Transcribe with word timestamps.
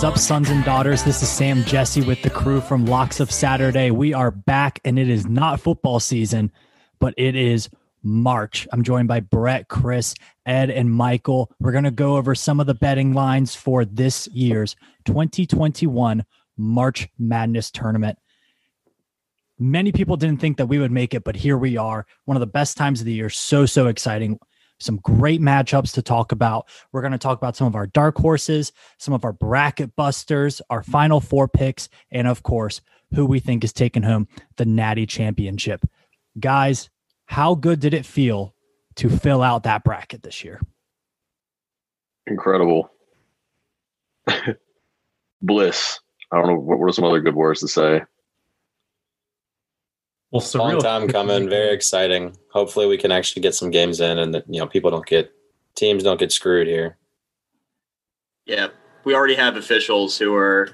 Is 0.00 0.04
up, 0.04 0.16
sons 0.16 0.48
and 0.48 0.64
daughters? 0.64 1.02
This 1.02 1.22
is 1.22 1.28
Sam 1.28 1.62
Jesse 1.64 2.00
with 2.00 2.22
the 2.22 2.30
crew 2.30 2.62
from 2.62 2.86
Locks 2.86 3.20
of 3.20 3.30
Saturday. 3.30 3.90
We 3.90 4.14
are 4.14 4.30
back, 4.30 4.80
and 4.82 4.98
it 4.98 5.10
is 5.10 5.26
not 5.26 5.60
football 5.60 6.00
season, 6.00 6.50
but 7.00 7.12
it 7.18 7.36
is 7.36 7.68
March. 8.02 8.66
I'm 8.72 8.82
joined 8.82 9.08
by 9.08 9.20
Brett, 9.20 9.68
Chris, 9.68 10.14
Ed, 10.46 10.70
and 10.70 10.90
Michael. 10.90 11.52
We're 11.60 11.72
going 11.72 11.84
to 11.84 11.90
go 11.90 12.16
over 12.16 12.34
some 12.34 12.60
of 12.60 12.66
the 12.66 12.72
betting 12.72 13.12
lines 13.12 13.54
for 13.54 13.84
this 13.84 14.26
year's 14.28 14.74
2021 15.04 16.24
March 16.56 17.06
Madness 17.18 17.70
tournament. 17.70 18.18
Many 19.58 19.92
people 19.92 20.16
didn't 20.16 20.40
think 20.40 20.56
that 20.56 20.64
we 20.64 20.78
would 20.78 20.90
make 20.90 21.12
it, 21.12 21.24
but 21.24 21.36
here 21.36 21.58
we 21.58 21.76
are. 21.76 22.06
One 22.24 22.38
of 22.38 22.40
the 22.40 22.46
best 22.46 22.78
times 22.78 23.00
of 23.00 23.04
the 23.04 23.12
year. 23.12 23.28
So, 23.28 23.66
so 23.66 23.86
exciting 23.86 24.38
some 24.80 24.96
great 24.96 25.40
matchups 25.40 25.92
to 25.94 26.02
talk 26.02 26.32
about. 26.32 26.68
We're 26.90 27.02
going 27.02 27.12
to 27.12 27.18
talk 27.18 27.38
about 27.38 27.56
some 27.56 27.66
of 27.66 27.76
our 27.76 27.86
dark 27.86 28.16
horses, 28.16 28.72
some 28.98 29.14
of 29.14 29.24
our 29.24 29.32
bracket 29.32 29.94
busters, 29.94 30.60
our 30.70 30.82
final 30.82 31.20
four 31.20 31.46
picks, 31.46 31.88
and 32.10 32.26
of 32.26 32.42
course, 32.42 32.80
who 33.14 33.26
we 33.26 33.40
think 33.40 33.62
is 33.62 33.72
taking 33.72 34.02
home 34.02 34.26
the 34.56 34.64
Natty 34.64 35.06
Championship. 35.06 35.84
Guys, 36.38 36.90
how 37.26 37.54
good 37.54 37.80
did 37.80 37.94
it 37.94 38.06
feel 38.06 38.54
to 38.96 39.08
fill 39.08 39.42
out 39.42 39.62
that 39.64 39.84
bracket 39.84 40.22
this 40.22 40.42
year? 40.42 40.60
Incredible. 42.26 42.90
Bliss. 45.42 46.00
I 46.32 46.36
don't 46.36 46.46
know 46.46 46.54
what 46.54 46.78
were 46.78 46.92
some 46.92 47.04
other 47.04 47.20
good 47.20 47.34
words 47.34 47.60
to 47.60 47.68
say. 47.68 48.02
Well, 50.30 50.40
surreal. 50.40 50.58
long 50.58 50.78
time 50.78 51.08
coming, 51.08 51.48
very 51.48 51.74
exciting. 51.74 52.36
Hopefully, 52.52 52.86
we 52.86 52.96
can 52.96 53.10
actually 53.10 53.42
get 53.42 53.54
some 53.54 53.70
games 53.70 54.00
in, 54.00 54.18
and 54.18 54.34
you 54.48 54.60
know 54.60 54.66
people 54.66 54.90
don't 54.90 55.06
get 55.06 55.32
teams 55.74 56.04
don't 56.04 56.20
get 56.20 56.30
screwed 56.30 56.68
here. 56.68 56.96
Yeah, 58.46 58.68
we 59.04 59.14
already 59.14 59.34
have 59.34 59.56
officials 59.56 60.16
who 60.16 60.34
are 60.34 60.70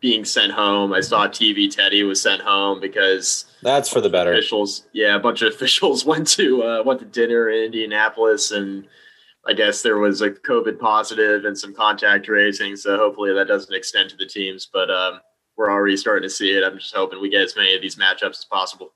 being 0.00 0.24
sent 0.24 0.52
home. 0.52 0.92
I 0.92 1.00
saw 1.00 1.26
TV 1.26 1.70
Teddy 1.74 2.04
was 2.04 2.22
sent 2.22 2.40
home 2.40 2.80
because 2.80 3.46
that's 3.62 3.88
for 3.88 4.00
the 4.00 4.08
better. 4.08 4.32
Officials, 4.32 4.86
yeah, 4.92 5.16
a 5.16 5.20
bunch 5.20 5.42
of 5.42 5.48
officials 5.54 6.04
went 6.04 6.28
to 6.28 6.62
uh, 6.62 6.82
went 6.84 7.00
to 7.00 7.06
dinner 7.06 7.48
in 7.50 7.64
Indianapolis, 7.64 8.52
and 8.52 8.86
I 9.44 9.54
guess 9.54 9.82
there 9.82 9.98
was 9.98 10.20
a 10.20 10.30
COVID 10.30 10.78
positive 10.78 11.46
and 11.46 11.58
some 11.58 11.74
contact 11.74 12.26
tracing. 12.26 12.76
So 12.76 12.96
hopefully 12.96 13.34
that 13.34 13.48
doesn't 13.48 13.74
extend 13.74 14.10
to 14.10 14.16
the 14.16 14.26
teams, 14.26 14.68
but. 14.72 14.88
Um, 14.88 15.20
we're 15.56 15.70
already 15.70 15.96
starting 15.96 16.28
to 16.28 16.34
see 16.34 16.50
it. 16.50 16.64
I'm 16.64 16.78
just 16.78 16.94
hoping 16.94 17.20
we 17.20 17.28
get 17.28 17.42
as 17.42 17.56
many 17.56 17.74
of 17.74 17.82
these 17.82 17.96
matchups 17.96 18.38
as 18.38 18.44
possible. 18.44 18.94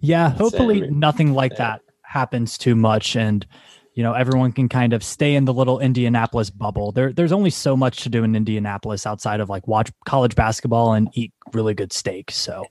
Yeah, 0.00 0.30
hopefully 0.30 0.80
Same. 0.80 0.98
nothing 0.98 1.32
like 1.32 1.52
yeah. 1.52 1.58
that 1.58 1.80
happens 2.02 2.56
too 2.56 2.74
much 2.74 3.16
and 3.16 3.46
you 3.94 4.02
know 4.02 4.14
everyone 4.14 4.52
can 4.52 4.68
kind 4.68 4.94
of 4.94 5.02
stay 5.02 5.34
in 5.34 5.44
the 5.44 5.52
little 5.52 5.80
Indianapolis 5.80 6.50
bubble. 6.50 6.92
There 6.92 7.12
there's 7.12 7.32
only 7.32 7.50
so 7.50 7.76
much 7.76 8.02
to 8.02 8.08
do 8.08 8.22
in 8.22 8.36
Indianapolis 8.36 9.06
outside 9.06 9.40
of 9.40 9.48
like 9.48 9.66
watch 9.66 9.90
college 10.06 10.36
basketball 10.36 10.92
and 10.92 11.10
eat 11.14 11.32
really 11.52 11.74
good 11.74 11.92
steak. 11.92 12.30
So 12.30 12.64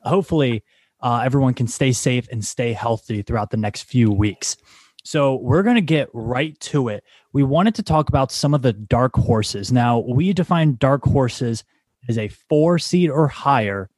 hopefully 0.00 0.64
uh, 1.00 1.22
everyone 1.24 1.52
can 1.54 1.66
stay 1.66 1.92
safe 1.92 2.26
and 2.30 2.44
stay 2.44 2.72
healthy 2.72 3.22
throughout 3.22 3.50
the 3.50 3.56
next 3.56 3.82
few 3.82 4.10
weeks. 4.10 4.56
So 5.04 5.34
we're 5.34 5.64
going 5.64 5.76
to 5.76 5.80
get 5.80 6.08
right 6.14 6.58
to 6.60 6.88
it. 6.88 7.02
We 7.32 7.42
wanted 7.42 7.74
to 7.74 7.82
talk 7.82 8.08
about 8.08 8.30
some 8.30 8.54
of 8.54 8.62
the 8.62 8.72
dark 8.72 9.14
horses. 9.16 9.72
Now, 9.72 9.98
we 9.98 10.32
define 10.32 10.76
dark 10.76 11.04
horses 11.04 11.64
is 12.08 12.18
a 12.18 12.28
four 12.28 12.78
seed 12.78 13.10
or 13.10 13.28
higher, 13.28 13.90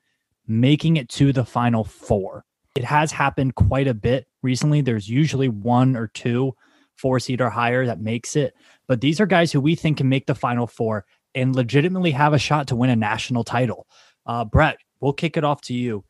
making 0.46 0.96
it 0.96 1.08
to 1.10 1.32
the 1.32 1.44
final 1.44 1.84
four. 1.84 2.44
It 2.74 2.84
has 2.84 3.12
happened 3.12 3.54
quite 3.54 3.86
a 3.86 3.94
bit 3.94 4.26
recently. 4.42 4.80
There's 4.80 5.08
usually 5.08 5.48
one 5.48 5.96
or 5.96 6.08
two 6.08 6.54
four 6.96 7.18
seed 7.20 7.40
or 7.40 7.50
higher 7.50 7.86
that 7.86 8.00
makes 8.00 8.36
it. 8.36 8.54
But 8.86 9.00
these 9.00 9.20
are 9.20 9.26
guys 9.26 9.52
who 9.52 9.60
we 9.60 9.74
think 9.74 9.98
can 9.98 10.08
make 10.08 10.26
the 10.26 10.34
final 10.34 10.66
four 10.66 11.04
and 11.34 11.54
legitimately 11.54 12.12
have 12.12 12.32
a 12.32 12.38
shot 12.38 12.68
to 12.68 12.76
win 12.76 12.90
a 12.90 12.96
national 12.96 13.44
title. 13.44 13.86
Uh, 14.26 14.44
Brett, 14.44 14.78
we'll 15.00 15.12
kick 15.12 15.36
it 15.36 15.44
off 15.44 15.60
to 15.62 15.74
you. 15.74 16.04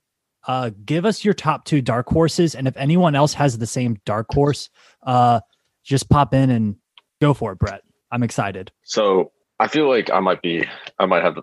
Uh, 0.46 0.70
give 0.84 1.06
us 1.06 1.24
your 1.24 1.32
top 1.32 1.64
two 1.64 1.80
dark 1.80 2.06
horses. 2.08 2.54
And 2.54 2.68
if 2.68 2.76
anyone 2.76 3.14
else 3.14 3.32
has 3.34 3.56
the 3.56 3.66
same 3.66 3.98
dark 4.04 4.26
horse, 4.30 4.68
uh, 5.02 5.40
just 5.82 6.10
pop 6.10 6.34
in 6.34 6.50
and 6.50 6.76
go 7.20 7.32
for 7.32 7.52
it, 7.52 7.58
Brett. 7.58 7.82
I'm 8.10 8.22
excited. 8.22 8.70
So 8.82 9.32
I 9.58 9.68
feel 9.68 9.88
like 9.88 10.10
I 10.10 10.20
might 10.20 10.42
be, 10.42 10.66
I 10.98 11.06
might 11.06 11.22
have 11.22 11.36
the 11.36 11.42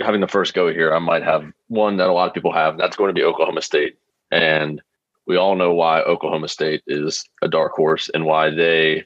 having 0.00 0.20
the 0.20 0.28
first 0.28 0.54
go 0.54 0.72
here, 0.72 0.92
I 0.92 0.98
might 0.98 1.22
have 1.22 1.44
one 1.68 1.96
that 1.96 2.08
a 2.08 2.12
lot 2.12 2.28
of 2.28 2.34
people 2.34 2.52
have. 2.52 2.78
That's 2.78 2.96
going 2.96 3.08
to 3.08 3.18
be 3.18 3.24
Oklahoma 3.24 3.62
State, 3.62 3.98
and 4.30 4.80
we 5.26 5.36
all 5.36 5.56
know 5.56 5.74
why 5.74 6.00
Oklahoma 6.00 6.48
State 6.48 6.82
is 6.86 7.24
a 7.42 7.48
dark 7.48 7.72
horse 7.72 8.08
and 8.12 8.24
why 8.24 8.50
they 8.50 9.04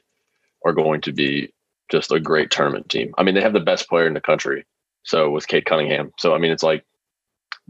are 0.65 0.73
going 0.73 1.01
to 1.01 1.11
be 1.11 1.53
just 1.89 2.11
a 2.11 2.19
great 2.19 2.49
tournament 2.49 2.89
team. 2.89 3.13
I 3.17 3.23
mean, 3.23 3.35
they 3.35 3.41
have 3.41 3.53
the 3.53 3.59
best 3.59 3.89
player 3.89 4.07
in 4.07 4.13
the 4.13 4.21
country. 4.21 4.65
So 5.03 5.29
with 5.29 5.47
Cade 5.47 5.65
Cunningham. 5.65 6.11
So 6.17 6.33
I 6.33 6.37
mean, 6.37 6.51
it's 6.51 6.63
like 6.63 6.85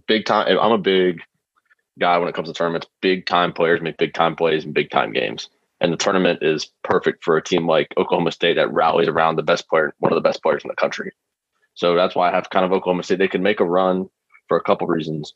big 0.07 0.25
time. 0.25 0.57
I'm 0.59 0.72
a 0.72 0.78
big 0.78 1.22
guy 2.00 2.17
when 2.17 2.29
it 2.29 2.35
comes 2.35 2.47
to 2.47 2.53
tournaments. 2.53 2.88
Big 3.01 3.25
time 3.25 3.53
players 3.53 3.81
make 3.81 3.97
big 3.97 4.13
time 4.13 4.35
plays 4.35 4.66
and 4.66 4.73
big 4.73 4.91
time 4.91 5.12
games. 5.12 5.50
And 5.81 5.91
the 5.91 5.97
tournament 5.97 6.39
is 6.41 6.72
perfect 6.83 7.23
for 7.23 7.35
a 7.35 7.44
team 7.44 7.67
like 7.67 7.94
Oklahoma 7.97 8.31
State 8.31 8.56
that 8.56 8.72
rallies 8.72 9.09
around 9.09 9.35
the 9.35 9.44
best 9.44 9.67
player, 9.67 9.94
one 9.97 10.13
of 10.13 10.16
the 10.16 10.28
best 10.28 10.41
players 10.41 10.63
in 10.63 10.69
the 10.69 10.75
country. 10.75 11.12
So 11.75 11.95
that's 11.95 12.16
why 12.16 12.29
I 12.29 12.31
have 12.31 12.50
kind 12.50 12.66
of 12.66 12.72
Oklahoma 12.72 13.03
State. 13.03 13.19
They 13.19 13.28
can 13.28 13.44
make 13.44 13.59
a 13.59 13.66
run 13.66 14.09
for 14.47 14.57
a 14.57 14.63
couple 14.63 14.88
reasons. 14.88 15.34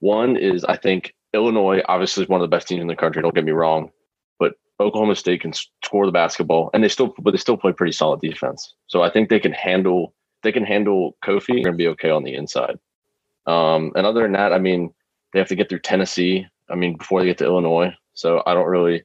One 0.00 0.36
is 0.36 0.64
I 0.64 0.76
think 0.76 1.14
Illinois 1.34 1.82
obviously 1.88 2.24
is 2.24 2.28
one 2.28 2.40
of 2.40 2.44
the 2.44 2.54
best 2.54 2.68
teams 2.68 2.80
in 2.80 2.88
the 2.88 2.96
country. 2.96 3.22
Don't 3.22 3.34
get 3.34 3.44
me 3.44 3.52
wrong, 3.52 3.90
but 4.38 4.54
Oklahoma 4.80 5.16
State 5.16 5.42
can 5.42 5.52
score 5.52 6.06
the 6.06 6.12
basketball, 6.12 6.70
and 6.74 6.82
they 6.82 6.88
still, 6.88 7.14
but 7.18 7.32
they 7.32 7.38
still 7.38 7.56
play 7.56 7.72
pretty 7.72 7.92
solid 7.92 8.20
defense. 8.20 8.74
So 8.86 9.02
I 9.02 9.10
think 9.10 9.28
they 9.28 9.40
can 9.40 9.52
handle 9.52 10.14
they 10.42 10.52
can 10.52 10.64
handle 10.64 11.16
Kofi 11.24 11.66
and 11.66 11.76
be 11.76 11.86
okay 11.88 12.10
on 12.10 12.24
the 12.24 12.34
inside. 12.34 12.78
Um, 13.46 13.92
and 13.94 14.06
other 14.06 14.22
than 14.22 14.32
that, 14.32 14.52
I 14.52 14.58
mean, 14.58 14.92
they 15.32 15.38
have 15.38 15.48
to 15.48 15.56
get 15.56 15.68
through 15.68 15.80
Tennessee. 15.80 16.46
I 16.68 16.76
mean, 16.76 16.96
before 16.96 17.20
they 17.20 17.26
get 17.26 17.38
to 17.38 17.44
Illinois. 17.44 17.94
So 18.14 18.42
I 18.46 18.54
don't 18.54 18.68
really 18.68 19.04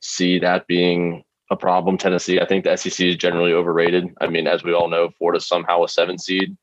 see 0.00 0.38
that 0.40 0.66
being 0.66 1.24
a 1.50 1.56
problem. 1.56 1.96
Tennessee, 1.96 2.40
I 2.40 2.46
think 2.46 2.64
the 2.64 2.76
SEC 2.76 3.06
is 3.06 3.16
generally 3.16 3.52
overrated. 3.52 4.08
I 4.20 4.26
mean, 4.26 4.46
as 4.46 4.64
we 4.64 4.72
all 4.72 4.88
know, 4.88 5.10
Florida's 5.18 5.46
somehow 5.46 5.84
a 5.84 5.88
seven 5.88 6.18
seed, 6.18 6.56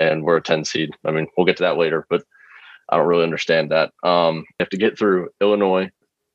and 0.00 0.24
we're 0.24 0.38
a 0.38 0.42
ten 0.42 0.64
seed. 0.64 0.90
I 1.04 1.10
mean, 1.10 1.26
we'll 1.36 1.46
get 1.46 1.56
to 1.58 1.64
that 1.64 1.76
later, 1.76 2.06
but 2.08 2.22
I 2.88 2.96
don't 2.96 3.06
really 3.06 3.24
understand 3.24 3.70
that. 3.70 3.92
Um, 4.02 4.44
they 4.58 4.64
have 4.64 4.70
to 4.70 4.76
get 4.76 4.98
through 4.98 5.30
Illinois, 5.40 5.90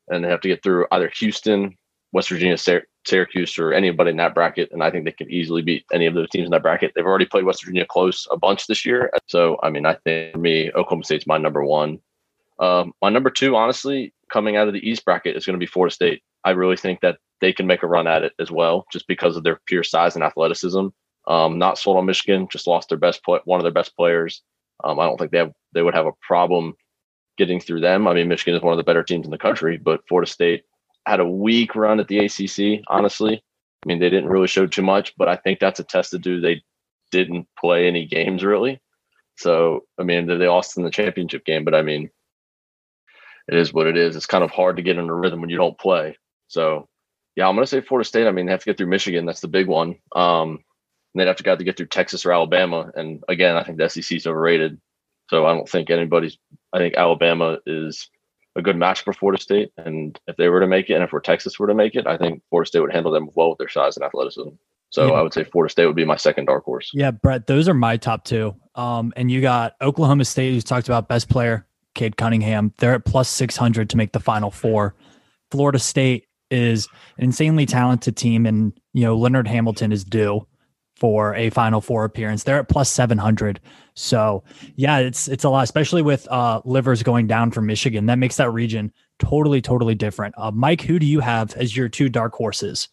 and 0.09 0.23
they 0.23 0.29
have 0.29 0.41
to 0.41 0.47
get 0.47 0.63
through 0.63 0.87
either 0.91 1.11
Houston, 1.17 1.75
West 2.11 2.29
Virginia, 2.29 2.57
Syracuse, 3.05 3.57
or 3.57 3.73
anybody 3.73 4.11
in 4.11 4.17
that 4.17 4.33
bracket. 4.33 4.71
And 4.71 4.83
I 4.83 4.89
think 4.89 5.05
they 5.05 5.11
could 5.11 5.29
easily 5.29 5.61
beat 5.61 5.85
any 5.91 6.05
of 6.05 6.13
those 6.13 6.29
teams 6.29 6.45
in 6.45 6.51
that 6.51 6.61
bracket. 6.61 6.93
They've 6.95 7.05
already 7.05 7.25
played 7.25 7.45
West 7.45 7.63
Virginia 7.63 7.85
close 7.85 8.27
a 8.31 8.37
bunch 8.37 8.67
this 8.67 8.85
year. 8.85 9.11
So, 9.27 9.59
I 9.63 9.69
mean, 9.69 9.85
I 9.85 9.95
think 10.03 10.33
for 10.33 10.39
me, 10.39 10.71
Oklahoma 10.71 11.03
State's 11.03 11.27
my 11.27 11.37
number 11.37 11.63
one. 11.63 11.99
Um, 12.59 12.93
my 13.01 13.09
number 13.09 13.29
two, 13.29 13.55
honestly, 13.55 14.13
coming 14.31 14.55
out 14.55 14.67
of 14.67 14.73
the 14.73 14.87
East 14.87 15.05
bracket 15.05 15.35
is 15.35 15.45
going 15.45 15.55
to 15.55 15.59
be 15.59 15.67
Florida 15.67 15.93
State. 15.93 16.23
I 16.43 16.51
really 16.51 16.77
think 16.77 17.01
that 17.01 17.17
they 17.41 17.53
can 17.53 17.67
make 17.67 17.83
a 17.83 17.87
run 17.87 18.07
at 18.07 18.23
it 18.23 18.33
as 18.39 18.51
well, 18.51 18.85
just 18.91 19.07
because 19.07 19.35
of 19.35 19.43
their 19.43 19.59
pure 19.65 19.83
size 19.83 20.15
and 20.15 20.23
athleticism. 20.23 20.87
Um, 21.27 21.59
not 21.59 21.77
sold 21.77 21.97
on 21.97 22.05
Michigan, 22.05 22.47
just 22.49 22.67
lost 22.67 22.89
their 22.89 22.97
best 22.97 23.23
play, 23.23 23.39
one 23.45 23.59
of 23.59 23.63
their 23.63 23.71
best 23.71 23.95
players. 23.95 24.41
Um, 24.83 24.99
I 24.99 25.05
don't 25.05 25.17
think 25.17 25.31
they 25.31 25.39
have 25.39 25.51
they 25.73 25.81
would 25.81 25.95
have 25.95 26.05
a 26.05 26.13
problem 26.25 26.73
getting 27.37 27.59
through 27.59 27.81
them. 27.81 28.07
I 28.07 28.13
mean, 28.13 28.27
Michigan 28.27 28.55
is 28.55 28.61
one 28.61 28.73
of 28.73 28.77
the 28.77 28.83
better 28.83 29.03
teams 29.03 29.25
in 29.25 29.31
the 29.31 29.37
country, 29.37 29.77
but 29.77 30.07
Florida 30.07 30.29
State 30.29 30.63
had 31.05 31.19
a 31.19 31.29
weak 31.29 31.75
run 31.75 31.99
at 31.99 32.07
the 32.07 32.19
ACC. 32.19 32.83
Honestly, 32.87 33.43
I 33.83 33.87
mean, 33.87 33.99
they 33.99 34.09
didn't 34.09 34.29
really 34.29 34.47
show 34.47 34.67
too 34.67 34.81
much, 34.81 35.13
but 35.17 35.27
I 35.27 35.35
think 35.35 35.59
that's 35.59 35.79
a 35.79 35.83
test 35.83 36.11
to 36.11 36.19
do. 36.19 36.39
They 36.39 36.63
didn't 37.11 37.47
play 37.59 37.87
any 37.87 38.05
games 38.05 38.43
really. 38.43 38.81
So, 39.37 39.81
I 39.99 40.03
mean, 40.03 40.27
they 40.27 40.47
lost 40.47 40.77
in 40.77 40.83
the 40.83 40.89
championship 40.89 41.45
game, 41.45 41.63
but 41.63 41.75
I 41.75 41.83
mean, 41.83 42.09
it 43.47 43.55
is 43.57 43.71
what 43.71 43.87
it 43.87 43.95
is. 43.95 44.15
It's 44.15 44.25
kind 44.25 44.43
of 44.43 44.51
hard 44.51 44.77
to 44.77 44.81
get 44.81 44.97
in 44.97 45.09
a 45.09 45.13
rhythm 45.13 45.41
when 45.41 45.49
you 45.49 45.57
don't 45.57 45.77
play. 45.77 46.17
So 46.47 46.87
yeah, 47.37 47.47
I'm 47.47 47.55
going 47.55 47.63
to 47.63 47.69
say 47.69 47.81
Florida 47.81 48.07
State. 48.07 48.25
I 48.25 48.31
mean, 48.31 48.47
they 48.47 48.51
have 48.51 48.61
to 48.61 48.65
get 48.65 48.77
through 48.77 48.87
Michigan. 48.87 49.27
That's 49.27 49.41
the 49.41 49.47
big 49.47 49.67
one. 49.67 49.95
Um, 50.15 50.63
they'd 51.13 51.27
have 51.27 51.35
to 51.37 51.43
got 51.43 51.59
to 51.59 51.63
get 51.63 51.77
through 51.77 51.85
Texas 51.85 52.25
or 52.25 52.33
Alabama. 52.33 52.91
And 52.95 53.23
again, 53.29 53.55
I 53.55 53.63
think 53.63 53.77
the 53.77 53.87
SEC 53.87 54.17
is 54.17 54.25
overrated. 54.25 54.81
So 55.29 55.45
I 55.45 55.53
don't 55.53 55.69
think 55.69 55.91
anybody's. 55.91 56.37
I 56.73 56.79
think 56.79 56.95
Alabama 56.95 57.59
is 57.67 58.09
a 58.55 58.61
good 58.63 58.75
match 58.75 59.01
for 59.01 59.13
Florida 59.13 59.39
State. 59.39 59.71
And 59.77 60.19
if 60.25 60.35
they 60.35 60.49
were 60.49 60.61
to 60.61 60.67
make 60.67 60.89
it, 60.89 60.95
and 60.95 61.03
if 61.03 61.11
we're 61.11 61.19
Texas 61.19 61.59
were 61.59 61.67
to 61.67 61.75
make 61.75 61.93
it, 61.93 62.07
I 62.07 62.17
think 62.17 62.41
Florida 62.49 62.67
State 62.67 62.79
would 62.79 62.91
handle 62.91 63.11
them 63.11 63.29
well 63.35 63.49
with 63.49 63.59
their 63.59 63.69
size 63.69 63.97
and 63.97 64.03
athleticism. 64.03 64.49
So 64.89 65.07
yeah. 65.07 65.13
I 65.13 65.21
would 65.21 65.33
say 65.33 65.43
Florida 65.43 65.71
State 65.71 65.85
would 65.85 65.95
be 65.95 66.05
my 66.05 66.15
second 66.15 66.45
dark 66.45 66.63
horse. 66.63 66.89
Yeah, 66.91 67.11
Brett, 67.11 67.45
those 67.45 67.69
are 67.69 67.73
my 67.75 67.97
top 67.97 68.23
two. 68.23 68.55
Um, 68.73 69.13
and 69.15 69.29
you 69.29 69.41
got 69.41 69.75
Oklahoma 69.81 70.25
State, 70.25 70.53
who's 70.53 70.63
talked 70.63 70.87
about 70.87 71.07
best 71.07 71.29
player, 71.29 71.67
Cade 71.93 72.17
Cunningham. 72.17 72.73
They're 72.79 72.95
at 72.95 73.05
plus 73.05 73.29
600 73.29 73.91
to 73.91 73.97
make 73.97 74.13
the 74.13 74.19
final 74.19 74.49
four. 74.49 74.95
Florida 75.51 75.79
State 75.79 76.26
is 76.49 76.87
an 77.17 77.25
insanely 77.25 77.65
talented 77.65 78.15
team, 78.17 78.45
and 78.45 78.73
you 78.93 79.03
know 79.03 79.17
Leonard 79.17 79.47
Hamilton 79.47 79.91
is 79.91 80.03
due 80.03 80.45
for 80.95 81.35
a 81.35 81.49
Final 81.51 81.81
Four 81.81 82.05
appearance. 82.05 82.43
They're 82.43 82.59
at 82.59 82.69
plus 82.69 82.89
seven 82.89 83.17
hundred. 83.17 83.59
So 83.93 84.43
yeah, 84.75 84.99
it's 84.99 85.27
it's 85.27 85.43
a 85.43 85.49
lot, 85.49 85.63
especially 85.63 86.01
with 86.01 86.27
uh, 86.29 86.61
Livers 86.65 87.03
going 87.03 87.27
down 87.27 87.51
from 87.51 87.65
Michigan. 87.65 88.05
That 88.07 88.19
makes 88.19 88.37
that 88.37 88.51
region 88.51 88.91
totally 89.19 89.61
totally 89.61 89.95
different. 89.95 90.35
Uh, 90.37 90.51
Mike, 90.51 90.81
who 90.81 90.99
do 90.99 91.05
you 91.05 91.19
have 91.19 91.53
as 91.55 91.75
your 91.75 91.89
two 91.89 92.09
dark 92.09 92.33
horses? 92.33 92.89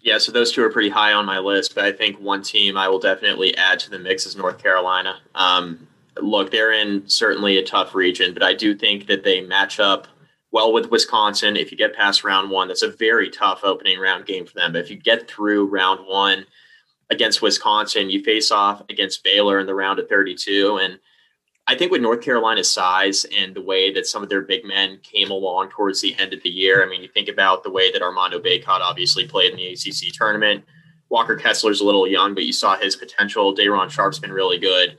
Yeah, 0.00 0.18
so 0.18 0.30
those 0.30 0.52
two 0.52 0.62
are 0.62 0.70
pretty 0.70 0.88
high 0.88 1.12
on 1.12 1.26
my 1.26 1.40
list, 1.40 1.74
but 1.74 1.84
I 1.84 1.90
think 1.90 2.20
one 2.20 2.42
team 2.42 2.76
I 2.76 2.88
will 2.88 3.00
definitely 3.00 3.56
add 3.56 3.80
to 3.80 3.90
the 3.90 3.98
mix 3.98 4.24
is 4.24 4.36
North 4.36 4.62
Carolina. 4.62 5.18
Um, 5.34 5.88
look, 6.22 6.52
they're 6.52 6.72
in 6.72 7.08
certainly 7.08 7.58
a 7.58 7.64
tough 7.64 7.92
region, 7.92 8.32
but 8.32 8.42
I 8.44 8.54
do 8.54 8.74
think 8.76 9.06
that 9.08 9.24
they 9.24 9.40
match 9.40 9.80
up 9.80 10.06
well 10.56 10.72
with 10.72 10.90
Wisconsin. 10.90 11.54
If 11.54 11.70
you 11.70 11.76
get 11.76 11.94
past 11.94 12.24
round 12.24 12.48
one, 12.48 12.68
that's 12.68 12.80
a 12.80 12.90
very 12.90 13.28
tough 13.28 13.60
opening 13.62 13.98
round 13.98 14.24
game 14.24 14.46
for 14.46 14.54
them. 14.54 14.72
But 14.72 14.80
if 14.80 14.90
you 14.90 14.96
get 14.96 15.28
through 15.28 15.66
round 15.66 16.06
one 16.06 16.46
against 17.10 17.42
Wisconsin, 17.42 18.08
you 18.08 18.24
face 18.24 18.50
off 18.50 18.82
against 18.88 19.22
Baylor 19.22 19.60
in 19.60 19.66
the 19.66 19.74
round 19.74 19.98
of 19.98 20.08
32. 20.08 20.80
And 20.82 20.98
I 21.66 21.74
think 21.74 21.92
with 21.92 22.00
North 22.00 22.22
Carolina's 22.22 22.70
size 22.70 23.26
and 23.36 23.54
the 23.54 23.60
way 23.60 23.92
that 23.92 24.06
some 24.06 24.22
of 24.22 24.30
their 24.30 24.40
big 24.40 24.64
men 24.64 24.98
came 25.02 25.30
along 25.30 25.68
towards 25.68 26.00
the 26.00 26.18
end 26.18 26.32
of 26.32 26.42
the 26.42 26.48
year, 26.48 26.82
I 26.82 26.88
mean, 26.88 27.02
you 27.02 27.08
think 27.08 27.28
about 27.28 27.62
the 27.62 27.70
way 27.70 27.92
that 27.92 28.00
Armando 28.00 28.40
Bacot 28.40 28.80
obviously 28.80 29.28
played 29.28 29.50
in 29.50 29.58
the 29.58 29.72
ACC 29.72 30.10
tournament. 30.14 30.64
Walker 31.10 31.36
Kessler's 31.36 31.82
a 31.82 31.84
little 31.84 32.06
young, 32.06 32.32
but 32.34 32.44
you 32.44 32.54
saw 32.54 32.78
his 32.78 32.96
potential. 32.96 33.52
Day'Ron 33.52 33.90
Sharpe's 33.90 34.20
been 34.20 34.32
really 34.32 34.58
good. 34.58 34.96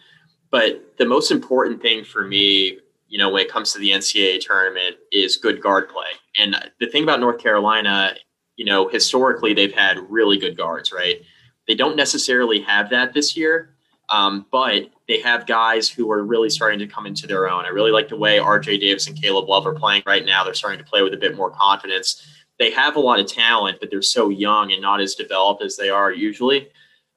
But 0.52 0.98
the 1.00 1.06
most 1.08 1.32
important 1.32 1.82
thing 1.82 2.04
for 2.04 2.24
me, 2.24 2.78
you 3.08 3.18
know, 3.18 3.30
when 3.30 3.44
it 3.46 3.52
comes 3.52 3.72
to 3.74 3.80
the 3.80 3.92
NCAA 3.92 4.40
tournament 4.42 4.98
is 5.12 5.38
good 5.38 5.62
guard 5.62 5.90
play. 5.90 6.08
And 6.38 6.56
the 6.80 6.88
thing 6.88 7.04
about 7.04 7.20
North 7.20 7.40
Carolina, 7.40 8.16
you 8.56 8.66
know, 8.66 8.88
historically 8.88 9.54
they've 9.54 9.74
had 9.74 9.98
really 10.10 10.38
good 10.38 10.58
guards, 10.58 10.92
right? 10.92 11.22
They 11.68 11.76
don't 11.76 11.96
necessarily 11.96 12.62
have 12.62 12.90
that 12.90 13.14
this 13.14 13.36
year, 13.36 13.76
um, 14.10 14.46
but 14.52 14.90
they 15.08 15.20
have 15.22 15.46
guys 15.46 15.90
who 15.90 16.12
are 16.12 16.24
really 16.24 16.50
starting 16.50 16.80
to 16.80 16.88
come 16.88 17.06
into 17.06 17.28
their 17.28 17.50
own. 17.50 17.66
I 17.66 17.70
really 17.70 17.92
like 17.92 18.10
the 18.10 18.18
way 18.18 18.38
RJ 18.38 18.80
Davis 18.80 19.08
and 19.08 19.20
Caleb 19.22 19.50
Love 19.50 19.66
are 19.66 19.74
playing 19.74 20.04
right 20.06 20.26
now. 20.26 20.44
They're 20.44 20.54
starting 20.54 20.80
to 20.80 20.90
play 20.90 21.02
with 21.02 21.14
a 21.14 21.18
bit 21.18 21.36
more 21.36 21.52
confidence. 21.52 22.26
They 22.60 22.72
have 22.72 22.96
a 22.96 23.00
lot 23.00 23.20
of 23.20 23.28
talent, 23.28 23.80
but 23.80 23.90
they're 23.90 24.02
so 24.02 24.30
young 24.30 24.72
and 24.72 24.82
not 24.82 25.02
as 25.02 25.16
developed 25.16 25.62
as 25.62 25.78
they 25.78 25.90
are 25.90 26.12
usually. 26.12 26.70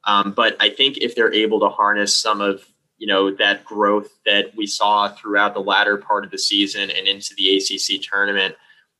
Um, 0.05 0.33
but 0.33 0.57
I 0.61 0.71
think 0.71 0.99
if 0.99 1.15
they're 1.15 1.33
able 1.33 1.61
to 1.61 1.69
harness 1.69 2.15
some 2.15 2.41
of 2.41 2.65
you 3.01 3.07
know 3.07 3.35
that 3.35 3.65
growth 3.65 4.11
that 4.27 4.53
we 4.55 4.67
saw 4.67 5.09
throughout 5.09 5.55
the 5.55 5.61
latter 5.61 5.97
part 5.97 6.23
of 6.23 6.31
the 6.31 6.39
season 6.39 6.91
and 6.91 7.09
into 7.09 7.35
the 7.35 7.57
ACC 7.57 8.03
tournament. 8.03 8.55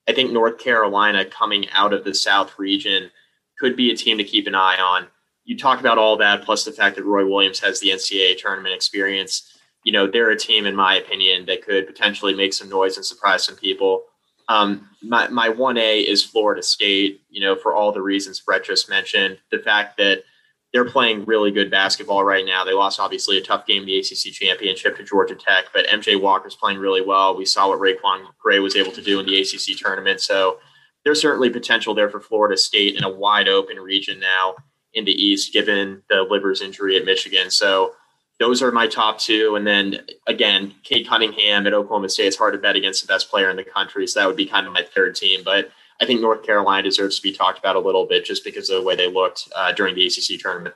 I 0.09 0.13
think 0.13 0.33
North 0.33 0.59
Carolina 0.59 1.27
coming 1.27 1.69
out 1.71 1.93
of 1.93 2.03
the 2.03 2.15
South 2.15 2.59
region 2.59 3.11
could 3.59 3.77
be 3.77 3.93
a 3.93 3.97
team 3.97 4.17
to 4.17 4.25
keep 4.25 4.47
an 4.47 4.55
eye 4.55 4.79
on. 4.79 5.07
You 5.45 5.57
talk 5.57 5.81
about 5.81 5.99
all 5.99 6.17
that, 6.17 6.43
plus 6.45 6.65
the 6.65 6.73
fact 6.73 6.97
that 6.97 7.05
Roy 7.05 7.27
Williams 7.27 7.61
has 7.61 7.79
the 7.79 7.91
NCAA 7.91 8.39
tournament 8.39 8.75
experience. 8.75 9.59
You 9.85 9.93
know, 9.93 10.07
they're 10.07 10.31
a 10.31 10.37
team, 10.37 10.65
in 10.65 10.75
my 10.75 10.95
opinion, 10.95 11.45
that 11.47 11.63
could 11.63 11.87
potentially 11.87 12.35
make 12.35 12.55
some 12.55 12.71
noise 12.71 12.97
and 12.97 13.05
surprise 13.05 13.45
some 13.45 13.57
people. 13.57 14.05
Um, 14.49 14.89
my 15.03 15.29
my 15.29 15.51
one 15.51 15.77
A 15.77 16.01
is 16.01 16.25
Florida 16.25 16.63
State. 16.63 17.21
You 17.29 17.43
know, 17.43 17.55
for 17.55 17.75
all 17.75 17.93
the 17.93 18.01
reasons 18.01 18.41
Brett 18.41 18.65
just 18.65 18.89
mentioned, 18.89 19.37
the 19.51 19.59
fact 19.59 19.99
that 19.99 20.23
they're 20.73 20.85
playing 20.85 21.25
really 21.25 21.51
good 21.51 21.71
basketball 21.71 22.23
right 22.23 22.47
now. 22.47 22.65
They 22.65 22.73
lost 22.73 23.01
obviously 23.01 23.39
a 23.39 23.43
tough 23.43 23.67
game 23.67 23.85
the 23.85 23.99
ACC 23.99 24.33
championship 24.33 24.97
to 24.97 25.05
Georgia 25.05 25.35
Tech, 25.35 25.67
but 25.75 25.87
MJ 25.87 26.21
Walker's 26.21 26.55
playing 26.55 26.79
really 26.79 27.03
well. 27.03 27.37
We 27.37 27.45
saw 27.45 27.69
what 27.69 27.81
RaiQuan 27.81 28.27
Gray 28.39 28.61
was 28.61 28.77
able 28.77 28.93
to 28.93 29.03
do 29.03 29.19
in 29.19 29.27
the 29.27 29.41
ACC 29.41 29.77
tournament. 29.77 30.21
So 30.21 30.59
there's 31.05 31.21
certainly 31.21 31.51
potential 31.51 31.95
there 31.95 32.11
for 32.11 32.21
Florida 32.21 32.57
State 32.57 32.97
in 32.97 33.05
a 33.05 33.11
wide 33.11 33.49
open 33.49 33.79
region 33.79 34.21
now 34.21 34.55
in 34.95 35.05
the 35.05 35.13
East, 35.13 35.53
given 35.53 36.03
the 36.09 36.23
Livers 36.29 36.63
injury 36.63 36.97
at 36.97 37.05
Michigan. 37.05 37.51
So 37.51 37.95
those 38.39 38.63
are 38.63 38.71
my 38.71 38.87
top 38.87 39.19
two. 39.19 39.57
And 39.57 39.67
then 39.67 40.01
again, 40.27 40.75
Cade 40.85 41.07
Cunningham 41.07 41.67
at 41.67 41.75
Oklahoma 41.75 42.09
State. 42.09 42.27
It's 42.27 42.37
hard 42.37 42.55
to 42.55 42.59
bet 42.59 42.77
against 42.77 43.03
the 43.03 43.07
best 43.07 43.31
player 43.31 43.51
in 43.51 43.57
the 43.57 43.65
country. 43.65 44.07
So 44.07 44.21
that 44.21 44.27
would 44.27 44.37
be 44.37 44.47
kind 44.47 44.67
of 44.67 44.73
my 44.73 44.83
third 44.83 45.15
team. 45.17 45.43
But 45.45 45.71
I 46.01 46.07
think 46.07 46.21
North 46.21 46.43
Carolina 46.43 46.83
deserves 46.83 47.17
to 47.17 47.23
be 47.23 47.33
talked 47.33 47.59
about 47.59 47.77
a 47.77 47.81
little 47.81 48.07
bit 48.07 48.25
just 48.25 48.45
because 48.45 48.71
of 48.71 48.81
the 48.81 48.87
way 48.87 48.97
they 48.97 49.11
looked 49.11 49.49
uh, 49.55 49.73
during 49.73 49.95
the 49.95 50.07
ACC 50.07 50.41
tournament. 50.41 50.75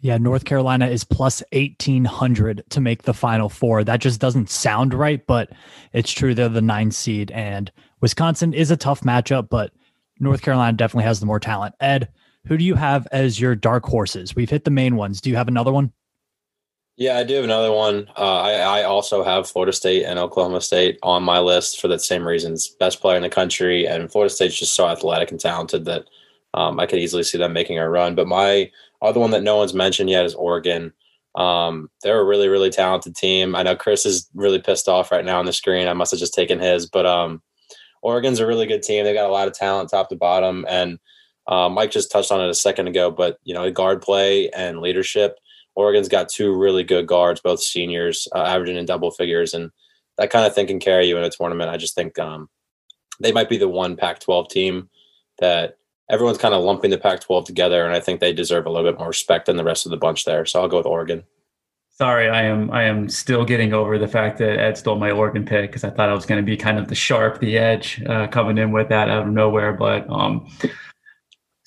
Yeah, 0.00 0.16
North 0.18 0.44
Carolina 0.44 0.86
is 0.86 1.02
plus 1.02 1.42
1800 1.52 2.62
to 2.70 2.80
make 2.80 3.02
the 3.02 3.14
final 3.14 3.48
four. 3.48 3.82
That 3.82 4.00
just 4.00 4.20
doesn't 4.20 4.48
sound 4.48 4.94
right, 4.94 5.26
but 5.26 5.50
it's 5.92 6.12
true. 6.12 6.34
They're 6.34 6.48
the 6.48 6.60
nine 6.60 6.92
seed, 6.92 7.32
and 7.32 7.72
Wisconsin 8.00 8.54
is 8.54 8.70
a 8.70 8.76
tough 8.76 9.00
matchup, 9.00 9.48
but 9.48 9.72
North 10.20 10.42
Carolina 10.42 10.76
definitely 10.76 11.04
has 11.04 11.18
the 11.18 11.26
more 11.26 11.40
talent. 11.40 11.74
Ed, 11.80 12.08
who 12.46 12.56
do 12.56 12.64
you 12.64 12.76
have 12.76 13.08
as 13.10 13.40
your 13.40 13.56
dark 13.56 13.84
horses? 13.84 14.36
We've 14.36 14.50
hit 14.50 14.64
the 14.64 14.70
main 14.70 14.94
ones. 14.94 15.20
Do 15.20 15.30
you 15.30 15.36
have 15.36 15.48
another 15.48 15.72
one? 15.72 15.92
Yeah, 16.98 17.16
I 17.16 17.22
do 17.22 17.34
have 17.34 17.44
another 17.44 17.70
one. 17.70 18.10
Uh, 18.16 18.40
I, 18.40 18.80
I, 18.80 18.82
also 18.82 19.22
have 19.22 19.48
Florida 19.48 19.72
State 19.72 20.02
and 20.02 20.18
Oklahoma 20.18 20.60
State 20.60 20.98
on 21.04 21.22
my 21.22 21.38
list 21.38 21.80
for 21.80 21.86
that 21.86 22.00
same 22.00 22.26
reasons. 22.26 22.74
Best 22.80 23.00
player 23.00 23.16
in 23.16 23.22
the 23.22 23.28
country, 23.28 23.86
and 23.86 24.10
Florida 24.10 24.34
State's 24.34 24.58
just 24.58 24.74
so 24.74 24.88
athletic 24.88 25.30
and 25.30 25.38
talented 25.38 25.84
that 25.84 26.06
um, 26.54 26.80
I 26.80 26.86
could 26.86 26.98
easily 26.98 27.22
see 27.22 27.38
them 27.38 27.52
making 27.52 27.78
a 27.78 27.88
run. 27.88 28.16
But 28.16 28.26
my 28.26 28.72
other 29.00 29.20
one 29.20 29.30
that 29.30 29.44
no 29.44 29.58
one's 29.58 29.74
mentioned 29.74 30.10
yet 30.10 30.24
is 30.24 30.34
Oregon. 30.34 30.92
Um, 31.36 31.88
they're 32.02 32.18
a 32.18 32.24
really, 32.24 32.48
really 32.48 32.70
talented 32.70 33.14
team. 33.14 33.54
I 33.54 33.62
know 33.62 33.76
Chris 33.76 34.04
is 34.04 34.28
really 34.34 34.60
pissed 34.60 34.88
off 34.88 35.12
right 35.12 35.24
now 35.24 35.38
on 35.38 35.46
the 35.46 35.52
screen. 35.52 35.86
I 35.86 35.92
must 35.92 36.10
have 36.10 36.18
just 36.18 36.34
taken 36.34 36.58
his, 36.58 36.86
but 36.86 37.06
um, 37.06 37.40
Oregon's 38.02 38.40
a 38.40 38.46
really 38.46 38.66
good 38.66 38.82
team. 38.82 39.04
They've 39.04 39.14
got 39.14 39.30
a 39.30 39.32
lot 39.32 39.46
of 39.46 39.54
talent 39.54 39.90
top 39.90 40.08
to 40.08 40.16
bottom, 40.16 40.66
and 40.68 40.98
uh, 41.46 41.68
Mike 41.68 41.92
just 41.92 42.10
touched 42.10 42.32
on 42.32 42.40
it 42.40 42.50
a 42.50 42.54
second 42.54 42.88
ago. 42.88 43.12
But 43.12 43.38
you 43.44 43.54
know, 43.54 43.70
guard 43.70 44.02
play 44.02 44.50
and 44.50 44.80
leadership 44.80 45.38
Oregon's 45.78 46.08
got 46.08 46.28
two 46.28 46.52
really 46.52 46.82
good 46.82 47.06
guards, 47.06 47.40
both 47.40 47.62
seniors, 47.62 48.26
uh, 48.34 48.42
averaging 48.42 48.76
in 48.76 48.84
double 48.84 49.12
figures, 49.12 49.54
and 49.54 49.70
that 50.16 50.28
kind 50.28 50.44
of 50.44 50.52
thing 50.52 50.66
can 50.66 50.80
carry 50.80 51.06
you 51.06 51.16
in 51.16 51.22
a 51.22 51.30
tournament. 51.30 51.70
I 51.70 51.76
just 51.76 51.94
think 51.94 52.18
um, 52.18 52.48
they 53.20 53.30
might 53.30 53.48
be 53.48 53.58
the 53.58 53.68
one 53.68 53.94
Pac-12 53.94 54.48
team 54.50 54.90
that 55.38 55.78
everyone's 56.10 56.38
kind 56.38 56.52
of 56.52 56.64
lumping 56.64 56.90
the 56.90 56.98
Pac-12 56.98 57.44
together, 57.44 57.86
and 57.86 57.94
I 57.94 58.00
think 58.00 58.18
they 58.18 58.32
deserve 58.32 58.66
a 58.66 58.70
little 58.70 58.90
bit 58.90 58.98
more 58.98 59.06
respect 59.06 59.46
than 59.46 59.56
the 59.56 59.62
rest 59.62 59.86
of 59.86 59.90
the 59.90 59.96
bunch 59.96 60.24
there. 60.24 60.44
So 60.44 60.60
I'll 60.60 60.68
go 60.68 60.78
with 60.78 60.86
Oregon. 60.86 61.22
Sorry, 61.90 62.28
I 62.28 62.42
am 62.42 62.72
I 62.72 62.82
am 62.82 63.08
still 63.08 63.44
getting 63.44 63.72
over 63.72 63.98
the 63.98 64.08
fact 64.08 64.38
that 64.38 64.58
Ed 64.58 64.78
stole 64.78 64.98
my 64.98 65.12
Oregon 65.12 65.44
pick 65.44 65.70
because 65.70 65.84
I 65.84 65.90
thought 65.90 66.08
I 66.08 66.14
was 66.14 66.26
going 66.26 66.40
to 66.40 66.46
be 66.46 66.56
kind 66.56 66.78
of 66.78 66.88
the 66.88 66.94
sharp, 66.96 67.38
the 67.38 67.56
edge 67.56 68.02
uh, 68.06 68.26
coming 68.26 68.58
in 68.58 68.72
with 68.72 68.88
that 68.88 69.08
out 69.08 69.26
of 69.26 69.32
nowhere. 69.32 69.72
But 69.72 70.10
um, 70.10 70.48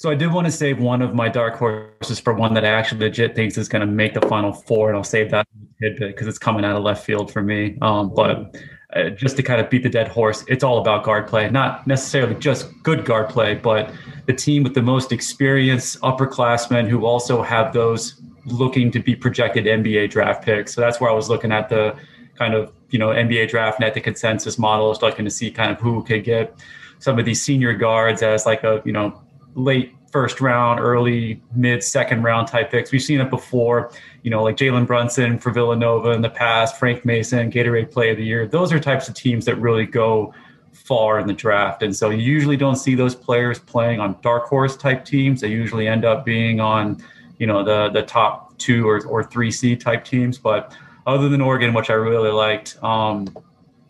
so 0.02 0.10
I 0.10 0.16
did 0.16 0.34
want 0.34 0.48
to 0.48 0.52
save 0.52 0.80
one 0.80 1.04
of 1.04 1.14
my 1.14 1.30
dark 1.30 1.58
horses 1.58 2.20
for 2.20 2.34
one 2.34 2.56
that 2.56 2.66
I 2.66 2.70
actually 2.70 3.02
legit 3.02 3.36
thinks 3.36 3.56
is 3.56 3.70
going 3.70 3.82
to 3.82 3.86
make 3.86 4.16
the 4.16 4.22
final 4.22 4.52
four, 4.52 4.90
and 4.90 4.98
I'll 4.98 5.04
save 5.04 5.30
that 5.30 5.48
tidbit 5.80 6.16
because 6.16 6.26
it's 6.26 6.40
coming 6.40 6.66
out 6.66 6.76
of 6.76 6.82
left 6.82 7.06
field 7.06 7.32
for 7.32 7.44
me. 7.44 7.78
Um, 7.84 8.12
but 8.12 8.60
uh, 8.96 9.12
just 9.12 9.38
to 9.38 9.44
kind 9.44 9.62
of 9.62 9.70
beat 9.70 9.84
the 9.84 9.90
dead 9.90 10.08
horse, 10.08 10.44
it's 10.48 10.64
all 10.64 10.80
about 10.80 11.04
guard 11.04 11.28
play, 11.28 11.52
not 11.52 11.86
necessarily 11.86 12.34
just 12.34 12.68
good 12.82 13.06
guard 13.06 13.30
play, 13.30 13.54
but 13.54 13.92
the 14.26 14.34
team 14.34 14.64
with 14.64 14.74
the 14.74 14.82
most 14.82 15.12
experience, 15.12 15.98
upperclassmen 15.98 16.90
who 16.90 17.06
also 17.06 17.44
have 17.44 17.72
those 17.72 18.20
looking 18.48 18.90
to 18.90 19.00
be 19.00 19.16
projected 19.16 19.66
NBA 19.66 20.10
draft 20.10 20.44
picks. 20.44 20.74
So 20.74 20.82
that's 20.82 21.00
where 21.00 21.12
I 21.12 21.14
was 21.14 21.30
looking 21.30 21.52
at 21.52 21.70
the 21.70 21.96
kind 22.34 22.56
of 22.56 22.74
you 22.90 22.98
know 22.98 23.10
NBA 23.10 23.50
draft 23.50 23.80
net, 23.80 23.94
the 23.94 24.02
consensus 24.02 24.58
models, 24.58 25.04
looking 25.04 25.26
to 25.26 25.32
see 25.32 25.52
kind 25.52 25.72
of 25.72 25.80
who 25.80 26.04
could 26.04 26.24
get 26.24 26.56
some 26.98 27.20
of 27.20 27.26
these 27.26 27.44
senior 27.44 27.76
guards 27.76 28.24
as 28.24 28.48
like 28.48 28.64
a 28.64 28.82
you 28.84 28.94
know 28.94 29.22
late 29.56 29.96
first 30.12 30.42
round, 30.42 30.80
early 30.80 31.42
mid 31.56 31.84
second 31.84 32.24
round 32.24 32.48
type 32.48 32.70
picks. 32.70 32.92
We've 32.92 33.02
seen 33.02 33.22
it 33.22 33.30
before, 33.30 33.92
you 34.24 34.30
know, 34.30 34.44
like 34.44 34.58
Jalen 34.58 34.86
Brunson 34.86 35.40
for 35.40 35.52
Villanova 35.52 36.12
in 36.12 36.22
the 36.22 36.30
past, 36.30 36.78
Frank 36.78 37.06
Mason, 37.06 37.52
Gatorade 37.52 37.92
Play 37.92 38.12
of 38.12 38.18
the 38.18 38.24
Year. 38.24 38.48
Those 38.48 38.74
are 38.74 38.80
types 38.80 39.08
of 39.08 39.16
teams 39.16 39.46
that 39.46 39.56
really 39.56 39.86
go 39.86 40.34
far 40.74 41.20
in 41.20 41.28
the 41.28 41.34
draft. 41.34 41.84
And 41.84 41.96
so 41.96 42.10
you 42.10 42.22
usually 42.22 42.58
don't 42.58 42.76
see 42.76 42.96
those 42.96 43.16
players 43.16 43.60
playing 43.60 44.00
on 44.00 44.18
dark 44.22 44.46
horse 44.46 44.76
type 44.76 45.06
teams. 45.06 45.42
They 45.42 45.50
usually 45.50 45.88
end 45.88 46.06
up 46.06 46.26
being 46.26 46.60
on, 46.60 47.02
you 47.38 47.48
know, 47.48 47.64
the 47.64 47.90
the 47.90 48.04
top 48.04 48.58
two 48.58 48.88
or, 48.88 49.06
or 49.08 49.24
three 49.24 49.52
C 49.52 49.76
type 49.76 50.04
teams. 50.04 50.38
But 50.38 50.76
other 51.08 51.30
than 51.30 51.42
Oregon, 51.42 51.74
which 51.74 51.90
I 51.90 51.94
really 51.94 52.32
liked, 52.32 52.78
um, 52.84 53.28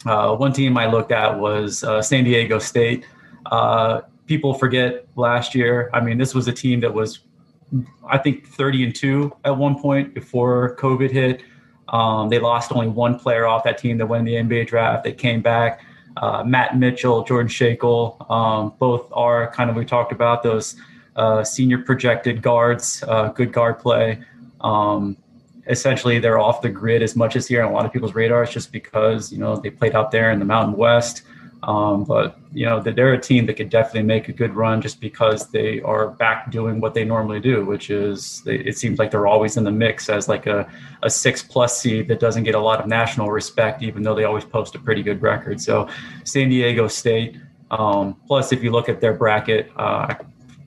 uh, 0.06 0.36
one 0.36 0.53
team 0.53 0.77
I 0.77 0.88
looked 0.88 1.12
at 1.12 1.39
was 1.39 1.84
uh, 1.84 2.01
San 2.01 2.24
Diego 2.24 2.60
State. 2.60 3.06
Uh, 3.48 4.01
people 4.28 4.54
forget 4.54 5.06
last 5.16 5.56
year. 5.56 5.90
I 5.94 6.01
mean, 6.01 6.18
this 6.18 6.34
was 6.34 6.48
a 6.48 6.54
team 6.54 6.80
that 6.82 6.94
was, 6.94 7.20
I 8.08 8.18
think, 8.18 8.48
30 8.48 8.86
and 8.86 8.96
two 8.96 9.36
at 9.44 9.58
one 9.58 9.80
point 9.80 10.13
before 10.13 10.75
COVID 10.78 11.12
hit. 11.12 11.44
Um, 11.90 12.30
they 12.30 12.40
lost 12.40 12.72
only 12.72 12.88
one 12.88 13.20
player 13.20 13.46
off 13.46 13.63
that 13.66 13.78
team 13.78 13.98
that 13.98 14.06
went 14.06 14.28
in 14.28 14.48
the 14.48 14.56
NBA 14.56 14.68
draft. 14.68 15.04
They 15.04 15.12
came 15.12 15.42
back. 15.42 15.82
Uh, 16.18 16.44
Matt 16.44 16.78
Mitchell, 16.78 17.24
Jordan 17.24 17.50
Schakel, 17.50 18.30
um, 18.30 18.74
both 18.80 19.08
are 19.13 19.51
kind 19.51 19.70
of 19.70 19.75
we 19.75 19.86
talked 19.86 20.12
about 20.12 20.44
those 20.44 20.75
uh, 21.16 21.44
senior 21.44 21.78
projected 21.78 22.42
guards, 22.42 23.04
uh, 23.08 23.30
good 23.30 23.51
guard 23.51 23.80
play. 23.80 24.22
Um, 24.62 25.18
essentially, 25.68 26.20
they're 26.20 26.40
off 26.40 26.62
the 26.62 26.70
grid 26.70 27.01
as 27.01 27.16
much 27.16 27.36
as 27.36 27.48
here 27.48 27.63
on 27.63 27.72
a 27.72 27.74
lot 27.74 27.86
of 27.86 27.94
people's 27.94 28.13
radars, 28.13 28.50
just 28.50 28.72
because 28.72 29.32
you 29.32 29.38
know 29.38 29.56
they 29.56 29.70
played 29.70 29.96
out 29.96 30.12
there 30.12 30.32
in 30.32 30.40
the 30.40 30.46
Mountain 30.46 30.75
West. 30.75 31.24
Um, 31.63 32.06
but 32.06 32.39
you 32.51 32.65
know 32.65 32.82
that 32.82 32.96
they're 32.96 33.13
a 33.13 33.22
team 33.22 33.46
that 33.46 33.53
could 33.53 33.70
definitely 33.70 34.03
make 34.03 34.30
a 34.30 34.34
good 34.34 34.56
run 34.56 34.82
just 34.82 35.00
because 35.00 35.51
they 35.51 35.80
are 35.82 36.08
back 36.08 36.50
doing 36.50 36.82
what 36.82 36.96
they 36.96 37.06
normally 37.06 37.39
do, 37.39 37.65
which 37.65 37.91
is 37.91 38.41
they, 38.46 38.56
it 38.56 38.77
seems 38.77 38.98
like 38.98 39.12
they're 39.12 39.27
always 39.27 39.58
in 39.58 39.63
the 39.63 39.72
mix 39.72 40.10
as 40.10 40.27
like 40.27 40.48
a, 40.48 40.68
a 41.03 41.10
six 41.10 41.44
plus 41.44 41.80
seed 41.80 42.08
that 42.08 42.20
doesn't 42.20 42.44
get 42.46 42.56
a 42.56 42.60
lot 42.60 42.80
of 42.80 42.88
national 42.88 43.30
respect, 43.30 43.84
even 43.84 44.01
though 44.01 44.15
they 44.15 44.24
always 44.24 44.46
post 44.46 44.74
a 44.74 44.80
pretty 44.80 45.03
good 45.03 45.22
record. 45.22 45.62
So 45.62 45.88
San 46.24 46.50
Diego 46.50 46.88
State. 46.88 47.38
Um, 47.70 48.18
plus, 48.27 48.51
if 48.51 48.62
you 48.63 48.72
look 48.72 48.89
at 48.89 49.00
their 49.00 49.13
bracket, 49.13 49.72
uh, 49.77 50.08
I 50.10 50.18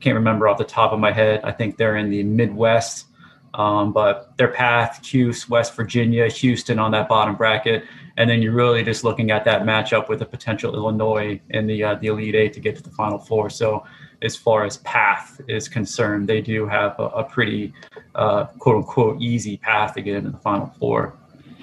can't 0.01 0.15
remember 0.15 0.49
off 0.49 0.57
the 0.57 0.65
top 0.65 0.93
of 0.93 0.99
my 0.99 1.13
head. 1.13 1.41
I 1.45 1.53
think 1.53 1.77
they're 1.77 1.97
in 1.97 2.09
the 2.09 2.23
Midwest. 2.23 3.09
Um, 3.55 3.93
but 3.93 4.37
their 4.37 4.49
path, 4.49 5.01
Cuse, 5.03 5.49
West 5.49 5.75
Virginia, 5.77 6.29
Houston 6.29 6.79
on 6.79 6.91
that 6.91 7.09
bottom 7.09 7.37
bracket, 7.37 7.85
and 8.16 8.30
then 8.30 8.42
you're 8.42 8.52
really 8.52 8.83
just 8.83 9.04
looking 9.04 9.30
at 9.30 9.44
that 9.44 9.62
matchup 9.62 10.09
with 10.09 10.23
a 10.23 10.26
potential 10.26 10.75
Illinois 10.75 11.40
in 11.50 11.66
the 11.66 11.83
uh, 11.83 11.94
the 11.97 12.09
Elite 12.09 12.35
Eight 12.35 12.52
to 12.52 12.61
get 12.61 12.76
to 12.76 12.83
the 12.83 12.90
Final 12.90 13.18
Four. 13.18 13.50
So 13.50 13.85
as 14.23 14.37
far 14.37 14.64
as 14.64 14.78
path 14.78 15.40
is 15.49 15.68
concerned, 15.68 16.28
they 16.28 16.40
do 16.40 16.66
have 16.66 16.99
a, 16.99 17.04
a 17.04 17.25
pretty 17.25 17.73
uh, 18.14 18.44
quote 18.59 18.76
unquote 18.76 19.21
easy 19.21 19.56
path 19.56 19.94
to 19.94 20.02
get 20.02 20.16
into 20.16 20.30
the 20.30 20.38
Final 20.38 20.73
Four. 20.78 21.14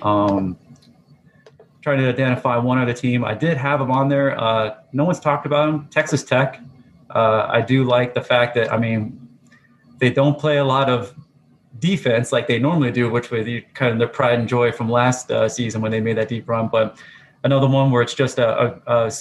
Um, 0.02 0.58
trying 1.82 2.00
to 2.00 2.10
identify 2.10 2.58
one 2.58 2.78
other 2.78 2.94
team. 2.94 3.24
I 3.24 3.34
did 3.34 3.58
have 3.58 3.80
them 3.80 3.92
on 3.92 4.10
there. 4.10 4.40
Uh, 4.40 4.76
no 4.94 5.06
one's 5.06 5.20
talked 5.20 5.46
about 5.46 5.66
them. 5.68 5.88
Texas 5.90 6.24
Tech. 6.24 6.62
Uh, 7.10 7.48
I 7.50 7.62
do 7.62 7.84
like 7.84 8.14
the 8.14 8.22
fact 8.22 8.56
that 8.56 8.72
I 8.72 8.78
mean 8.78 9.20
they 10.00 10.10
don't 10.10 10.38
play 10.38 10.58
a 10.58 10.66
lot 10.66 10.90
of 10.90 11.14
defense 11.82 12.32
like 12.32 12.48
they 12.48 12.60
normally 12.60 12.92
do, 12.92 13.10
which 13.10 13.32
was 13.32 13.46
kind 13.74 13.92
of 13.92 13.98
their 14.00 14.08
pride 14.08 14.40
and 14.40 14.48
joy 14.48 14.72
from 14.72 14.90
last 14.90 15.30
uh, 15.32 15.50
season 15.50 15.82
when 15.82 15.92
they 15.92 16.00
made 16.00 16.16
that 16.18 16.30
deep 16.30 16.48
run. 16.48 16.70
But 16.72 16.98
another 17.44 17.68
one 17.68 17.92
where 17.92 18.02
it's 18.02 18.14
just 18.14 18.40
a, 18.40 18.82
a, 18.88 19.08
a 19.08 19.12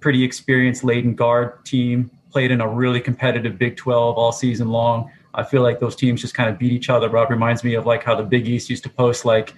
pretty 0.00 0.22
experienced 0.22 0.84
laden 0.84 1.14
guard 1.14 1.64
team 1.64 2.10
played 2.30 2.50
in 2.50 2.60
a 2.60 2.68
really 2.68 3.00
competitive 3.00 3.56
Big 3.58 3.76
12 3.76 4.18
all 4.18 4.32
season 4.32 4.68
long. 4.68 5.10
I 5.34 5.44
feel 5.44 5.62
like 5.62 5.80
those 5.80 5.96
teams 5.96 6.20
just 6.20 6.34
kind 6.34 6.50
of 6.50 6.58
beat 6.58 6.72
each 6.72 6.90
other 6.90 7.16
up. 7.16 7.30
Reminds 7.30 7.64
me 7.64 7.74
of 7.74 7.86
like 7.86 8.02
how 8.02 8.14
the 8.14 8.24
Big 8.24 8.48
East 8.48 8.68
used 8.68 8.82
to 8.82 8.90
post 8.90 9.24
like 9.24 9.54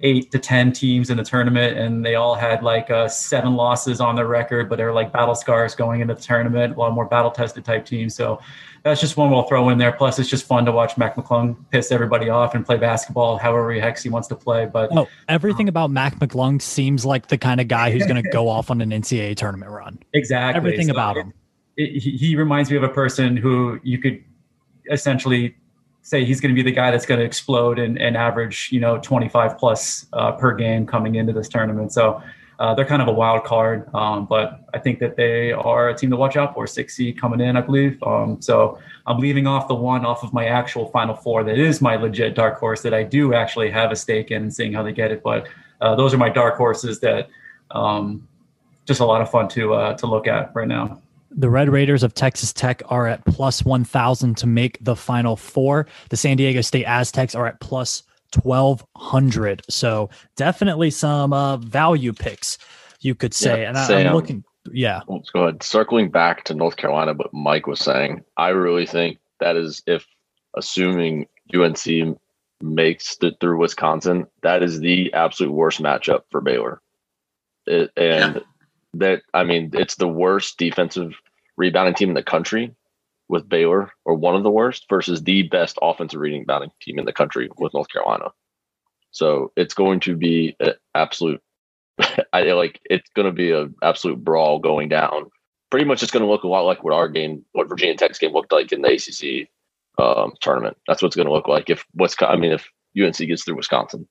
eight 0.00 0.30
to 0.32 0.38
ten 0.38 0.72
teams 0.72 1.10
in 1.10 1.16
the 1.16 1.24
tournament, 1.24 1.78
and 1.78 2.04
they 2.04 2.14
all 2.14 2.34
had 2.34 2.62
like 2.62 2.90
uh, 2.90 3.08
seven 3.08 3.54
losses 3.54 4.00
on 4.00 4.16
their 4.16 4.26
record, 4.26 4.68
but 4.68 4.76
they 4.76 4.84
were 4.84 4.92
like 4.92 5.12
battle 5.12 5.34
scars 5.34 5.74
going 5.74 6.00
into 6.00 6.14
the 6.14 6.20
tournament. 6.20 6.76
A 6.76 6.78
lot 6.78 6.92
more 6.92 7.06
battle 7.06 7.30
tested 7.30 7.64
type 7.64 7.86
teams. 7.86 8.14
So 8.14 8.40
that's 8.82 9.00
just 9.00 9.16
one 9.16 9.30
we'll 9.30 9.44
throw 9.44 9.70
in 9.70 9.78
there. 9.78 9.92
Plus, 9.92 10.18
it's 10.18 10.28
just 10.28 10.46
fun 10.46 10.66
to 10.66 10.72
watch 10.72 10.98
Mac 10.98 11.16
McClung 11.16 11.56
piss 11.70 11.90
everybody 11.90 12.28
off 12.28 12.54
and 12.54 12.66
play 12.66 12.76
basketball 12.76 13.38
however 13.38 13.72
he 13.72 13.80
hex 13.80 14.02
he 14.02 14.10
wants 14.10 14.28
to 14.28 14.36
play. 14.36 14.66
But 14.66 14.90
oh, 14.92 15.08
everything 15.28 15.66
um, 15.66 15.70
about 15.70 15.90
Mac 15.90 16.18
McClung 16.18 16.60
seems 16.60 17.06
like 17.06 17.28
the 17.28 17.38
kind 17.38 17.60
of 17.60 17.68
guy 17.68 17.90
who's 17.90 18.06
going 18.06 18.22
to 18.22 18.28
go 18.30 18.48
off 18.48 18.70
on 18.70 18.80
an 18.82 18.90
NCAA 18.90 19.36
tournament 19.36 19.70
run. 19.70 19.98
Exactly. 20.12 20.56
Everything 20.56 20.86
so 20.88 20.92
about 20.92 21.16
him. 21.16 21.32
It, 21.76 21.96
it, 21.96 22.00
he 22.00 22.36
reminds 22.36 22.70
me 22.70 22.76
of 22.76 22.82
a 22.82 22.88
person 22.88 23.36
who 23.36 23.80
you 23.82 23.98
could 23.98 24.22
essentially 24.90 25.56
say 26.04 26.22
he's 26.22 26.38
going 26.38 26.54
to 26.54 26.54
be 26.54 26.62
the 26.62 26.74
guy 26.74 26.90
that's 26.90 27.06
going 27.06 27.18
to 27.18 27.24
explode 27.24 27.78
and, 27.78 27.98
and 27.98 28.14
average, 28.14 28.68
you 28.70 28.78
know, 28.78 28.98
25 28.98 29.56
plus 29.58 30.06
uh, 30.12 30.32
per 30.32 30.54
game 30.54 30.86
coming 30.86 31.14
into 31.14 31.32
this 31.32 31.48
tournament. 31.48 31.92
So 31.92 32.22
uh, 32.58 32.74
they're 32.74 32.84
kind 32.84 33.00
of 33.00 33.08
a 33.08 33.12
wild 33.12 33.44
card, 33.44 33.92
um, 33.94 34.26
but 34.26 34.60
I 34.74 34.78
think 34.78 34.98
that 35.00 35.16
they 35.16 35.50
are 35.50 35.88
a 35.88 35.94
team 35.94 36.10
to 36.10 36.16
watch 36.16 36.36
out 36.36 36.52
for. 36.52 36.66
Six 36.66 36.94
seed 36.94 37.18
coming 37.18 37.40
in, 37.40 37.56
I 37.56 37.62
believe. 37.62 38.00
Um, 38.02 38.40
so 38.42 38.78
I'm 39.06 39.18
leaving 39.18 39.46
off 39.46 39.66
the 39.66 39.74
one 39.74 40.04
off 40.04 40.22
of 40.22 40.34
my 40.34 40.44
actual 40.44 40.90
Final 40.90 41.16
Four 41.16 41.42
that 41.44 41.58
is 41.58 41.80
my 41.80 41.96
legit 41.96 42.34
dark 42.34 42.60
horse 42.60 42.82
that 42.82 42.92
I 42.92 43.02
do 43.02 43.32
actually 43.32 43.70
have 43.70 43.90
a 43.90 43.96
stake 43.96 44.30
in 44.30 44.42
and 44.42 44.54
seeing 44.54 44.74
how 44.74 44.82
they 44.82 44.92
get 44.92 45.10
it. 45.10 45.22
But 45.22 45.48
uh, 45.80 45.96
those 45.96 46.12
are 46.12 46.18
my 46.18 46.28
dark 46.28 46.56
horses 46.56 47.00
that 47.00 47.28
um, 47.70 48.28
just 48.84 49.00
a 49.00 49.06
lot 49.06 49.22
of 49.22 49.30
fun 49.30 49.48
to 49.48 49.72
uh, 49.72 49.94
to 49.94 50.06
look 50.06 50.26
at 50.26 50.54
right 50.54 50.68
now. 50.68 51.00
The 51.36 51.50
Red 51.50 51.68
Raiders 51.68 52.02
of 52.02 52.14
Texas 52.14 52.52
Tech 52.52 52.82
are 52.86 53.08
at 53.08 53.24
plus 53.24 53.64
1,000 53.64 54.36
to 54.36 54.46
make 54.46 54.78
the 54.80 54.94
final 54.94 55.36
four. 55.36 55.86
The 56.10 56.16
San 56.16 56.36
Diego 56.36 56.60
State 56.60 56.84
Aztecs 56.84 57.34
are 57.34 57.46
at 57.46 57.60
plus 57.60 58.04
1,200. 58.42 59.62
So 59.68 60.10
definitely 60.36 60.90
some 60.90 61.32
uh, 61.32 61.56
value 61.56 62.12
picks, 62.12 62.58
you 63.00 63.14
could 63.14 63.34
say. 63.34 63.62
Yeah, 63.62 63.68
and 63.68 63.78
I, 63.78 64.00
am 64.00 64.14
looking, 64.14 64.44
yeah. 64.72 65.00
Let's 65.08 65.30
go 65.30 65.44
ahead. 65.44 65.62
Circling 65.62 66.10
back 66.10 66.44
to 66.44 66.54
North 66.54 66.76
Carolina, 66.76 67.14
but 67.14 67.32
Mike 67.32 67.66
was 67.66 67.80
saying, 67.80 68.24
I 68.36 68.50
really 68.50 68.86
think 68.86 69.18
that 69.40 69.56
is 69.56 69.82
if 69.86 70.06
assuming 70.56 71.26
UNC 71.54 72.18
makes 72.60 73.16
it 73.20 73.34
through 73.40 73.58
Wisconsin, 73.58 74.26
that 74.42 74.62
is 74.62 74.80
the 74.80 75.12
absolute 75.12 75.52
worst 75.52 75.82
matchup 75.82 76.22
for 76.30 76.40
Baylor. 76.40 76.80
It, 77.66 77.90
and 77.96 78.36
yeah. 78.36 78.40
that, 78.94 79.22
I 79.32 79.44
mean, 79.44 79.70
it's 79.74 79.96
the 79.96 80.08
worst 80.08 80.58
defensive 80.58 81.14
rebounding 81.56 81.94
team 81.94 82.08
in 82.08 82.14
the 82.14 82.22
country 82.22 82.74
with 83.28 83.48
Baylor, 83.48 83.90
or 84.04 84.14
one 84.14 84.36
of 84.36 84.42
the 84.42 84.50
worst, 84.50 84.86
versus 84.88 85.22
the 85.22 85.42
best 85.44 85.78
offensive 85.80 86.20
reading 86.20 86.40
rebounding 86.40 86.70
team 86.80 86.98
in 86.98 87.04
the 87.06 87.12
country 87.12 87.48
with 87.56 87.72
North 87.72 87.88
Carolina. 87.88 88.30
So 89.10 89.52
it's 89.56 89.74
going 89.74 90.00
to 90.00 90.16
be 90.16 90.56
an 90.60 90.74
absolute. 90.94 91.40
I 92.32 92.42
like 92.52 92.80
it's 92.84 93.08
going 93.14 93.26
to 93.26 93.32
be 93.32 93.52
an 93.52 93.74
absolute 93.82 94.22
brawl 94.22 94.58
going 94.58 94.88
down. 94.88 95.30
Pretty 95.70 95.86
much, 95.86 96.02
it's 96.02 96.12
going 96.12 96.24
to 96.24 96.30
look 96.30 96.44
a 96.44 96.48
lot 96.48 96.66
like 96.66 96.84
what 96.84 96.92
our 96.92 97.08
game, 97.08 97.44
what 97.52 97.68
Virginia 97.68 97.96
Tech's 97.96 98.18
game 98.18 98.32
looked 98.32 98.52
like 98.52 98.72
in 98.72 98.82
the 98.82 98.92
ACC 98.92 99.48
um, 99.98 100.34
tournament. 100.40 100.76
That's 100.86 101.02
what's 101.02 101.16
going 101.16 101.26
to 101.26 101.32
look 101.32 101.48
like 101.48 101.70
if 101.70 101.84
what's. 101.92 102.16
I 102.20 102.36
mean, 102.36 102.52
if 102.52 102.68
UNC 103.00 103.16
gets 103.16 103.44
through 103.44 103.56
Wisconsin. 103.56 104.08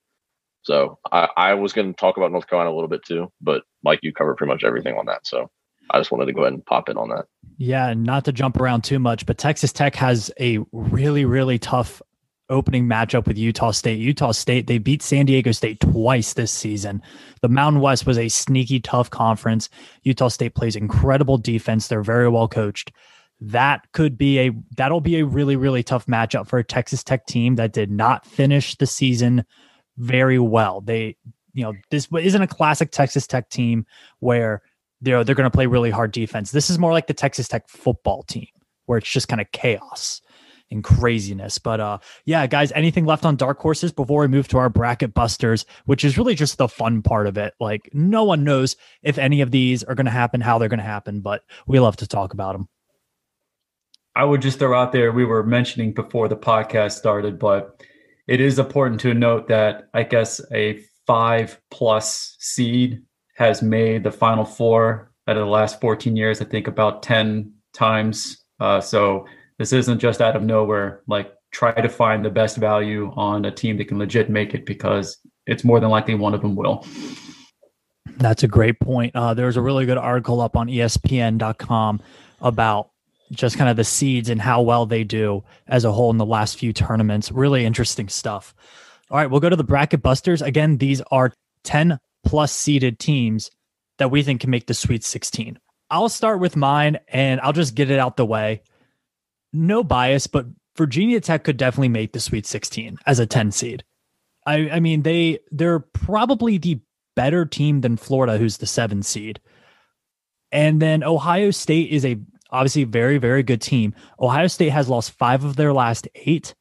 So 0.64 0.98
I, 1.12 1.28
I 1.36 1.54
was 1.56 1.74
going 1.74 1.94
to 1.94 2.00
talk 2.00 2.18
about 2.18 2.32
North 2.32 2.48
Carolina 2.48 2.74
a 2.74 2.76
little 2.76 2.90
bit 2.90 3.04
too, 3.06 3.32
but 3.42 3.64
Mike, 3.84 4.00
you 4.02 4.14
covered 4.14 4.38
pretty 4.38 4.52
much 4.52 4.64
everything 4.64 4.96
on 4.96 5.06
that. 5.08 5.28
So 5.28 5.50
I 5.90 6.00
just 6.00 6.12
wanted 6.12 6.25
to 6.25 6.34
go 6.34 6.42
ahead 6.42 6.54
and 6.54 6.66
pop 6.66 6.90
in 6.90 6.98
on 6.98 7.10
that. 7.10 7.25
Yeah, 7.58 7.94
not 7.94 8.25
to 8.25 8.32
jump 8.32 8.58
around 8.58 8.84
too 8.84 9.00
much, 9.00 9.25
but 9.25 9.38
Texas 9.38 9.72
Tech 9.72 9.96
has 9.96 10.32
a 10.40 10.60
really, 10.72 11.25
really 11.25 11.60
tough 11.60 12.02
opening 12.50 12.86
matchup 12.86 13.28
with 13.28 13.38
Utah 13.38 13.72
State. 13.72 14.00
Utah 14.00 14.32
State, 14.32 14.68
they 14.68 14.78
beat 14.78 15.02
San 15.02 15.25
Diego 15.25 15.52
State 15.52 15.80
twice 15.80 16.34
this 16.34 16.52
season. 16.52 17.02
The 17.42 17.50
Mountain 17.50 17.82
West 17.82 18.06
was 18.06 18.18
a 18.18 18.30
sneaky, 18.30 18.80
tough 18.80 19.10
conference. 19.10 19.70
Utah 20.04 20.28
State 20.28 20.56
plays 20.56 20.75
incredible 20.75 21.38
defense. 21.38 21.88
They're 21.88 22.04
very 22.04 22.30
well 22.30 22.48
coached. 22.48 22.92
That 23.40 23.92
could 23.92 24.18
be 24.18 24.40
a 24.40 24.52
that'll 24.78 25.02
be 25.02 25.20
a 25.20 25.25
really, 25.25 25.56
really 25.56 25.84
tough 25.84 26.06
matchup 26.06 26.48
for 26.48 26.60
a 26.60 26.63
Texas 26.63 27.04
Tech 27.04 27.25
team 27.25 27.56
that 27.56 27.74
did 27.74 27.92
not 27.92 28.25
finish 28.25 28.75
the 28.75 28.86
season 28.86 29.46
very 29.98 30.40
well. 30.40 30.82
They, 30.82 31.18
you 31.54 31.63
know, 31.63 31.74
this 31.92 32.08
isn't 32.12 32.42
a 32.42 32.48
classic 32.48 32.92
Texas 32.92 33.28
Tech 33.28 33.50
team 33.50 33.86
where 34.20 34.62
they're 35.04 35.24
they're 35.24 35.36
going 35.36 35.50
to 35.50 35.56
play 35.56 35.68
really 35.68 35.92
hard 35.92 36.12
defense. 36.12 36.52
This 36.52 36.70
is 36.70 36.80
more 36.80 36.92
like 36.92 37.08
the 37.08 37.14
Texas 37.14 37.48
Tech 37.48 37.68
football 37.68 38.24
team 38.24 38.48
where 38.86 38.98
it's 38.98 39.10
just 39.10 39.28
kind 39.28 39.42
of 39.42 39.52
chaos 39.52 40.22
and 40.72 40.84
craziness. 40.84 41.58
But 41.58 41.80
uh 41.80 42.00
yeah, 42.26 42.48
guys, 42.48 42.72
anything 42.72 43.06
left 43.06 43.26
on 43.26 43.36
dark 43.36 43.60
horses 43.60 43.92
before 43.92 44.22
we 44.22 44.28
move 44.28 44.48
to 44.50 44.58
our 44.58 44.70
bracket 44.70 45.14
busters, 45.14 45.66
which 45.86 46.04
is 46.04 46.18
really 46.18 46.36
just 46.36 46.58
the 46.58 46.68
fun 46.68 47.02
part 47.02 47.28
of 47.28 47.38
it. 47.38 47.54
Like 47.60 47.90
no 47.94 48.24
one 48.24 48.44
knows 48.44 48.76
if 49.02 49.18
any 49.18 49.42
of 49.42 49.52
these 49.52 49.84
are 49.84 49.96
going 49.96 50.06
to 50.06 50.12
happen, 50.12 50.42
how 50.42 50.58
they're 50.58 50.70
going 50.70 50.80
to 50.80 50.84
happen, 50.84 51.22
but 51.22 51.44
we 51.68 51.80
love 51.80 51.98
to 51.98 52.08
talk 52.08 52.34
about 52.34 52.54
them. 52.54 52.68
I 54.16 54.26
would 54.26 54.42
just 54.42 54.60
throw 54.60 54.80
out 54.80 54.92
there 54.92 55.12
we 55.12 55.26
were 55.26 55.44
mentioning 55.44 55.94
before 55.94 56.28
the 56.28 56.38
podcast 56.38 56.94
started, 56.94 57.40
but 57.40 57.82
it 58.28 58.40
is 58.40 58.60
important 58.60 59.02
to 59.02 59.14
note 59.14 59.48
that 59.48 59.90
I 59.94 60.04
guess 60.04 60.40
a 60.54 60.80
5 61.08 61.60
plus 61.72 62.36
seed 62.40 63.02
has 63.34 63.62
made 63.62 64.04
the 64.04 64.12
Final 64.12 64.46
Four 64.46 65.12
out 65.28 65.38
of 65.38 65.46
the 65.46 65.50
last 65.50 65.80
14 65.82 66.16
years, 66.16 66.42
I 66.42 66.46
think 66.46 66.68
about 66.68 67.04
10 67.04 67.52
times. 67.74 68.44
Uh, 68.60 68.82
so 68.82 69.25
this 69.58 69.74
isn't 69.74 70.00
just 70.00 70.22
out 70.22 70.36
of 70.36 70.44
nowhere. 70.44 71.02
Like, 71.08 71.34
try 71.52 71.74
to 71.74 71.90
find 71.90 72.25
the 72.25 72.30
best 72.30 72.58
value 72.58 73.12
on 73.16 73.46
a 73.46 73.52
team 73.52 73.78
that 73.78 73.86
can 73.86 74.00
legit 74.00 74.30
make 74.30 74.54
it 74.54 74.66
because 74.66 75.18
it's 75.46 75.63
more 75.63 75.80
than 75.80 75.90
likely 75.90 76.16
one 76.16 76.34
of 76.34 76.42
them 76.42 76.56
will. 76.56 76.86
That's 78.18 78.44
a 78.44 78.48
great 78.48 78.80
point. 78.80 79.16
Uh, 79.16 79.34
there's 79.34 79.58
a 79.58 79.62
really 79.62 79.86
good 79.86 79.98
article 79.98 80.42
up 80.42 80.56
on 80.56 80.68
ESPN.com 80.68 82.02
about 82.42 82.90
just 83.32 83.58
kind 83.58 83.70
of 83.70 83.78
the 83.78 83.84
seeds 83.84 84.30
and 84.30 84.42
how 84.42 84.62
well 84.62 84.86
they 84.86 85.04
do 85.04 85.44
as 85.68 85.86
a 85.86 85.92
whole 85.92 86.12
in 86.12 86.18
the 86.18 86.25
last 86.25 86.58
few 86.58 86.74
tournaments. 86.74 87.32
Really 87.32 87.66
interesting 87.66 88.10
stuff. 88.10 88.54
All 89.10 89.18
right, 89.18 89.30
we'll 89.30 89.40
go 89.40 89.50
to 89.50 89.56
the 89.56 89.63
bracket 89.63 90.02
busters. 90.02 90.42
Again, 90.42 90.78
these 90.78 91.02
are 91.12 91.34
10 91.63 92.00
plus 92.24 92.51
seeded 92.53 93.00
teams 93.00 93.51
that 93.98 94.12
we 94.12 94.24
think 94.24 94.42
can 94.42 94.50
make 94.50 94.68
the 94.68 94.74
Sweet 94.74 95.03
16. 95.03 95.60
I'll 95.89 96.10
start 96.10 96.39
with 96.39 96.56
mine 96.56 97.00
and 97.08 97.39
I'll 97.42 97.53
just 97.53 97.75
get 97.75 97.92
it 97.92 98.00
out 98.00 98.18
the 98.18 98.25
way. 98.25 98.62
No 99.51 99.84
bias, 99.84 100.27
but 100.27 100.48
Virginia 100.75 101.22
Tech 101.22 101.44
could 101.44 101.58
definitely 101.58 101.89
make 101.89 102.13
the 102.13 102.20
Sweet 102.20 102.46
16 102.46 102.98
as 103.06 103.20
a 103.20 103.27
10 103.27 103.51
seed. 103.51 103.84
I, 104.46 104.70
I 104.70 104.80
mean, 104.80 105.03
they 105.03 105.39
they're 105.51 105.80
probably 105.80 106.58
the 106.58 106.80
better 107.15 107.46
team 107.46 107.82
than 107.82 107.98
Florida, 107.98 108.38
who's 108.38 108.58
the 108.58 108.65
seven 108.65 109.03
seed. 109.03 109.39
And 110.51 110.82
then 110.82 111.03
Ohio 111.03 111.51
State 111.51 111.92
is 111.92 112.06
a 112.06 112.20
obviously 112.51 112.84
very, 112.84 113.18
very 113.18 113.44
good 113.44 113.62
team. 113.62 113.96
Ohio 114.20 114.48
State 114.48 114.70
has 114.70 114.89
lost 114.89 115.12
five 115.12 115.44
of 115.44 115.56
their 115.56 115.74
last 115.74 116.08
eight, 116.15 116.53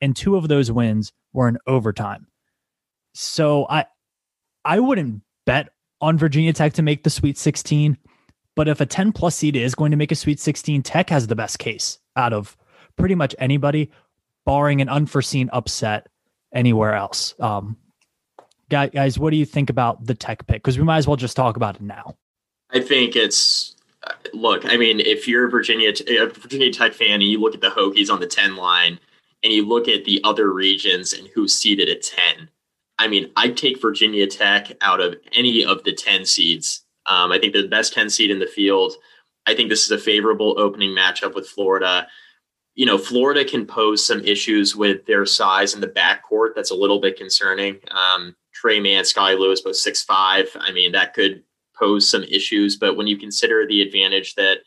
and 0.00 0.14
two 0.14 0.36
of 0.36 0.48
those 0.48 0.70
wins 0.70 1.12
were 1.32 1.48
in 1.48 1.58
overtime. 1.66 2.26
So 3.14 3.66
I 3.68 3.86
I 4.64 4.80
wouldn't 4.80 5.22
bet 5.46 5.70
on 6.00 6.18
Virginia 6.18 6.52
Tech 6.52 6.74
to 6.74 6.82
make 6.82 7.02
the 7.02 7.10
Sweet 7.10 7.38
16, 7.38 7.96
but 8.56 8.68
if 8.68 8.80
a 8.80 8.86
10 8.86 9.12
plus 9.12 9.36
seed 9.36 9.56
is 9.56 9.74
going 9.74 9.90
to 9.90 9.96
make 9.96 10.12
a 10.12 10.16
Sweet 10.16 10.40
16, 10.40 10.82
Tech 10.82 11.10
has 11.10 11.26
the 11.26 11.36
best 11.36 11.58
case 11.58 11.98
out 12.16 12.32
of 12.32 12.56
pretty 12.96 13.14
much 13.14 13.34
anybody, 13.38 13.90
barring 14.44 14.80
an 14.80 14.88
unforeseen 14.88 15.48
upset 15.52 16.08
anywhere 16.54 16.94
else. 16.94 17.34
Um, 17.40 17.76
guys, 18.68 19.18
what 19.18 19.30
do 19.30 19.36
you 19.36 19.46
think 19.46 19.70
about 19.70 20.04
the 20.04 20.14
Tech 20.14 20.46
pick? 20.46 20.62
Because 20.62 20.78
we 20.78 20.84
might 20.84 20.98
as 20.98 21.06
well 21.06 21.16
just 21.16 21.36
talk 21.36 21.56
about 21.56 21.76
it 21.76 21.82
now. 21.82 22.16
I 22.72 22.80
think 22.80 23.16
it's 23.16 23.74
look, 24.32 24.64
I 24.64 24.76
mean, 24.76 25.00
if 25.00 25.28
you're 25.28 25.46
a 25.46 25.50
Virginia 25.50 25.92
a 26.08 26.26
Virginia 26.26 26.72
Tech 26.72 26.92
fan 26.92 27.14
and 27.14 27.24
you 27.24 27.40
look 27.40 27.54
at 27.54 27.60
the 27.60 27.70
Hokies 27.70 28.10
on 28.10 28.20
the 28.20 28.26
10 28.26 28.56
line 28.56 28.98
and 29.42 29.52
you 29.52 29.66
look 29.66 29.88
at 29.88 30.04
the 30.04 30.20
other 30.24 30.52
regions 30.52 31.12
and 31.12 31.28
who's 31.28 31.54
seated 31.54 31.88
at 31.88 32.02
10, 32.02 32.48
I 33.00 33.08
mean, 33.08 33.32
I'd 33.34 33.56
take 33.56 33.80
Virginia 33.80 34.26
Tech 34.26 34.72
out 34.82 35.00
of 35.00 35.16
any 35.32 35.64
of 35.64 35.82
the 35.84 35.92
10 35.94 36.26
seeds. 36.26 36.84
Um, 37.06 37.32
I 37.32 37.38
think 37.38 37.54
they're 37.54 37.62
the 37.62 37.68
best 37.68 37.94
10 37.94 38.10
seed 38.10 38.30
in 38.30 38.38
the 38.38 38.46
field. 38.46 38.92
I 39.46 39.54
think 39.54 39.70
this 39.70 39.84
is 39.84 39.90
a 39.90 39.98
favorable 39.98 40.54
opening 40.60 40.90
matchup 40.90 41.34
with 41.34 41.48
Florida. 41.48 42.06
You 42.74 42.84
know, 42.84 42.98
Florida 42.98 43.42
can 43.42 43.64
pose 43.64 44.06
some 44.06 44.20
issues 44.20 44.76
with 44.76 45.06
their 45.06 45.24
size 45.24 45.74
in 45.74 45.80
the 45.80 45.88
backcourt. 45.88 46.50
That's 46.54 46.72
a 46.72 46.76
little 46.76 47.00
bit 47.00 47.16
concerning. 47.16 47.78
Um, 47.90 48.36
Tre 48.52 48.78
Mann, 48.80 49.06
Sky 49.06 49.32
Lewis, 49.32 49.62
both 49.62 49.76
six 49.76 50.02
five. 50.02 50.50
I 50.60 50.70
mean, 50.70 50.92
that 50.92 51.14
could 51.14 51.42
pose 51.74 52.08
some 52.08 52.24
issues. 52.24 52.76
But 52.76 52.98
when 52.98 53.06
you 53.06 53.16
consider 53.16 53.66
the 53.66 53.80
advantage 53.80 54.34
that 54.34 54.58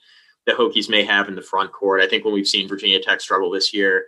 the 0.47 0.53
Hokies 0.53 0.89
may 0.89 1.03
have 1.03 1.27
in 1.27 1.35
the 1.35 1.41
front 1.43 1.71
court, 1.71 2.01
I 2.01 2.07
think 2.07 2.25
when 2.25 2.33
we've 2.33 2.47
seen 2.47 2.67
Virginia 2.67 2.99
Tech 2.99 3.21
struggle 3.21 3.51
this 3.51 3.75
year, 3.75 4.05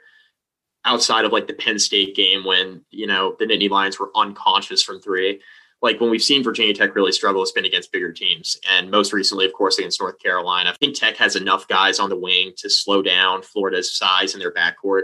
outside 0.86 1.26
of 1.26 1.32
like 1.32 1.48
the 1.48 1.54
Penn 1.54 1.80
State 1.80 2.16
game 2.16 2.44
when 2.46 2.82
you 2.92 3.08
know 3.08 3.36
the 3.40 3.46
Nittany 3.46 3.70
Lions 3.70 4.00
were 4.00 4.12
unconscious 4.16 4.84
from 4.84 5.02
three, 5.02 5.42
like 5.82 6.00
when 6.00 6.10
we've 6.10 6.24
seen 6.24 6.44
Virginia 6.44 6.74
Tech 6.74 6.96
really 6.96 7.12
struggle, 7.12 7.42
it's 7.42 7.52
been 7.52 7.66
against 7.66 7.92
bigger 7.92 8.12
teams, 8.12 8.58
and 8.70 8.90
most 8.90 9.14
recently, 9.14 9.46
of 9.46 9.54
course, 9.54 9.78
against 9.78 10.00
North 10.00 10.20
Carolina. 10.20 10.72
I 10.72 10.74
think 10.74 10.96
Tech 10.96 11.18
has 11.18 11.36
enough 11.36 11.68
guys 11.68 12.00
on 12.00 12.10
the 12.10 12.16
wing 12.16 12.54
to 12.58 12.70
slow 12.70 13.02
down 13.02 13.42
Florida's 13.42 13.96
size 13.96 14.34
in 14.34 14.40
their 14.40 14.54
backcourt. 14.54 15.04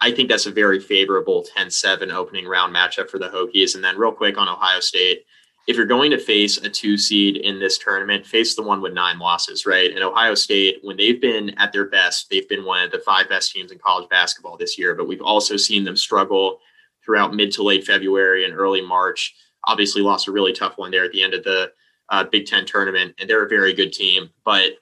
I 0.00 0.12
think 0.12 0.28
that's 0.28 0.46
a 0.46 0.52
very 0.52 0.80
favorable 0.80 1.46
10-7 1.56 2.12
opening 2.12 2.46
round 2.46 2.74
matchup 2.74 3.10
for 3.10 3.18
the 3.18 3.28
Hokies. 3.28 3.74
And 3.74 3.84
then 3.84 3.98
real 3.98 4.12
quick 4.12 4.38
on 4.38 4.48
Ohio 4.48 4.80
State, 4.80 5.24
if 5.66 5.76
you're 5.76 5.86
going 5.86 6.10
to 6.10 6.18
face 6.18 6.56
a 6.58 6.68
two 6.68 6.96
seed 6.96 7.36
in 7.36 7.60
this 7.60 7.78
tournament, 7.78 8.26
face 8.26 8.56
the 8.56 8.62
one 8.62 8.80
with 8.80 8.92
nine 8.92 9.18
losses, 9.18 9.66
right? 9.66 9.92
And 9.92 10.02
Ohio 10.02 10.34
State, 10.34 10.78
when 10.82 10.96
they've 10.96 11.20
been 11.20 11.50
at 11.58 11.72
their 11.72 11.86
best, 11.86 12.28
they've 12.30 12.48
been 12.48 12.64
one 12.64 12.82
of 12.82 12.90
the 12.90 12.98
five 12.98 13.28
best 13.28 13.52
teams 13.52 13.70
in 13.70 13.78
college 13.78 14.08
basketball 14.08 14.56
this 14.56 14.78
year. 14.78 14.94
But 14.94 15.06
we've 15.06 15.22
also 15.22 15.56
seen 15.56 15.84
them 15.84 15.96
struggle 15.96 16.58
throughout 17.04 17.34
mid 17.34 17.52
to 17.52 17.62
late 17.62 17.84
February 17.84 18.44
and 18.44 18.54
early 18.54 18.80
March. 18.80 19.34
Obviously, 19.66 20.02
lost 20.02 20.28
a 20.28 20.32
really 20.32 20.52
tough 20.52 20.78
one 20.78 20.90
there 20.90 21.04
at 21.04 21.12
the 21.12 21.22
end 21.22 21.34
of 21.34 21.44
the 21.44 21.70
uh, 22.08 22.24
Big 22.24 22.46
Ten 22.46 22.64
tournament, 22.64 23.14
and 23.18 23.28
they're 23.28 23.44
a 23.44 23.48
very 23.48 23.72
good 23.72 23.92
team, 23.92 24.30
but 24.44 24.72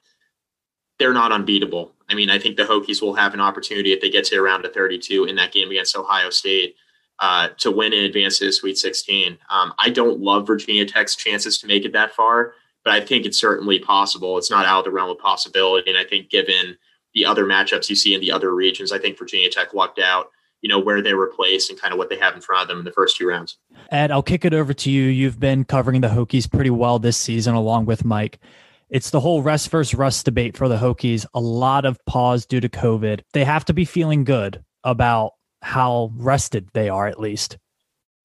they're 0.98 1.12
not 1.12 1.32
unbeatable. 1.32 1.92
I 2.08 2.14
mean, 2.14 2.30
I 2.30 2.38
think 2.38 2.56
the 2.56 2.64
Hokies 2.64 3.02
will 3.02 3.14
have 3.14 3.34
an 3.34 3.40
opportunity 3.40 3.92
if 3.92 4.00
they 4.00 4.10
get 4.10 4.24
to 4.26 4.38
around 4.38 4.64
a 4.64 4.70
32 4.70 5.24
in 5.24 5.36
that 5.36 5.52
game 5.52 5.70
against 5.70 5.96
Ohio 5.96 6.30
State 6.30 6.76
uh, 7.20 7.48
to 7.58 7.70
win 7.70 7.92
and 7.92 8.02
advance 8.02 8.38
to 8.38 8.46
the 8.46 8.52
Sweet 8.52 8.78
16. 8.78 9.38
Um, 9.50 9.72
I 9.78 9.90
don't 9.90 10.20
love 10.20 10.46
Virginia 10.46 10.86
Tech's 10.86 11.16
chances 11.16 11.58
to 11.58 11.66
make 11.66 11.84
it 11.84 11.92
that 11.92 12.14
far, 12.14 12.54
but 12.84 12.92
I 12.92 13.00
think 13.00 13.26
it's 13.26 13.38
certainly 13.38 13.78
possible. 13.78 14.38
It's 14.38 14.50
not 14.50 14.66
out 14.66 14.80
of 14.80 14.84
the 14.84 14.90
realm 14.90 15.10
of 15.10 15.18
possibility. 15.18 15.90
And 15.90 15.98
I 15.98 16.04
think 16.04 16.30
given 16.30 16.76
the 17.14 17.24
other 17.24 17.44
matchups 17.44 17.88
you 17.88 17.96
see 17.96 18.14
in 18.14 18.20
the 18.20 18.32
other 18.32 18.54
regions, 18.54 18.92
I 18.92 18.98
think 18.98 19.18
Virginia 19.18 19.50
Tech 19.50 19.74
lucked 19.74 19.98
out 19.98 20.30
you 20.60 20.68
know 20.68 20.78
where 20.78 21.02
they 21.02 21.14
were 21.14 21.28
placed 21.28 21.70
and 21.70 21.80
kind 21.80 21.92
of 21.92 21.98
what 21.98 22.08
they 22.08 22.18
have 22.18 22.34
in 22.34 22.40
front 22.40 22.62
of 22.62 22.68
them 22.68 22.78
in 22.78 22.84
the 22.84 22.92
first 22.92 23.16
two 23.16 23.28
rounds. 23.28 23.58
Ed, 23.90 24.10
I'll 24.10 24.22
kick 24.22 24.44
it 24.44 24.54
over 24.54 24.74
to 24.74 24.90
you. 24.90 25.04
You've 25.04 25.38
been 25.38 25.64
covering 25.64 26.00
the 26.00 26.08
Hokies 26.08 26.50
pretty 26.50 26.70
well 26.70 26.98
this 26.98 27.16
season, 27.16 27.54
along 27.54 27.86
with 27.86 28.04
Mike. 28.04 28.38
It's 28.90 29.10
the 29.10 29.20
whole 29.20 29.42
rest 29.42 29.70
versus 29.70 29.94
rust 29.94 30.24
debate 30.24 30.56
for 30.56 30.68
the 30.68 30.76
Hokies. 30.76 31.26
A 31.34 31.40
lot 31.40 31.84
of 31.84 32.04
pause 32.06 32.46
due 32.46 32.60
to 32.60 32.68
COVID. 32.68 33.20
They 33.32 33.44
have 33.44 33.64
to 33.66 33.74
be 33.74 33.84
feeling 33.84 34.24
good 34.24 34.64
about 34.82 35.32
how 35.62 36.10
rested 36.14 36.68
they 36.72 36.88
are, 36.88 37.06
at 37.06 37.20
least. 37.20 37.58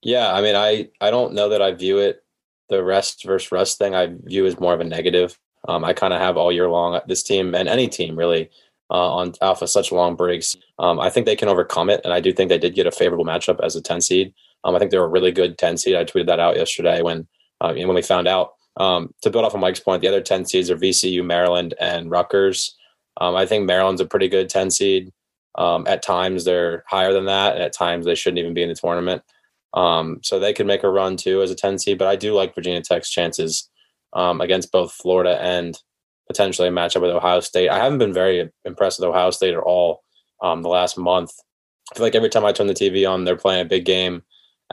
Yeah, 0.01 0.33
I 0.33 0.41
mean, 0.41 0.55
I 0.55 0.89
I 1.01 1.11
don't 1.11 1.33
know 1.33 1.49
that 1.49 1.61
I 1.61 1.71
view 1.71 1.99
it 1.99 2.23
the 2.69 2.83
rest 2.83 3.23
versus 3.25 3.51
rust 3.51 3.77
thing. 3.77 3.95
I 3.95 4.15
view 4.23 4.45
as 4.45 4.59
more 4.59 4.73
of 4.73 4.81
a 4.81 4.85
negative. 4.85 5.37
Um, 5.67 5.85
I 5.85 5.93
kind 5.93 6.13
of 6.13 6.19
have 6.19 6.37
all 6.37 6.51
year 6.51 6.69
long 6.69 6.99
this 7.07 7.23
team 7.23 7.55
and 7.55 7.69
any 7.69 7.87
team 7.87 8.17
really 8.17 8.49
uh, 8.89 9.13
on 9.15 9.33
alpha 9.41 9.67
such 9.67 9.91
long 9.91 10.15
breaks. 10.15 10.55
Um, 10.79 10.99
I 10.99 11.09
think 11.09 11.25
they 11.25 11.35
can 11.35 11.47
overcome 11.47 11.89
it, 11.89 12.01
and 12.03 12.13
I 12.13 12.19
do 12.19 12.33
think 12.33 12.49
they 12.49 12.57
did 12.57 12.75
get 12.75 12.87
a 12.87 12.91
favorable 12.91 13.25
matchup 13.25 13.59
as 13.63 13.75
a 13.75 13.81
10 13.81 14.01
seed. 14.01 14.33
Um, 14.63 14.75
I 14.75 14.79
think 14.79 14.91
they're 14.91 15.03
a 15.03 15.07
really 15.07 15.31
good 15.31 15.57
10 15.57 15.77
seed. 15.77 15.95
I 15.95 16.05
tweeted 16.05 16.27
that 16.27 16.39
out 16.39 16.57
yesterday 16.57 17.01
when 17.01 17.27
uh, 17.61 17.73
when 17.73 17.95
we 17.95 18.01
found 18.01 18.27
out. 18.27 18.53
Um, 18.75 19.13
to 19.21 19.29
build 19.29 19.45
off 19.45 19.53
of 19.53 19.59
Mike's 19.59 19.79
point, 19.79 20.01
the 20.01 20.07
other 20.07 20.19
10 20.19 20.45
seeds 20.45 20.71
are 20.71 20.75
VCU, 20.75 21.23
Maryland, 21.23 21.75
and 21.79 22.09
Rutgers. 22.09 22.75
Um, 23.21 23.35
I 23.35 23.45
think 23.45 23.65
Maryland's 23.67 24.01
a 24.01 24.05
pretty 24.05 24.27
good 24.27 24.49
10 24.49 24.71
seed. 24.71 25.11
Um, 25.55 25.85
at 25.87 26.03
times 26.03 26.45
they're 26.45 26.83
higher 26.87 27.13
than 27.13 27.25
that, 27.25 27.53
and 27.53 27.63
at 27.63 27.73
times 27.73 28.05
they 28.05 28.15
shouldn't 28.15 28.39
even 28.39 28.53
be 28.53 28.63
in 28.63 28.69
the 28.69 28.75
tournament. 28.75 29.21
Um, 29.73 30.19
so 30.23 30.39
they 30.39 30.53
could 30.53 30.67
make 30.67 30.83
a 30.83 30.89
run 30.89 31.17
too 31.17 31.41
as 31.41 31.51
a 31.51 31.55
10 31.55 31.79
seed, 31.79 31.97
but 31.97 32.07
I 32.07 32.15
do 32.15 32.33
like 32.33 32.55
Virginia 32.55 32.81
Tech's 32.81 33.09
chances 33.09 33.69
um, 34.13 34.41
against 34.41 34.71
both 34.71 34.91
Florida 34.93 35.39
and 35.41 35.77
potentially 36.27 36.67
a 36.67 36.71
matchup 36.71 37.01
with 37.01 37.11
Ohio 37.11 37.39
State. 37.39 37.69
I 37.69 37.77
haven't 37.79 37.97
been 37.97 38.13
very 38.13 38.49
impressed 38.65 38.99
with 38.99 39.09
Ohio 39.09 39.31
State 39.31 39.53
at 39.53 39.59
all 39.59 40.03
um, 40.41 40.61
the 40.61 40.69
last 40.69 40.97
month. 40.97 41.31
I 41.91 41.95
feel 41.95 42.05
like 42.05 42.15
every 42.15 42.29
time 42.29 42.45
I 42.45 42.51
turn 42.51 42.67
the 42.67 42.73
TV 42.73 43.09
on, 43.09 43.23
they're 43.23 43.35
playing 43.35 43.61
a 43.61 43.69
big 43.69 43.85
game. 43.85 44.23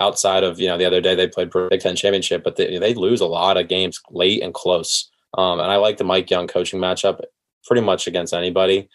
Outside 0.01 0.45
of 0.45 0.59
you 0.59 0.69
know 0.69 0.79
the 0.79 0.87
other 0.87 1.01
day 1.01 1.15
they 1.15 1.27
played 1.27 1.51
Big 1.51 1.81
Ten 1.81 1.97
championship, 1.97 2.43
but 2.43 2.57
they, 2.57 2.79
they 2.79 2.95
lose 2.95 3.21
a 3.21 3.27
lot 3.27 3.59
of 3.59 3.69
games 3.69 4.01
late 4.11 4.43
and 4.43 4.55
close. 4.55 5.11
Um, 5.37 5.61
and 5.61 5.71
I 5.71 5.77
like 5.77 5.99
the 5.99 6.05
Mike 6.05 6.31
Young 6.31 6.47
coaching 6.47 6.81
matchup 6.81 7.21
pretty 7.67 7.83
much 7.83 8.07
against 8.07 8.33
anybody. 8.33 8.89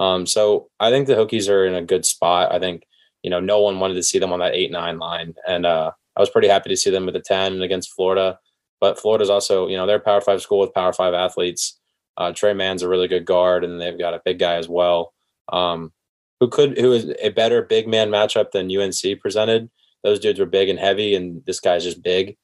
Um, 0.00 0.26
so 0.26 0.68
I 0.80 0.90
think 0.90 1.06
the 1.06 1.14
Hokies 1.14 1.50
are 1.50 1.66
in 1.66 1.74
a 1.74 1.82
good 1.82 2.04
spot. 2.04 2.52
I 2.52 2.58
think 2.58 2.84
you 3.22 3.30
know 3.30 3.40
no 3.40 3.60
one 3.60 3.80
wanted 3.80 3.94
to 3.94 4.02
see 4.02 4.18
them 4.18 4.32
on 4.32 4.40
that 4.40 4.54
eight 4.54 4.70
nine 4.70 4.98
line, 4.98 5.34
and 5.46 5.66
uh, 5.66 5.92
I 6.16 6.20
was 6.20 6.30
pretty 6.30 6.48
happy 6.48 6.70
to 6.70 6.76
see 6.76 6.90
them 6.90 7.06
with 7.06 7.16
a 7.16 7.20
ten 7.20 7.62
against 7.62 7.92
Florida. 7.92 8.38
But 8.80 8.98
Florida's 8.98 9.30
also 9.30 9.68
you 9.68 9.76
know 9.76 9.86
they're 9.86 9.96
a 9.96 10.00
Power 10.00 10.20
Five 10.20 10.42
school 10.42 10.58
with 10.58 10.74
Power 10.74 10.92
Five 10.92 11.14
athletes. 11.14 11.78
Uh, 12.16 12.32
Tre 12.32 12.52
Mann's 12.52 12.82
a 12.82 12.88
really 12.88 13.08
good 13.08 13.24
guard, 13.24 13.64
and 13.64 13.80
they've 13.80 13.98
got 13.98 14.14
a 14.14 14.22
big 14.24 14.38
guy 14.38 14.56
as 14.56 14.68
well, 14.68 15.14
um, 15.50 15.92
who 16.40 16.48
could 16.48 16.78
who 16.78 16.92
is 16.92 17.12
a 17.22 17.30
better 17.30 17.62
big 17.62 17.88
man 17.88 18.10
matchup 18.10 18.50
than 18.50 18.74
UNC 18.74 19.20
presented. 19.20 19.70
Those 20.02 20.18
dudes 20.18 20.40
were 20.40 20.46
big 20.46 20.68
and 20.68 20.78
heavy, 20.78 21.14
and 21.14 21.44
this 21.46 21.60
guy's 21.60 21.84
just 21.84 22.02
big, 22.02 22.36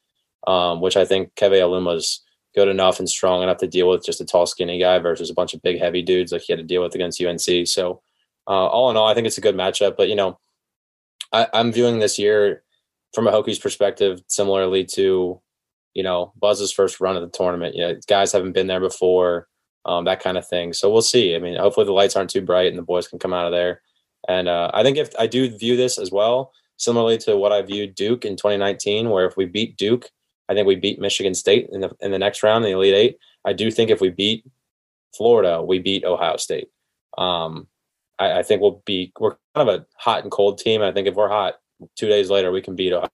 um, 0.47 0.81
which 0.81 0.97
I 0.97 1.05
think 1.05 1.35
Keve 1.35 1.61
Aluma's 1.61 2.23
good 2.59 2.69
enough 2.69 2.99
and 2.99 3.09
strong 3.09 3.41
enough 3.41 3.59
to 3.59 3.69
deal 3.69 3.89
with 3.89 4.05
just 4.05 4.21
a 4.21 4.25
tall, 4.25 4.45
skinny 4.45 4.81
guy 4.81 4.99
versus 4.99 5.31
a 5.31 5.35
bunch 5.35 5.55
of 5.55 5.63
big, 5.63 5.79
heavy 5.79 6.03
dudes 6.03 6.33
like 6.33 6.43
he 6.43 6.53
had 6.53 6.59
to 6.59 6.65
deal 6.65 6.83
with 6.83 6.93
against 6.97 7.23
UNC. 7.23 7.69
So, 7.69 8.03
uh, 8.49 8.67
all 8.67 8.91
in 8.91 8.97
all, 8.97 9.07
I 9.07 9.15
think 9.15 9.29
it's 9.29 9.39
a 9.39 9.43
good 9.43 9.55
matchup. 9.55 9.97
But 9.97 10.09
you 10.09 10.17
know, 10.17 10.41
I, 11.33 11.47
I'm 11.55 11.71
viewing 11.71 12.01
this 12.01 12.19
year 12.19 12.65
from 13.15 13.29
a 13.29 13.33
Hokies 13.33 13.63
perspective 13.63 14.21
similarly 14.27 14.85
to 14.97 15.41
you 15.95 16.03
know 16.03 16.33
Buzz's 16.37 16.73
first 16.73 17.01
run 17.01 17.15
of 17.15 17.23
the 17.23 17.29
tournament. 17.29 17.77
You 17.77 17.83
know, 17.83 18.01
guys 18.09 18.33
haven't 18.33 18.53
been 18.53 18.67
there 18.67 18.81
before 18.81 19.47
um, 19.85 20.05
that 20.07 20.21
kind 20.21 20.37
of 20.37 20.49
thing. 20.49 20.73
So 20.73 20.91
we'll 20.91 21.03
see. 21.03 21.37
I 21.37 21.39
mean, 21.39 21.57
hopefully 21.57 21.87
the 21.87 21.93
lights 21.93 22.17
aren't 22.17 22.31
too 22.31 22.43
bright 22.43 22.69
and 22.69 22.77
the 22.77 22.83
boys 22.83 23.07
can 23.07 23.21
come 23.21 23.33
out 23.33 23.47
of 23.47 23.53
there. 23.53 23.83
And 24.29 24.49
uh, 24.49 24.71
I 24.75 24.83
think 24.83 24.99
if 24.99 25.11
I 25.19 25.29
do 25.29 25.57
view 25.57 25.77
this 25.77 25.97
as 25.97 26.11
well, 26.11 26.53
similarly 26.77 27.19
to 27.19 27.37
what 27.37 27.53
I 27.53 27.63
viewed 27.63 27.95
Duke 27.95 28.25
in 28.25 28.37
2019, 28.37 29.11
where 29.11 29.27
if 29.27 29.37
we 29.37 29.47
beat 29.47 29.77
Duke, 29.77 30.11
I 30.49 30.55
think 30.55 30.67
we 30.67 30.77
beat 30.77 31.01
Michigan 31.01 31.35
State 31.35 31.69
in 31.73 31.81
the 31.81 31.91
in 32.01 32.11
the 32.11 32.19
next 32.19 32.43
round 32.43 32.65
in 32.65 32.71
the 32.71 32.77
Elite 32.77 32.95
Eight. 32.95 33.19
I 33.45 33.53
do 33.53 33.71
think 33.71 33.91
if 33.91 34.01
we 34.01 34.11
beat 34.11 34.45
Florida, 35.17 35.63
we 35.63 35.79
beat 35.79 36.05
Ohio 36.05 36.37
State. 36.37 36.69
Um, 37.17 37.67
I, 38.19 38.41
I, 38.41 38.43
think 38.43 38.61
we'll 38.61 38.83
be 38.85 39.13
we're 39.19 39.37
kind 39.55 39.69
of 39.69 39.81
a 39.81 39.87
hot 39.97 40.23
and 40.23 40.31
cold 40.31 40.59
team. 40.59 40.83
I 40.83 40.93
think 40.93 41.09
if 41.09 41.15
we're 41.15 41.29
hot, 41.29 41.55
two 41.97 42.09
days 42.09 42.31
later 42.31 42.51
we 42.51 42.63
can 42.63 42.77
beat 42.77 42.93
Ohio. 42.93 43.09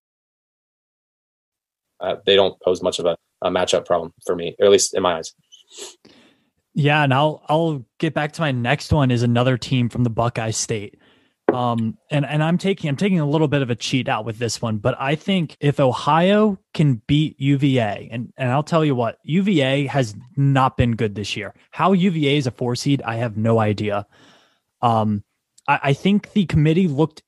Uh, 2.00 2.16
they 2.26 2.36
don't 2.36 2.60
pose 2.60 2.82
much 2.82 2.98
of 2.98 3.06
a, 3.06 3.16
a 3.42 3.50
matchup 3.50 3.86
problem 3.86 4.12
for 4.26 4.36
me, 4.36 4.54
or 4.58 4.66
at 4.66 4.72
least 4.72 4.94
in 4.94 5.02
my 5.02 5.16
eyes. 5.18 5.32
Yeah, 6.74 7.02
and 7.02 7.14
I'll 7.14 7.44
I'll 7.48 7.84
get 7.98 8.14
back 8.14 8.32
to 8.32 8.40
my 8.40 8.52
next 8.52 8.92
one 8.92 9.10
is 9.10 9.22
another 9.22 9.56
team 9.56 9.88
from 9.88 10.04
the 10.04 10.10
Buckeye 10.10 10.50
State. 10.50 10.98
Um 11.52 11.98
and 12.11 12.24
and 12.24 12.42
I'm 12.42 12.59
taking 12.59 12.88
I'm 12.88 12.96
taking 12.96 13.20
a 13.20 13.28
little 13.28 13.48
bit 13.48 13.62
of 13.62 13.70
a 13.70 13.74
cheat 13.74 14.09
out 14.09 14.24
with 14.24 14.38
this 14.38 14.61
one, 14.62 14.78
but 14.78 14.96
I 14.98 15.14
think 15.14 15.57
if 15.61 15.78
Ohio 15.78 16.59
can 16.72 17.02
beat 17.07 17.38
UVA 17.38 18.09
and 18.11 18.33
and 18.37 18.50
I'll 18.50 18.62
tell 18.62 18.85
you 18.85 18.94
what, 18.94 19.18
UVA 19.22 19.87
has 19.87 20.16
not 20.37 20.76
been 20.76 20.96
good 20.96 21.14
this 21.14 21.37
year. 21.37 21.54
How 21.70 21.92
UVA 21.92 22.37
is 22.37 22.46
a 22.46 22.50
4 22.50 22.76
seed, 22.76 23.02
I 23.02 23.16
have 23.16 23.37
no 23.37 23.59
idea. 23.59 24.07
Um 24.83 25.22
I, 25.68 25.80
I 25.83 25.92
think 25.92 26.33
the 26.33 26.46
committee 26.46 26.88
looked 26.88 27.22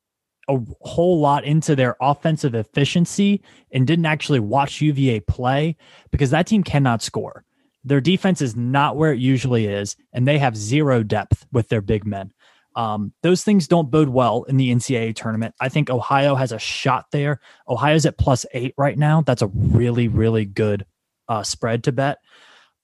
a 0.48 0.59
whole 0.81 1.20
lot 1.20 1.44
into 1.44 1.74
their 1.74 1.96
offensive 2.00 2.55
efficiency 2.55 3.42
and 3.72 3.87
didn't 3.87 4.07
actually 4.07 4.40
watch 4.40 4.81
UVA 4.81 5.20
play 5.20 5.76
because 6.11 6.31
that 6.31 6.46
team 6.46 6.62
cannot 6.62 7.02
score. 7.02 7.44
Their 7.85 8.00
defense 8.00 8.40
is 8.42 8.57
not 8.57 8.96
where 8.96 9.12
it 9.12 9.20
usually 9.20 9.66
is, 9.66 9.96
and 10.12 10.26
they 10.26 10.38
have 10.38 10.57
zero 10.57 11.05
depth 11.05 11.46
with 11.52 11.68
their 11.68 11.81
big 11.81 12.05
men. 12.05 12.33
Um, 12.76 13.12
those 13.22 13.42
things 13.42 13.66
don't 13.66 13.90
bode 13.90 14.10
well 14.10 14.44
in 14.44 14.58
the 14.58 14.70
NCAA 14.70 15.16
tournament. 15.16 15.54
I 15.60 15.70
think 15.70 15.88
Ohio 15.88 16.34
has 16.34 16.52
a 16.52 16.58
shot 16.58 17.06
there. 17.10 17.40
Ohio's 17.66 18.04
at 18.04 18.18
plus 18.18 18.44
eight 18.52 18.74
right 18.76 18.98
now. 18.98 19.22
That's 19.22 19.42
a 19.42 19.46
really, 19.46 20.08
really 20.08 20.44
good 20.44 20.84
uh, 21.28 21.42
spread 21.42 21.84
to 21.84 21.92
bet. 21.92 22.18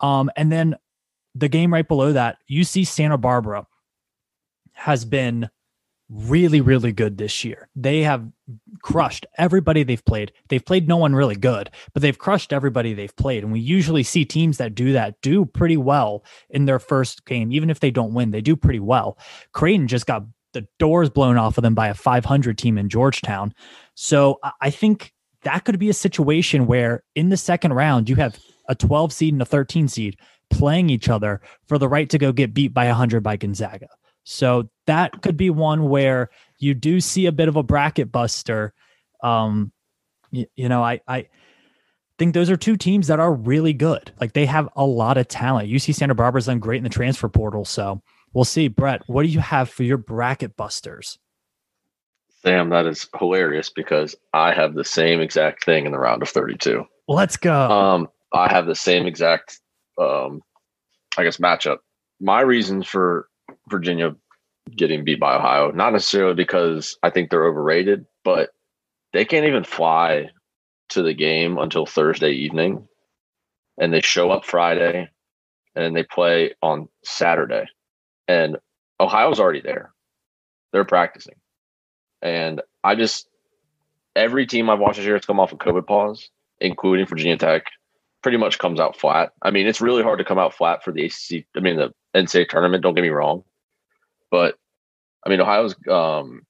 Um, 0.01 0.31
and 0.35 0.51
then 0.51 0.77
the 1.35 1.49
game 1.49 1.73
right 1.73 1.87
below 1.87 2.13
that, 2.15 2.39
UC 2.51 2.87
Santa 2.87 3.19
Barbara 3.19 3.67
has 4.73 5.05
been 5.05 5.51
really, 6.13 6.61
really 6.61 6.93
good 6.93 7.17
this 7.17 7.45
year. 7.45 7.69
They 7.75 8.03
have 8.03 8.29
crushed 8.83 9.25
everybody 9.39 9.83
they've 9.83 10.05
played. 10.05 10.33
They've 10.49 10.65
played 10.65 10.87
no 10.87 10.99
one 10.99 11.15
really 11.15 11.37
good, 11.37 11.71
but 11.95 12.03
they've 12.03 12.19
crushed 12.19 12.53
everybody 12.53 12.93
they've 12.93 13.17
played. 13.17 13.43
And 13.43 13.53
we 13.53 13.61
usually 13.61 14.03
see 14.03 14.25
teams 14.25 14.59
that 14.59 14.75
do 14.75 14.93
that 14.93 15.21
do 15.23 15.47
pretty 15.47 15.77
well 15.77 16.25
in 16.51 16.67
their 16.67 16.79
first 16.79 17.25
game, 17.25 17.53
even 17.53 17.71
if 17.71 17.81
they 17.81 17.91
don't 17.91 18.15
win, 18.15 18.31
they 18.31 18.43
do 18.43 18.57
pretty 18.57 18.81
well. 18.81 19.17
Creighton 19.53 19.89
just 19.89 20.07
got 20.07 20.25
the 20.53 20.67
doors 20.79 21.09
blown 21.09 21.39
off 21.39 21.57
of 21.57 21.63
them 21.63 21.75
by 21.75 21.89
a 21.89 21.95
500 21.95 22.59
team 22.59 22.77
in 22.77 22.91
Georgetown. 22.91 23.55
So 23.95 24.39
I 24.61 24.69
think 24.71 25.15
that 25.43 25.65
could 25.65 25.79
be 25.79 25.89
a 25.89 25.95
situation 25.95 26.67
where 26.67 27.05
in 27.15 27.31
the 27.31 27.37
second 27.39 27.73
round 27.73 28.11
you 28.11 28.17
have 28.17 28.39
a 28.69 28.75
12 28.75 29.13
seed 29.13 29.33
and 29.33 29.43
a 29.43 29.47
13 29.47 29.89
seed 29.89 30.19
playing 30.51 30.91
each 30.91 31.09
other 31.09 31.41
for 31.67 31.79
the 31.79 31.89
right 31.89 32.11
to 32.11 32.19
go 32.19 32.33
get 32.33 32.53
beat 32.53 32.75
by 32.75 32.87
100 32.87 33.23
by 33.23 33.37
Gonzaga. 33.37 33.89
So 34.25 34.69
that 34.87 35.23
could 35.23 35.37
be 35.37 35.51
one 35.51 35.89
where 35.89 36.31
you 36.59 36.75
do 36.75 37.01
see 37.01 37.27
a 37.27 37.33
bit 37.33 37.49
of 37.49 37.57
a 37.57 37.63
bracket 37.63 38.13
buster. 38.13 38.73
Um, 39.23 39.73
you, 40.31 40.47
you 40.55 40.69
know, 40.69 40.83
I, 40.83 41.01
I 41.09 41.27
think 42.19 42.35
those 42.35 42.51
are 42.51 42.57
two 42.57 42.77
teams 42.77 43.09
that 43.09 43.21
are 43.21 43.33
really 43.33 43.73
good. 43.73 44.13
Like 44.21 44.33
they 44.33 44.47
have 44.47 44.69
a 44.77 44.85
lot 44.85 45.19
of 45.19 45.29
talent. 45.29 45.71
UC 45.71 45.95
Santa 45.95 46.15
Barbara's 46.15 46.47
done 46.47 46.61
great 46.61 46.79
in 46.79 46.85
the 46.85 46.91
transfer 46.91 47.29
portal. 47.29 47.65
So 47.65 48.01
we'll 48.33 48.45
see. 48.45 48.69
Brett, 48.69 49.03
what 49.07 49.23
do 49.23 49.29
you 49.29 49.41
have 49.41 49.69
for 49.69 49.83
your 49.83 49.99
bracket 49.99 50.57
busters? 50.57 51.19
Sam, 52.43 52.71
that 52.71 52.87
is 52.87 53.09
hilarious 53.19 53.71
because 53.71 54.17
I 54.33 54.53
have 54.53 54.75
the 54.75 54.85
same 54.85 55.21
exact 55.21 55.65
thing 55.65 55.87
in 55.87 55.93
the 55.93 55.99
round 55.99 56.23
of 56.23 56.29
32. 56.29 56.85
Let's 57.07 57.37
go. 57.37 57.71
Um, 57.71 58.09
I 58.33 58.51
have 58.51 58.67
the 58.67 58.75
same 58.75 59.07
exact, 59.07 59.61
um, 59.99 60.43
I 61.17 61.23
guess, 61.23 61.37
matchup. 61.37 61.79
My 62.21 62.41
reasons 62.41 62.87
for 62.87 63.29
Virginia 63.69 64.15
getting 64.77 65.05
beat 65.05 65.21
by 65.21 65.37
Ohio, 65.37 65.71
not 65.71 65.93
necessarily 65.93 66.35
because 66.35 66.97
I 67.03 67.11
think 67.11 67.31
they're 67.31 67.47
overrated, 67.47 68.07
but 68.25 68.51
they 69.13 69.25
can't 69.25 69.47
even 69.47 69.65
fly 69.65 70.31
to 70.91 71.03
the 71.03 71.15
game 71.15 71.59
until 71.59 71.87
Thursday 71.87 72.33
evening. 72.33 72.87
And 73.79 73.93
they 73.93 74.01
show 74.01 74.31
up 74.31 74.45
Friday 74.45 75.09
and 75.75 75.97
they 75.97 76.03
play 76.03 76.55
on 76.63 76.89
Saturday. 77.03 77.67
And 78.29 78.59
Ohio's 79.01 79.41
already 79.41 79.63
there. 79.63 79.93
They're 80.73 80.85
practicing. 80.85 81.35
And 82.21 82.63
I 82.85 82.95
just 82.95 83.27
every 84.15 84.47
team 84.47 84.71
I've 84.71 84.79
watched 84.79 84.97
this 84.97 85.07
year 85.07 85.17
has 85.17 85.25
come 85.25 85.41
off 85.41 85.53
a 85.53 85.55
of 85.55 85.61
COVID 85.61 85.87
pause, 85.87 86.31
including 86.61 87.07
Virginia 87.07 87.37
Tech, 87.37 87.65
pretty 88.23 88.39
much 88.39 88.59
comes 88.59 88.81
out 88.81 88.97
flat. 88.97 89.33
I 89.43 89.51
mean, 89.51 89.67
it's 89.67 89.81
really 89.81 90.03
hard 90.03 90.19
to 90.19 90.25
come 90.25 90.39
out 90.39 90.55
flat 90.55 90.85
for 90.85 90.93
the 90.93 91.05
ACC. 91.05 91.47
I 91.57 91.61
mean, 91.61 91.77
the 91.77 91.93
NCAA 92.15 92.49
tournament. 92.49 92.83
Don't 92.83 92.95
get 92.95 93.03
me 93.03 93.09
wrong, 93.09 93.43
but 94.33 94.57
I 95.25 95.31
mean, 95.31 95.41
Ohio's. 95.41 95.77
Um, 95.89 96.43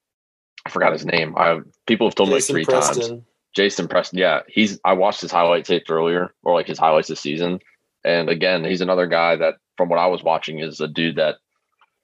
I 0.65 0.71
forgot 0.71 0.93
his 0.93 1.05
name. 1.05 1.35
I 1.37 1.59
people 1.87 2.07
have 2.07 2.15
told 2.15 2.31
Jason 2.31 2.55
me 2.55 2.61
like 2.61 2.67
three 2.67 2.75
Preston. 2.75 3.09
times. 3.09 3.23
Jason 3.55 3.89
Preston. 3.89 4.19
Yeah, 4.19 4.41
he's. 4.49 4.81
I 4.87 4.95
watched 4.95 5.21
his 5.21 5.33
highlight 5.33 5.67
tapes 5.67 5.91
earlier, 5.91 6.33
or 6.43 6.55
like 6.55 6.69
his 6.69 6.79
highlights 6.79 7.09
this 7.09 7.21
season, 7.21 7.59
and 8.05 8.31
again, 8.31 8.65
he's 8.65 8.81
another 8.81 9.07
guy 9.07 9.37
that, 9.37 9.57
from 9.77 9.91
what 9.91 9.99
I 9.99 10.07
was 10.07 10.23
watching, 10.23 10.61
is 10.61 10.81
a 10.81 10.89
dude 10.89 11.17
that 11.17 11.37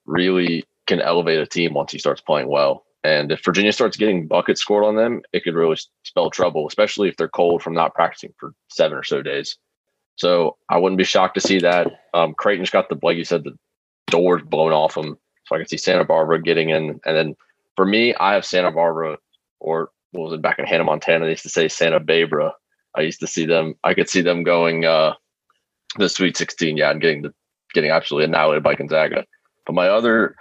really 0.05 0.64
can 0.87 1.01
elevate 1.01 1.38
a 1.38 1.47
team 1.47 1.73
once 1.73 1.93
he 1.93 1.99
starts 1.99 2.21
playing 2.21 2.49
well. 2.49 2.85
And 3.05 3.31
if 3.31 3.45
Virginia 3.45 3.73
starts 3.73 3.97
getting 3.97 4.27
buckets 4.27 4.61
scored 4.61 4.85
on 4.85 4.97
them, 4.97 5.23
it 5.33 5.45
could 5.45 5.55
really 5.55 5.77
spell 6.03 6.31
trouble, 6.31 6.67
especially 6.67 7.09
if 7.09 7.17
they're 7.17 7.29
cold 7.29 7.62
from 7.62 7.75
not 7.75 7.95
practicing 7.95 8.35
for 8.38 8.53
seven 8.69 8.99
or 8.99 9.05
so 9.05 9.23
days. 9.23 9.57
So 10.17 10.57
I 10.69 10.79
wouldn't 10.79 10.99
be 10.99 11.05
shocked 11.05 11.35
to 11.35 11.41
see 11.41 11.61
that. 11.61 11.87
Um, 12.12 12.35
Creighton's 12.35 12.71
got 12.71 12.88
the, 12.88 12.99
like 13.03 13.17
you 13.17 13.25
said, 13.25 13.45
the 13.45 13.57
doors 14.09 14.43
blown 14.43 14.73
off 14.73 14.95
them. 14.95 15.17
So 15.49 15.57
I 15.57 15.59
can 15.59 15.69
see 15.69 15.77
Santa 15.79 16.05
Barbara 16.05 16.43
getting 16.43 16.71
in. 16.71 17.01
And 17.05 17.17
then 17.17 17.37
for 17.77 17.87
me, 17.87 18.15
I 18.15 18.35
have 18.35 18.45
Santa 18.45 18.71
Barbara, 18.73 19.19
or 19.61 19.91
what 20.13 20.25
was 20.25 20.33
it 20.35 20.43
back 20.43 20.59
in 20.59 20.67
Hannah, 20.67 20.85
Montana? 20.85 21.25
They 21.25 21.33
used 21.33 21.43
to 21.45 21.49
say 21.49 21.69
Santa 21.69 22.01
Barbara. 22.01 22.55
I 22.95 23.03
used 23.03 23.21
to 23.21 23.27
see 23.27 23.47
them, 23.47 23.75
I 23.85 23.95
could 23.95 24.09
see 24.09 24.23
them 24.23 24.43
going 24.43 24.85
uh, 24.85 25.15
the 25.99 26.09
Sweet 26.09 26.37
16, 26.37 26.77
yeah, 26.77 26.91
and 26.91 27.01
getting 27.01 27.23
the 27.23 27.35
getting 27.75 27.91
absolutely 27.91 28.25
annihilated 28.27 28.63
by 28.63 28.75
Gonzaga. 28.75 29.25
But 29.67 29.75
my 29.75 29.89
other 29.89 30.35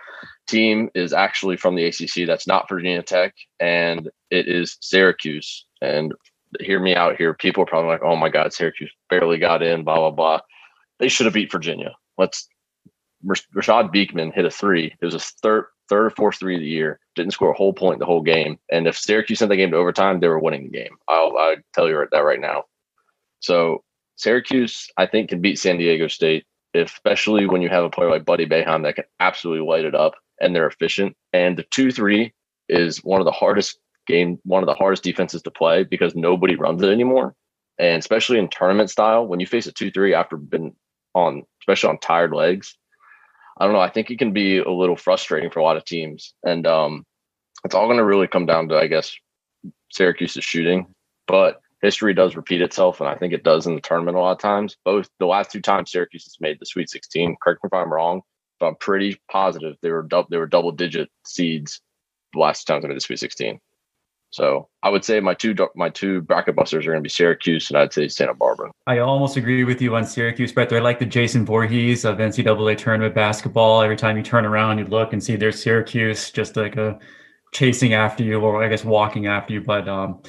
team 0.48 0.90
is 0.96 1.14
actually 1.14 1.58
from 1.58 1.76
the 1.76 1.86
ACC. 1.86 2.26
That's 2.26 2.48
not 2.48 2.70
Virginia 2.70 3.04
Tech, 3.04 3.36
and 3.60 4.10
it 4.32 4.48
is 4.48 4.78
Syracuse. 4.82 5.66
And 5.82 6.14
hear 6.60 6.80
me 6.80 6.96
out 6.96 7.18
here. 7.18 7.34
People 7.34 7.64
are 7.64 7.68
probably 7.68 7.90
like, 7.92 8.04
"Oh 8.04 8.16
my 8.16 8.30
God, 8.30 8.54
Syracuse 8.54 8.92
barely 9.10 9.38
got 9.38 9.62
in." 9.64 9.84
Blah 9.84 9.98
blah 9.98 10.12
blah. 10.12 10.40
They 11.00 11.10
should 11.10 11.26
have 11.26 11.34
beat 11.34 11.52
Virginia. 11.52 11.96
Let's. 12.18 12.48
Rashad 13.26 13.92
Beekman 13.92 14.32
hit 14.32 14.46
a 14.46 14.52
three. 14.52 14.94
It 15.02 15.06
was 15.06 15.16
a 15.16 15.20
third, 15.20 15.66
third 15.90 16.06
or 16.06 16.10
fourth 16.12 16.38
three 16.38 16.56
of 16.56 16.62
the 16.62 16.68
year. 16.68 17.00
Didn't 17.16 17.32
score 17.32 17.52
a 17.52 17.58
whole 17.58 17.74
point 17.74 18.00
the 18.00 18.06
whole 18.06 18.22
game. 18.22 18.60
And 18.72 18.88
if 18.88 18.98
Syracuse 18.98 19.40
sent 19.40 19.50
the 19.50 19.56
game 19.56 19.72
to 19.72 19.78
overtime, 19.78 20.20
they 20.20 20.28
were 20.28 20.40
winning 20.40 20.64
the 20.64 20.78
game. 20.78 20.98
I'll, 21.08 21.36
I'll 21.38 21.56
tell 21.74 21.88
you 21.88 22.06
that 22.12 22.20
right 22.20 22.40
now. 22.40 22.66
So 23.40 23.84
Syracuse, 24.16 24.88
I 24.98 25.06
think, 25.06 25.30
can 25.30 25.42
beat 25.42 25.60
San 25.60 25.78
Diego 25.78 26.08
State, 26.08 26.46
especially 26.74 27.46
when 27.48 27.62
you 27.62 27.70
have 27.70 27.84
a 27.84 27.90
player 27.90 28.10
like 28.10 28.26
Buddy 28.26 28.46
Boeheim 28.46 28.84
that 28.84 28.96
can 28.96 29.06
absolutely 29.20 29.66
light 29.68 29.86
it 29.86 29.96
up 29.96 30.16
and 30.40 30.56
they're 30.56 30.68
efficient. 30.68 31.16
And 31.34 31.58
the 31.58 31.64
two 31.64 31.92
three 31.92 32.34
is 32.70 33.04
one 33.04 33.22
of 33.22 33.26
the 33.26 33.32
hardest 33.32 33.80
game, 34.08 34.40
one 34.44 34.64
of 34.64 34.68
the 34.68 34.74
hardest 34.74 35.04
defenses 35.04 35.42
to 35.44 35.52
play 35.52 35.84
because 35.84 36.16
nobody 36.16 36.56
runs 36.56 36.82
it 36.82 36.90
anymore. 36.90 37.36
And 37.80 38.00
especially 38.00 38.40
in 38.40 38.50
tournament 38.50 38.90
style, 38.90 39.28
when 39.28 39.40
you 39.40 39.46
face 39.46 39.68
a 39.68 39.72
two 39.72 39.92
three 39.92 40.14
after 40.14 40.38
been 40.38 40.74
on, 41.14 41.44
especially 41.62 41.90
on 41.90 42.00
tired 42.00 42.34
legs, 42.34 42.76
I 43.60 43.66
don't 43.66 43.74
know. 43.74 43.80
I 43.80 43.90
think 43.90 44.12
it 44.12 44.20
can 44.20 44.34
be 44.34 44.60
a 44.60 44.70
little 44.70 44.96
frustrating 44.96 45.50
for 45.50 45.60
a 45.60 45.64
lot 45.64 45.78
of 45.78 45.86
teams, 45.86 46.34
and 46.44 46.66
um, 46.68 47.06
it's 47.66 47.76
all 47.76 47.88
going 47.88 47.98
to 47.98 48.06
really 48.06 48.28
come 48.28 48.46
down 48.46 48.70
to, 48.70 48.78
I 48.78 48.88
guess, 48.88 49.16
Syracuse's 49.92 50.44
shooting. 50.44 50.88
But 51.28 51.60
history 51.82 52.14
does 52.14 52.36
repeat 52.36 52.62
itself, 52.62 53.02
and 53.02 53.10
I 53.10 53.16
think 53.16 53.34
it 53.34 53.44
does 53.44 53.68
in 53.68 53.76
the 53.76 53.82
tournament 53.82 54.18
a 54.18 54.20
lot 54.20 54.34
of 54.34 54.40
times. 54.40 54.78
Both 54.86 55.10
the 55.20 55.26
last 55.26 55.52
two 55.52 55.62
times 55.62 55.92
Syracuse 55.92 56.26
has 56.26 56.38
made 56.40 56.58
the 56.60 56.66
Sweet 56.66 56.90
16. 56.90 57.36
Correct 57.42 57.64
me 57.64 57.68
if 57.68 57.74
I'm 57.74 57.92
wrong 57.92 58.22
but 58.60 58.68
I'm 58.68 58.76
pretty 58.76 59.20
positive 59.32 59.76
they 59.82 59.92
were 59.92 60.08
they 60.30 60.38
were 60.38 60.48
double 60.48 60.72
digit 60.72 61.10
seeds 61.26 61.82
the 62.34 62.40
last 62.40 62.66
times 62.66 62.84
I 62.84 62.88
made 62.88 62.98
the 62.98 63.02
Sweet 63.02 63.20
16. 63.20 63.60
So 64.32 64.68
I 64.84 64.90
would 64.90 65.06
say 65.06 65.20
my 65.20 65.34
two 65.34 65.56
my 65.76 65.90
two 65.90 66.22
bracket 66.22 66.56
busters 66.56 66.86
are 66.86 66.92
going 66.92 67.02
to 67.02 67.08
be 67.08 67.10
Syracuse 67.10 67.70
and 67.70 67.78
I'd 67.78 67.94
say 67.94 68.08
Santa 68.08 68.34
Barbara. 68.34 68.72
I 68.86 69.00
almost 69.00 69.38
agree 69.38 69.64
with 69.64 69.82
you 69.82 69.96
on 69.96 70.06
Syracuse, 70.06 70.52
but 70.52 70.72
I 70.72 70.80
like 70.80 71.00
the 71.00 71.06
Jason 71.06 71.46
Voorhees 71.46 72.06
of 72.06 72.18
NCAA 72.18 72.78
tournament 72.78 73.16
basketball. 73.16 73.82
Every 73.82 73.96
time 73.96 74.18
you 74.18 74.24
turn 74.24 74.46
around, 74.46 74.80
you 74.80 74.86
look 74.86 75.14
and 75.14 75.24
see 75.24 75.36
there's 75.36 75.62
Syracuse, 75.62 76.32
just 76.32 76.56
like 76.56 76.76
a 76.76 77.00
chasing 77.54 77.94
after 77.94 78.24
you, 78.24 78.40
or 78.40 78.64
I 78.64 78.68
guess 78.68 78.84
walking 78.84 79.28
after 79.28 79.54
you. 79.54 79.62
But 79.62 79.88
um, 79.88 80.22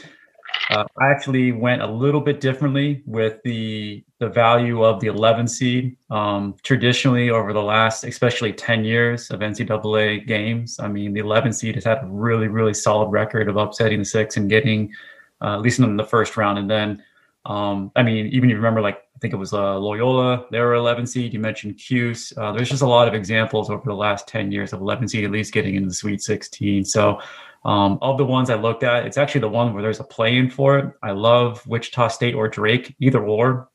uh, 0.70 0.84
I 1.00 1.10
actually 1.10 1.52
went 1.52 1.80
a 1.82 1.86
little 1.86 2.20
bit 2.20 2.40
differently 2.40 3.02
with 3.06 3.42
the 3.42 4.04
the 4.18 4.28
value 4.28 4.82
of 4.82 5.00
the 5.00 5.06
11 5.06 5.46
seed. 5.48 5.96
Um, 6.10 6.56
traditionally, 6.62 7.30
over 7.30 7.52
the 7.52 7.62
last, 7.62 8.04
especially 8.04 8.52
10 8.52 8.84
years 8.84 9.30
of 9.30 9.40
NCAA 9.40 10.26
games, 10.26 10.80
I 10.80 10.88
mean, 10.88 11.12
the 11.12 11.20
11 11.20 11.52
seed 11.52 11.76
has 11.76 11.84
had 11.84 12.02
a 12.02 12.06
really, 12.06 12.48
really 12.48 12.74
solid 12.74 13.10
record 13.10 13.48
of 13.48 13.56
upsetting 13.56 14.00
the 14.00 14.04
six 14.04 14.36
and 14.36 14.50
getting 14.50 14.92
uh, 15.40 15.54
at 15.54 15.60
least 15.60 15.78
in 15.78 15.96
the 15.96 16.04
first 16.04 16.36
round. 16.36 16.58
And 16.58 16.68
then, 16.68 17.02
um, 17.46 17.92
I 17.94 18.02
mean, 18.02 18.26
even 18.28 18.50
you 18.50 18.56
remember, 18.56 18.80
like 18.80 18.96
I 18.96 19.18
think 19.20 19.32
it 19.32 19.36
was 19.36 19.52
uh, 19.52 19.78
Loyola, 19.78 20.46
they 20.50 20.60
were 20.60 20.74
11 20.74 21.06
seed. 21.06 21.32
You 21.32 21.38
mentioned 21.38 21.78
Cuse. 21.78 22.32
Uh, 22.36 22.52
there's 22.52 22.68
just 22.68 22.82
a 22.82 22.88
lot 22.88 23.08
of 23.08 23.14
examples 23.14 23.70
over 23.70 23.82
the 23.84 23.94
last 23.94 24.28
10 24.28 24.52
years 24.52 24.72
of 24.72 24.80
11 24.80 25.08
seed 25.08 25.24
at 25.24 25.30
least 25.30 25.52
getting 25.52 25.76
into 25.76 25.88
the 25.88 25.94
Sweet 25.94 26.20
16. 26.20 26.84
So 26.84 27.20
um, 27.64 27.98
of 28.00 28.18
the 28.18 28.24
ones 28.24 28.50
I 28.50 28.54
looked 28.54 28.82
at, 28.82 29.06
it's 29.06 29.18
actually 29.18 29.42
the 29.42 29.48
one 29.48 29.74
where 29.74 29.82
there's 29.82 30.00
a 30.00 30.04
play-in 30.04 30.50
for 30.50 30.78
it. 30.78 30.92
I 31.02 31.10
love 31.10 31.66
Wichita 31.66 32.08
State 32.08 32.34
or 32.34 32.48
Drake, 32.48 32.94
either 33.00 33.24
or, 33.24 33.70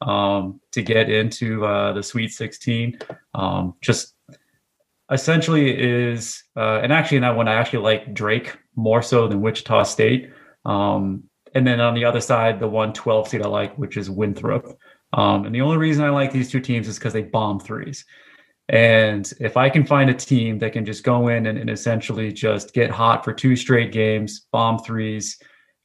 um, 0.00 0.60
to 0.72 0.82
get 0.82 1.10
into 1.10 1.64
uh, 1.64 1.92
the 1.92 2.02
Sweet 2.02 2.32
16. 2.32 2.98
Um, 3.34 3.74
just 3.80 4.14
essentially 5.10 5.70
is, 5.70 6.42
uh, 6.56 6.80
and 6.82 6.92
actually 6.92 7.18
in 7.18 7.22
that 7.22 7.36
one, 7.36 7.48
I 7.48 7.54
actually 7.54 7.82
like 7.82 8.14
Drake 8.14 8.56
more 8.76 9.02
so 9.02 9.28
than 9.28 9.40
Wichita 9.40 9.82
State. 9.84 10.30
Um, 10.64 11.24
and 11.54 11.66
then 11.66 11.80
on 11.80 11.94
the 11.94 12.04
other 12.04 12.20
side, 12.20 12.60
the 12.60 12.68
112 12.68 13.28
seed 13.28 13.42
I 13.42 13.48
like, 13.48 13.76
which 13.76 13.96
is 13.96 14.08
Winthrop. 14.08 14.78
Um, 15.12 15.46
and 15.46 15.54
the 15.54 15.60
only 15.60 15.76
reason 15.76 16.04
I 16.04 16.10
like 16.10 16.32
these 16.32 16.50
two 16.50 16.60
teams 16.60 16.86
is 16.86 16.98
because 16.98 17.12
they 17.12 17.22
bomb 17.22 17.58
threes. 17.58 18.04
And 18.70 19.30
if 19.40 19.56
I 19.56 19.68
can 19.68 19.84
find 19.84 20.08
a 20.08 20.14
team 20.14 20.60
that 20.60 20.72
can 20.72 20.84
just 20.84 21.02
go 21.02 21.26
in 21.26 21.46
and, 21.46 21.58
and, 21.58 21.68
essentially 21.68 22.32
just 22.32 22.72
get 22.72 22.88
hot 22.88 23.24
for 23.24 23.32
two 23.32 23.56
straight 23.56 23.90
games, 23.90 24.46
bomb 24.52 24.78
threes, 24.78 25.38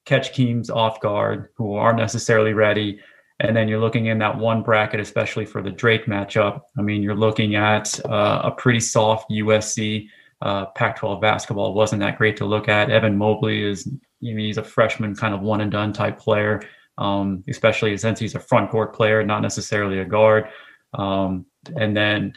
catch 0.06 0.36
teams 0.36 0.70
off 0.70 1.02
guard 1.02 1.50
who 1.58 1.74
aren't 1.74 1.98
necessarily 1.98 2.54
ready, 2.54 3.00
and 3.40 3.58
then 3.58 3.68
you're 3.68 3.80
looking 3.80 4.06
in 4.06 4.20
that 4.20 4.38
one 4.38 4.62
bracket, 4.62 5.00
especially 5.00 5.46
for 5.46 5.64
the 5.64 5.72
Drake 5.72 6.06
matchup. 6.06 6.62
I 6.78 6.84
mean, 6.84 7.02
you're 7.02 7.16
looking 7.16 7.56
at 7.56 8.00
uh, 8.06 8.42
a 8.46 8.52
pretty 8.52 8.80
soft 8.80 9.32
USC. 9.32 10.08
Uh, 10.42 10.66
Pac-12 10.68 11.20
basketball 11.20 11.74
wasn't 11.74 12.02
that 12.02 12.20
great 12.20 12.38
to 12.38 12.46
look 12.46 12.70
at. 12.70 12.92
Evan 12.92 13.18
Mobley 13.18 13.64
is, 13.64 13.90
you 14.20 14.36
know, 14.36 14.40
he's 14.40 14.58
a 14.58 14.64
freshman, 14.64 15.16
kind 15.16 15.34
of 15.34 15.42
one 15.42 15.62
and 15.62 15.72
done 15.72 15.92
type 15.92 16.20
player, 16.20 16.62
um, 17.00 17.44
especially 17.50 17.98
since 17.98 18.20
he's 18.20 18.36
a 18.36 18.40
front 18.40 18.70
court 18.70 18.94
player, 18.94 19.24
not 19.26 19.42
necessarily 19.42 20.00
a 20.00 20.06
guard. 20.06 20.48
Um, 20.94 21.46
and 21.76 21.98
then 21.98 22.34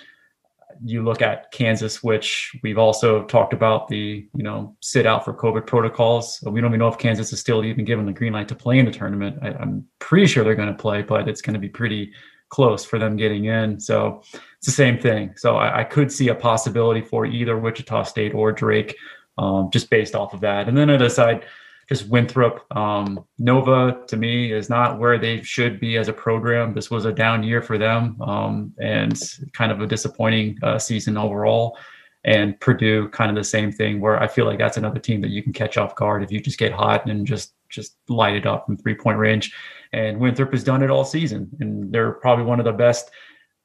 you 0.85 1.03
look 1.03 1.23
at 1.23 1.51
Kansas, 1.51 2.03
which 2.03 2.57
we've 2.63 2.79
also 2.79 3.25
talked 3.25 3.53
about 3.53 3.89
the 3.89 4.29
you 4.35 4.43
know 4.43 4.77
sit 4.81 5.07
out 5.07 5.25
for 5.25 5.35
COVID 5.35 5.67
protocols. 5.67 6.43
We 6.47 6.61
don't 6.61 6.71
even 6.71 6.81
know 6.81 6.89
if 6.89 6.99
Kansas 6.99 7.33
is 7.33 7.41
still 7.41 7.65
even 7.65 7.85
given 7.85 8.07
the 8.07 8.13
green 8.13 8.33
light 8.33 8.49
to 8.49 8.55
play 8.55 8.79
in 8.79 8.87
the 8.87 8.93
tournament. 8.93 9.39
I, 9.43 9.51
am 9.63 9.87
pretty 9.99 10.27
sure 10.27 10.45
they're 10.45 10.55
going 10.55 10.69
to 10.69 10.75
play, 10.75 11.03
but 11.03 11.29
it's 11.29 11.43
going 11.43 11.55
to 11.55 11.61
be 11.61 11.69
pretty 11.69 12.13
close 12.49 12.85
for 12.85 12.99
them 12.99 13.17
getting 13.17 13.47
in. 13.47 13.79
So 13.81 14.23
it's 14.33 14.67
the 14.67 14.73
same 14.73 14.99
thing. 14.99 15.35
So 15.37 15.57
I, 15.57 15.81
I 15.81 15.85
could 15.85 16.11
see 16.11 16.29
a 16.29 16.35
possibility 16.35 17.03
for 17.03 17.27
either 17.27 17.59
Wichita 17.59 18.05
State 18.05 18.35
or 18.35 18.53
Drake, 18.53 18.97
um, 19.37 19.69
just 19.73 19.91
based 19.91 20.15
off 20.15 20.33
of 20.33 20.41
that. 20.41 20.69
And 20.69 20.77
then 20.77 20.89
a 20.91 21.11
side 21.11 21.45
just 21.89 22.09
Winthrop. 22.09 22.65
Um, 22.77 23.25
Nova 23.39 24.05
to 24.09 24.17
me 24.17 24.53
is 24.53 24.69
not 24.69 24.99
where 24.99 25.19
they 25.19 25.43
should 25.43 25.81
be 25.81 25.97
as 25.97 26.09
a 26.09 26.13
program. 26.13 26.75
This 26.75 26.91
was 26.91 27.07
a 27.07 27.13
down 27.13 27.43
year 27.43 27.63
for 27.63 27.79
them 27.79 28.21
um, 28.21 28.75
and 28.79 29.19
kind 29.55 29.73
of 29.73 29.81
a 29.81 29.87
disappointing 29.87 30.59
uh, 30.63 30.79
season 30.79 31.17
overall. 31.17 31.79
And 32.25 32.59
Purdue, 32.61 33.09
kind 33.09 33.31
of 33.31 33.37
the 33.37 33.45
same 33.45 33.73
thing, 33.73 34.01
where 34.01 34.23
I 34.23 34.29
feel 34.29 34.45
like 34.45 34.59
that's 34.59 34.77
another 34.77 35.01
team 35.01 35.21
that 35.23 35.31
you 35.31 35.43
can 35.43 35.53
catch 35.53 35.79
off 35.79 35.95
guard 35.97 36.23
if 36.23 36.31
you 36.31 36.41
just 36.41 36.59
get 36.59 36.73
hot 36.73 37.07
and 37.07 37.27
just 37.27 37.55
just 37.71 37.97
light 38.09 38.35
it 38.35 38.47
up 38.47 38.67
from 38.67 38.77
three 38.77 38.95
point 38.95 39.19
range. 39.19 39.55
And 39.93 40.19
Winthrop 40.19 40.53
has 40.53 40.65
done 40.65 40.83
it 40.83 40.91
all 40.91 41.05
season, 41.05 41.49
and 41.61 41.91
they're 41.91 42.13
probably 42.13 42.45
one 42.45 42.59
of 42.59 42.67
the 42.67 42.73
best 42.73 43.11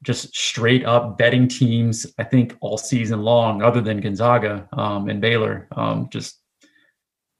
just 0.03 0.35
straight 0.35 0.85
up 0.85 1.17
betting 1.17 1.47
teams, 1.47 2.05
I 2.19 2.23
think, 2.23 2.55
all 2.61 2.77
season 2.77 3.21
long, 3.21 3.63
other 3.63 3.81
than 3.81 4.01
Gonzaga 4.01 4.67
um, 4.73 5.09
and 5.09 5.19
Baylor. 5.19 5.67
Um, 5.75 6.07
just 6.11 6.42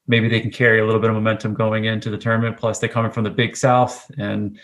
maybe 0.06 0.28
they 0.28 0.40
can 0.40 0.50
carry 0.50 0.80
a 0.80 0.84
little 0.84 1.00
bit 1.00 1.10
of 1.10 1.16
momentum 1.16 1.54
going 1.54 1.84
into 1.86 2.10
the 2.10 2.18
tournament. 2.18 2.56
Plus, 2.56 2.78
they're 2.78 2.88
coming 2.88 3.10
from 3.10 3.24
the 3.24 3.30
Big 3.30 3.56
South, 3.56 4.10
and 4.18 4.58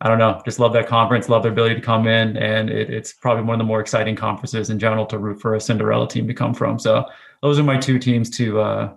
I 0.00 0.08
don't 0.08 0.18
know, 0.18 0.40
just 0.44 0.58
love 0.58 0.72
that 0.72 0.86
conference, 0.86 1.28
love 1.28 1.42
their 1.42 1.52
ability 1.52 1.74
to 1.74 1.80
come 1.80 2.06
in, 2.06 2.36
and 2.36 2.70
it, 2.70 2.90
it's 2.90 3.12
probably 3.12 3.44
one 3.44 3.54
of 3.54 3.58
the 3.58 3.64
more 3.64 3.80
exciting 3.80 4.16
conferences 4.16 4.70
in 4.70 4.78
general 4.78 5.06
to 5.06 5.18
root 5.18 5.40
for 5.40 5.54
a 5.54 5.60
Cinderella 5.60 6.08
team 6.08 6.26
to 6.26 6.34
come 6.34 6.54
from. 6.54 6.78
So 6.78 7.04
those 7.42 7.58
are 7.58 7.62
my 7.62 7.76
two 7.78 7.98
teams 7.98 8.30
to 8.30 8.60
uh, 8.60 8.94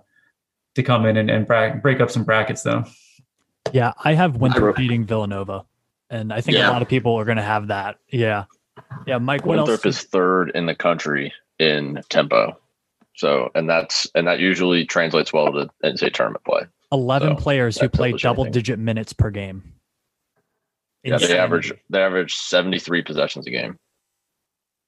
to 0.74 0.82
come 0.82 1.06
in 1.06 1.16
and, 1.16 1.30
and 1.30 1.46
bra- 1.46 1.76
break 1.76 2.00
up 2.00 2.10
some 2.10 2.24
brackets, 2.24 2.62
though. 2.62 2.84
Yeah, 3.72 3.92
I 4.02 4.14
have 4.14 4.36
Winthrop 4.36 4.76
beating 4.76 5.04
Villanova, 5.04 5.64
and 6.10 6.32
I 6.32 6.40
think 6.40 6.56
yeah. 6.56 6.70
a 6.70 6.72
lot 6.72 6.82
of 6.82 6.88
people 6.88 7.14
are 7.16 7.24
going 7.24 7.36
to 7.36 7.42
have 7.42 7.68
that. 7.68 7.98
Yeah, 8.08 8.44
yeah, 9.06 9.18
Mike. 9.18 9.46
What 9.46 9.58
Winthrop 9.58 9.86
else? 9.86 9.96
is 9.96 10.02
third 10.04 10.52
in 10.54 10.66
the 10.66 10.74
country 10.74 11.32
in 11.58 12.02
tempo. 12.08 12.58
So, 13.16 13.50
and 13.54 13.68
that's 13.68 14.08
and 14.14 14.26
that 14.26 14.40
usually 14.40 14.84
translates 14.84 15.32
well 15.32 15.52
to 15.52 15.70
NCAA 15.84 16.12
tournament 16.12 16.44
play. 16.44 16.62
Eleven 16.90 17.36
so 17.36 17.42
players 17.42 17.78
who 17.78 17.88
play 17.88 18.12
double 18.12 18.44
digit 18.44 18.78
minutes 18.78 19.12
per 19.12 19.30
game. 19.30 19.74
Yeah, 21.04 21.18
they 21.18 21.38
average 21.38 21.72
they 21.90 22.02
average 22.02 22.34
seventy 22.34 22.78
three 22.78 23.02
possessions 23.02 23.46
a 23.46 23.50
game. 23.50 23.78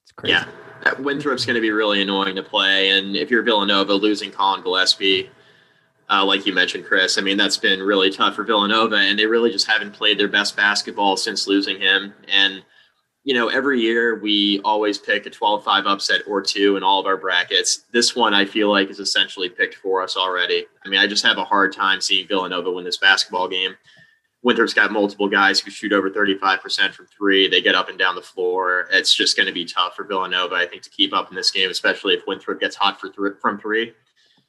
It's 0.04 0.12
crazy. 0.12 0.32
Yeah, 0.32 0.94
Winthrop's 0.98 1.44
going 1.44 1.54
to 1.54 1.60
be 1.60 1.70
really 1.70 2.02
annoying 2.02 2.36
to 2.36 2.42
play, 2.42 2.90
and 2.90 3.14
if 3.16 3.30
you're 3.30 3.42
Villanova 3.42 3.94
losing 3.94 4.30
Collin 4.32 4.62
Gillespie, 4.62 5.30
uh, 6.10 6.24
like 6.24 6.46
you 6.46 6.54
mentioned, 6.54 6.84
Chris, 6.84 7.18
I 7.18 7.20
mean 7.20 7.36
that's 7.36 7.58
been 7.58 7.80
really 7.80 8.10
tough 8.10 8.34
for 8.34 8.42
Villanova, 8.42 8.96
and 8.96 9.18
they 9.18 9.26
really 9.26 9.52
just 9.52 9.66
haven't 9.68 9.92
played 9.92 10.18
their 10.18 10.28
best 10.28 10.56
basketball 10.56 11.16
since 11.16 11.46
losing 11.46 11.80
him, 11.80 12.12
and 12.26 12.64
you 13.26 13.34
know, 13.34 13.48
every 13.48 13.80
year 13.80 14.20
we 14.20 14.60
always 14.64 14.98
pick 14.98 15.26
a 15.26 15.30
12 15.30 15.64
5 15.64 15.86
upset 15.86 16.22
or 16.28 16.40
two 16.40 16.76
in 16.76 16.84
all 16.84 17.00
of 17.00 17.06
our 17.06 17.16
brackets. 17.16 17.82
This 17.92 18.14
one 18.14 18.32
I 18.32 18.44
feel 18.44 18.70
like 18.70 18.88
is 18.88 19.00
essentially 19.00 19.48
picked 19.48 19.74
for 19.74 20.00
us 20.00 20.16
already. 20.16 20.64
I 20.84 20.88
mean, 20.88 21.00
I 21.00 21.08
just 21.08 21.26
have 21.26 21.36
a 21.36 21.44
hard 21.44 21.72
time 21.72 22.00
seeing 22.00 22.28
Villanova 22.28 22.70
win 22.70 22.84
this 22.84 22.98
basketball 22.98 23.48
game. 23.48 23.74
Winthrop's 24.44 24.74
got 24.74 24.92
multiple 24.92 25.28
guys 25.28 25.58
who 25.58 25.72
shoot 25.72 25.92
over 25.92 26.08
35% 26.08 26.92
from 26.92 27.08
three. 27.08 27.48
They 27.48 27.60
get 27.60 27.74
up 27.74 27.88
and 27.88 27.98
down 27.98 28.14
the 28.14 28.22
floor. 28.22 28.86
It's 28.92 29.12
just 29.12 29.36
going 29.36 29.48
to 29.48 29.52
be 29.52 29.64
tough 29.64 29.96
for 29.96 30.04
Villanova, 30.04 30.54
I 30.54 30.64
think, 30.64 30.82
to 30.82 30.90
keep 30.90 31.12
up 31.12 31.28
in 31.28 31.34
this 31.34 31.50
game, 31.50 31.68
especially 31.68 32.14
if 32.14 32.22
Winthrop 32.28 32.60
gets 32.60 32.76
hot 32.76 33.00
for 33.00 33.08
th- 33.08 33.40
from 33.42 33.58
three. 33.58 33.92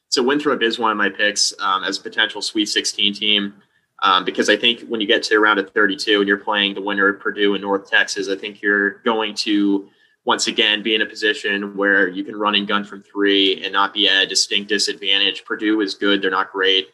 So 0.10 0.22
Winthrop 0.22 0.62
is 0.62 0.78
one 0.78 0.92
of 0.92 0.98
my 0.98 1.10
picks 1.10 1.52
um, 1.60 1.84
as 1.84 1.98
a 1.98 2.02
potential 2.04 2.44
Sweet 2.44 2.68
16 2.68 3.16
team 3.16 3.56
um, 4.04 4.26
because 4.26 4.50
I 4.50 4.56
think 4.56 4.82
when 4.82 5.02
you 5.02 5.08
get 5.08 5.24
to 5.24 5.36
around 5.36 5.60
a 5.60 5.64
32 5.64 6.20
and 6.20 6.28
you're 6.28 6.38
playing 6.38 6.76
the 6.76 6.82
winner 6.82 7.08
of 7.08 7.20
Purdue 7.20 7.56
and 7.56 7.62
North 7.62 7.90
Texas, 7.90 8.30
I 8.30 8.36
think 8.36 8.62
you're 8.62 9.00
going 9.00 9.34
to 9.36 9.90
once 10.26 10.48
again 10.48 10.84
be 10.84 10.94
in 10.94 11.02
a 11.02 11.06
position 11.06 11.76
where 11.76 12.08
you 12.08 12.24
can 12.24 12.36
run 12.36 12.54
and 12.54 12.68
gun 12.68 12.84
from 12.84 13.02
three 13.02 13.64
and 13.64 13.74
not 13.74 13.94
be 13.94 14.08
at 14.08 14.24
a 14.24 14.28
distinct 14.28 14.70
disadvantage. 14.70 15.46
Purdue 15.46 15.82
is 15.82 15.96
good; 15.96 16.22
they're 16.22 16.30
not 16.30 16.52
great. 16.52 16.90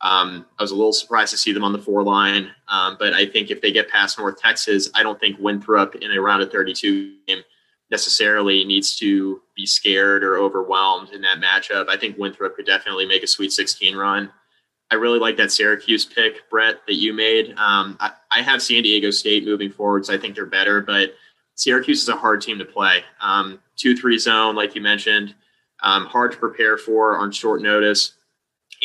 Um, 0.00 0.46
I 0.58 0.62
was 0.62 0.70
a 0.70 0.76
little 0.76 0.92
surprised 0.92 1.32
to 1.32 1.36
see 1.36 1.52
them 1.52 1.64
on 1.64 1.72
the 1.72 1.78
four 1.78 2.02
line, 2.02 2.50
um, 2.68 2.96
but 2.98 3.14
I 3.14 3.26
think 3.26 3.50
if 3.50 3.60
they 3.60 3.72
get 3.72 3.88
past 3.90 4.18
North 4.18 4.40
Texas, 4.40 4.90
I 4.94 5.02
don't 5.02 5.18
think 5.18 5.38
Winthrop 5.40 5.96
in 5.96 6.12
a 6.12 6.20
round 6.20 6.42
of 6.42 6.52
32 6.52 7.16
game 7.26 7.42
necessarily 7.90 8.64
needs 8.64 8.96
to 8.96 9.42
be 9.56 9.66
scared 9.66 10.22
or 10.22 10.38
overwhelmed 10.38 11.10
in 11.10 11.20
that 11.22 11.40
matchup. 11.40 11.88
I 11.88 11.96
think 11.96 12.16
Winthrop 12.18 12.54
could 12.54 12.66
definitely 12.66 13.06
make 13.06 13.22
a 13.22 13.26
Sweet 13.26 13.52
16 13.52 13.96
run. 13.96 14.30
I 14.90 14.94
really 14.94 15.18
like 15.18 15.36
that 15.36 15.52
Syracuse 15.52 16.04
pick, 16.04 16.48
Brett, 16.48 16.86
that 16.86 16.94
you 16.94 17.12
made. 17.12 17.50
Um, 17.58 17.96
I, 18.00 18.12
I, 18.32 18.42
have 18.42 18.62
San 18.62 18.82
Diego 18.82 19.10
State 19.10 19.44
moving 19.44 19.70
forward, 19.70 20.06
so 20.06 20.14
I 20.14 20.18
think 20.18 20.34
they're 20.34 20.46
better, 20.46 20.80
but 20.80 21.14
Syracuse 21.56 22.02
is 22.02 22.08
a 22.08 22.16
hard 22.16 22.40
team 22.40 22.58
to 22.58 22.64
play. 22.64 23.02
Um, 23.20 23.60
2 23.76 23.96
3 23.96 24.18
zone, 24.18 24.54
like 24.54 24.74
you 24.74 24.80
mentioned, 24.80 25.34
um, 25.82 26.06
hard 26.06 26.32
to 26.32 26.38
prepare 26.38 26.78
for 26.78 27.18
on 27.18 27.30
short 27.30 27.60
notice. 27.60 28.14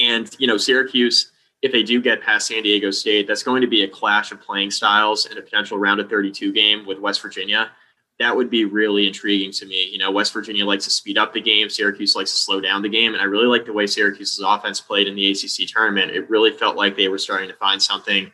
And, 0.02 0.30
you 0.40 0.48
know, 0.48 0.58
Syracuse, 0.58 1.32
if 1.62 1.72
they 1.72 1.84
do 1.84 2.02
get 2.02 2.22
past 2.22 2.48
San 2.48 2.64
Diego 2.64 2.92
State, 2.92 3.28
that's 3.28 3.44
going 3.44 3.62
to 3.62 3.68
be 3.68 3.84
a 3.84 3.88
clash 3.88 4.32
of 4.32 4.42
playing 4.42 4.72
styles 4.72 5.28
in 5.28 5.38
a 5.38 5.42
potential 5.42 5.78
round 5.78 6.02
of 6.02 6.10
32 6.10 6.52
game 6.52 6.86
with 6.86 7.00
West 7.00 7.22
Virginia 7.22 7.72
that 8.20 8.36
would 8.36 8.50
be 8.50 8.66
really 8.66 9.08
intriguing 9.08 9.52
to 9.52 9.66
me. 9.66 9.90
You 9.92 9.98
know, 9.98 10.12
West 10.12 10.34
Virginia 10.34 10.66
likes 10.66 10.86
to 10.86 10.92
speed 10.92 11.18
up 11.18 11.34
the 11.34 11.42
game, 11.42 11.70
Syracuse 11.70 12.16
likes 12.16 12.32
to 12.32 12.38
slow 12.38 12.62
down 12.62 12.82
the 12.82 12.90
game, 12.90 13.14
and 13.14 13.22
I 13.22 13.26
really 13.26 13.48
like 13.48 13.66
the 13.66 13.74
way 13.74 13.88
Syracuse's 13.88 14.44
offense 14.46 14.80
played 14.80 15.08
in 15.08 15.16
the 15.16 15.32
ACC 15.32 15.68
tournament. 15.68 16.12
It 16.12 16.30
really 16.30 16.52
felt 16.52 16.76
like 16.76 16.96
they 16.96 17.08
were 17.08 17.18
starting 17.18 17.50
to 17.50 17.56
find 17.56 17.82
something. 17.82 18.32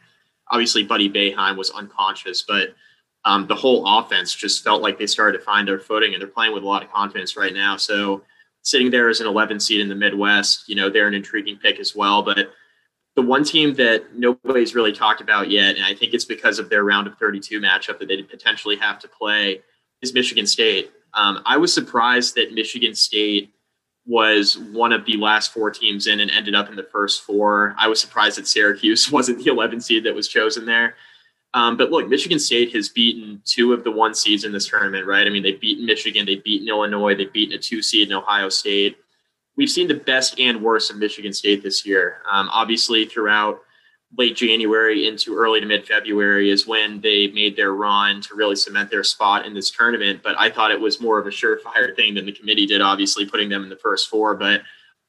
Obviously, 0.51 0.83
Buddy 0.83 1.09
Boeheim 1.09 1.55
was 1.55 1.71
unconscious, 1.71 2.43
but 2.47 2.75
um, 3.25 3.47
the 3.47 3.55
whole 3.55 3.99
offense 3.99 4.33
just 4.33 4.63
felt 4.63 4.81
like 4.81 4.97
they 4.97 5.07
started 5.07 5.37
to 5.37 5.43
find 5.43 5.67
their 5.67 5.79
footing, 5.79 6.13
and 6.13 6.21
they're 6.21 6.29
playing 6.29 6.53
with 6.53 6.63
a 6.63 6.67
lot 6.67 6.83
of 6.83 6.91
confidence 6.91 7.37
right 7.37 7.53
now. 7.53 7.77
So, 7.77 8.23
sitting 8.61 8.91
there 8.91 9.09
as 9.09 9.21
an 9.21 9.27
11 9.27 9.59
seed 9.59 9.79
in 9.79 9.87
the 9.87 9.95
Midwest, 9.95 10.67
you 10.67 10.75
know, 10.75 10.89
they're 10.89 11.07
an 11.07 11.13
intriguing 11.13 11.57
pick 11.57 11.79
as 11.79 11.95
well. 11.95 12.21
But 12.21 12.49
the 13.19 13.25
one 13.25 13.43
team 13.43 13.73
that 13.73 14.15
nobody's 14.15 14.73
really 14.73 14.93
talked 14.93 15.19
about 15.19 15.49
yet, 15.49 15.75
and 15.75 15.83
I 15.83 15.93
think 15.93 16.13
it's 16.13 16.23
because 16.23 16.57
of 16.57 16.69
their 16.69 16.85
round 16.85 17.05
of 17.05 17.17
32 17.17 17.59
matchup 17.59 17.99
that 17.99 18.07
they 18.07 18.23
potentially 18.23 18.77
have 18.77 18.97
to 18.99 19.09
play 19.09 19.61
is 20.01 20.13
Michigan 20.13 20.47
State. 20.47 20.91
Um, 21.13 21.41
I 21.45 21.57
was 21.57 21.73
surprised 21.73 22.35
that 22.35 22.53
Michigan 22.53 22.95
State 22.95 23.53
was 24.05 24.57
one 24.57 24.93
of 24.93 25.05
the 25.05 25.17
last 25.17 25.51
four 25.51 25.69
teams 25.69 26.07
in 26.07 26.21
and 26.21 26.31
ended 26.31 26.55
up 26.55 26.69
in 26.69 26.77
the 26.77 26.87
first 26.93 27.23
four. 27.23 27.75
I 27.77 27.89
was 27.89 27.99
surprised 27.99 28.37
that 28.37 28.47
Syracuse 28.47 29.11
wasn't 29.11 29.43
the 29.43 29.51
11 29.51 29.81
seed 29.81 30.05
that 30.05 30.15
was 30.15 30.29
chosen 30.29 30.65
there. 30.65 30.95
Um, 31.53 31.75
but 31.75 31.91
look, 31.91 32.07
Michigan 32.07 32.39
State 32.39 32.73
has 32.73 32.87
beaten 32.87 33.41
two 33.43 33.73
of 33.73 33.83
the 33.83 33.91
one 33.91 34.15
seeds 34.15 34.45
in 34.45 34.53
this 34.53 34.69
tournament, 34.69 35.05
right? 35.05 35.27
I 35.27 35.29
mean, 35.29 35.43
they've 35.43 35.59
beaten 35.59 35.85
Michigan, 35.85 36.25
they've 36.25 36.43
beaten 36.43 36.69
Illinois, 36.69 37.15
they've 37.15 37.33
beaten 37.33 37.57
a 37.57 37.61
two 37.61 37.81
seed 37.81 38.07
in 38.07 38.13
Ohio 38.15 38.47
State. 38.47 38.97
We've 39.59 39.69
seen 39.69 39.89
the 39.89 39.95
best 39.95 40.39
and 40.39 40.61
worst 40.61 40.89
of 40.89 40.95
Michigan 40.95 41.33
State 41.33 41.61
this 41.61 41.85
year. 41.85 42.21
Um, 42.31 42.47
obviously, 42.49 43.03
throughout 43.03 43.59
late 44.17 44.37
January 44.37 45.05
into 45.05 45.35
early 45.35 45.59
to 45.59 45.65
mid 45.65 45.85
February 45.85 46.49
is 46.49 46.65
when 46.65 47.01
they 47.01 47.27
made 47.27 47.57
their 47.57 47.73
run 47.73 48.21
to 48.21 48.35
really 48.35 48.55
cement 48.55 48.89
their 48.89 49.03
spot 49.03 49.45
in 49.45 49.53
this 49.53 49.69
tournament. 49.69 50.21
But 50.23 50.39
I 50.39 50.49
thought 50.49 50.71
it 50.71 50.79
was 50.79 51.01
more 51.01 51.19
of 51.19 51.27
a 51.27 51.29
surefire 51.29 51.93
thing 51.93 52.13
than 52.13 52.25
the 52.25 52.31
committee 52.31 52.67
did, 52.67 52.79
obviously 52.79 53.25
putting 53.25 53.49
them 53.49 53.63
in 53.63 53.67
the 53.67 53.75
first 53.75 54.07
four. 54.07 54.33
But 54.33 54.61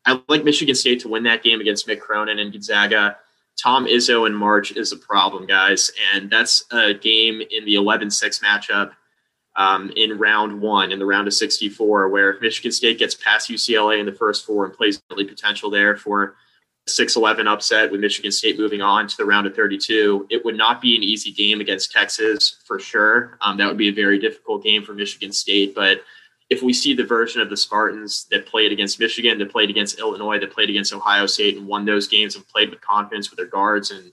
I 0.05 0.21
like 0.27 0.43
Michigan 0.43 0.75
State 0.75 0.99
to 1.03 1.09
win 1.09 1.23
that 1.23 1.45
game 1.45 1.61
against 1.61 1.87
Mick 1.87 2.01
Cronin 2.01 2.41
and 2.41 2.51
Gonzaga. 2.51 3.19
Tom 3.57 3.87
Izzo 3.87 4.27
in 4.27 4.35
March 4.35 4.73
is 4.73 4.91
a 4.91 4.97
problem, 4.97 5.47
guys. 5.47 5.93
And 6.13 6.29
that's 6.29 6.65
a 6.73 6.93
game 6.93 7.41
in 7.53 7.65
the 7.67 7.77
11 7.77 8.11
6 8.11 8.41
matchup 8.41 8.91
um, 9.61 9.93
in 9.95 10.17
round 10.17 10.59
one, 10.59 10.91
in 10.91 10.99
the 10.99 11.05
round 11.05 11.29
of 11.29 11.35
64, 11.35 12.09
where 12.09 12.41
Michigan 12.41 12.73
State 12.73 12.99
gets 12.99 13.15
past 13.15 13.51
UCLA 13.51 14.01
in 14.01 14.07
the 14.07 14.13
first 14.13 14.47
four 14.47 14.65
and 14.65 14.73
plays 14.73 15.03
early 15.13 15.27
potential 15.27 15.69
there 15.69 15.99
for 15.99 16.37
6-11 16.89 17.47
upset 17.47 17.93
with 17.93 18.01
Michigan 18.01 18.33
State 18.33 18.59
moving 18.59 18.81
on 18.81 19.07
to 19.07 19.17
the 19.19 19.25
round 19.27 19.47
of 19.47 19.55
32. 19.55 20.29
It 20.31 20.43
would 20.47 20.57
not 20.57 20.81
be 20.81 20.97
an 20.97 21.03
easy 21.03 21.31
game 21.31 21.61
against 21.61 21.93
Texas 21.93 22.57
for 22.65 22.81
sure. 22.81 23.37
Um, 23.43 23.59
that 23.59 23.69
would 23.69 23.77
be 23.77 23.91
a 23.91 23.93
very 23.93 24.19
difficult 24.19 24.65
game 24.65 24.83
for 24.83 24.95
Michigan 24.95 25.31
State. 25.31 25.75
But 25.75 26.05
if 26.49 26.63
we 26.63 26.73
see 26.73 26.95
the 26.95 27.05
version 27.05 27.43
of 27.43 27.51
the 27.51 27.57
Spartans 27.57 28.29
that 28.31 28.47
played 28.47 28.73
against 28.73 28.99
Michigan, 28.99 29.39
that 29.39 29.53
played 29.53 29.69
against 29.69 29.99
Illinois, 29.99 30.39
that 30.39 30.55
played 30.55 30.71
against 30.71 30.95
Ohio 30.95 31.27
State 31.27 31.59
and 31.59 31.67
won 31.67 31.85
those 31.85 32.09
games 32.09 32.35
and 32.35 32.49
played 32.49 32.71
with 32.71 32.81
confidence 32.81 33.31
with 33.31 33.37
their 33.37 33.47
guards 33.47 33.91
and 33.91 34.11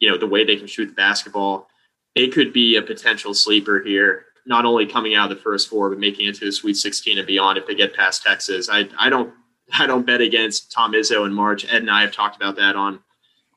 you 0.00 0.10
know 0.10 0.16
the 0.16 0.26
way 0.26 0.42
they 0.42 0.56
can 0.56 0.66
shoot 0.66 0.86
the 0.86 0.94
basketball, 0.94 1.68
they 2.14 2.28
could 2.28 2.54
be 2.54 2.76
a 2.76 2.82
potential 2.82 3.34
sleeper 3.34 3.80
here. 3.80 4.26
Not 4.46 4.64
only 4.64 4.86
coming 4.86 5.14
out 5.14 5.30
of 5.30 5.36
the 5.36 5.42
first 5.42 5.68
four, 5.68 5.90
but 5.90 5.98
making 5.98 6.26
it 6.26 6.36
to 6.36 6.44
the 6.44 6.52
Sweet 6.52 6.76
16 6.76 7.18
and 7.18 7.26
beyond 7.26 7.58
if 7.58 7.66
they 7.66 7.74
get 7.74 7.94
past 7.94 8.22
Texas. 8.22 8.68
I 8.70 8.88
I 8.98 9.08
don't 9.08 9.32
I 9.72 9.86
don't 9.86 10.06
bet 10.06 10.20
against 10.20 10.72
Tom 10.72 10.92
Izzo 10.92 11.26
in 11.26 11.32
March. 11.32 11.64
Ed 11.64 11.82
and 11.82 11.90
I 11.90 12.02
have 12.02 12.12
talked 12.12 12.36
about 12.36 12.56
that 12.56 12.76
on 12.76 13.00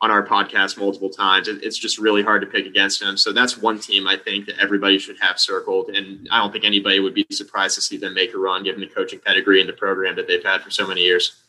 on 0.02 0.12
our 0.12 0.26
podcast 0.26 0.78
multiple 0.78 1.10
times. 1.10 1.48
It, 1.48 1.64
it's 1.64 1.78
just 1.78 1.98
really 1.98 2.24
hard 2.24 2.42
to 2.42 2.48
pick 2.48 2.66
against 2.66 3.02
them. 3.02 3.18
So 3.18 3.34
that's 3.34 3.58
one 3.58 3.80
team 3.80 4.08
I 4.08 4.16
think 4.16 4.46
that 4.46 4.58
everybody 4.58 4.98
should 4.98 5.18
have 5.20 5.40
circled. 5.40 5.90
And 5.90 6.28
I 6.32 6.40
don't 6.40 6.52
think 6.54 6.64
anybody 6.64 7.00
would 7.00 7.14
be 7.14 7.26
surprised 7.32 7.76
to 7.76 7.82
see 7.82 7.98
them 7.98 8.14
make 8.14 8.34
a 8.34 8.38
run 8.38 8.64
given 8.64 8.80
the 8.80 8.88
coaching 8.88 9.20
pedigree 9.20 9.60
and 9.60 9.68
the 9.68 9.74
program 9.74 10.16
that 10.16 10.28
they've 10.28 10.44
had 10.44 10.62
for 10.62 10.70
so 10.70 10.88
many 10.88 11.02
years. 11.02 11.44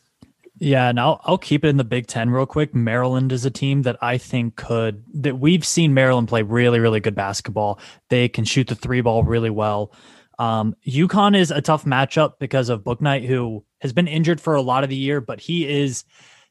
Yeah, 0.63 0.89
and 0.89 0.99
I'll 0.99 1.19
I'll 1.23 1.39
keep 1.39 1.65
it 1.65 1.69
in 1.69 1.77
the 1.77 1.83
Big 1.83 2.05
Ten 2.05 2.29
real 2.29 2.45
quick. 2.45 2.75
Maryland 2.75 3.31
is 3.31 3.45
a 3.45 3.49
team 3.49 3.81
that 3.81 3.97
I 3.99 4.19
think 4.19 4.57
could 4.57 5.03
that 5.15 5.39
we've 5.39 5.65
seen 5.65 5.95
Maryland 5.95 6.27
play 6.27 6.43
really, 6.43 6.79
really 6.79 6.99
good 6.99 7.15
basketball. 7.15 7.79
They 8.11 8.29
can 8.29 8.45
shoot 8.45 8.67
the 8.67 8.75
three 8.75 9.01
ball 9.01 9.23
really 9.23 9.49
well. 9.49 9.91
Um, 10.37 10.75
UConn 10.87 11.35
is 11.35 11.49
a 11.49 11.61
tough 11.61 11.85
matchup 11.85 12.33
because 12.39 12.69
of 12.69 12.83
Bouknight, 12.83 13.25
who 13.25 13.65
has 13.79 13.91
been 13.91 14.07
injured 14.07 14.39
for 14.39 14.53
a 14.53 14.61
lot 14.61 14.83
of 14.83 14.91
the 14.91 14.95
year, 14.95 15.19
but 15.19 15.39
he 15.39 15.67
is 15.67 16.03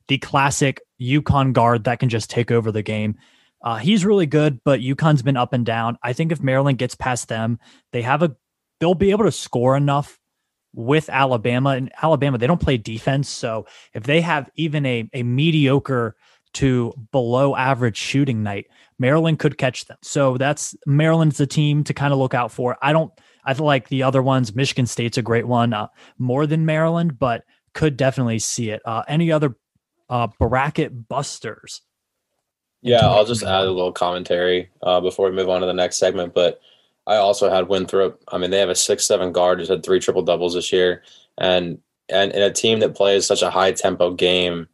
the 0.08 0.18
classic 0.18 0.80
UConn 1.00 1.52
guard 1.52 1.84
that 1.84 2.00
can 2.00 2.08
just 2.08 2.30
take 2.30 2.50
over 2.50 2.72
the 2.72 2.82
game. 2.82 3.16
Uh, 3.62 3.76
he's 3.76 4.04
really 4.04 4.26
good, 4.26 4.60
but 4.64 4.80
UConn's 4.80 5.22
been 5.22 5.36
up 5.36 5.52
and 5.52 5.64
down. 5.64 5.96
I 6.02 6.14
think 6.14 6.32
if 6.32 6.42
Maryland 6.42 6.78
gets 6.78 6.96
past 6.96 7.28
them, 7.28 7.60
they 7.92 8.02
have 8.02 8.24
a 8.24 8.34
they'll 8.80 8.94
be 8.94 9.12
able 9.12 9.26
to 9.26 9.32
score 9.32 9.76
enough 9.76 10.19
with 10.74 11.08
Alabama. 11.08 11.70
And 11.70 11.90
Alabama, 12.02 12.38
they 12.38 12.46
don't 12.46 12.60
play 12.60 12.76
defense. 12.76 13.28
So 13.28 13.66
if 13.94 14.04
they 14.04 14.20
have 14.20 14.50
even 14.56 14.86
a, 14.86 15.08
a 15.12 15.22
mediocre 15.22 16.16
to 16.54 16.92
below 17.12 17.54
average 17.56 17.96
shooting 17.96 18.42
night, 18.42 18.66
Maryland 18.98 19.38
could 19.38 19.56
catch 19.56 19.86
them. 19.86 19.98
So 20.02 20.36
that's 20.36 20.74
Maryland's 20.86 21.38
the 21.38 21.46
team 21.46 21.84
to 21.84 21.94
kind 21.94 22.12
of 22.12 22.18
look 22.18 22.34
out 22.34 22.52
for. 22.52 22.76
I 22.82 22.92
don't, 22.92 23.12
I 23.44 23.54
feel 23.54 23.66
like 23.66 23.88
the 23.88 24.02
other 24.02 24.22
ones, 24.22 24.54
Michigan 24.54 24.86
State's 24.86 25.16
a 25.16 25.22
great 25.22 25.46
one, 25.46 25.72
uh, 25.72 25.88
more 26.18 26.46
than 26.46 26.66
Maryland, 26.66 27.18
but 27.18 27.44
could 27.72 27.96
definitely 27.96 28.38
see 28.38 28.70
it. 28.70 28.82
Uh, 28.84 29.02
any 29.08 29.32
other 29.32 29.56
uh, 30.08 30.26
bracket 30.38 31.08
busters. 31.08 31.82
Yeah, 32.82 33.06
I'll 33.06 33.24
just 33.24 33.42
add 33.42 33.66
a 33.66 33.70
little 33.70 33.92
commentary 33.92 34.70
uh, 34.82 35.00
before 35.00 35.30
we 35.30 35.36
move 35.36 35.48
on 35.48 35.60
to 35.60 35.66
the 35.66 35.72
next 35.72 35.98
segment. 35.98 36.34
But 36.34 36.60
I 37.10 37.16
also 37.16 37.50
had 37.50 37.68
Winthrop. 37.68 38.22
I 38.28 38.38
mean, 38.38 38.52
they 38.52 38.60
have 38.60 38.68
a 38.68 38.74
six-seven 38.76 39.32
guard 39.32 39.58
who's 39.58 39.68
had 39.68 39.82
three 39.82 39.98
triple 39.98 40.22
doubles 40.22 40.54
this 40.54 40.72
year, 40.72 41.02
and 41.38 41.78
and 42.08 42.30
in 42.30 42.40
a 42.40 42.52
team 42.52 42.78
that 42.80 42.94
plays 42.94 43.26
such 43.26 43.42
a 43.42 43.50
high 43.50 43.72
tempo 43.72 44.14
game, 44.14 44.68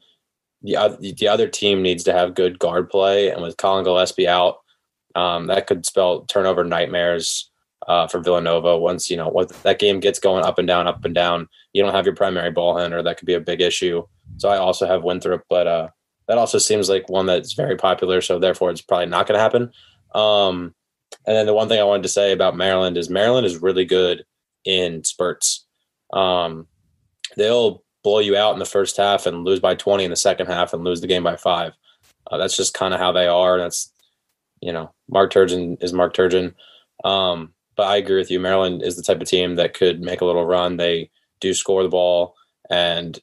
the 0.63 1.15
the 1.19 1.29
other 1.29 1.49
team 1.49 1.83
needs 1.83 2.05
to 2.05 2.13
have 2.13 2.35
good 2.35 2.59
guard 2.59 2.91
play. 2.91 3.31
And 3.31 3.41
with 3.41 3.57
Collin 3.57 3.85
Gillespie 3.85 4.29
out, 4.29 4.59
um, 5.15 5.47
that 5.47 5.67
could 5.67 5.87
spell 5.87 6.27
turnover 6.27 6.63
nightmares 6.63 7.51
uh, 7.89 8.07
for 8.07 8.21
Villanova. 8.21 8.77
Once 8.77 9.09
you 9.09 9.17
know 9.17 9.29
what 9.31 9.49
that 9.63 9.79
game 9.79 9.99
gets 9.99 10.19
going 10.19 10.45
up 10.45 10.59
and 10.59 10.69
down, 10.69 10.87
up 10.87 11.07
and 11.07 11.15
down, 11.15 11.49
you 11.73 11.83
don't 11.83 11.95
have 11.95 12.05
your 12.05 12.15
primary 12.15 12.51
ball 12.51 12.77
handler. 12.77 13.03
That 13.03 13.17
could 13.17 13.27
be 13.27 13.35
a 13.35 13.41
big 13.41 13.63
issue. 13.63 14.03
So 14.37 14.51
I 14.51 14.59
also 14.59 14.87
have 14.87 15.05
Winthrop, 15.05 15.45
but 15.49 15.67
uh, 15.67 15.89
that 16.29 16.37
also 16.37 16.59
seems 16.59 16.91
like 16.91 17.09
one 17.09 17.25
that's 17.25 17.55
very 17.55 17.77
popular. 17.77 18.21
So 18.21 18.39
therefore, 18.39 18.71
it's 18.71 18.83
probably 18.83 19.07
not 19.07 19.27
going 19.27 19.39
to 19.39 19.43
happen. 19.43 19.73
Um, 20.15 20.75
and 21.27 21.37
then 21.37 21.47
the 21.47 21.55
one 21.55 21.69
thing 21.69 21.81
I 21.81 21.85
wanted 21.85 22.05
to 22.05 22.09
say 22.09 22.33
about 22.33 22.57
Maryland 22.57 22.97
is 22.97 23.11
Maryland 23.11 23.47
is 23.47 23.63
really 23.63 23.85
good 23.85 24.25
in 24.65 25.03
spurts. 25.05 25.67
Um, 26.13 26.67
they'll 27.37 27.83
blow 28.05 28.21
you 28.21 28.37
out 28.37 28.53
in 28.53 28.61
the 28.61 28.65
first 28.65 28.97
half 28.97 29.27
and 29.27 29.45
lose 29.45 29.61
by 29.61 29.75
20 29.75 30.05
in 30.05 30.11
the 30.11 30.17
second 30.17 30.47
half 30.47 30.73
and 30.73 30.85
lose 30.85 31.01
the 31.01 31.09
game 31.09 31.25
by 31.25 31.37
five. 31.37 31.73
Uh, 32.31 32.37
that's 32.37 32.57
just 32.57 32.75
kind 32.75 32.95
of 32.95 33.01
how 33.01 33.13
they 33.13 33.27
are. 33.27 33.59
That's, 33.59 33.93
you 34.61 34.73
know, 34.73 34.93
Mark 35.09 35.33
Turgeon 35.33 35.83
is 35.83 35.93
Mark 35.93 36.15
Turgeon. 36.15 36.55
Um, 37.05 37.53
but 37.77 37.89
I 37.89 37.97
agree 37.97 38.17
with 38.17 38.31
you. 38.31 38.41
Maryland 38.41 38.83
is 38.83 38.97
the 38.97 39.03
type 39.03 39.21
of 39.21 39.29
team 39.29 39.57
that 39.57 39.75
could 39.75 40.01
make 40.01 40.21
a 40.21 40.25
little 40.25 40.47
run. 40.47 40.77
They 40.77 41.11
do 41.41 41.53
score 41.53 41.83
the 41.83 41.89
ball 41.89 42.35
and 42.71 43.19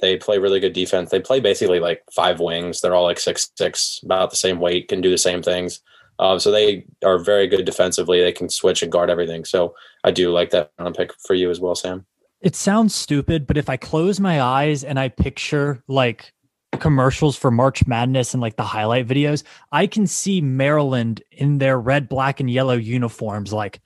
they 0.00 0.16
play 0.16 0.38
really 0.38 0.60
good 0.60 0.72
defense. 0.72 1.10
They 1.10 1.20
play 1.20 1.40
basically 1.40 1.80
like 1.80 2.02
five 2.12 2.40
wings. 2.40 2.80
They're 2.80 2.94
all 2.94 3.04
like 3.04 3.20
six 3.20 3.50
six, 3.56 4.00
about 4.04 4.30
the 4.30 4.36
same 4.36 4.58
weight, 4.58 4.88
can 4.88 5.00
do 5.00 5.10
the 5.10 5.18
same 5.18 5.42
things. 5.42 5.80
Um, 6.18 6.38
so 6.38 6.50
they 6.50 6.86
are 7.04 7.18
very 7.18 7.46
good 7.46 7.64
defensively. 7.64 8.20
They 8.20 8.32
can 8.32 8.48
switch 8.48 8.82
and 8.82 8.92
guard 8.92 9.10
everything. 9.10 9.44
So 9.44 9.74
I 10.04 10.10
do 10.10 10.30
like 10.30 10.50
that 10.50 10.70
pick 10.96 11.12
for 11.26 11.34
you 11.34 11.50
as 11.50 11.60
well, 11.60 11.74
Sam. 11.74 12.06
It 12.40 12.54
sounds 12.54 12.94
stupid, 12.94 13.46
but 13.46 13.56
if 13.56 13.68
I 13.68 13.76
close 13.76 14.20
my 14.20 14.42
eyes 14.42 14.84
and 14.84 15.00
I 15.00 15.08
picture 15.08 15.82
like 15.88 16.32
commercials 16.78 17.36
for 17.36 17.50
March 17.50 17.86
Madness 17.86 18.34
and 18.34 18.40
like 18.40 18.56
the 18.56 18.62
highlight 18.62 19.06
videos, 19.06 19.44
I 19.72 19.86
can 19.86 20.06
see 20.06 20.40
Maryland 20.40 21.22
in 21.30 21.58
their 21.58 21.80
red, 21.80 22.08
black, 22.08 22.40
and 22.40 22.50
yellow 22.50 22.76
uniforms, 22.76 23.52
like 23.52 23.80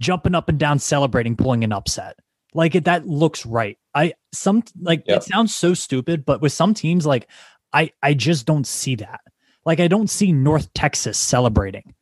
jumping 0.00 0.34
up 0.34 0.48
and 0.48 0.58
down, 0.58 0.78
celebrating, 0.78 1.36
pulling 1.36 1.64
an 1.64 1.72
upset. 1.72 2.16
Like 2.52 2.74
it, 2.74 2.84
that 2.84 3.06
looks 3.06 3.46
right. 3.46 3.78
I 3.94 4.14
some 4.32 4.62
like 4.80 5.04
yep. 5.06 5.18
it 5.18 5.22
sounds 5.24 5.54
so 5.54 5.74
stupid, 5.74 6.24
but 6.24 6.40
with 6.40 6.52
some 6.52 6.74
teams, 6.74 7.06
like 7.06 7.28
I 7.72 7.92
I 8.02 8.14
just 8.14 8.46
don't 8.46 8.66
see 8.66 8.96
that. 8.96 9.20
Like 9.64 9.80
I 9.80 9.88
don't 9.88 10.10
see 10.10 10.32
North 10.32 10.72
Texas 10.74 11.18
celebrating 11.18 11.94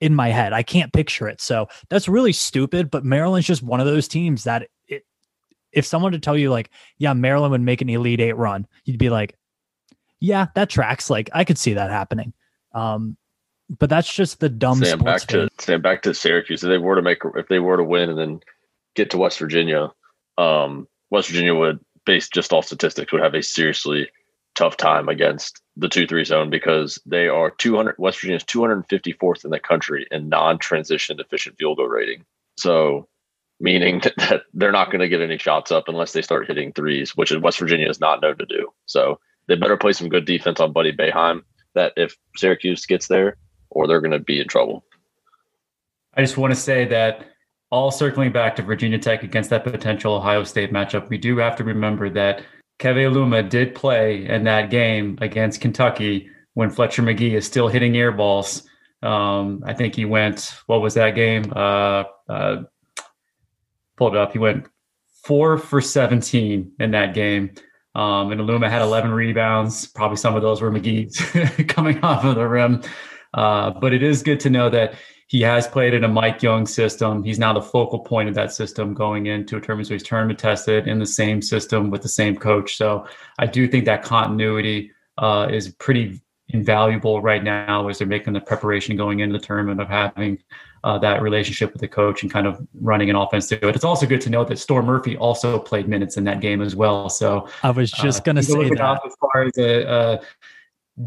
in 0.00 0.14
my 0.14 0.28
head. 0.28 0.52
I 0.52 0.62
can't 0.62 0.92
picture 0.92 1.28
it. 1.28 1.40
So 1.40 1.68
that's 1.88 2.08
really 2.08 2.32
stupid. 2.32 2.90
But 2.90 3.04
Maryland's 3.04 3.46
just 3.46 3.62
one 3.62 3.80
of 3.80 3.86
those 3.86 4.08
teams 4.08 4.44
that 4.44 4.68
it, 4.88 5.04
if 5.72 5.84
someone 5.86 6.12
to 6.12 6.18
tell 6.18 6.36
you 6.36 6.50
like, 6.50 6.70
yeah, 6.98 7.12
Maryland 7.12 7.52
would 7.52 7.60
make 7.60 7.80
an 7.80 7.88
Elite 7.88 8.20
Eight 8.20 8.36
run, 8.36 8.66
you'd 8.84 8.98
be 8.98 9.10
like, 9.10 9.36
yeah, 10.20 10.46
that 10.54 10.70
tracks. 10.70 11.10
Like 11.10 11.30
I 11.32 11.44
could 11.44 11.58
see 11.58 11.74
that 11.74 11.90
happening. 11.90 12.32
Um, 12.72 13.16
but 13.78 13.88
that's 13.88 14.12
just 14.12 14.40
the 14.40 14.48
dumb. 14.48 14.84
Sam 14.84 14.98
back 14.98 15.22
to 15.22 15.48
Sam 15.58 15.80
back 15.80 16.02
to 16.02 16.14
Syracuse. 16.14 16.62
If 16.62 16.68
they 16.68 16.78
were 16.78 16.96
to 16.96 17.02
make, 17.02 17.18
if 17.36 17.48
they 17.48 17.58
were 17.58 17.76
to 17.76 17.84
win 17.84 18.10
and 18.10 18.18
then 18.18 18.40
get 18.94 19.10
to 19.10 19.18
West 19.18 19.38
Virginia, 19.38 19.90
um, 20.38 20.86
West 21.10 21.28
Virginia 21.28 21.54
would, 21.54 21.80
based 22.04 22.32
just 22.32 22.52
off 22.52 22.66
statistics, 22.66 23.12
would 23.12 23.22
have 23.22 23.34
a 23.34 23.42
seriously 23.42 24.08
tough 24.54 24.76
time 24.76 25.08
against 25.08 25.60
the 25.76 25.88
two 25.88 26.06
three 26.06 26.24
zone 26.24 26.50
because 26.50 26.98
they 27.06 27.28
are 27.28 27.50
200. 27.50 27.96
West 27.98 28.18
Virginia 28.20 28.36
is 28.36 28.44
254th 28.44 29.44
in 29.44 29.50
the 29.50 29.58
country 29.58 30.06
in 30.10 30.28
non-transition 30.28 31.18
efficient 31.20 31.56
field 31.56 31.78
goal 31.78 31.88
rating. 31.88 32.24
So, 32.56 33.08
meaning 33.60 34.00
that 34.16 34.42
they're 34.52 34.72
not 34.72 34.90
going 34.90 35.00
to 35.00 35.08
get 35.08 35.20
any 35.20 35.38
shots 35.38 35.70
up 35.70 35.88
unless 35.88 36.12
they 36.12 36.22
start 36.22 36.46
hitting 36.46 36.72
threes, 36.72 37.16
which 37.16 37.32
West 37.32 37.58
Virginia 37.58 37.88
is 37.88 38.00
not 38.00 38.20
known 38.20 38.38
to 38.38 38.46
do. 38.46 38.68
So 38.86 39.18
they 39.46 39.56
better 39.56 39.76
play 39.76 39.92
some 39.92 40.08
good 40.08 40.24
defense 40.24 40.60
on 40.60 40.72
Buddy 40.72 40.92
Boeheim. 40.92 41.42
That 41.74 41.92
if 41.96 42.16
Syracuse 42.36 42.86
gets 42.86 43.08
there, 43.08 43.36
or 43.70 43.88
they're 43.88 44.00
going 44.00 44.12
to 44.12 44.20
be 44.20 44.40
in 44.40 44.48
trouble. 44.48 44.84
I 46.16 46.22
just 46.22 46.36
want 46.36 46.52
to 46.52 46.60
say 46.60 46.84
that 46.86 47.26
all 47.70 47.90
circling 47.90 48.30
back 48.30 48.54
to 48.56 48.62
Virginia 48.62 48.98
Tech 48.98 49.24
against 49.24 49.50
that 49.50 49.64
potential 49.64 50.14
Ohio 50.14 50.44
State 50.44 50.72
matchup, 50.72 51.08
we 51.08 51.18
do 51.18 51.36
have 51.38 51.56
to 51.56 51.64
remember 51.64 52.08
that 52.10 52.42
Keve 52.78 53.10
Aluma 53.10 53.48
did 53.48 53.74
play 53.74 54.26
in 54.26 54.44
that 54.44 54.70
game 54.70 55.18
against 55.20 55.60
Kentucky 55.60 56.28
when 56.54 56.70
Fletcher 56.70 57.02
Magee 57.02 57.34
is 57.34 57.46
still 57.46 57.68
hitting 57.68 57.96
air 57.96 58.12
balls. 58.12 58.62
Um, 59.02 59.62
I 59.66 59.74
think 59.74 59.94
he 59.94 60.04
went, 60.04 60.54
what 60.66 60.80
was 60.80 60.94
that 60.94 61.10
game? 61.10 61.52
Uh, 61.54 62.04
uh, 62.28 62.62
pulled 63.96 64.14
it 64.14 64.20
up. 64.20 64.32
He 64.32 64.38
went 64.38 64.66
four 65.24 65.58
for 65.58 65.80
17 65.80 66.72
in 66.78 66.90
that 66.92 67.14
game. 67.14 67.54
Um, 67.94 68.32
and 68.32 68.40
Aluma 68.40 68.68
had 68.68 68.82
11 68.82 69.12
rebounds. 69.12 69.86
Probably 69.86 70.16
some 70.16 70.34
of 70.34 70.42
those 70.42 70.60
were 70.60 70.70
Magee's 70.70 71.16
coming 71.68 72.00
off 72.02 72.24
of 72.24 72.34
the 72.34 72.46
rim. 72.46 72.82
Uh, 73.32 73.70
but 73.70 73.92
it 73.92 74.02
is 74.02 74.22
good 74.22 74.40
to 74.40 74.50
know 74.50 74.70
that 74.70 74.94
he 75.26 75.40
has 75.42 75.66
played 75.66 75.94
in 75.94 76.04
a 76.04 76.08
Mike 76.08 76.42
Young 76.42 76.66
system. 76.66 77.22
He's 77.22 77.38
now 77.38 77.52
the 77.52 77.62
focal 77.62 77.98
point 77.98 78.28
of 78.28 78.34
that 78.34 78.52
system 78.52 78.94
going 78.94 79.26
into 79.26 79.56
a 79.56 79.60
tournament. 79.60 79.88
So 79.88 79.94
he's 79.94 80.02
tournament 80.02 80.38
tested 80.38 80.86
in 80.86 80.98
the 80.98 81.06
same 81.06 81.40
system 81.40 81.90
with 81.90 82.02
the 82.02 82.08
same 82.08 82.36
coach. 82.36 82.76
So 82.76 83.06
I 83.38 83.46
do 83.46 83.66
think 83.66 83.84
that 83.86 84.02
continuity 84.02 84.90
uh, 85.18 85.48
is 85.50 85.68
pretty 85.68 86.20
invaluable 86.48 87.22
right 87.22 87.42
now 87.42 87.88
as 87.88 87.98
they're 87.98 88.06
making 88.06 88.34
the 88.34 88.40
preparation 88.40 88.96
going 88.96 89.20
into 89.20 89.38
the 89.38 89.44
tournament 89.44 89.80
of 89.80 89.88
having 89.88 90.38
uh, 90.84 90.98
that 90.98 91.22
relationship 91.22 91.72
with 91.72 91.80
the 91.80 91.88
coach 91.88 92.22
and 92.22 92.30
kind 92.30 92.46
of 92.46 92.60
running 92.80 93.08
an 93.08 93.16
offense 93.16 93.48
to 93.48 93.68
it. 93.68 93.74
It's 93.74 93.84
also 93.84 94.06
good 94.06 94.20
to 94.20 94.30
know 94.30 94.44
that 94.44 94.58
Storm 94.58 94.84
Murphy 94.84 95.16
also 95.16 95.58
played 95.58 95.88
minutes 95.88 96.18
in 96.18 96.24
that 96.24 96.40
game 96.40 96.60
as 96.60 96.76
well. 96.76 97.08
So 97.08 97.48
I 97.62 97.70
was 97.70 97.90
just 97.90 98.20
uh, 98.20 98.24
going 98.24 98.36
to 98.36 98.42
say 98.42 98.68
that 98.68 99.00
as 99.06 99.14
far 99.18 99.42
as 99.44 99.56
a, 99.56 99.88
a 99.88 100.20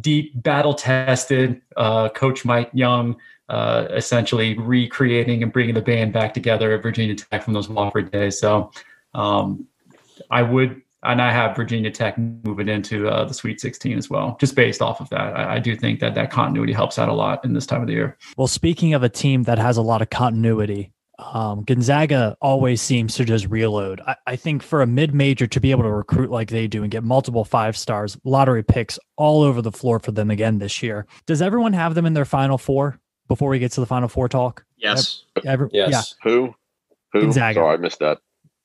deep 0.01 0.41
battle 0.41 0.73
tested 0.73 1.61
uh, 1.75 2.09
coach 2.09 2.43
Mike 2.43 2.71
Young 2.73 3.15
uh, 3.49 3.87
essentially 3.91 4.57
recreating 4.57 5.43
and 5.43 5.53
bringing 5.53 5.75
the 5.75 5.81
band 5.81 6.13
back 6.13 6.33
together 6.33 6.73
at 6.73 6.83
Virginia 6.83 7.15
Tech 7.15 7.43
from 7.43 7.53
those 7.53 7.67
Wofford 7.67 8.11
days. 8.11 8.39
So 8.39 8.71
um, 9.13 9.65
I 10.29 10.41
would, 10.41 10.81
and 11.03 11.21
I 11.21 11.31
have 11.31 11.55
Virginia 11.55 11.91
Tech 11.91 12.17
moving 12.17 12.67
into 12.67 13.07
uh, 13.07 13.25
the 13.25 13.33
Sweet 13.33 13.61
16 13.61 13.97
as 13.97 14.09
well, 14.09 14.35
just 14.39 14.55
based 14.55 14.81
off 14.81 14.99
of 14.99 15.09
that. 15.09 15.37
I, 15.37 15.55
I, 15.55 15.59
do 15.59 15.75
think 15.75 15.99
that 16.01 16.15
that 16.15 16.31
continuity 16.31 16.73
helps 16.73 16.99
out 16.99 17.07
a 17.07 17.13
lot 17.13 17.45
in 17.45 17.53
this 17.53 17.65
time 17.65 17.81
of 17.81 17.87
the 17.87 17.93
year. 17.93 18.17
Well, 18.35 18.47
speaking 18.47 18.93
of 18.93 19.03
a 19.03 19.09
team 19.09 19.43
that 19.43 19.59
has 19.59 19.77
a 19.77 19.81
lot 19.81 20.01
of 20.01 20.09
continuity, 20.09 20.91
um, 21.19 21.63
Gonzaga 21.63 22.37
always 22.41 22.81
seems 22.81 23.15
to 23.15 23.25
just 23.25 23.47
reload. 23.47 24.01
I, 24.01 24.15
I 24.27 24.35
think 24.35 24.61
for 24.61 24.81
a 24.81 24.87
mid 24.87 25.15
major 25.15 25.47
to 25.47 25.59
be 25.59 25.71
able 25.71 25.83
to 25.83 25.91
recruit 25.91 26.29
like 26.29 26.49
they 26.49 26.67
do 26.67 26.83
and 26.83 26.91
get 26.91 27.03
multiple 27.03 27.43
five 27.43 27.77
stars, 27.77 28.17
lottery 28.23 28.63
picks 28.63 28.99
all 29.15 29.41
over 29.41 29.61
the 29.61 29.71
floor 29.71 29.99
for 29.99 30.11
them 30.11 30.29
again 30.29 30.59
this 30.59 30.83
year. 30.83 31.07
Does 31.25 31.41
everyone 31.41 31.73
have 31.73 31.95
them 31.95 32.05
in 32.05 32.13
their 32.13 32.25
final 32.25 32.57
four? 32.57 32.99
Before 33.27 33.49
we 33.49 33.59
get 33.59 33.71
to 33.73 33.79
the 33.81 33.85
final 33.87 34.07
four 34.07 34.27
talk? 34.29 34.65
Yes. 34.77 35.23
Ever, 35.45 35.69
yes. 35.73 35.91
Yeah. 35.91 36.29
Who? 36.31 36.55
Who? 37.13 37.21
Gonzaga. 37.21 37.55
Sorry, 37.55 37.73
I 37.73 37.77
missed 37.77 37.99
that. 37.99 38.19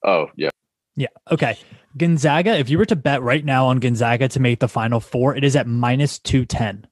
Oh, 0.05 0.27
yeah. 0.37 0.51
Yeah. 0.97 1.09
Okay. 1.31 1.57
Gonzaga, 1.97 2.57
if 2.59 2.69
you 2.71 2.79
were 2.79 2.85
to 2.87 2.97
bet 2.97 3.23
right 3.23 3.45
now 3.45 3.67
on 3.67 3.79
Gonzaga 3.79 4.29
to 4.29 4.41
make 4.41 4.61
the 4.61 4.69
final 4.69 5.01
four, 5.01 5.37
it 5.37 5.45
is 5.45 5.57
at 5.57 5.67
minus 5.67 6.19
210. 6.19 6.87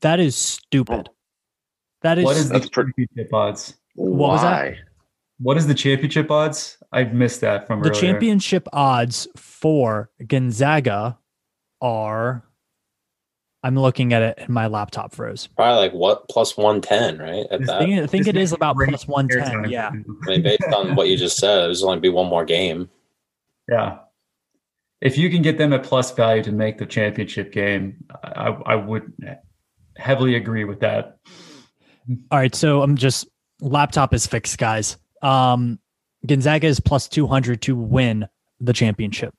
That 0.00 0.20
is 0.20 0.36
stupid. 0.36 1.10
That 2.02 2.18
is 2.18 2.24
what 2.24 2.36
is 2.36 2.48
the 2.48 2.58
That's 2.58 2.68
pretty- 2.70 2.92
championship 2.96 3.32
odds? 3.34 3.76
What 3.94 4.30
was 4.30 4.42
that? 4.42 4.64
Why? 4.64 4.78
What 5.40 5.56
is 5.56 5.66
the 5.66 5.74
championship 5.74 6.30
odds? 6.30 6.78
I 6.92 7.04
missed 7.04 7.40
that 7.42 7.66
from 7.66 7.80
the 7.82 7.90
earlier. 7.90 8.00
championship 8.00 8.68
odds 8.72 9.26
for 9.36 10.10
Gonzaga 10.26 11.18
are 11.80 12.44
I'm 13.68 13.78
looking 13.78 14.14
at 14.14 14.22
it 14.22 14.38
and 14.38 14.48
my 14.48 14.66
laptop 14.66 15.14
froze. 15.14 15.46
Probably 15.48 15.76
like 15.76 15.92
what 15.92 16.26
plus 16.30 16.56
one 16.56 16.80
ten, 16.80 17.18
right? 17.18 17.44
At 17.50 17.60
I 17.60 17.64
that, 17.66 17.78
think, 17.80 18.02
I 18.02 18.06
think 18.06 18.24
This 18.24 18.34
it 18.34 18.36
is 18.38 18.52
about 18.52 18.76
plus 18.76 19.06
110. 19.06 19.70
Yeah. 19.70 19.90
I 19.90 20.26
mean, 20.26 20.40
based 20.40 20.64
on 20.74 20.94
what 20.94 21.08
you 21.08 21.18
just 21.18 21.36
said, 21.36 21.66
there's 21.66 21.84
only 21.84 22.00
be 22.00 22.08
one 22.08 22.28
more 22.28 22.46
game. 22.46 22.88
Yeah. 23.68 23.98
If 25.02 25.18
you 25.18 25.28
can 25.28 25.42
get 25.42 25.58
them 25.58 25.74
at 25.74 25.82
plus 25.82 26.10
value 26.12 26.42
to 26.44 26.50
make 26.50 26.78
the 26.78 26.86
championship 26.86 27.52
game, 27.52 28.06
I, 28.24 28.56
I 28.64 28.74
would 28.74 29.12
heavily 29.98 30.34
agree 30.34 30.64
with 30.64 30.80
that. 30.80 31.18
All 32.30 32.38
right. 32.38 32.54
So 32.54 32.80
I'm 32.80 32.96
just 32.96 33.28
laptop 33.60 34.14
is 34.14 34.26
fixed, 34.26 34.56
guys. 34.56 34.96
Um, 35.20 35.78
Gonzaga 36.26 36.68
is 36.68 36.80
plus 36.80 37.06
200 37.06 37.60
to 37.62 37.76
win 37.76 38.28
the 38.60 38.72
championship. 38.72 39.34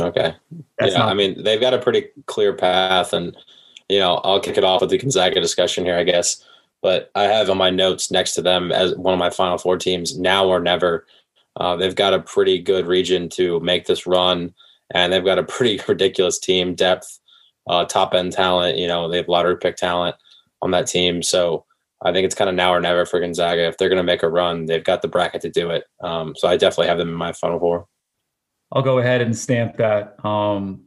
Okay. 0.00 0.34
That's 0.78 0.92
yeah, 0.92 0.98
not 0.98 1.08
I 1.08 1.14
mean, 1.14 1.42
they've 1.42 1.60
got 1.60 1.74
a 1.74 1.78
pretty 1.78 2.06
clear 2.26 2.52
path, 2.54 3.12
and 3.12 3.36
you 3.88 3.98
know, 3.98 4.16
I'll 4.16 4.40
kick 4.40 4.58
it 4.58 4.64
off 4.64 4.80
with 4.80 4.90
the 4.90 4.98
Gonzaga 4.98 5.40
discussion 5.40 5.84
here, 5.84 5.96
I 5.96 6.04
guess. 6.04 6.44
But 6.82 7.10
I 7.14 7.24
have 7.24 7.48
on 7.48 7.56
my 7.56 7.70
notes 7.70 8.10
next 8.10 8.32
to 8.32 8.42
them 8.42 8.70
as 8.70 8.94
one 8.96 9.14
of 9.14 9.18
my 9.18 9.30
Final 9.30 9.58
Four 9.58 9.78
teams, 9.78 10.18
now 10.18 10.46
or 10.46 10.60
never. 10.60 11.06
Uh, 11.56 11.76
they've 11.76 11.94
got 11.94 12.12
a 12.12 12.20
pretty 12.20 12.60
good 12.60 12.86
region 12.86 13.28
to 13.30 13.58
make 13.60 13.86
this 13.86 14.06
run, 14.06 14.54
and 14.92 15.12
they've 15.12 15.24
got 15.24 15.38
a 15.38 15.44
pretty 15.44 15.80
ridiculous 15.88 16.38
team 16.38 16.74
depth, 16.74 17.18
uh, 17.68 17.84
top 17.84 18.14
end 18.14 18.32
talent. 18.32 18.76
You 18.76 18.88
know, 18.88 19.08
they 19.08 19.16
have 19.18 19.28
lottery 19.28 19.56
pick 19.56 19.76
talent 19.76 20.16
on 20.60 20.70
that 20.72 20.86
team, 20.86 21.22
so 21.22 21.64
I 22.02 22.12
think 22.12 22.26
it's 22.26 22.34
kind 22.34 22.50
of 22.50 22.56
now 22.56 22.74
or 22.74 22.80
never 22.80 23.06
for 23.06 23.20
Gonzaga. 23.20 23.66
If 23.66 23.78
they're 23.78 23.88
going 23.88 23.96
to 23.96 24.02
make 24.02 24.22
a 24.22 24.28
run, 24.28 24.66
they've 24.66 24.84
got 24.84 25.00
the 25.00 25.08
bracket 25.08 25.40
to 25.42 25.50
do 25.50 25.70
it. 25.70 25.84
Um, 26.02 26.34
so 26.36 26.46
I 26.48 26.58
definitely 26.58 26.88
have 26.88 26.98
them 26.98 27.08
in 27.08 27.14
my 27.14 27.32
Final 27.32 27.58
Four. 27.58 27.86
I'll 28.72 28.82
go 28.82 28.98
ahead 28.98 29.20
and 29.20 29.36
stamp 29.36 29.76
that. 29.76 30.16
Um, 30.24 30.82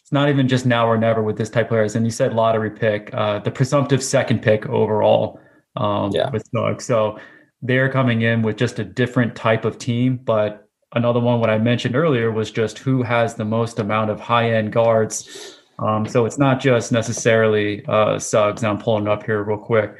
it's 0.00 0.12
not 0.12 0.28
even 0.28 0.46
just 0.46 0.66
now 0.66 0.86
or 0.86 0.96
never 0.96 1.22
with 1.22 1.36
this 1.36 1.50
type 1.50 1.66
of 1.66 1.70
players. 1.70 1.96
And 1.96 2.04
you 2.06 2.12
said 2.12 2.32
lottery 2.32 2.70
pick, 2.70 3.12
uh, 3.12 3.40
the 3.40 3.50
presumptive 3.50 4.02
second 4.02 4.40
pick 4.40 4.66
overall 4.66 5.40
um, 5.74 6.12
Yeah. 6.12 6.30
with 6.30 6.46
Suggs. 6.54 6.84
So 6.84 7.18
they're 7.62 7.90
coming 7.90 8.22
in 8.22 8.42
with 8.42 8.56
just 8.56 8.78
a 8.78 8.84
different 8.84 9.34
type 9.34 9.64
of 9.64 9.78
team. 9.78 10.18
But 10.22 10.68
another 10.94 11.18
one, 11.18 11.40
what 11.40 11.50
I 11.50 11.58
mentioned 11.58 11.96
earlier, 11.96 12.30
was 12.30 12.52
just 12.52 12.78
who 12.78 13.02
has 13.02 13.34
the 13.34 13.44
most 13.44 13.80
amount 13.80 14.10
of 14.10 14.20
high 14.20 14.52
end 14.52 14.72
guards. 14.72 15.58
Um, 15.80 16.06
so 16.06 16.24
it's 16.24 16.38
not 16.38 16.60
just 16.60 16.92
necessarily 16.92 17.84
uh, 17.86 18.18
Suggs. 18.20 18.62
I'm 18.62 18.78
pulling 18.78 19.08
up 19.08 19.24
here 19.24 19.42
real 19.42 19.58
quick. 19.58 19.96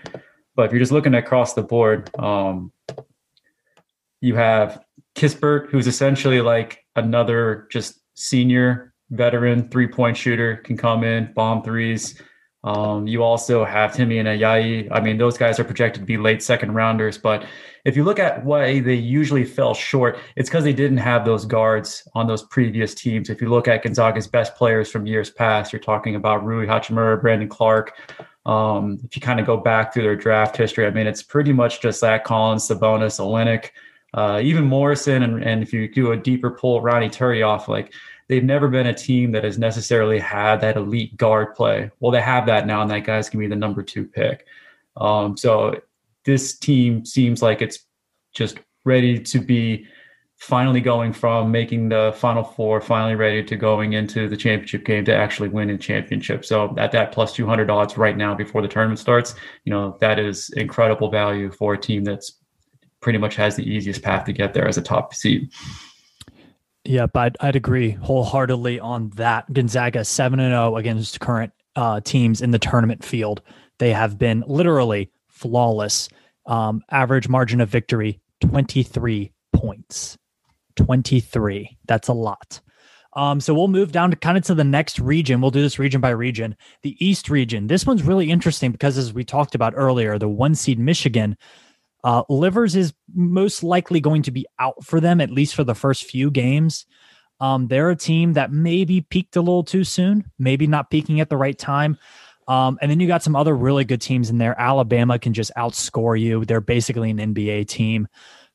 But 0.55 0.67
if 0.67 0.73
you're 0.73 0.81
just 0.81 0.93
looking 0.93 1.15
across 1.15 1.55
the 1.55 1.63
board, 1.63 2.09
um, 2.19 2.71
you 4.21 4.37
have 4.37 4.83
Kispert, 5.17 5.69
who's 5.69 5.87
essentially 5.87 6.41
like 6.41 6.86
another 6.97 7.69
just 7.71 8.01
senior 8.15 8.93
veteran 9.11 9.69
three 9.69 9.87
point 9.87 10.17
shooter, 10.17 10.57
can 10.57 10.77
come 10.77 11.05
in, 11.05 11.33
bomb 11.35 11.63
threes. 11.63 12.21
Um, 12.65 13.07
you 13.07 13.23
also 13.23 13.65
have 13.65 13.93
Timme 13.93 14.19
and 14.19 14.27
Ayayi. 14.27 14.89
I 14.91 15.01
mean, 15.01 15.19
those 15.19 15.39
guys 15.39 15.61
are 15.61 15.65
projected 15.65 16.03
to 16.03 16.07
be 16.07 16.17
late 16.17 16.43
second 16.43 16.73
rounders. 16.73 17.17
But 17.17 17.47
if 17.85 17.97
you 17.97 18.03
look 18.03 18.19
at 18.19 18.45
why 18.45 18.81
they 18.81 18.95
usually 18.95 19.45
fell 19.45 19.73
short, 19.73 20.19
it's 20.35 20.49
because 20.49 20.65
they 20.65 20.73
didn't 20.73 20.97
have 20.97 21.25
those 21.25 21.45
guards 21.45 22.03
on 22.15 22.27
those 22.27 22.43
previous 22.43 22.93
teams. 22.93 23.31
If 23.31 23.41
you 23.41 23.49
look 23.49 23.69
at 23.69 23.85
Gonzaga's 23.85 24.27
best 24.27 24.57
players 24.57 24.91
from 24.91 25.07
years 25.07 25.31
past, 25.31 25.73
you're 25.73 25.79
talking 25.79 26.17
about 26.17 26.45
Rui 26.45 26.67
Hachimura, 26.67 27.21
Brandon 27.21 27.49
Clarke. 27.49 27.93
Um, 28.47 28.99
if 29.05 29.15
you 29.15 29.23
kind 29.23 29.39
of 29.39 29.47
go 29.47 29.57
back 29.57 29.95
through 29.95 30.03
their 30.03 30.17
draft 30.17 30.57
history, 30.57 30.87
I 30.87 30.91
mean, 30.91 31.07
it's 31.07 31.23
pretty 31.23 31.53
much 31.53 31.81
just 31.81 32.01
that 32.01 32.25
Collins, 32.25 32.69
Sabonis, 32.69 33.21
Olynyk, 33.21 33.71
uh, 34.17 34.41
even 34.43 34.65
Morrison, 34.65 35.23
and, 35.23 35.45
and 35.45 35.63
if 35.63 35.73
you 35.73 35.93
do 35.93 36.13
a 36.13 36.17
deeper 36.17 36.51
pull, 36.51 36.81
Ronny 36.81 37.09
Turiaf, 37.09 37.69
like 37.69 37.93
they've 38.29 38.43
never 38.43 38.67
been 38.67 38.87
a 38.87 38.95
team 38.95 39.31
that 39.33 39.45
has 39.45 39.59
necessarily 39.59 40.19
had 40.19 40.61
that 40.63 40.77
elite 40.77 41.17
guard 41.17 41.55
play. 41.55 41.91
Well, 42.01 42.11
they 42.11 42.23
have 42.23 42.47
that 42.47 42.67
now, 42.67 42.83
and 42.83 42.91
that 42.91 43.05
guy's 43.05 43.29
gonna 43.29 43.45
be 43.45 43.49
the 43.49 43.57
number 43.57 43.83
two 43.83 44.07
pick. 44.07 44.47
Um, 44.97 45.37
so 45.37 45.81
this 46.25 46.59
team 46.59 47.05
seems 47.05 47.43
like 47.43 47.61
it's 47.61 47.81
just 48.35 48.59
ready 48.85 49.19
to 49.19 49.39
be 49.39 49.87
finally 50.39 50.81
going 50.81 51.13
from 51.13 51.51
making 51.51 51.89
the 51.89 52.15
final 52.17 52.43
four, 52.43 52.81
finally 52.81 53.15
ready 53.15 53.43
to 53.43 53.57
going 53.57 53.95
into 53.95 54.29
the 54.29 54.37
championship 54.37 54.85
game 54.85 55.05
to 55.05 55.15
actually 55.15 55.49
win 55.49 55.71
a 55.71 55.79
championship. 55.79 56.45
So 56.45 56.75
at 56.79 56.93
that 56.93 57.13
plus 57.13 57.33
200 57.35 57.71
odds 57.71 57.97
right 57.97 58.17
now 58.17 58.35
before 58.35 58.61
the 58.61 58.69
tournament 58.69 58.99
starts, 58.99 59.35
you 59.65 59.71
know, 59.71 59.97
that 60.01 60.19
is 60.19 60.51
incredible 60.51 61.11
value 61.11 61.51
for 61.51 61.75
a 61.75 61.79
team 61.79 62.05
that's 62.05 62.39
pretty 63.01 63.19
much 63.19 63.37
has 63.37 63.57
the 63.57 63.69
easiest 63.69 64.03
path 64.03 64.25
to 64.27 64.33
get 64.33 64.55
there 64.55 64.67
as 64.67 64.79
a 64.79 64.83
top 64.83 65.15
seed. 65.15 65.51
Yep, 66.85 67.17
I'd, 67.17 67.37
I'd 67.41 67.57
agree 67.57 67.91
wholeheartedly 67.91 68.81
on 68.81 69.11
that. 69.11 69.53
Gonzaga 69.53 70.05
7 70.05 70.39
and 70.39 70.53
0 70.53 70.77
against 70.77 71.21
current 71.21 71.53
uh, 71.75 72.01
teams 72.01 72.41
in 72.41 72.53
the 72.53 72.59
tournament 72.59 73.05
field. 73.05 73.43
They 73.79 73.93
have 73.93 74.19
been 74.19 74.45
literally 74.47 75.11
flawless. 75.29 76.09
Um, 76.47 76.83
average 76.91 77.29
margin 77.29 77.61
of 77.61 77.69
victory 77.69 78.21
23 78.41 79.33
points. 79.53 80.17
23. 80.77 81.77
That's 81.87 82.09
a 82.09 82.13
lot. 82.13 82.61
Um, 83.15 83.41
so 83.41 83.55
we'll 83.55 83.69
move 83.69 83.93
down 83.93 84.11
to 84.11 84.17
kind 84.17 84.37
of 84.37 84.45
to 84.45 84.55
the 84.55 84.63
next 84.63 84.99
region. 84.99 85.41
We'll 85.41 85.51
do 85.51 85.63
this 85.63 85.79
region 85.79 86.03
by 86.03 86.11
region. 86.11 86.55
The 86.83 86.97
East 87.05 87.31
region. 87.31 87.67
This 87.67 87.87
one's 87.87 88.03
really 88.03 88.31
interesting 88.31 88.73
because, 88.73 88.99
as 88.99 89.15
we 89.15 89.25
talked 89.25 89.55
about 89.55 89.73
earlier, 89.75 90.19
the 90.19 90.29
one 90.29 90.55
seed 90.55 90.79
Michigan 90.79 91.37
uh, 92.07 92.23
Livers 92.29 92.77
is 92.77 92.95
most 93.17 93.65
likely 93.65 93.99
going 93.99 94.23
to 94.23 94.31
be 94.31 94.47
out 94.61 94.85
for 94.85 95.01
them, 95.01 95.21
at 95.21 95.29
least 95.29 95.57
for 95.57 95.65
the 95.65 95.75
first 95.75 96.05
few 96.05 96.31
games. 96.31 96.87
Um, 97.41 97.67
they're 97.67 97.91
a 97.91 97.97
team 97.97 98.35
that 98.35 98.53
maybe 98.53 99.01
peaked 99.01 99.35
a 99.35 99.41
little 99.41 99.65
too 99.65 99.83
soon, 99.83 100.31
maybe 100.39 100.69
not 100.69 100.89
peaking 100.89 101.19
at 101.19 101.31
the 101.31 101.37
right 101.37 101.59
time. 101.59 101.99
Um, 102.47 102.79
and 102.81 102.89
then 102.89 103.01
you 103.01 103.09
got 103.09 103.25
some 103.25 103.35
other 103.35 103.57
really 103.57 103.85
good 103.85 104.01
teams 104.01 104.31
in 104.31 104.39
there. 104.39 104.55
Alabama 104.57 105.19
can 105.19 105.33
just 105.33 105.51
outscore 105.57 106.19
you. 106.19 106.45
They're 106.45 106.61
basically 106.61 107.11
an 107.11 107.19
NBA 107.19 107.67
team. 107.67 108.07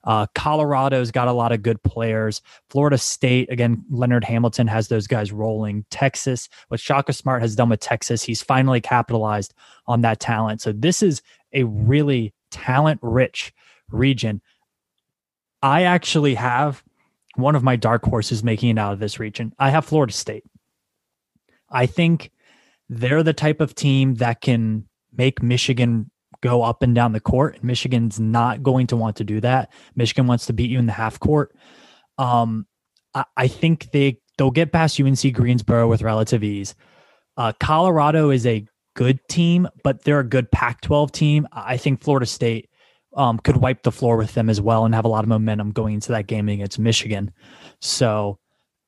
Uh, 0.05 0.27
Colorado's 0.33 1.11
got 1.11 1.27
a 1.27 1.33
lot 1.33 1.51
of 1.51 1.61
good 1.61 1.83
players. 1.83 2.41
Florida 2.69 2.97
State, 2.97 3.51
again, 3.51 3.83
Leonard 3.89 4.23
Hamilton 4.23 4.67
has 4.67 4.87
those 4.87 5.07
guys 5.07 5.33
rolling. 5.33 5.85
Texas, 5.91 6.47
what 6.69 6.79
Shaka 6.79 7.11
Smart 7.11 7.41
has 7.41 7.57
done 7.57 7.67
with 7.67 7.81
Texas, 7.81 8.23
he's 8.23 8.41
finally 8.41 8.79
capitalized 8.79 9.53
on 9.87 9.99
that 10.01 10.21
talent. 10.21 10.61
So 10.61 10.71
this 10.71 11.03
is 11.03 11.21
a 11.51 11.63
really 11.65 12.33
talent 12.51 12.99
rich 13.01 13.53
region. 13.89 14.41
I 15.61 15.83
actually 15.83 16.35
have 16.35 16.83
one 17.35 17.55
of 17.55 17.63
my 17.63 17.75
dark 17.75 18.03
horses 18.03 18.43
making 18.43 18.69
it 18.69 18.79
out 18.79 18.93
of 18.93 18.99
this 18.99 19.19
region. 19.19 19.53
I 19.57 19.69
have 19.69 19.85
Florida 19.85 20.13
State. 20.13 20.43
I 21.69 21.85
think 21.85 22.31
they're 22.89 23.23
the 23.23 23.33
type 23.33 23.61
of 23.61 23.73
team 23.73 24.15
that 24.15 24.41
can 24.41 24.87
make 25.13 25.41
Michigan 25.41 26.11
go 26.41 26.63
up 26.63 26.81
and 26.81 26.95
down 26.95 27.13
the 27.13 27.19
court. 27.19 27.63
Michigan's 27.63 28.19
not 28.19 28.63
going 28.63 28.87
to 28.87 28.97
want 28.97 29.15
to 29.17 29.23
do 29.23 29.39
that. 29.41 29.71
Michigan 29.95 30.27
wants 30.27 30.47
to 30.47 30.53
beat 30.53 30.69
you 30.69 30.79
in 30.79 30.87
the 30.87 30.91
half 30.91 31.19
court. 31.19 31.55
Um, 32.17 32.65
I, 33.13 33.25
I 33.37 33.47
think 33.47 33.91
they 33.91 34.19
they'll 34.37 34.51
get 34.51 34.71
past 34.71 34.99
UNC 34.99 35.33
Greensboro 35.33 35.87
with 35.87 36.01
relative 36.01 36.43
ease. 36.43 36.75
Uh, 37.37 37.53
Colorado 37.59 38.29
is 38.29 38.45
a 38.45 38.65
good 38.93 39.19
team, 39.27 39.67
but 39.83 40.03
they're 40.03 40.19
a 40.19 40.27
good 40.27 40.51
Pac-12 40.51 41.11
team. 41.11 41.47
I 41.51 41.77
think 41.77 42.01
Florida 42.01 42.25
State 42.25 42.69
um, 43.15 43.39
could 43.39 43.57
wipe 43.57 43.83
the 43.83 43.91
floor 43.91 44.17
with 44.17 44.33
them 44.33 44.49
as 44.49 44.61
well 44.61 44.85
and 44.85 44.95
have 44.95 45.05
a 45.05 45.09
lot 45.09 45.23
of 45.23 45.29
momentum 45.29 45.71
going 45.71 45.95
into 45.95 46.11
that 46.13 46.27
game 46.27 46.47
against 46.49 46.79
Michigan. 46.79 47.31
So 47.79 48.39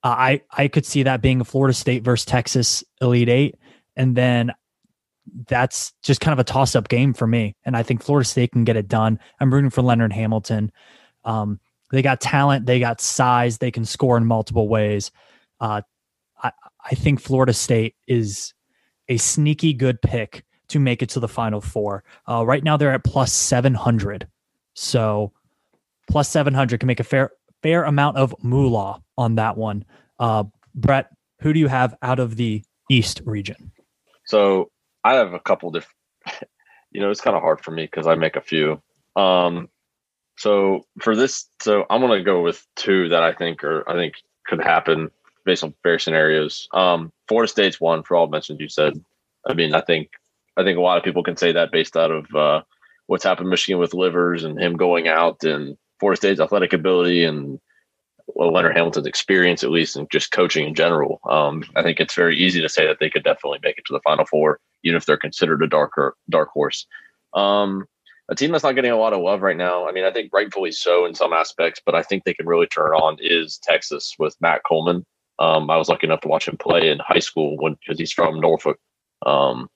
uh, 0.04 0.16
I 0.18 0.42
I 0.52 0.68
could 0.68 0.86
see 0.86 1.04
that 1.04 1.22
being 1.22 1.42
a 1.42 1.46
Florida 1.46 1.74
State 1.74 2.04
versus 2.04 2.26
Texas 2.26 2.84
Elite 3.02 3.30
Eight, 3.30 3.56
and 3.96 4.16
then 4.16 4.52
that's 5.48 5.94
just 6.04 6.20
kind 6.20 6.34
of 6.34 6.40
a 6.40 6.44
toss-up 6.44 6.90
game 6.90 7.14
for 7.14 7.26
me. 7.26 7.56
And 7.64 7.78
I 7.78 7.84
think 7.84 8.04
Florida 8.04 8.28
State 8.28 8.52
can 8.52 8.66
get 8.66 8.76
it 8.76 8.88
done. 8.88 9.20
I'm 9.40 9.54
rooting 9.54 9.70
for 9.70 9.82
Leonard 9.82 10.12
Hamilton. 10.12 10.72
Um, 11.24 11.60
they 11.92 12.02
got 12.02 12.20
talent, 12.20 12.66
they 12.66 12.80
got 12.80 13.00
size, 13.00 13.58
they 13.58 13.72
can 13.72 13.86
score 13.86 14.18
in 14.18 14.26
multiple 14.26 14.68
ways. 14.68 15.12
Uh, 15.60 15.82
I 16.42 16.52
I 16.84 16.96
think 16.96 17.22
Florida 17.22 17.54
State 17.54 17.96
is 18.08 18.54
a 19.14 19.18
sneaky 19.18 19.74
good 19.74 20.02
pick 20.02 20.44
to 20.70 20.80
make 20.80 21.02
it 21.02 21.10
to 21.10 21.20
the 21.20 21.28
final 21.28 21.62
four. 21.62 22.04
Uh, 22.28 22.44
right 22.46 22.64
now 22.64 22.78
they're 22.78 22.92
at 22.92 23.04
plus 23.04 23.32
700. 23.32 24.28
So 24.74 25.32
plus 26.10 26.30
700 26.30 26.80
can 26.80 26.88
make 26.88 27.00
a 27.00 27.04
fair 27.04 27.32
fair 27.62 27.84
amount 27.84 28.18
of 28.18 28.36
moolah 28.44 29.02
on 29.18 29.36
that 29.36 29.56
one. 29.56 29.86
Uh, 30.20 30.44
Brett, 30.76 31.10
who 31.40 31.54
do 31.54 31.60
you 31.60 31.68
have 31.68 31.96
out 32.02 32.20
of 32.20 32.36
the 32.36 32.64
East 32.90 33.22
region? 33.24 33.72
So 34.26 34.72
I 35.04 35.14
have 35.14 35.34
a 35.34 35.40
couple 35.40 35.72
different. 35.72 35.96
You 36.96 37.02
know, 37.02 37.10
it's 37.10 37.22
kind 37.22 37.36
of 37.36 37.42
hard 37.42 37.60
for 37.60 37.72
me 37.72 37.86
because 37.86 38.06
I 38.06 38.14
make 38.14 38.36
a 38.36 38.42
few. 38.42 38.80
Um, 39.16 39.68
so 40.38 40.86
for 41.02 41.16
this, 41.16 41.48
so 41.60 41.88
I'm 41.90 42.02
gonna 42.02 42.22
go 42.22 42.44
with 42.44 42.64
two 42.76 43.10
that 43.10 43.24
I 43.24 43.34
think 43.34 43.64
are 43.64 43.84
I 43.90 43.94
think 43.94 44.14
could 44.46 44.62
happen 44.62 45.10
based 45.46 45.64
on 45.64 45.74
various 45.84 46.04
scenarios. 46.04 46.68
Um, 46.74 47.12
Florida 47.28 47.52
State's 47.52 47.82
one 47.82 48.04
for 48.04 48.16
all 48.16 48.28
mentions 48.28 48.60
you 48.60 48.70
said. 48.70 48.94
I 49.48 49.54
mean, 49.54 49.74
I 49.74 49.82
think 49.82 50.10
I 50.58 50.64
think 50.64 50.78
a 50.78 50.82
lot 50.82 50.98
of 50.98 51.04
people 51.04 51.24
can 51.24 51.38
say 51.38 51.52
that 51.52 51.72
based 51.72 51.98
out 51.98 52.12
of 52.12 52.34
uh, 52.36 52.62
what's 53.08 53.24
happened 53.24 53.48
in 53.48 53.52
Michigan 53.52 53.80
with 53.80 53.94
Livers 53.94 54.44
and 54.44 54.60
him 54.60 54.76
going 54.76 55.08
out 55.08 55.44
and 55.44 55.78
Florida 56.00 56.18
State's 56.18 56.40
athletic 56.40 56.74
ability 56.74 57.24
and 57.24 57.60
well, 58.28 58.54
Leonard 58.54 58.76
Hamilton's 58.76 59.08
experience, 59.08 59.64
at 59.64 59.72
least, 59.72 59.96
and 59.96 60.10
just 60.10 60.32
coaching 60.32 60.68
in 60.68 60.76
general. 60.76 61.20
Um, 61.30 61.64
I 61.76 61.84
think 61.84 62.00
it's 62.00 62.16
very 62.16 62.38
easy 62.38 62.62
to 62.62 62.70
say 62.70 62.88
that 62.88 62.98
they 63.00 63.10
could 63.10 63.24
definitely 63.24 63.60
make 63.62 63.78
it 63.78 63.86
to 63.86 63.94
the 63.94 64.00
Final 64.02 64.26
Four, 64.26 64.60
even 64.84 64.96
if 64.96 65.06
they're 65.06 65.18
considered 65.18 65.62
a 65.62 65.68
darker 65.68 66.16
dark 66.30 66.50
horse. 66.50 66.88
Um, 67.34 67.86
a 68.30 68.36
team 68.36 68.52
that's 68.52 68.64
not 68.64 68.76
getting 68.76 68.92
a 68.92 68.98
lot 68.98 69.14
of 69.14 69.22
love 69.22 69.42
right 69.42 69.58
now. 69.58 69.88
I 69.88 69.92
mean, 69.92 70.06
I 70.06 70.12
think 70.12 70.32
rightfully 70.34 70.72
so 70.72 71.06
in 71.06 71.14
some 71.14 71.34
aspects, 71.34 71.82
but 71.86 71.96
I 71.96 72.04
think 72.04 72.24
they 72.24 72.34
can 72.34 72.48
really 72.48 72.68
turn 72.68 72.92
on 72.92 73.18
is 73.20 73.58
Texas 73.58 74.16
with 74.18 74.36
Matt 74.40 74.62
Coleman. 74.64 75.06
Um, 75.40 75.70
I 75.70 75.78
was 75.78 75.90
lucky 75.90 76.08
enough 76.08 76.22
to 76.22 76.28
watch 76.28 76.48
him 76.48 76.58
play 76.58 76.90
in 76.90 77.00
high 77.00 77.20
school 77.20 77.58
because 77.58 77.98
he's 77.98 78.14
from 78.14 78.40
Norfolk, 78.40 78.80
um, 79.26 79.70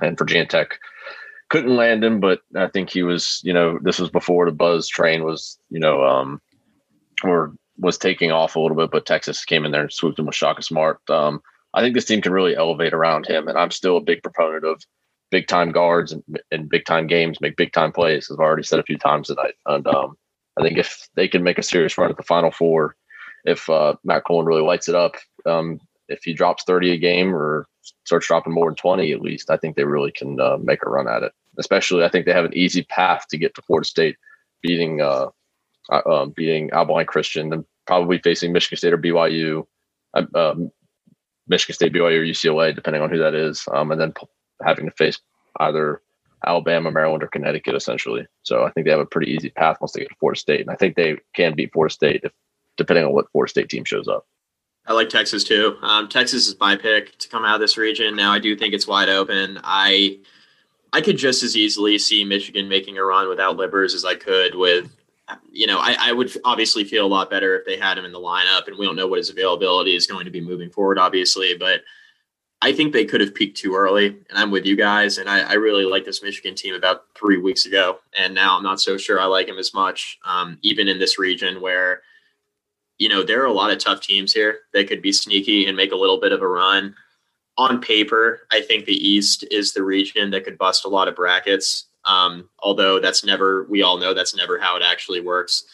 and 0.00 0.18
Virginia 0.18 0.46
Tech 0.46 0.78
couldn't 1.50 1.76
land 1.76 2.02
him, 2.02 2.20
but 2.20 2.40
I 2.56 2.68
think 2.68 2.90
he 2.90 3.02
was, 3.02 3.40
you 3.42 3.52
know, 3.52 3.78
this 3.82 3.98
was 3.98 4.08
before 4.08 4.46
the 4.46 4.52
buzz 4.52 4.88
train 4.88 5.24
was, 5.24 5.58
you 5.68 5.80
know, 5.80 6.04
um, 6.04 6.40
or 7.24 7.54
was 7.76 7.98
taking 7.98 8.30
off 8.30 8.56
a 8.56 8.60
little 8.60 8.76
bit, 8.76 8.90
but 8.90 9.04
Texas 9.04 9.44
came 9.44 9.64
in 9.64 9.72
there 9.72 9.82
and 9.82 9.92
swooped 9.92 10.18
him 10.18 10.26
with 10.26 10.34
Shaka 10.34 10.62
Smart. 10.62 10.98
Um, 11.10 11.40
I 11.74 11.82
think 11.82 11.94
this 11.94 12.04
team 12.04 12.22
can 12.22 12.32
really 12.32 12.56
elevate 12.56 12.94
around 12.94 13.26
him, 13.26 13.48
and 13.48 13.58
I'm 13.58 13.70
still 13.70 13.96
a 13.96 14.02
big 14.02 14.22
proponent 14.22 14.64
of 14.64 14.82
big 15.30 15.48
time 15.48 15.72
guards 15.72 16.12
and, 16.12 16.22
and 16.50 16.68
big 16.68 16.84
time 16.84 17.06
games 17.06 17.40
make 17.40 17.56
big 17.56 17.72
time 17.72 17.92
plays. 17.92 18.30
As 18.30 18.36
I've 18.36 18.40
already 18.40 18.62
said 18.62 18.78
a 18.78 18.84
few 18.84 18.98
times 18.98 19.28
tonight, 19.28 19.54
and 19.66 19.86
um, 19.86 20.16
I 20.58 20.62
think 20.62 20.78
if 20.78 21.08
they 21.14 21.26
can 21.26 21.42
make 21.42 21.58
a 21.58 21.62
serious 21.62 21.96
run 21.98 22.10
at 22.10 22.16
the 22.16 22.22
Final 22.22 22.50
Four, 22.50 22.96
if 23.44 23.68
uh, 23.70 23.94
Matt 24.04 24.24
Coleman 24.24 24.46
really 24.46 24.62
lights 24.62 24.88
it 24.88 24.94
up, 24.94 25.16
um, 25.46 25.80
if 26.08 26.22
he 26.24 26.32
drops 26.32 26.64
30 26.64 26.92
a 26.92 26.96
game 26.98 27.34
or 27.34 27.66
starts 28.04 28.26
dropping 28.26 28.52
more 28.52 28.68
than 28.68 28.76
20 28.76 29.12
at 29.12 29.20
least, 29.20 29.50
I 29.50 29.56
think 29.56 29.76
they 29.76 29.84
really 29.84 30.12
can 30.12 30.40
uh, 30.40 30.58
make 30.62 30.84
a 30.84 30.90
run 30.90 31.08
at 31.08 31.22
it. 31.22 31.32
Especially, 31.58 32.04
I 32.04 32.08
think 32.08 32.26
they 32.26 32.32
have 32.32 32.44
an 32.44 32.56
easy 32.56 32.82
path 32.84 33.26
to 33.30 33.38
get 33.38 33.54
to 33.54 33.62
Florida 33.62 33.86
State, 33.86 34.16
beating 34.62 35.00
uh, 35.00 35.26
uh, 35.90 36.02
um, 36.06 36.30
beating 36.30 36.70
Abilene 36.72 37.06
Christian, 37.06 37.52
and 37.52 37.64
probably 37.86 38.18
facing 38.18 38.52
Michigan 38.52 38.76
State 38.76 38.92
or 38.92 38.98
BYU, 38.98 39.66
uh, 40.14 40.26
um, 40.34 40.70
Michigan 41.48 41.74
State, 41.74 41.92
BYU, 41.92 42.20
or 42.20 42.24
UCLA, 42.24 42.74
depending 42.74 43.02
on 43.02 43.10
who 43.10 43.18
that 43.18 43.34
is, 43.34 43.66
um, 43.72 43.90
and 43.90 44.00
then 44.00 44.14
having 44.62 44.84
to 44.86 44.92
face 44.92 45.20
either 45.58 46.00
Alabama, 46.46 46.90
Maryland, 46.90 47.22
or 47.22 47.28
Connecticut, 47.28 47.74
essentially. 47.74 48.26
So 48.42 48.64
I 48.64 48.70
think 48.70 48.86
they 48.86 48.92
have 48.92 49.00
a 49.00 49.06
pretty 49.06 49.32
easy 49.32 49.50
path 49.50 49.78
once 49.80 49.92
they 49.92 50.00
get 50.00 50.10
to 50.10 50.16
Florida 50.20 50.38
State, 50.38 50.60
and 50.60 50.70
I 50.70 50.76
think 50.76 50.94
they 50.94 51.18
can 51.34 51.54
beat 51.54 51.72
Florida 51.72 51.92
State 51.92 52.20
if, 52.24 52.32
depending 52.80 53.04
on 53.04 53.12
what 53.12 53.30
Florida 53.30 53.50
State 53.50 53.68
team 53.68 53.84
shows 53.84 54.08
up. 54.08 54.26
I 54.86 54.92
like 54.94 55.08
Texas 55.08 55.44
too. 55.44 55.76
Um, 55.82 56.08
Texas 56.08 56.48
is 56.48 56.58
my 56.58 56.74
pick 56.74 57.16
to 57.18 57.28
come 57.28 57.44
out 57.44 57.54
of 57.54 57.60
this 57.60 57.76
region. 57.76 58.16
Now 58.16 58.32
I 58.32 58.38
do 58.38 58.56
think 58.56 58.74
it's 58.74 58.86
wide 58.86 59.08
open. 59.08 59.60
I 59.62 60.18
I 60.92 61.00
could 61.00 61.18
just 61.18 61.42
as 61.42 61.56
easily 61.56 61.98
see 61.98 62.24
Michigan 62.24 62.68
making 62.68 62.98
a 62.98 63.04
run 63.04 63.28
without 63.28 63.56
Livers 63.56 63.94
as 63.94 64.04
I 64.04 64.14
could 64.14 64.54
with 64.54 64.90
you 65.50 65.66
know, 65.66 65.78
I, 65.78 65.96
I, 65.98 66.12
would 66.12 66.32
obviously 66.44 66.84
feel 66.84 67.06
a 67.06 67.08
lot 67.08 67.30
better 67.30 67.58
if 67.58 67.66
they 67.66 67.76
had 67.76 67.98
him 67.98 68.04
in 68.04 68.12
the 68.12 68.18
lineup, 68.18 68.66
and 68.66 68.76
we 68.78 68.86
don't 68.86 68.96
know 68.96 69.06
what 69.06 69.18
his 69.18 69.30
availability 69.30 69.94
is 69.94 70.06
going 70.06 70.24
to 70.24 70.30
be 70.30 70.40
moving 70.40 70.70
forward, 70.70 70.98
obviously. 70.98 71.56
But 71.56 71.82
I 72.62 72.72
think 72.72 72.92
they 72.92 73.04
could 73.04 73.20
have 73.20 73.34
peaked 73.34 73.56
too 73.56 73.74
early, 73.74 74.06
and 74.06 74.38
I'm 74.38 74.50
with 74.50 74.66
you 74.66 74.76
guys. 74.76 75.18
And 75.18 75.28
I, 75.28 75.40
I 75.40 75.52
really 75.54 75.84
like 75.84 76.04
this 76.04 76.22
Michigan 76.22 76.54
team 76.54 76.74
about 76.74 77.04
three 77.14 77.38
weeks 77.38 77.66
ago, 77.66 77.98
and 78.18 78.34
now 78.34 78.56
I'm 78.56 78.62
not 78.62 78.80
so 78.80 78.96
sure 78.96 79.20
I 79.20 79.26
like 79.26 79.48
him 79.48 79.58
as 79.58 79.72
much, 79.74 80.18
um, 80.24 80.58
even 80.62 80.88
in 80.88 80.98
this 80.98 81.18
region 81.18 81.60
where, 81.60 82.02
you 83.00 83.08
know, 83.08 83.22
there 83.22 83.42
are 83.42 83.46
a 83.46 83.52
lot 83.52 83.70
of 83.70 83.78
tough 83.78 84.02
teams 84.02 84.32
here 84.32 84.58
that 84.74 84.86
could 84.86 85.00
be 85.00 85.10
sneaky 85.10 85.66
and 85.66 85.76
make 85.76 85.90
a 85.90 85.96
little 85.96 86.20
bit 86.20 86.32
of 86.32 86.42
a 86.42 86.46
run. 86.46 86.94
On 87.56 87.80
paper, 87.80 88.46
I 88.52 88.60
think 88.60 88.84
the 88.84 89.08
East 89.08 89.44
is 89.50 89.72
the 89.72 89.82
region 89.82 90.30
that 90.30 90.44
could 90.44 90.58
bust 90.58 90.84
a 90.84 90.88
lot 90.88 91.08
of 91.08 91.16
brackets. 91.16 91.86
Um, 92.04 92.50
although 92.58 93.00
that's 93.00 93.24
never, 93.24 93.66
we 93.70 93.82
all 93.82 93.98
know 93.98 94.12
that's 94.12 94.36
never 94.36 94.58
how 94.58 94.76
it 94.76 94.82
actually 94.82 95.22
works. 95.22 95.64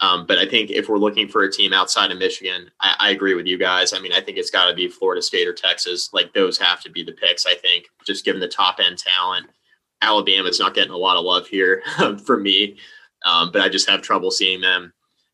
Um, 0.00 0.24
but 0.24 0.38
I 0.38 0.46
think 0.46 0.70
if 0.70 0.88
we're 0.88 0.98
looking 0.98 1.26
for 1.26 1.42
a 1.42 1.50
team 1.50 1.72
outside 1.72 2.12
of 2.12 2.18
Michigan, 2.18 2.70
I, 2.80 2.94
I 3.00 3.10
agree 3.10 3.34
with 3.34 3.46
you 3.46 3.58
guys. 3.58 3.92
I 3.92 3.98
mean, 3.98 4.12
I 4.12 4.20
think 4.20 4.38
it's 4.38 4.50
got 4.50 4.68
to 4.68 4.74
be 4.74 4.88
Florida 4.88 5.20
State 5.20 5.48
or 5.48 5.52
Texas. 5.52 6.10
Like 6.12 6.32
those 6.32 6.58
have 6.58 6.80
to 6.82 6.90
be 6.90 7.02
the 7.02 7.12
picks. 7.12 7.44
I 7.44 7.54
think 7.54 7.86
just 8.06 8.24
given 8.24 8.40
the 8.40 8.46
top 8.46 8.78
end 8.78 8.98
talent, 8.98 9.46
Alabama's 10.00 10.60
not 10.60 10.74
getting 10.74 10.92
a 10.92 10.96
lot 10.96 11.16
of 11.16 11.24
love 11.24 11.48
here 11.48 11.82
for 12.24 12.38
me. 12.38 12.78
Um, 13.24 13.50
but 13.52 13.62
I 13.62 13.68
just 13.68 13.90
have 13.90 14.00
trouble 14.00 14.30
seeing 14.30 14.60
them 14.60 14.92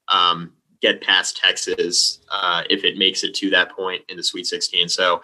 um, 0.08 0.54
get 0.84 1.00
past 1.00 1.38
Texas 1.38 2.20
uh, 2.30 2.62
if 2.68 2.84
it 2.84 2.98
makes 2.98 3.24
it 3.24 3.34
to 3.36 3.48
that 3.48 3.72
point 3.72 4.02
in 4.10 4.18
the 4.18 4.22
Sweet 4.22 4.46
16. 4.46 4.88
So 4.90 5.22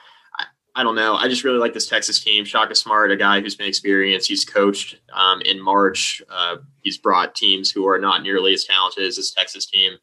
I 0.75 0.83
don't 0.83 0.95
know. 0.95 1.17
I 1.17 1.29
just 1.29 1.45
really 1.45 1.59
like 1.59 1.75
this 1.75 1.87
Texas 1.87 2.19
team. 2.19 2.47
Shaka 2.47 2.75
Smart, 2.75 3.11
a 3.11 3.17
guy 3.17 3.41
who's 3.41 3.57
been 3.57 3.67
experienced. 3.67 4.29
He's 4.29 4.45
coached 4.45 4.97
um, 5.13 5.43
in 5.43 5.61
March. 5.61 6.23
Uh, 6.31 6.57
he's 6.81 6.97
brought 6.97 7.35
teams 7.35 7.71
who 7.71 7.87
are 7.87 7.99
not 7.99 8.23
nearly 8.23 8.55
as 8.55 8.65
talented 8.65 9.05
as 9.05 9.17
this 9.17 9.35
Texas 9.35 9.67
team 9.67 9.99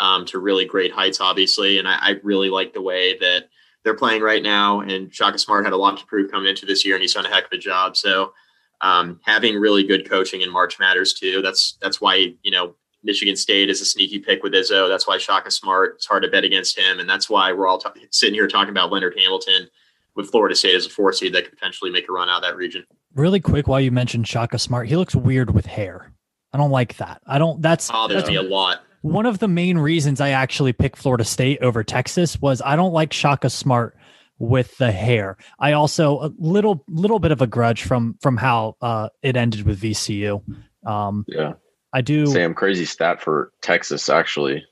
um, 0.00 0.24
to 0.26 0.40
really 0.40 0.64
great 0.64 0.92
heights, 0.92 1.20
obviously. 1.20 1.78
And 1.78 1.86
I, 1.86 1.98
I, 2.00 2.10
really 2.22 2.50
like 2.50 2.72
the 2.72 2.82
way 2.82 3.18
that 3.18 3.48
they're 3.84 3.94
playing 3.94 4.22
right 4.22 4.42
now. 4.42 4.80
And 4.80 5.14
Shaka 5.14 5.38
Smart 5.38 5.64
had 5.64 5.74
a 5.74 5.76
lot 5.76 5.98
to 5.98 6.06
prove 6.06 6.30
coming 6.30 6.48
into 6.48 6.66
this 6.66 6.84
year, 6.84 6.94
and 6.94 7.02
he's 7.02 7.14
done 7.14 7.26
a 7.26 7.28
heck 7.28 7.44
of 7.44 7.52
a 7.52 7.58
job. 7.58 7.96
So 7.96 8.32
um, 8.80 9.20
having 9.24 9.56
really 9.56 9.84
good 9.84 10.08
coaching 10.08 10.40
in 10.40 10.50
March 10.50 10.78
matters 10.78 11.12
too. 11.12 11.42
That's 11.42 11.76
that's 11.82 12.00
why 12.00 12.34
you 12.42 12.50
know 12.50 12.74
Michigan 13.02 13.36
State 13.36 13.70
is 13.70 13.80
a 13.80 13.84
sneaky 13.84 14.18
pick 14.18 14.42
with 14.42 14.52
Izzo. 14.52 14.88
That's 14.88 15.06
why 15.06 15.18
Shaka 15.18 15.50
Smart. 15.50 15.94
It's 15.96 16.06
hard 16.06 16.22
to 16.24 16.28
bet 16.28 16.44
against 16.44 16.78
him, 16.78 16.98
and 16.98 17.08
that's 17.08 17.30
why 17.30 17.52
we're 17.52 17.66
all 17.66 17.78
t- 17.78 18.06
sitting 18.10 18.34
here 18.34 18.48
talking 18.48 18.70
about 18.70 18.90
Leonard 18.90 19.14
Hamilton 19.16 19.68
with 20.14 20.30
Florida 20.30 20.56
State 20.56 20.74
as 20.74 20.86
a 20.86 20.90
four 20.90 21.12
seed 21.12 21.32
that 21.34 21.44
could 21.44 21.54
potentially 21.54 21.90
make 21.90 22.08
a 22.08 22.12
run 22.12 22.28
out 22.28 22.38
of 22.38 22.42
that 22.42 22.56
region. 22.56 22.84
Really 23.14 23.40
quick, 23.40 23.68
while 23.68 23.80
you 23.80 23.92
mentioned 23.92 24.26
Shaka 24.26 24.58
Smart, 24.58 24.88
he 24.88 24.96
looks 24.96 25.14
weird 25.14 25.54
with 25.54 25.66
hair. 25.66 26.12
I 26.52 26.58
don't 26.58 26.70
like 26.70 26.96
that. 26.96 27.22
I 27.26 27.38
don't. 27.38 27.62
That's 27.62 27.90
bothers 27.90 28.22
that's, 28.22 28.28
me 28.28 28.36
a 28.36 28.42
lot. 28.42 28.82
One 29.02 29.26
of 29.26 29.38
the 29.38 29.48
main 29.48 29.78
reasons 29.78 30.20
I 30.20 30.30
actually 30.30 30.72
picked 30.72 30.98
Florida 30.98 31.24
State 31.24 31.60
over 31.62 31.84
Texas 31.84 32.40
was 32.40 32.60
I 32.62 32.74
don't 32.74 32.92
like 32.92 33.12
Shaka 33.12 33.48
Smart 33.48 33.96
with 34.38 34.76
the 34.78 34.90
hair. 34.90 35.36
I 35.58 35.72
also 35.72 36.20
a 36.20 36.32
little 36.38 36.84
little 36.88 37.18
bit 37.18 37.32
of 37.32 37.42
a 37.42 37.46
grudge 37.46 37.84
from 37.84 38.16
from 38.20 38.36
how 38.36 38.76
uh, 38.80 39.08
it 39.22 39.36
ended 39.36 39.62
with 39.62 39.80
VCU. 39.80 40.42
Um, 40.86 41.24
yeah, 41.28 41.54
I 41.92 42.00
do. 42.00 42.26
Sam, 42.26 42.54
crazy 42.54 42.84
stat 42.84 43.20
for 43.20 43.52
Texas 43.60 44.08
actually. 44.08 44.64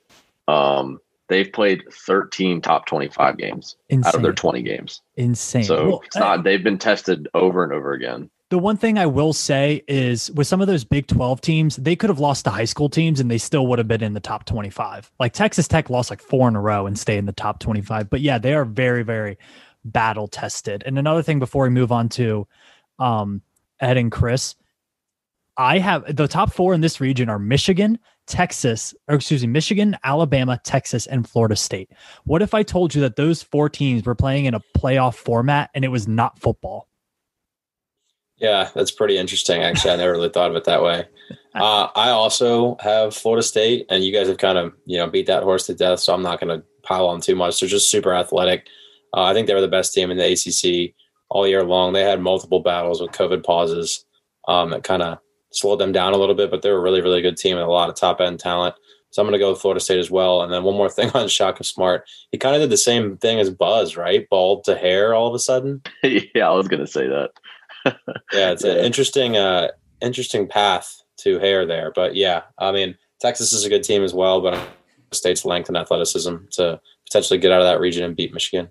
Um, 0.48 1.00
they've 1.28 1.52
played 1.52 1.82
13 1.90 2.60
top 2.60 2.86
25 2.86 3.36
games 3.38 3.76
Insane. 3.88 4.08
out 4.08 4.14
of 4.14 4.22
their 4.22 4.32
20 4.32 4.62
games. 4.62 5.02
Insane. 5.16 5.64
So 5.64 5.88
well, 5.88 6.02
it's 6.04 6.16
not, 6.16 6.44
they've 6.44 6.62
been 6.62 6.78
tested 6.78 7.28
over 7.34 7.64
and 7.64 7.72
over 7.72 7.92
again. 7.92 8.30
The 8.48 8.58
one 8.58 8.76
thing 8.76 8.96
I 8.96 9.06
will 9.06 9.32
say 9.32 9.82
is 9.88 10.30
with 10.30 10.46
some 10.46 10.60
of 10.60 10.68
those 10.68 10.84
Big 10.84 11.08
12 11.08 11.40
teams, 11.40 11.76
they 11.76 11.96
could 11.96 12.10
have 12.10 12.20
lost 12.20 12.44
to 12.44 12.50
high 12.50 12.64
school 12.64 12.88
teams 12.88 13.18
and 13.18 13.28
they 13.28 13.38
still 13.38 13.66
would 13.66 13.80
have 13.80 13.88
been 13.88 14.04
in 14.04 14.14
the 14.14 14.20
top 14.20 14.44
25. 14.44 15.10
Like 15.18 15.32
Texas 15.32 15.66
Tech 15.66 15.90
lost 15.90 16.10
like 16.10 16.22
four 16.22 16.46
in 16.46 16.54
a 16.54 16.60
row 16.60 16.86
and 16.86 16.96
stay 16.96 17.18
in 17.18 17.26
the 17.26 17.32
top 17.32 17.58
25. 17.58 18.08
But 18.08 18.20
yeah, 18.20 18.38
they 18.38 18.54
are 18.54 18.64
very, 18.64 19.02
very 19.02 19.36
battle 19.84 20.28
tested. 20.28 20.84
And 20.86 20.96
another 20.96 21.22
thing 21.22 21.40
before 21.40 21.64
we 21.64 21.70
move 21.70 21.90
on 21.90 22.08
to 22.10 22.46
um, 23.00 23.42
Ed 23.80 23.96
and 23.96 24.12
Chris, 24.12 24.54
I 25.58 25.78
have 25.78 26.16
the 26.16 26.28
top 26.28 26.52
four 26.52 26.74
in 26.74 26.80
this 26.80 27.00
region 27.00 27.28
are 27.28 27.38
Michigan, 27.38 27.98
Texas, 28.26 28.94
or 29.08 29.16
excuse 29.16 29.42
me, 29.42 29.48
Michigan, 29.48 29.96
Alabama, 30.04 30.60
Texas, 30.64 31.06
and 31.06 31.28
Florida 31.28 31.56
State. 31.56 31.90
What 32.24 32.42
if 32.42 32.54
I 32.54 32.62
told 32.62 32.94
you 32.94 33.00
that 33.02 33.16
those 33.16 33.42
four 33.42 33.68
teams 33.68 34.04
were 34.04 34.14
playing 34.14 34.44
in 34.44 34.54
a 34.54 34.60
playoff 34.76 35.14
format 35.14 35.70
and 35.74 35.84
it 35.84 35.88
was 35.88 36.06
not 36.06 36.38
football? 36.38 36.88
Yeah, 38.36 38.68
that's 38.74 38.90
pretty 38.90 39.16
interesting. 39.16 39.62
Actually, 39.62 39.92
I 39.92 39.96
never 39.96 40.12
really 40.12 40.28
thought 40.28 40.50
of 40.50 40.56
it 40.56 40.64
that 40.64 40.82
way. 40.82 41.06
Uh, 41.56 41.88
I 41.96 42.10
also 42.10 42.76
have 42.80 43.14
Florida 43.14 43.42
State, 43.42 43.86
and 43.88 44.04
you 44.04 44.12
guys 44.12 44.28
have 44.28 44.36
kind 44.36 44.58
of 44.58 44.74
you 44.84 44.98
know 44.98 45.08
beat 45.08 45.24
that 45.28 45.42
horse 45.42 45.64
to 45.68 45.74
death, 45.74 46.00
so 46.00 46.12
I'm 46.12 46.20
not 46.20 46.38
going 46.38 46.54
to 46.54 46.62
pile 46.82 47.06
on 47.06 47.22
too 47.22 47.34
much. 47.34 47.58
They're 47.58 47.66
just 47.66 47.90
super 47.90 48.12
athletic. 48.12 48.66
Uh, 49.16 49.22
I 49.22 49.32
think 49.32 49.46
they 49.46 49.54
were 49.54 49.62
the 49.62 49.66
best 49.66 49.94
team 49.94 50.10
in 50.10 50.18
the 50.18 50.32
ACC 50.32 50.94
all 51.30 51.46
year 51.46 51.64
long. 51.64 51.94
They 51.94 52.02
had 52.02 52.20
multiple 52.20 52.60
battles 52.60 53.00
with 53.00 53.12
COVID 53.12 53.42
pauses 53.42 54.04
um, 54.46 54.68
that 54.68 54.84
kind 54.84 55.00
of 55.00 55.18
slowed 55.56 55.78
them 55.78 55.92
down 55.92 56.12
a 56.12 56.16
little 56.16 56.34
bit, 56.34 56.50
but 56.50 56.62
they're 56.62 56.76
a 56.76 56.80
really, 56.80 57.00
really 57.00 57.22
good 57.22 57.36
team 57.36 57.56
and 57.56 57.66
a 57.66 57.70
lot 57.70 57.88
of 57.88 57.94
top 57.94 58.20
end 58.20 58.38
talent. 58.38 58.74
So 59.10 59.22
I'm 59.22 59.26
going 59.26 59.38
to 59.38 59.42
go 59.42 59.50
with 59.50 59.60
Florida 59.60 59.80
State 59.80 59.98
as 59.98 60.10
well. 60.10 60.42
And 60.42 60.52
then 60.52 60.62
one 60.62 60.76
more 60.76 60.90
thing 60.90 61.10
on 61.14 61.28
Shaka 61.28 61.64
Smart. 61.64 62.06
He 62.32 62.38
kind 62.38 62.54
of 62.54 62.60
did 62.60 62.70
the 62.70 62.76
same 62.76 63.16
thing 63.16 63.40
as 63.40 63.50
Buzz, 63.50 63.96
right? 63.96 64.28
Bald 64.28 64.64
to 64.64 64.76
hair 64.76 65.14
all 65.14 65.28
of 65.28 65.34
a 65.34 65.38
sudden. 65.38 65.82
yeah, 66.02 66.48
I 66.48 66.54
was 66.54 66.68
going 66.68 66.84
to 66.84 66.86
say 66.86 67.08
that. 67.08 67.30
yeah, 68.32 68.50
it's 68.50 68.64
yeah. 68.64 68.72
an 68.72 68.84
interesting, 68.84 69.36
uh, 69.36 69.68
interesting 70.00 70.46
path 70.46 71.02
to 71.18 71.38
hair 71.38 71.64
there. 71.64 71.92
But 71.94 72.14
yeah, 72.14 72.42
I 72.58 72.72
mean, 72.72 72.96
Texas 73.20 73.52
is 73.52 73.64
a 73.64 73.68
good 73.68 73.84
team 73.84 74.02
as 74.02 74.12
well, 74.12 74.40
but 74.40 74.54
I'm 74.54 74.66
State's 75.12 75.44
length 75.44 75.68
and 75.68 75.76
athleticism 75.76 76.36
to 76.52 76.80
potentially 77.04 77.38
get 77.38 77.52
out 77.52 77.60
of 77.60 77.66
that 77.66 77.80
region 77.80 78.04
and 78.04 78.16
beat 78.16 78.34
Michigan. 78.34 78.68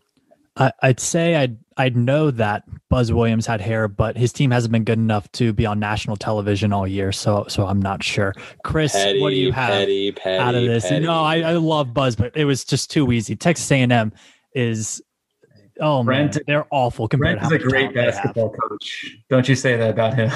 I, 0.58 0.72
would 0.84 1.00
say 1.00 1.36
I'd 1.36 1.58
I'd 1.78 1.98
know 1.98 2.32
that 2.32 2.64
Buzz 2.90 3.12
Williams 3.12 3.46
had 3.46 3.60
hair, 3.60 3.90
but 3.90 4.16
his 4.16 4.32
team 4.32 4.52
hasn't 4.52 4.72
been 4.72 4.86
good 4.86 4.98
enough 4.98 5.30
to 5.34 5.52
be 5.52 5.66
on 5.66 5.80
national 5.80 6.16
television 6.16 6.72
all 6.72 6.88
year, 6.88 7.12
so 7.12 7.46
so 7.50 7.68
I'm 7.68 7.82
not 7.82 8.04
sure. 8.04 8.34
Chris, 8.64 8.94
petty, 8.94 9.20
what 9.22 9.32
do 9.32 9.36
you 9.36 9.52
have 9.52 9.70
petty, 9.70 10.12
petty, 10.14 10.38
out 10.38 10.56
of 10.56 10.64
this? 10.64 10.88
Petty. 10.88 11.06
No, 11.06 11.24
I, 11.24 11.40
I 11.42 11.54
love 11.54 11.94
Buzz, 11.94 12.16
but 12.16 12.36
it 12.38 12.46
was 12.46 12.64
just 12.64 12.90
too 12.90 13.12
easy. 13.12 13.36
Texas 13.36 13.70
A&M 13.70 14.14
is 14.54 15.02
oh 15.82 16.04
Brent, 16.04 16.36
man, 16.36 16.44
they're 16.48 16.68
awful 16.72 17.10
compared 17.10 17.40
Brent 17.40 17.54
is 17.54 17.62
a 17.62 17.68
great 17.68 17.94
basketball 17.94 18.52
coach. 18.52 19.18
Don't 19.30 19.50
you 19.50 19.56
say 19.56 19.76
that 19.76 19.90
about 19.90 20.14
him? 20.14 20.32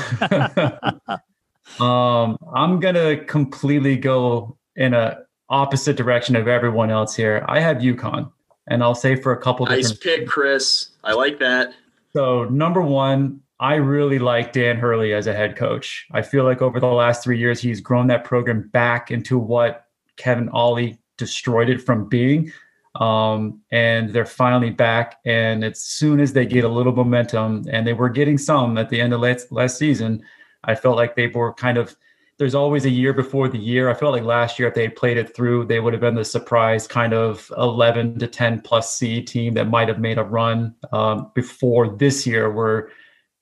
um, 1.85 2.37
I'm 2.53 2.81
gonna 2.81 3.23
completely 3.23 3.95
go 3.95 4.57
in 4.75 4.93
a 4.93 5.19
opposite 5.49 5.95
direction 5.95 6.35
of 6.35 6.49
everyone 6.49 6.91
else 6.91 7.15
here. 7.15 7.45
I 7.47 7.61
have 7.61 7.77
UConn 7.77 8.31
and 8.69 8.81
I'll 8.81 8.95
say 8.95 9.15
for 9.15 9.33
a 9.33 9.41
couple. 9.41 9.65
Days. 9.65 9.89
Nice 9.89 9.97
pick, 9.97 10.27
Chris. 10.27 10.89
I 11.03 11.13
like 11.13 11.39
that. 11.39 11.73
So 12.13 12.45
number 12.45 12.81
one, 12.81 13.41
I 13.59 13.75
really 13.75 14.19
like 14.19 14.53
Dan 14.53 14.77
Hurley 14.77 15.13
as 15.13 15.27
a 15.27 15.33
head 15.33 15.57
coach. 15.57 16.07
I 16.11 16.21
feel 16.21 16.45
like 16.45 16.61
over 16.61 16.79
the 16.79 16.87
last 16.87 17.23
three 17.23 17.37
years, 17.37 17.61
he's 17.61 17.81
grown 17.81 18.07
that 18.07 18.23
program 18.23 18.69
back 18.69 19.11
into 19.11 19.37
what 19.37 19.85
Kevin 20.15 20.49
Ollie 20.49 20.97
destroyed 21.17 21.69
it 21.69 21.81
from 21.81 22.07
being. 22.07 22.51
Um, 22.95 23.61
and 23.71 24.11
they're 24.11 24.25
finally 24.25 24.71
back. 24.71 25.19
And 25.25 25.63
as 25.63 25.81
soon 25.81 26.19
as 26.19 26.33
they 26.33 26.45
get 26.45 26.63
a 26.63 26.69
little 26.69 26.93
momentum, 26.93 27.65
and 27.69 27.85
they 27.85 27.93
were 27.93 28.09
getting 28.09 28.37
some 28.37 28.77
at 28.77 28.89
the 28.89 28.99
end 28.99 29.13
of 29.13 29.19
last, 29.19 29.51
last 29.51 29.77
season, 29.77 30.23
I 30.63 30.75
felt 30.75 30.95
like 30.95 31.15
they 31.15 31.27
were 31.27 31.53
kind 31.53 31.77
of 31.77 31.95
there's 32.39 32.55
always 32.55 32.85
a 32.85 32.89
year 32.89 33.11
before 33.11 33.49
the 33.49 33.59
year. 33.59 33.89
I 33.89 33.93
felt 33.93 34.13
like 34.13 34.23
last 34.23 34.57
year, 34.57 34.69
if 34.69 34.73
they 34.73 34.87
played 34.87 35.17
it 35.17 35.35
through, 35.35 35.65
they 35.65 35.81
would 35.81 35.91
have 35.91 35.99
been 35.99 36.15
the 36.15 36.23
surprise 36.23 36.87
kind 36.87 37.13
of 37.13 37.51
11 37.57 38.17
to 38.19 38.27
10 38.27 38.61
plus 38.61 38.95
C 38.95 39.21
team 39.21 39.55
that 39.55 39.67
might 39.67 39.89
have 39.89 39.99
made 39.99 40.17
a 40.17 40.23
run 40.23 40.73
um, 40.93 41.31
before 41.35 41.89
this 41.97 42.25
year, 42.25 42.49
where 42.49 42.91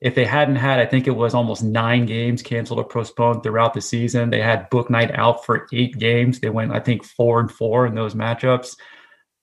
if 0.01 0.15
they 0.15 0.25
hadn't 0.25 0.55
had, 0.55 0.79
I 0.79 0.87
think 0.87 1.05
it 1.05 1.15
was 1.15 1.35
almost 1.35 1.63
nine 1.63 2.07
games 2.07 2.41
canceled 2.41 2.79
or 2.79 2.87
postponed 2.87 3.43
throughout 3.43 3.75
the 3.75 3.81
season. 3.81 4.31
They 4.31 4.41
had 4.41 4.69
Bouknight 4.71 5.15
out 5.15 5.45
for 5.45 5.67
eight 5.71 5.99
games. 5.99 6.39
They 6.39 6.49
went, 6.49 6.71
I 6.71 6.79
think, 6.79 7.05
four 7.05 7.39
and 7.39 7.51
four 7.51 7.85
in 7.85 7.93
those 7.93 8.15
matchups. 8.15 8.77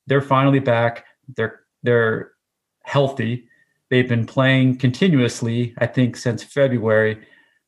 They're 0.09 0.21
finally 0.21 0.59
back. 0.59 1.05
They're 1.37 1.61
they're 1.85 2.33
healthy. 2.83 3.47
They've 3.89 4.09
been 4.09 4.27
playing 4.27 4.79
continuously, 4.79 5.75
I 5.79 5.87
think, 5.87 6.17
since 6.17 6.43
February. 6.43 7.25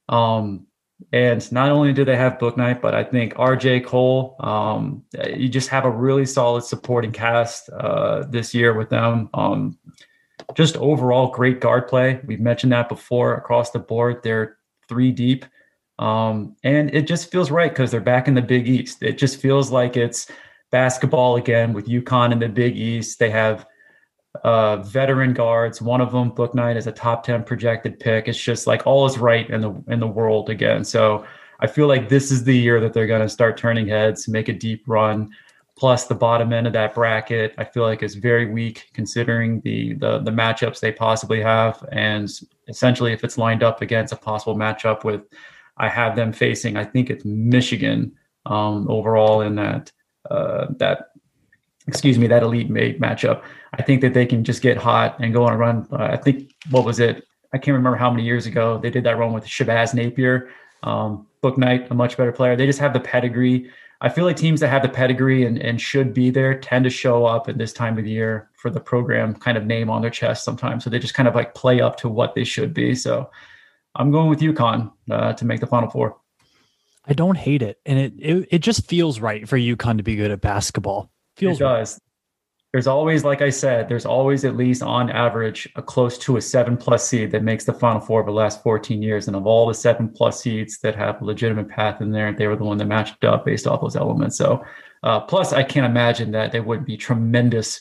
Um, 0.09 0.66
and 1.13 1.53
not 1.53 1.71
only 1.71 1.93
do 1.93 2.05
they 2.05 2.17
have 2.17 2.39
Bouknight, 2.39 2.81
but 2.81 2.95
I 2.95 3.05
think 3.05 3.35
RJ 3.35 3.85
Cole, 3.85 4.37
um, 4.41 5.05
you 5.35 5.49
just 5.49 5.69
have 5.69 5.85
a 5.85 5.91
really 5.91 6.27
solid 6.27 6.65
supporting 6.65 7.13
cast 7.13 7.69
uh, 7.71 8.25
this 8.29 8.55
year 8.55 8.75
with 8.75 8.89
them. 8.89 9.29
Um, 9.35 9.79
just 10.55 10.77
overall 10.77 11.29
great 11.29 11.61
guard 11.61 11.89
play. 11.89 12.21
We've 12.25 12.41
mentioned 12.41 12.73
that 12.73 12.89
before 12.89 13.35
across 13.35 13.71
the 13.71 13.79
board. 13.79 14.23
They're 14.23 14.57
three 14.89 15.13
deep. 15.13 15.45
Um, 15.99 16.57
and 16.63 16.95
it 16.95 17.07
just 17.07 17.31
feels 17.31 17.51
right 17.51 17.71
because 17.71 17.91
they're 17.91 18.01
back 18.01 18.29
in 18.29 18.35
the 18.35 18.43
Big 18.43 18.69
East. 18.69 19.03
It 19.03 19.19
just 19.19 19.41
feels 19.41 19.71
like 19.71 19.97
it's 19.97 20.31
basketball 20.71 21.37
again 21.37 21.73
with 21.73 21.87
UConn 21.87 22.33
in 22.33 22.39
the 22.39 22.49
Big 22.49 22.77
East. 22.77 23.19
They 23.19 23.31
have 23.31 23.67
uh, 24.45 24.77
veteran 24.79 25.33
guards. 25.33 25.81
One 25.81 26.01
of 26.01 26.13
them, 26.13 26.31
Bouknight, 26.31 26.77
is 26.77 26.87
a 26.87 26.93
top 26.93 27.25
ten 27.25 27.45
projected 27.45 27.99
pick. 28.01 28.29
It's 28.29 28.39
just 28.39 28.67
like 28.67 28.87
all 28.87 29.07
is 29.07 29.19
right 29.19 29.49
in 29.51 29.61
the 29.61 29.73
in 29.89 30.01
the 30.01 30.07
world 30.07 30.51
again. 30.51 30.85
So 30.85 31.25
I 31.61 31.67
feel 31.67 31.87
like 31.87 32.09
this 32.09 32.31
is 32.31 32.45
the 32.45 32.57
year 32.57 32.81
that 32.81 32.93
they're 32.93 33.07
going 33.07 33.23
to 33.23 33.29
start 33.29 33.57
turning 33.57 33.89
heads, 33.89 34.29
make 34.29 34.49
a 34.49 34.53
deep 34.53 34.85
run. 34.87 35.31
Plus, 35.79 36.07
the 36.07 36.15
bottom 36.15 36.55
end 36.55 36.67
of 36.67 36.73
that 36.73 36.95
bracket, 36.95 37.55
I 37.59 37.65
feel 37.65 37.83
like 37.83 38.03
is 38.03 38.15
very 38.15 38.47
weak 38.51 38.89
considering 38.95 39.61
the 39.61 39.93
the 39.95 40.21
the 40.21 40.31
matchups 40.31 40.81
they 40.81 40.91
possibly 40.91 41.43
have, 41.43 41.85
and 41.93 42.31
essentially, 42.67 43.13
if 43.13 43.23
it's 43.23 43.37
lined 43.37 43.63
up 43.63 43.83
against 43.83 44.13
a 44.13 44.17
possible 44.17 44.57
matchup 44.57 45.05
with, 45.05 45.21
I 45.77 45.91
have 45.91 46.17
them 46.17 46.33
facing. 46.33 46.79
I 46.79 46.85
think 46.85 47.11
it's 47.11 47.27
Michigan 47.27 48.13
um, 48.47 48.87
overall 48.89 49.43
in 49.43 49.55
that 49.57 49.93
uh, 50.31 50.69
that 50.79 51.11
excuse 51.89 52.19
me 52.19 52.27
that 52.27 52.43
elite 52.43 52.71
mate 52.71 52.99
matchup. 52.99 53.43
I 53.79 53.83
think 53.83 54.01
that 54.01 54.15
they 54.15 54.27
can 54.27 54.43
just 54.43 54.63
get 54.63 54.77
hot 54.77 55.19
and 55.21 55.33
go 55.33 55.45
on 55.45 55.53
a 55.53 55.57
run. 55.57 55.87
Uh, 55.93 56.05
I 56.05 56.17
think 56.17 56.55
what 56.71 56.85
was 56.85 56.99
it? 56.99 57.27
I 57.53 57.59
can't 57.59 57.75
remember 57.75 57.97
how 57.97 58.11
many 58.11 58.25
years 58.25 58.47
ago 58.47 58.79
they 58.79 58.91
did 58.91 59.05
that 59.05 59.19
run 59.19 59.33
with 59.33 59.45
Shabazz 59.45 59.95
Napier. 59.95 60.51
Um, 60.83 61.27
Bouknight, 61.43 61.91
a 61.91 61.95
much 61.95 62.17
better 62.17 62.33
player. 62.33 62.57
They 62.57 62.67
just 62.67 62.79
have 62.79 62.93
the 62.93 63.01
pedigree. 63.01 63.71
I 64.01 64.09
feel 64.09 64.25
like 64.25 64.37
teams 64.37 64.61
that 64.61 64.69
have 64.69 64.83
the 64.83 64.89
pedigree 64.89 65.45
and, 65.45 65.59
and 65.59 65.81
should 65.81 66.13
be 66.13 66.31
there 66.31 66.59
tend 66.59 66.85
to 66.85 66.91
show 66.91 67.25
up 67.25 67.49
at 67.49 67.57
this 67.57 67.73
time 67.73 67.97
of 67.99 68.05
the 68.05 68.11
year 68.11 68.51
for 68.55 68.71
the 68.71 68.81
program 68.81 69.35
kind 69.35 69.57
of 69.57 69.65
name 69.65 69.89
on 69.89 70.03
their 70.03 70.11
chest 70.11 70.45
sometimes. 70.45 70.85
So 70.85 70.91
they 70.91 70.99
just 70.99 71.15
kind 71.15 71.29
of 71.29 71.35
like 71.35 71.55
play 71.55 71.81
up 71.81 71.97
to 71.99 72.09
what 72.09 72.35
they 72.35 72.45
should 72.45 72.75
be. 72.75 72.95
So 72.95 73.31
I'm 73.95 74.11
going 74.11 74.29
with 74.29 74.41
UConn 74.41 74.93
uh, 75.11 75.33
to 75.35 75.45
make 75.45 75.61
the 75.61 75.67
Final 75.67 75.89
Four. 75.89 76.19
I 77.09 77.13
don't 77.13 77.37
hate 77.37 77.63
it, 77.63 77.79
and 77.87 77.99
it, 77.99 78.13
it 78.19 78.49
it 78.51 78.59
just 78.59 78.87
feels 78.87 79.21
right 79.21 79.49
for 79.49 79.57
UConn 79.57 79.97
to 79.99 80.03
be 80.03 80.17
good 80.17 80.33
at 80.33 80.41
basketball. 80.41 81.11
Feels 81.37 81.61
it 81.61 81.65
does. 81.65 82.01
There's 82.77 82.87
always, 82.87 83.25
like 83.25 83.41
I 83.41 83.49
said, 83.49 83.89
there's 83.89 84.05
always 84.05 84.45
at 84.45 84.55
least 84.55 84.83
on 84.83 85.09
average 85.09 85.67
a 85.77 85.83
close 85.83 86.19
to 86.19 86.37
a 86.37 86.43
seven 86.43 86.77
plus 86.77 87.09
seed 87.09 87.31
that 87.31 87.43
makes 87.43 87.65
the 87.65 87.73
final 87.73 88.03
four 88.03 88.21
of 88.21 88.27
the 88.27 88.33
last 88.33 88.63
14 88.63 89.01
years. 89.01 89.29
And 89.29 89.35
of 89.35 89.47
all 89.47 89.67
the 89.67 89.73
seven 89.73 90.11
plus 90.11 90.43
seeds 90.43 90.79
that 90.81 90.95
have 90.95 91.23
a 91.23 91.25
legitimate 91.25 91.71
path 91.71 92.03
in 92.03 92.11
there, 92.11 92.35
they 92.35 92.47
were 92.47 92.55
the 92.55 92.65
one 92.65 92.77
that 92.77 92.85
matched 92.85 93.25
up 93.25 93.47
based 93.47 93.67
off 93.67 93.81
those 93.81 93.97
elements. 93.97 94.37
So, 94.37 94.63
uh, 95.05 95.21
plus, 95.21 95.55
I 95.55 95.63
can't 95.63 95.87
imagine 95.87 96.33
that 96.33 96.53
there 96.53 96.63
would 96.63 96.85
be 96.85 96.99
tremendous 96.99 97.81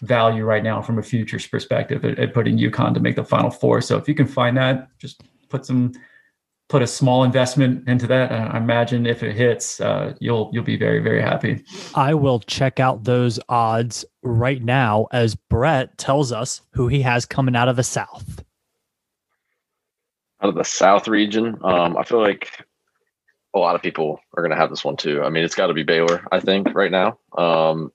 value 0.00 0.42
right 0.42 0.64
now 0.64 0.82
from 0.82 0.98
a 0.98 1.04
futures 1.04 1.46
perspective 1.46 2.04
at, 2.04 2.18
at 2.18 2.34
putting 2.34 2.58
UConn 2.58 2.94
to 2.94 3.00
make 3.00 3.14
the 3.14 3.24
final 3.24 3.52
four. 3.52 3.80
So, 3.80 3.96
if 3.96 4.08
you 4.08 4.14
can 4.16 4.26
find 4.26 4.56
that, 4.56 4.88
just 4.98 5.22
put 5.50 5.64
some 5.64 5.92
put 6.68 6.82
a 6.82 6.86
small 6.88 7.22
investment 7.22 7.86
into 7.86 8.08
that. 8.08 8.32
I 8.32 8.56
imagine 8.56 9.06
if 9.06 9.22
it 9.22 9.36
hits, 9.36 9.80
uh, 9.80 10.14
you'll 10.18 10.50
you'll 10.52 10.64
be 10.64 10.76
very 10.76 10.98
very 10.98 11.22
happy. 11.22 11.64
I 11.94 12.14
will 12.14 12.40
check 12.40 12.80
out 12.80 13.04
those 13.04 13.38
odds 13.48 14.04
right 14.22 14.62
now 14.62 15.08
as 15.12 15.34
Brett 15.34 15.98
tells 15.98 16.32
us 16.32 16.62
who 16.72 16.88
he 16.88 17.02
has 17.02 17.26
coming 17.26 17.56
out 17.56 17.68
of 17.68 17.76
the 17.76 17.82
South. 17.82 18.44
Out 20.40 20.48
of 20.48 20.54
the 20.54 20.64
South 20.64 21.06
region, 21.06 21.58
um, 21.62 21.96
I 21.96 22.04
feel 22.04 22.20
like 22.20 22.64
a 23.54 23.58
lot 23.58 23.74
of 23.74 23.82
people 23.82 24.18
are 24.34 24.42
going 24.42 24.50
to 24.50 24.56
have 24.56 24.70
this 24.70 24.84
one 24.84 24.96
too. 24.96 25.22
I 25.22 25.28
mean, 25.28 25.44
it's 25.44 25.54
got 25.54 25.68
to 25.68 25.74
be 25.74 25.82
Baylor. 25.82 26.26
I 26.32 26.40
think 26.40 26.74
right 26.74 26.90
now. 26.90 27.18
Um, 27.36 27.92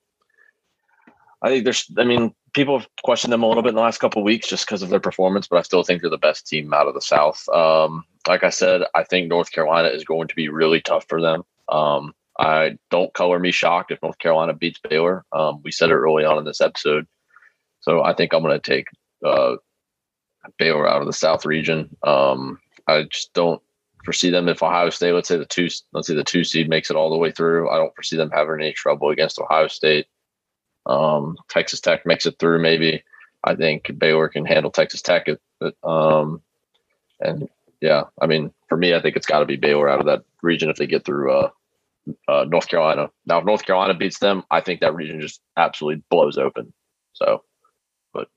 I 1.42 1.50
think 1.50 1.64
there's. 1.64 1.90
I 1.98 2.04
mean, 2.04 2.34
people 2.54 2.80
have 2.80 2.88
questioned 3.04 3.34
them 3.34 3.44
a 3.44 3.48
little 3.48 3.64
bit 3.64 3.70
in 3.70 3.76
the 3.76 3.82
last 3.82 4.00
couple 4.00 4.24
weeks 4.24 4.48
just 4.48 4.66
because 4.66 4.82
of 4.82 4.90
their 4.90 5.00
performance, 5.00 5.48
but 5.48 5.58
I 5.58 5.62
still 5.62 5.84
think 5.84 6.02
they're 6.02 6.10
the 6.10 6.18
best 6.18 6.48
team 6.48 6.74
out 6.74 6.88
of 6.88 6.94
the 6.94 7.02
South. 7.02 7.48
Um, 7.50 8.04
like 8.28 8.44
I 8.44 8.50
said, 8.50 8.82
I 8.96 9.04
think 9.04 9.28
North 9.28 9.52
Carolina 9.52 9.90
is 9.90 10.04
going 10.04 10.28
to 10.28 10.36
be 10.36 10.50
really 10.50 10.82
tough 10.82 11.06
for 11.08 11.22
them. 11.22 11.44
Um, 11.70 12.14
I 12.40 12.78
don't 12.92 13.14
color 13.14 13.40
me 13.40 13.52
shocked 13.52 13.92
if 13.92 14.02
North 14.02 14.20
Carolina 14.20 14.54
beats 14.54 14.80
Baylor. 14.80 15.26
Um, 15.32 15.62
we 15.64 15.72
said 15.72 15.90
it 15.90 15.96
early 15.96 16.24
on 16.24 16.38
in 16.38 16.46
this 16.46 16.62
episode, 16.62 17.08
so 17.80 18.04
I 18.04 18.14
think 18.14 18.34
I'm 18.34 18.44
going 18.44 18.60
to 18.60 18.72
take 18.72 18.88
uh, 19.26 19.56
Baylor 20.58 20.88
out 20.88 21.02
of 21.02 21.08
the 21.08 21.14
South 21.14 21.46
region. 21.46 21.96
Um, 22.04 22.60
I 22.88 23.04
just 23.04 23.34
don't 23.34 23.62
foresee 24.06 24.30
them 24.30 24.48
if 24.48 24.64
Ohio 24.64 24.90
State, 24.90 25.14
let's 25.14 25.28
say 25.28 25.38
the 25.38 25.46
two, 25.46 25.68
let's 25.94 26.08
say 26.08 26.16
the 26.16 26.24
two 26.24 26.44
seed 26.44 26.70
makes 26.70 26.90
it 26.90 26.96
all 26.96 27.10
the 27.10 27.18
way 27.18 27.32
through. 27.32 27.70
I 27.70 27.78
don't 27.78 27.94
foresee 27.96 28.18
them 28.18 28.32
having 28.32 28.62
any 28.62 28.74
trouble 28.74 29.10
against 29.10 29.40
Ohio 29.40 29.68
State. 29.68 30.08
Um, 30.86 31.38
Texas 31.50 31.82
Tech 31.82 32.06
makes 32.06 32.26
it 32.26 32.40
through, 32.40 32.62
maybe. 32.62 33.04
I 33.44 33.56
think 33.56 33.92
Baylor 33.98 34.30
can 34.30 34.46
handle 34.46 34.72
Texas 34.72 35.02
Tech. 35.02 35.28
um, 35.84 36.42
and 37.20 37.50
yeah, 37.82 38.04
I 38.22 38.28
mean, 38.28 38.54
for 38.70 38.78
me, 38.78 38.94
I 38.94 39.02
think 39.02 39.16
it's 39.16 39.26
got 39.26 39.40
to 39.40 39.46
be 39.46 39.56
Baylor 39.56 39.90
out 39.90 40.00
of 40.00 40.06
that 40.06 40.24
region 40.42 40.70
if 40.70 40.78
they 40.78 40.88
get 40.88 41.06
through 41.06 41.32
uh, 41.32 41.50
uh, 42.28 42.46
North 42.48 42.68
Carolina. 42.68 43.10
Now, 43.26 43.40
if 43.40 43.46
North 43.46 43.66
Carolina 43.66 43.94
beats 43.94 44.20
them, 44.20 44.44
I 44.52 44.62
think 44.62 44.82
that 44.82 44.96
region 44.96 45.22
just 45.22 45.42
absolutely 45.58 46.04
blows 46.10 46.38
open. 46.38 46.74
So, 47.14 47.44
but 48.14 48.28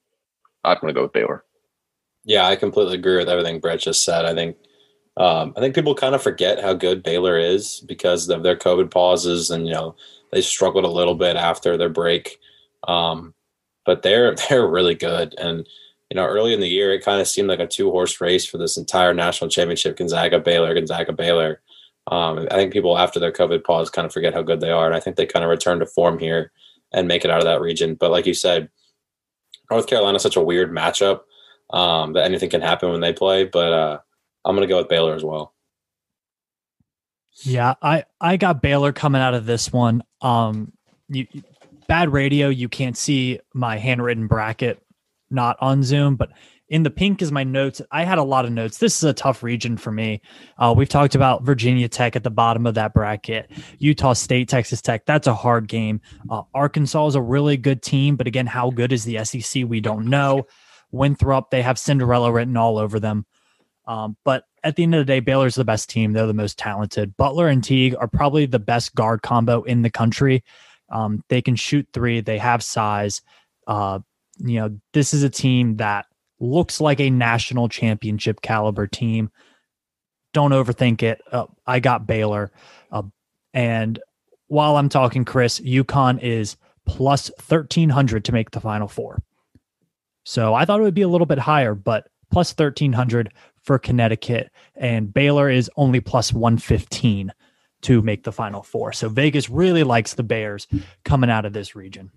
I'm 0.64 0.78
going 0.80 0.92
to 0.92 0.98
go 0.98 1.04
with 1.04 1.12
Baylor. 1.12 1.44
Yeah, 2.24 2.46
I 2.46 2.56
completely 2.56 2.94
agree 2.94 3.16
with 3.16 3.28
everything 3.28 3.60
Brett 3.60 3.80
just 3.80 4.04
said. 4.04 4.24
I 4.24 4.34
think 4.34 4.56
um, 5.16 5.52
I 5.56 5.60
think 5.60 5.74
people 5.74 5.94
kind 5.94 6.14
of 6.14 6.22
forget 6.22 6.62
how 6.62 6.74
good 6.74 7.02
Baylor 7.02 7.38
is 7.38 7.80
because 7.86 8.28
of 8.28 8.42
their 8.42 8.56
COVID 8.56 8.90
pauses, 8.90 9.50
and 9.50 9.66
you 9.66 9.72
know 9.72 9.94
they 10.32 10.40
struggled 10.40 10.84
a 10.84 10.90
little 10.90 11.14
bit 11.14 11.36
after 11.36 11.76
their 11.76 11.88
break. 11.88 12.38
Um, 12.86 13.34
but 13.84 14.02
they're 14.02 14.34
they're 14.48 14.68
really 14.68 14.94
good, 14.94 15.34
and 15.38 15.66
you 16.10 16.16
know, 16.16 16.26
early 16.26 16.52
in 16.52 16.60
the 16.60 16.68
year, 16.68 16.92
it 16.92 17.04
kind 17.04 17.20
of 17.20 17.28
seemed 17.28 17.48
like 17.48 17.60
a 17.60 17.66
two 17.66 17.90
horse 17.90 18.20
race 18.20 18.44
for 18.44 18.58
this 18.58 18.76
entire 18.76 19.14
national 19.14 19.48
championship 19.48 19.96
Gonzaga, 19.96 20.40
Baylor, 20.40 20.74
Gonzaga, 20.74 21.12
Baylor. 21.12 21.60
Um, 22.06 22.46
I 22.50 22.54
think 22.54 22.72
people 22.72 22.98
after 22.98 23.20
their 23.20 23.32
COVID 23.32 23.64
pause 23.64 23.90
kind 23.90 24.06
of 24.06 24.12
forget 24.12 24.34
how 24.34 24.42
good 24.42 24.60
they 24.60 24.70
are. 24.70 24.86
And 24.86 24.94
I 24.94 25.00
think 25.00 25.16
they 25.16 25.26
kind 25.26 25.44
of 25.44 25.50
return 25.50 25.78
to 25.80 25.86
form 25.86 26.18
here 26.18 26.50
and 26.92 27.06
make 27.06 27.24
it 27.24 27.30
out 27.30 27.38
of 27.38 27.44
that 27.44 27.60
region. 27.60 27.94
But 27.94 28.10
like 28.10 28.26
you 28.26 28.34
said, 28.34 28.68
North 29.70 29.86
Carolina 29.86 30.16
is 30.16 30.22
such 30.22 30.36
a 30.36 30.42
weird 30.42 30.72
matchup 30.72 31.20
um, 31.70 32.14
that 32.14 32.24
anything 32.24 32.50
can 32.50 32.60
happen 32.60 32.90
when 32.90 33.00
they 33.00 33.12
play. 33.12 33.44
But 33.44 33.72
uh, 33.72 33.98
I'm 34.44 34.56
going 34.56 34.66
to 34.66 34.72
go 34.72 34.78
with 34.78 34.88
Baylor 34.88 35.14
as 35.14 35.22
well. 35.22 35.54
Yeah, 37.42 37.74
I 37.80 38.04
I 38.20 38.36
got 38.36 38.60
Baylor 38.60 38.92
coming 38.92 39.22
out 39.22 39.34
of 39.34 39.46
this 39.46 39.72
one. 39.72 40.02
Um, 40.20 40.72
you, 41.08 41.26
bad 41.86 42.12
radio, 42.12 42.48
you 42.48 42.68
can't 42.68 42.96
see 42.96 43.40
my 43.54 43.78
handwritten 43.78 44.26
bracket 44.26 44.82
not 45.30 45.56
on 45.60 45.82
Zoom, 45.82 46.16
but 46.16 46.30
in 46.70 46.84
the 46.84 46.90
pink 46.90 47.20
is 47.20 47.32
my 47.32 47.42
notes. 47.44 47.82
I 47.90 48.04
had 48.04 48.18
a 48.18 48.22
lot 48.22 48.44
of 48.44 48.52
notes. 48.52 48.78
This 48.78 48.96
is 48.96 49.04
a 49.04 49.12
tough 49.12 49.42
region 49.42 49.76
for 49.76 49.90
me. 49.90 50.22
Uh, 50.56 50.72
we've 50.74 50.88
talked 50.88 51.16
about 51.16 51.42
Virginia 51.42 51.88
Tech 51.88 52.14
at 52.14 52.22
the 52.22 52.30
bottom 52.30 52.64
of 52.64 52.74
that 52.74 52.94
bracket, 52.94 53.50
Utah 53.78 54.12
State, 54.12 54.48
Texas 54.48 54.80
Tech. 54.80 55.04
That's 55.04 55.26
a 55.26 55.34
hard 55.34 55.66
game. 55.66 56.00
Uh, 56.30 56.42
Arkansas 56.54 57.08
is 57.08 57.14
a 57.16 57.20
really 57.20 57.56
good 57.56 57.82
team, 57.82 58.14
but 58.14 58.28
again, 58.28 58.46
how 58.46 58.70
good 58.70 58.92
is 58.92 59.04
the 59.04 59.22
SEC? 59.24 59.64
We 59.66 59.80
don't 59.80 60.06
know. 60.06 60.46
Winthrop, 60.92 61.50
they 61.50 61.62
have 61.62 61.78
Cinderella 61.78 62.32
written 62.32 62.56
all 62.56 62.78
over 62.78 63.00
them. 63.00 63.26
Um, 63.86 64.16
but 64.24 64.44
at 64.62 64.76
the 64.76 64.84
end 64.84 64.94
of 64.94 65.00
the 65.00 65.12
day, 65.12 65.18
Baylor's 65.18 65.56
the 65.56 65.64
best 65.64 65.90
team. 65.90 66.12
They're 66.12 66.26
the 66.28 66.34
most 66.34 66.56
talented. 66.56 67.16
Butler 67.16 67.48
and 67.48 67.64
Teague 67.64 67.96
are 67.98 68.06
probably 68.06 68.46
the 68.46 68.58
best 68.60 68.94
guard 68.94 69.22
combo 69.22 69.62
in 69.62 69.82
the 69.82 69.90
country. 69.90 70.44
Um, 70.88 71.24
they 71.28 71.42
can 71.42 71.56
shoot 71.56 71.88
three. 71.92 72.20
They 72.20 72.38
have 72.38 72.62
size. 72.62 73.22
Uh, 73.66 74.00
you 74.38 74.60
know, 74.60 74.78
this 74.92 75.12
is 75.12 75.24
a 75.24 75.30
team 75.30 75.76
that 75.76 76.06
looks 76.40 76.80
like 76.80 77.00
a 77.00 77.10
national 77.10 77.68
championship 77.68 78.40
caliber 78.40 78.86
team. 78.86 79.30
Don't 80.32 80.52
overthink 80.52 81.02
it. 81.02 81.20
Uh, 81.30 81.46
I 81.66 81.80
got 81.80 82.06
Baylor. 82.06 82.50
Uh, 82.90 83.02
and 83.52 84.00
while 84.48 84.76
I'm 84.76 84.88
talking, 84.88 85.24
Chris, 85.24 85.60
UConn 85.60 86.20
is 86.22 86.56
plus 86.86 87.30
1300 87.46 88.24
to 88.24 88.32
make 88.32 88.50
the 88.50 88.60
final 88.60 88.88
four. 88.88 89.22
So 90.24 90.54
I 90.54 90.64
thought 90.64 90.80
it 90.80 90.84
would 90.84 90.94
be 90.94 91.02
a 91.02 91.08
little 91.08 91.26
bit 91.26 91.38
higher, 91.38 91.74
but 91.74 92.08
plus 92.30 92.52
1300 92.52 93.32
for 93.62 93.78
Connecticut. 93.78 94.50
And 94.74 95.12
Baylor 95.12 95.50
is 95.50 95.70
only 95.76 96.00
plus 96.00 96.32
115 96.32 97.32
to 97.82 98.02
make 98.02 98.24
the 98.24 98.32
final 98.32 98.62
four. 98.62 98.92
So 98.92 99.08
Vegas 99.08 99.48
really 99.48 99.84
likes 99.84 100.14
the 100.14 100.22
Bears 100.22 100.66
coming 101.04 101.30
out 101.30 101.44
of 101.44 101.52
this 101.52 101.74
region. 101.74 102.10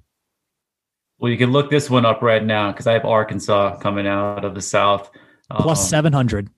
Well, 1.23 1.31
you 1.31 1.37
can 1.37 1.53
look 1.53 1.69
this 1.69 1.89
one 1.89 2.05
up 2.05 2.21
right 2.21 2.43
now 2.43 2.73
because 2.73 2.85
I 2.85 2.91
have 2.91 3.05
Arkansas 3.05 3.77
coming 3.77 4.05
out 4.05 4.43
of 4.43 4.55
the 4.55 4.61
South. 4.61 5.09
Plus 5.49 5.79
um, 5.79 5.87
700. 5.87 6.49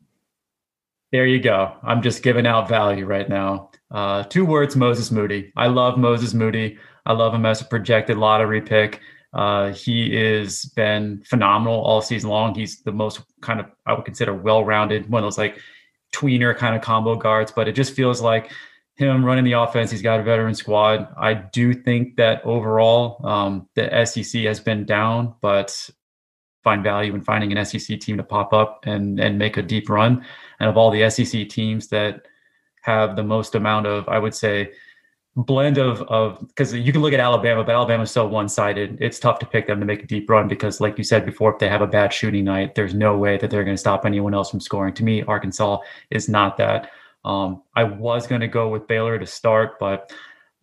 There 1.12 1.28
you 1.28 1.40
go. 1.40 1.76
I'm 1.84 2.02
just 2.02 2.24
giving 2.24 2.48
out 2.48 2.68
value 2.68 3.06
right 3.06 3.30
now. 3.30 3.70
Uh, 3.92 4.24
two 4.24 4.44
words 4.44 4.76
Moses 4.76 5.12
Moody. 5.12 5.54
I 5.56 5.68
love 5.68 6.00
Moses 6.00 6.34
Moody. 6.34 6.80
I 7.06 7.14
love 7.14 7.32
him 7.32 7.46
as 7.46 7.62
a 7.62 7.66
projected 7.66 8.18
lottery 8.18 8.60
pick. 8.60 9.02
Uh, 9.36 9.72
he 9.72 10.16
has 10.16 10.66
been 10.76 11.22
phenomenal 11.26 11.80
all 11.82 12.02
season 12.02 12.32
long. 12.32 12.56
He's 12.56 12.82
the 12.82 12.92
most 12.92 13.22
kind 13.42 13.60
of, 13.60 13.68
I 13.86 13.94
would 13.94 14.06
consider 14.06 14.34
well 14.34 14.66
rounded, 14.66 15.08
one 15.12 15.24
of 15.24 15.28
those 15.28 15.38
like 15.38 15.60
tweener 16.12 16.58
kind 16.58 16.76
of 16.76 16.82
combo 16.82 17.16
guards, 17.16 17.52
but 17.52 17.68
it 17.68 17.74
just 17.74 17.94
feels 17.94 18.20
like 18.20 18.52
him 18.96 19.26
running 19.26 19.44
the 19.44 19.54
offense. 19.54 19.92
He's 19.92 20.02
got 20.02 20.20
a 20.20 20.24
veteran 20.24 20.56
squad. 20.56 21.08
I 21.18 21.34
do 21.34 21.74
think 21.74 22.16
that 22.16 22.44
overall, 22.46 23.26
um, 23.26 23.68
the 23.76 24.06
SEC 24.06 24.44
has 24.44 24.60
been 24.60 24.86
down, 24.86 25.36
but 25.42 25.90
find 26.64 26.84
value 26.84 27.14
in 27.14 27.22
finding 27.22 27.56
an 27.56 27.64
SEC 27.66 28.00
team 28.00 28.18
to 28.18 28.24
pop 28.24 28.54
up 28.54 28.86
and 28.86 29.20
and 29.20 29.38
make 29.38 29.58
a 29.58 29.62
deep 29.62 29.90
run. 29.90 30.26
And 30.60 30.70
of 30.70 30.78
all 30.78 30.92
the 30.92 31.10
SEC 31.10 31.50
teams 31.50 31.90
that 31.90 32.28
have 32.82 33.16
the 33.16 33.24
most 33.24 33.56
amount 33.56 33.88
of, 33.88 34.08
I 34.08 34.18
would 34.18 34.34
say, 34.34 34.72
blend 35.36 35.78
of 35.78 36.02
of 36.04 36.40
because 36.48 36.74
you 36.74 36.94
can 36.94 37.02
look 37.02 37.14
at 37.14 37.20
Alabama, 37.20 37.64
but 37.66 37.76
Alabama's 37.76 38.12
so 38.12 38.26
one 38.26 38.48
sided. 38.48 38.98
It's 39.02 39.20
tough 39.20 39.40
to 39.40 39.46
pick 39.46 39.68
them 39.68 39.82
to 39.82 39.86
make 39.86 40.04
a 40.04 40.08
deep 40.08 40.30
run 40.30 40.48
because, 40.48 40.80
like 40.80 40.98
you 40.98 41.04
said 41.04 41.26
before, 41.26 41.54
if 41.54 41.60
they 41.60 41.68
have 41.68 41.82
a 41.82 41.88
bad 41.88 42.14
shooting 42.14 42.46
night, 42.46 42.76
there's 42.76 42.94
no 42.94 43.18
way 43.18 43.38
that 43.38 43.52
they're 43.52 43.66
going 43.66 43.76
to 43.76 43.80
stop 43.80 44.06
anyone 44.06 44.34
else 44.34 44.52
from 44.52 44.62
scoring. 44.62 44.94
To 44.94 45.04
me, 45.04 45.22
Arkansas 45.24 45.80
is 46.10 46.30
not 46.30 46.56
that. 46.58 46.90
Um, 47.26 47.64
I 47.76 47.84
was 47.84 48.28
going 48.28 48.42
to 48.42 48.48
go 48.48 48.70
with 48.70 48.88
Baylor 48.88 49.18
to 49.18 49.26
start, 49.26 49.80
but 49.80 50.14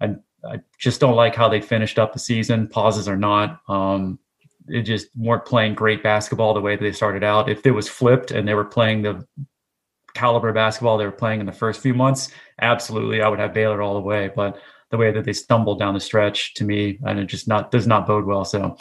I, 0.00 0.14
I, 0.48 0.60
just 0.78 1.00
don't 1.00 1.16
like 1.16 1.34
how 1.34 1.48
they 1.48 1.60
finished 1.60 1.98
up 1.98 2.12
the 2.12 2.20
season, 2.20 2.68
pauses 2.68 3.08
or 3.08 3.16
not. 3.16 3.60
Um, 3.68 4.20
they 4.68 4.80
just 4.80 5.08
weren't 5.16 5.44
playing 5.44 5.74
great 5.74 6.04
basketball 6.04 6.54
the 6.54 6.60
way 6.60 6.76
they 6.76 6.92
started 6.92 7.24
out. 7.24 7.48
If 7.48 7.66
it 7.66 7.72
was 7.72 7.88
flipped 7.88 8.30
and 8.30 8.46
they 8.46 8.54
were 8.54 8.64
playing 8.64 9.02
the 9.02 9.26
caliber 10.14 10.50
of 10.50 10.54
basketball 10.54 10.98
they 10.98 11.04
were 11.04 11.10
playing 11.10 11.40
in 11.40 11.46
the 11.46 11.52
first 11.52 11.80
few 11.80 11.94
months, 11.94 12.30
absolutely, 12.60 13.22
I 13.22 13.28
would 13.28 13.40
have 13.40 13.52
Baylor 13.52 13.82
all 13.82 13.94
the 13.94 14.00
way. 14.00 14.30
But 14.34 14.60
the 14.90 14.98
way 14.98 15.10
that 15.10 15.24
they 15.24 15.32
stumbled 15.32 15.80
down 15.80 15.94
the 15.94 16.00
stretch 16.00 16.54
to 16.54 16.64
me, 16.64 17.00
and 17.02 17.18
it 17.18 17.26
just 17.26 17.48
not 17.48 17.72
does 17.72 17.88
not 17.88 18.06
bode 18.06 18.24
well. 18.24 18.44
So, 18.44 18.76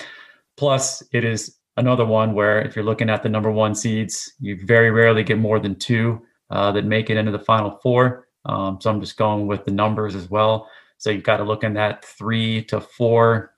plus 0.55 1.01
it 1.13 1.23
is 1.23 1.57
another 1.77 2.05
one 2.05 2.33
where 2.33 2.61
if 2.61 2.75
you're 2.75 2.85
looking 2.85 3.09
at 3.09 3.23
the 3.23 3.29
number 3.29 3.49
one 3.49 3.73
seeds, 3.73 4.31
you 4.39 4.59
very 4.65 4.91
rarely 4.91 5.23
get 5.23 5.39
more 5.39 5.59
than 5.59 5.75
two 5.79 6.21
uh, 6.51 6.71
that 6.73 6.85
make 6.85 7.09
it 7.09 7.17
into 7.17 7.31
the 7.31 7.39
final 7.39 7.71
four. 7.81 8.27
Um, 8.45 8.79
so 8.81 8.89
I'm 8.89 8.99
just 8.99 9.17
going 9.17 9.47
with 9.47 9.65
the 9.65 9.71
numbers 9.71 10.15
as 10.15 10.29
well. 10.29 10.69
So 10.97 11.09
you've 11.09 11.23
got 11.23 11.37
to 11.37 11.43
look 11.43 11.63
in 11.63 11.73
that 11.73 12.05
three 12.05 12.63
to 12.65 12.81
four. 12.81 13.55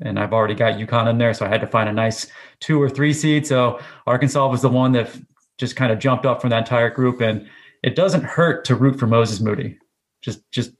And 0.00 0.18
I've 0.18 0.32
already 0.32 0.54
got 0.54 0.74
UConn 0.74 1.08
in 1.10 1.18
there. 1.18 1.34
So 1.34 1.46
I 1.46 1.48
had 1.48 1.60
to 1.60 1.66
find 1.66 1.88
a 1.88 1.92
nice 1.92 2.26
two 2.58 2.82
or 2.82 2.88
three 2.88 3.12
seed. 3.12 3.46
So 3.46 3.78
Arkansas 4.06 4.48
was 4.48 4.62
the 4.62 4.68
one 4.68 4.92
that 4.92 5.16
just 5.58 5.76
kind 5.76 5.92
of 5.92 5.98
jumped 5.98 6.26
up 6.26 6.40
from 6.40 6.50
that 6.50 6.58
entire 6.58 6.90
group. 6.90 7.20
And 7.20 7.46
it 7.82 7.94
doesn't 7.94 8.24
hurt 8.24 8.64
to 8.64 8.74
root 8.74 8.98
for 8.98 9.06
Moses 9.06 9.40
Moody. 9.40 9.78
Just, 10.22 10.50
just 10.50 10.72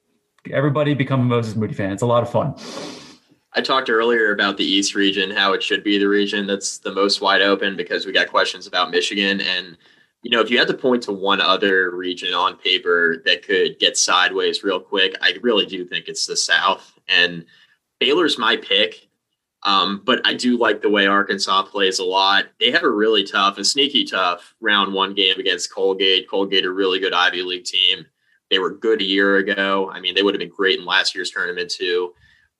everybody 0.50 0.94
become 0.94 1.20
a 1.20 1.24
Moses 1.24 1.55
Moody 1.55 1.74
fan. 1.74 1.92
It's 1.92 2.03
a 2.03 2.07
lot 2.07 2.22
of 2.22 2.30
fun. 2.30 2.55
I 3.55 3.61
talked 3.61 3.90
earlier 3.90 4.32
about 4.32 4.57
the 4.57 4.64
East 4.64 4.94
region, 4.94 5.30
how 5.30 5.53
it 5.53 5.62
should 5.62 5.84
be 5.84 5.98
the 5.98 6.09
region 6.09 6.46
that's 6.46 6.78
the 6.78 6.92
most 6.92 7.20
wide 7.20 7.42
open 7.42 7.76
because 7.76 8.07
we 8.07 8.12
got 8.12 8.28
questions 8.28 8.66
about 8.66 8.90
Michigan 8.90 9.42
and 9.42 9.76
you 10.22 10.30
know, 10.30 10.40
if 10.40 10.50
you 10.50 10.58
had 10.58 10.68
to 10.68 10.74
point 10.74 11.02
to 11.04 11.12
one 11.12 11.40
other 11.40 11.90
region 11.94 12.32
on 12.32 12.56
paper 12.56 13.22
that 13.24 13.44
could 13.44 13.78
get 13.78 13.96
sideways 13.96 14.62
real 14.62 14.80
quick, 14.80 15.16
I 15.20 15.34
really 15.42 15.66
do 15.66 15.84
think 15.84 16.06
it's 16.08 16.26
the 16.26 16.36
South. 16.36 16.92
And 17.08 17.44
Baylor's 17.98 18.38
my 18.38 18.56
pick. 18.56 19.08
Um, 19.64 20.02
but 20.04 20.20
I 20.24 20.34
do 20.34 20.58
like 20.58 20.82
the 20.82 20.90
way 20.90 21.06
Arkansas 21.06 21.62
plays 21.62 22.00
a 22.00 22.04
lot. 22.04 22.46
They 22.58 22.72
have 22.72 22.82
a 22.82 22.90
really 22.90 23.22
tough, 23.22 23.58
a 23.58 23.64
sneaky 23.64 24.04
tough 24.04 24.54
round 24.60 24.92
one 24.92 25.14
game 25.14 25.38
against 25.38 25.72
Colgate. 25.72 26.28
Colgate, 26.28 26.64
a 26.64 26.72
really 26.72 26.98
good 26.98 27.12
Ivy 27.12 27.42
League 27.42 27.64
team. 27.64 28.04
They 28.50 28.58
were 28.58 28.74
good 28.74 29.00
a 29.00 29.04
year 29.04 29.36
ago. 29.36 29.88
I 29.92 30.00
mean, 30.00 30.16
they 30.16 30.22
would 30.24 30.34
have 30.34 30.40
been 30.40 30.50
great 30.50 30.80
in 30.80 30.84
last 30.84 31.14
year's 31.14 31.30
tournament 31.30 31.70
too. 31.70 32.12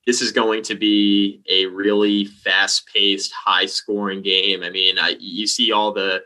This 0.07 0.23
is 0.23 0.31
going 0.31 0.63
to 0.63 0.77
be 0.77 1.43
a 1.49 1.67
really 1.67 2.25
fast-paced, 2.25 3.33
high-scoring 3.33 4.23
game. 4.23 4.63
I 4.63 4.71
mean, 4.71 4.99
I, 4.99 5.17
you 5.19 5.47
see 5.47 5.73
all 5.73 5.93
the 5.93 6.23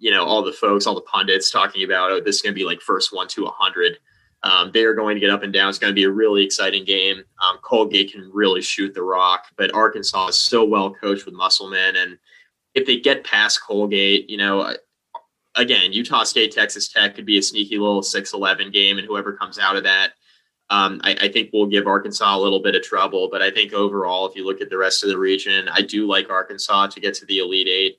you 0.00 0.10
know 0.10 0.24
all 0.24 0.42
the 0.42 0.52
folks, 0.52 0.86
all 0.86 0.94
the 0.94 1.02
pundits 1.02 1.50
talking 1.50 1.84
about 1.84 2.10
oh, 2.10 2.20
this 2.20 2.36
is 2.36 2.42
going 2.42 2.54
to 2.54 2.58
be 2.58 2.64
like 2.64 2.80
first 2.80 3.14
one 3.14 3.28
to 3.28 3.46
a 3.46 3.50
hundred. 3.50 3.98
Um, 4.42 4.70
they 4.72 4.84
are 4.84 4.94
going 4.94 5.16
to 5.16 5.20
get 5.20 5.30
up 5.30 5.42
and 5.42 5.52
down. 5.52 5.68
It's 5.68 5.78
going 5.78 5.90
to 5.90 5.94
be 5.94 6.04
a 6.04 6.10
really 6.10 6.42
exciting 6.42 6.84
game. 6.84 7.22
Um, 7.42 7.58
Colgate 7.62 8.10
can 8.10 8.30
really 8.32 8.62
shoot 8.62 8.94
the 8.94 9.02
rock, 9.02 9.44
but 9.56 9.74
Arkansas 9.74 10.28
is 10.28 10.38
so 10.38 10.64
well 10.64 10.90
coached 10.92 11.26
with 11.26 11.34
Musselman, 11.34 11.96
and 11.96 12.18
if 12.74 12.86
they 12.86 12.98
get 12.98 13.24
past 13.24 13.60
Colgate, 13.62 14.30
you 14.30 14.38
know, 14.38 14.74
again, 15.56 15.92
Utah 15.92 16.24
State, 16.24 16.52
Texas 16.52 16.88
Tech 16.88 17.14
could 17.14 17.26
be 17.26 17.38
a 17.38 17.42
sneaky 17.42 17.78
little 17.78 18.00
6-11 18.00 18.72
game, 18.72 18.98
and 18.98 19.06
whoever 19.06 19.32
comes 19.32 19.58
out 19.58 19.76
of 19.76 19.84
that, 19.84 20.12
um, 20.70 21.00
I, 21.02 21.16
I, 21.22 21.28
think 21.28 21.52
will 21.52 21.66
give 21.66 21.88
Arkansas 21.88 22.36
a 22.36 22.38
little 22.38 22.62
bit 22.62 22.76
of 22.76 22.82
trouble. 22.82 23.28
But 23.28 23.42
I 23.42 23.50
think 23.50 23.72
overall, 23.72 24.28
if 24.28 24.36
you 24.36 24.46
look 24.46 24.60
at 24.60 24.70
the 24.70 24.78
rest 24.78 25.02
of 25.02 25.08
the 25.08 25.18
region, 25.18 25.68
I 25.68 25.82
do 25.82 26.06
like 26.06 26.30
Arkansas 26.30 26.86
to 26.88 27.00
get 27.00 27.12
to 27.14 27.26
the 27.26 27.40
Elite 27.40 27.66
Eight 27.66 27.98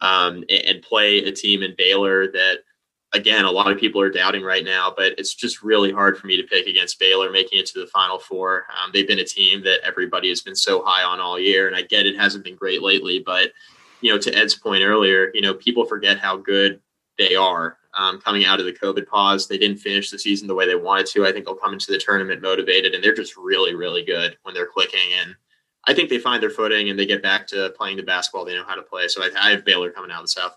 um, 0.00 0.44
and, 0.48 0.64
and 0.66 0.82
play 0.82 1.18
a 1.18 1.32
team 1.32 1.62
in 1.62 1.74
Baylor 1.76 2.26
that, 2.32 2.58
again, 3.12 3.44
a 3.44 3.50
lot 3.50 3.70
of 3.70 3.78
people 3.78 4.00
are 4.00 4.10
doubting 4.10 4.42
right 4.42 4.64
now. 4.64 4.92
But 4.96 5.14
it's 5.18 5.34
just 5.34 5.62
really 5.62 5.92
hard 5.92 6.18
for 6.18 6.26
me 6.26 6.36
to 6.36 6.42
pick 6.42 6.66
against 6.66 6.98
Baylor 6.98 7.30
making 7.30 7.58
it 7.58 7.66
to 7.66 7.80
the 7.80 7.86
Final 7.88 8.18
Four. 8.18 8.66
Um, 8.82 8.90
they've 8.92 9.08
been 9.08 9.20
a 9.20 9.24
team 9.24 9.62
that 9.64 9.80
everybody 9.84 10.28
has 10.28 10.42
been 10.42 10.56
so 10.56 10.82
high 10.84 11.02
on 11.02 11.20
all 11.20 11.38
year, 11.38 11.66
and 11.66 11.76
I 11.76 11.82
get 11.82 12.06
it 12.06 12.16
hasn't 12.16 12.44
been 12.44 12.56
great 12.56 12.82
lately, 12.82 13.22
but 13.24 13.52
you 14.00 14.12
know, 14.12 14.18
to 14.18 14.36
Ed's 14.36 14.54
point 14.54 14.84
earlier, 14.84 15.30
you 15.34 15.40
know, 15.40 15.54
people 15.54 15.84
forget 15.84 16.18
how 16.18 16.36
good 16.36 16.80
they 17.18 17.34
are 17.34 17.78
um, 17.94 18.20
coming 18.20 18.44
out 18.44 18.60
of 18.60 18.66
the 18.66 18.72
COVID 18.72 19.06
pause. 19.06 19.48
They 19.48 19.58
didn't 19.58 19.78
finish 19.78 20.10
the 20.10 20.18
season 20.18 20.46
the 20.46 20.54
way 20.54 20.66
they 20.66 20.74
wanted 20.74 21.06
to. 21.06 21.26
I 21.26 21.32
think 21.32 21.44
they'll 21.44 21.54
come 21.54 21.72
into 21.72 21.90
the 21.90 21.98
tournament 21.98 22.42
motivated, 22.42 22.94
and 22.94 23.02
they're 23.02 23.14
just 23.14 23.36
really, 23.36 23.74
really 23.74 24.04
good 24.04 24.36
when 24.42 24.54
they're 24.54 24.66
clicking. 24.66 25.12
And 25.20 25.34
I 25.86 25.94
think 25.94 26.10
they 26.10 26.18
find 26.18 26.42
their 26.42 26.50
footing 26.50 26.88
and 26.88 26.98
they 26.98 27.06
get 27.06 27.22
back 27.22 27.46
to 27.48 27.70
playing 27.76 27.96
the 27.96 28.02
basketball 28.02 28.44
they 28.44 28.54
know 28.54 28.64
how 28.64 28.74
to 28.74 28.82
play. 28.82 29.08
So 29.08 29.22
I, 29.22 29.30
I 29.38 29.50
have 29.50 29.64
Baylor 29.64 29.90
coming 29.90 30.10
out 30.10 30.20
of 30.20 30.24
the 30.24 30.28
South. 30.28 30.56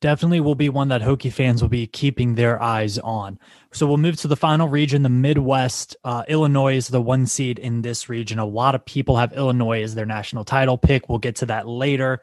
Definitely 0.00 0.40
will 0.40 0.54
be 0.54 0.68
one 0.68 0.88
that 0.88 1.00
Hokie 1.00 1.32
fans 1.32 1.62
will 1.62 1.70
be 1.70 1.86
keeping 1.86 2.34
their 2.34 2.62
eyes 2.62 2.98
on. 2.98 3.38
So 3.72 3.86
we'll 3.86 3.96
move 3.96 4.16
to 4.18 4.28
the 4.28 4.36
final 4.36 4.68
region, 4.68 5.02
the 5.02 5.08
Midwest. 5.08 5.96
Uh, 6.04 6.22
Illinois 6.28 6.76
is 6.76 6.88
the 6.88 7.00
one 7.00 7.26
seed 7.26 7.58
in 7.58 7.82
this 7.82 8.08
region. 8.08 8.38
A 8.38 8.44
lot 8.44 8.74
of 8.74 8.84
people 8.84 9.16
have 9.16 9.32
Illinois 9.32 9.82
as 9.82 9.94
their 9.94 10.06
national 10.06 10.44
title 10.44 10.76
pick. 10.78 11.08
We'll 11.08 11.18
get 11.18 11.36
to 11.36 11.46
that 11.46 11.66
later. 11.66 12.20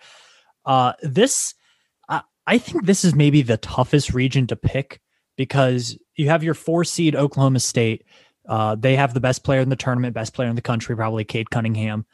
Uh, 0.66 0.94
this, 1.02 1.56
I 2.46 2.58
think 2.58 2.86
this 2.86 3.06
is 3.06 3.16
maybe 3.16 3.42
the 3.42 3.58
toughest 3.58 4.14
region 4.14 4.48
to 4.48 4.56
pick 4.56 5.00
because 5.38 5.98
you 6.16 6.30
have 6.30 6.44
your 6.44 6.54
four 6.54 6.84
seed 6.84 7.16
Oklahoma 7.16 7.60
State, 7.60 8.04
uh, 8.48 8.76
they 8.76 8.96
have 8.96 9.14
the 9.14 9.20
best 9.20 9.44
player 9.44 9.62
in 9.62 9.70
the 9.70 9.76
tournament, 9.76 10.14
best 10.14 10.34
player 10.34 10.50
in 10.50 10.56
the 10.56 10.62
country, 10.62 10.96
probably 10.96 11.24
Cade 11.24 11.50
Cunningham. 11.50 12.06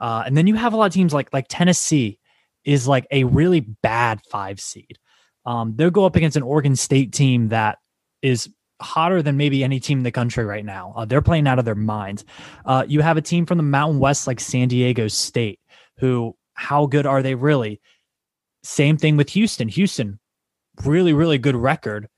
Uh, 0.00 0.22
and 0.26 0.36
then 0.36 0.46
you 0.46 0.54
have 0.54 0.72
a 0.72 0.76
lot 0.76 0.86
of 0.86 0.92
teams 0.92 1.14
like 1.14 1.32
like 1.32 1.46
Tennessee 1.48 2.18
is 2.64 2.86
like 2.88 3.06
a 3.10 3.24
really 3.24 3.60
bad 3.60 4.20
five 4.30 4.60
seed. 4.60 4.98
Um, 5.44 5.74
they'll 5.76 5.90
go 5.90 6.04
up 6.04 6.16
against 6.16 6.36
an 6.36 6.42
Oregon 6.42 6.76
State 6.76 7.12
team 7.12 7.48
that 7.48 7.78
is 8.20 8.50
hotter 8.80 9.22
than 9.22 9.36
maybe 9.36 9.64
any 9.64 9.80
team 9.80 9.98
in 9.98 10.04
the 10.04 10.10
country 10.10 10.44
right 10.44 10.64
now. 10.64 10.92
Uh, 10.96 11.04
they're 11.04 11.22
playing 11.22 11.46
out 11.46 11.58
of 11.58 11.64
their 11.64 11.74
minds. 11.74 12.24
Uh, 12.64 12.84
you 12.86 13.00
have 13.00 13.16
a 13.16 13.22
team 13.22 13.46
from 13.46 13.56
the 13.56 13.62
Mountain 13.62 14.00
West 14.00 14.26
like 14.26 14.40
San 14.40 14.68
Diego 14.68 15.08
State, 15.08 15.60
who 15.98 16.36
how 16.54 16.86
good 16.86 17.06
are 17.06 17.22
they 17.22 17.34
really? 17.34 17.80
Same 18.62 18.96
thing 18.96 19.16
with 19.16 19.30
Houston. 19.30 19.68
Houston, 19.68 20.18
really, 20.84 21.12
really 21.12 21.38
good 21.38 21.54
record, 21.54 22.08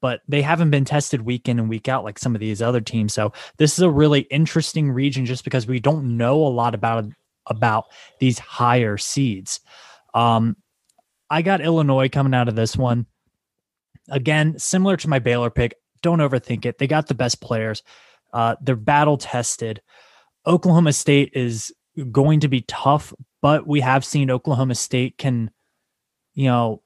but 0.00 0.20
they 0.28 0.42
haven't 0.42 0.70
been 0.70 0.84
tested 0.84 1.22
week 1.22 1.48
in 1.48 1.58
and 1.58 1.68
week 1.68 1.88
out 1.88 2.04
like 2.04 2.18
some 2.18 2.34
of 2.34 2.40
these 2.40 2.62
other 2.62 2.80
teams. 2.80 3.14
So 3.14 3.32
this 3.56 3.72
is 3.74 3.80
a 3.80 3.90
really 3.90 4.20
interesting 4.22 4.90
region 4.90 5.26
just 5.26 5.44
because 5.44 5.66
we 5.66 5.80
don't 5.80 6.16
know 6.16 6.46
a 6.46 6.48
lot 6.48 6.74
about 6.74 7.06
about 7.46 7.86
these 8.20 8.38
higher 8.38 8.96
seeds. 8.98 9.60
Um, 10.14 10.56
I 11.30 11.42
got 11.42 11.60
Illinois 11.60 12.08
coming 12.08 12.34
out 12.34 12.48
of 12.48 12.56
this 12.56 12.76
one. 12.76 13.06
Again, 14.10 14.58
similar 14.58 14.96
to 14.98 15.08
my 15.08 15.18
Baylor 15.18 15.50
pick, 15.50 15.74
don't 16.02 16.20
overthink 16.20 16.64
it. 16.64 16.78
They 16.78 16.86
got 16.86 17.06
the 17.06 17.14
best 17.14 17.40
players. 17.40 17.82
Uh, 18.32 18.56
they're 18.60 18.76
battle 18.76 19.16
tested. 19.16 19.82
Oklahoma 20.46 20.92
State 20.92 21.32
is 21.34 21.72
going 22.10 22.40
to 22.40 22.48
be 22.48 22.62
tough, 22.62 23.12
but 23.42 23.66
we 23.66 23.80
have 23.80 24.04
seen 24.04 24.30
Oklahoma 24.30 24.74
State 24.74 25.18
can, 25.18 25.50
you 26.34 26.44
know, 26.44 26.82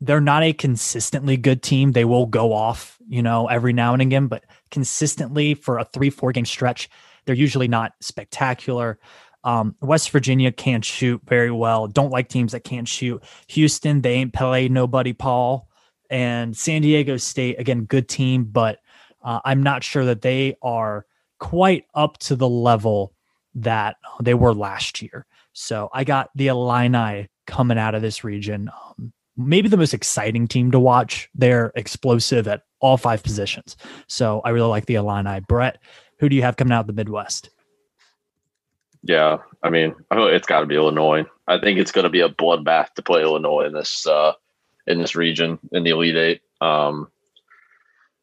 they're 0.00 0.20
not 0.20 0.42
a 0.42 0.52
consistently 0.52 1.36
good 1.36 1.62
team. 1.62 1.92
They 1.92 2.04
will 2.04 2.26
go 2.26 2.52
off, 2.52 2.98
you 3.08 3.22
know, 3.22 3.46
every 3.46 3.72
now 3.72 3.92
and 3.92 4.02
again, 4.02 4.26
but 4.26 4.44
consistently 4.70 5.54
for 5.54 5.78
a 5.78 5.84
three, 5.84 6.10
four 6.10 6.32
game 6.32 6.44
stretch, 6.44 6.90
they're 7.24 7.34
usually 7.34 7.68
not 7.68 7.92
spectacular. 8.00 8.98
Um, 9.44 9.76
West 9.80 10.10
Virginia 10.10 10.52
can't 10.52 10.84
shoot 10.84 11.20
very 11.24 11.50
well. 11.50 11.86
Don't 11.86 12.10
like 12.10 12.28
teams 12.28 12.52
that 12.52 12.64
can't 12.64 12.88
shoot. 12.88 13.22
Houston, 13.48 14.02
they 14.02 14.14
ain't 14.14 14.32
play 14.32 14.68
nobody, 14.68 15.12
Paul. 15.12 15.68
And 16.10 16.56
San 16.56 16.82
Diego 16.82 17.16
State, 17.16 17.58
again, 17.58 17.84
good 17.84 18.08
team, 18.08 18.44
but 18.44 18.78
uh, 19.24 19.40
I'm 19.44 19.62
not 19.62 19.82
sure 19.82 20.04
that 20.04 20.22
they 20.22 20.56
are 20.62 21.06
quite 21.38 21.84
up 21.94 22.18
to 22.18 22.36
the 22.36 22.48
level 22.48 23.12
that 23.54 23.96
they 24.22 24.34
were 24.34 24.54
last 24.54 25.02
year. 25.02 25.26
So 25.52 25.88
I 25.92 26.04
got 26.04 26.30
the 26.34 26.48
Illini 26.48 27.28
coming 27.46 27.78
out 27.78 27.94
of 27.94 28.02
this 28.02 28.22
region. 28.22 28.68
Um, 28.68 29.12
maybe 29.36 29.68
the 29.68 29.76
most 29.76 29.94
exciting 29.94 30.48
team 30.48 30.70
to 30.70 30.80
watch. 30.80 31.28
They're 31.34 31.72
explosive 31.74 32.48
at 32.48 32.62
all 32.80 32.96
five 32.96 33.22
positions. 33.22 33.76
So 34.06 34.40
I 34.44 34.50
really 34.50 34.68
like 34.68 34.86
the 34.86 34.94
Illini. 34.94 35.40
Brett, 35.40 35.78
who 36.18 36.28
do 36.28 36.36
you 36.36 36.42
have 36.42 36.56
coming 36.56 36.72
out 36.72 36.80
of 36.80 36.86
the 36.86 36.92
Midwest? 36.92 37.50
Yeah, 39.02 39.38
I 39.62 39.70
mean, 39.70 39.94
it's 40.10 40.46
got 40.46 40.60
to 40.60 40.66
be 40.66 40.74
Illinois. 40.74 41.24
I 41.46 41.58
think 41.58 41.78
it's 41.78 41.92
going 41.92 42.04
to 42.04 42.10
be 42.10 42.20
a 42.20 42.28
bloodbath 42.28 42.94
to 42.94 43.02
play 43.02 43.22
Illinois 43.22 43.66
in 43.66 43.72
this 43.72 44.06
uh, 44.06 44.32
in 44.86 44.98
this 44.98 45.14
region 45.14 45.58
in 45.72 45.84
the 45.84 45.90
Elite 45.90 46.16
Eight. 46.16 46.40
Um, 46.60 47.08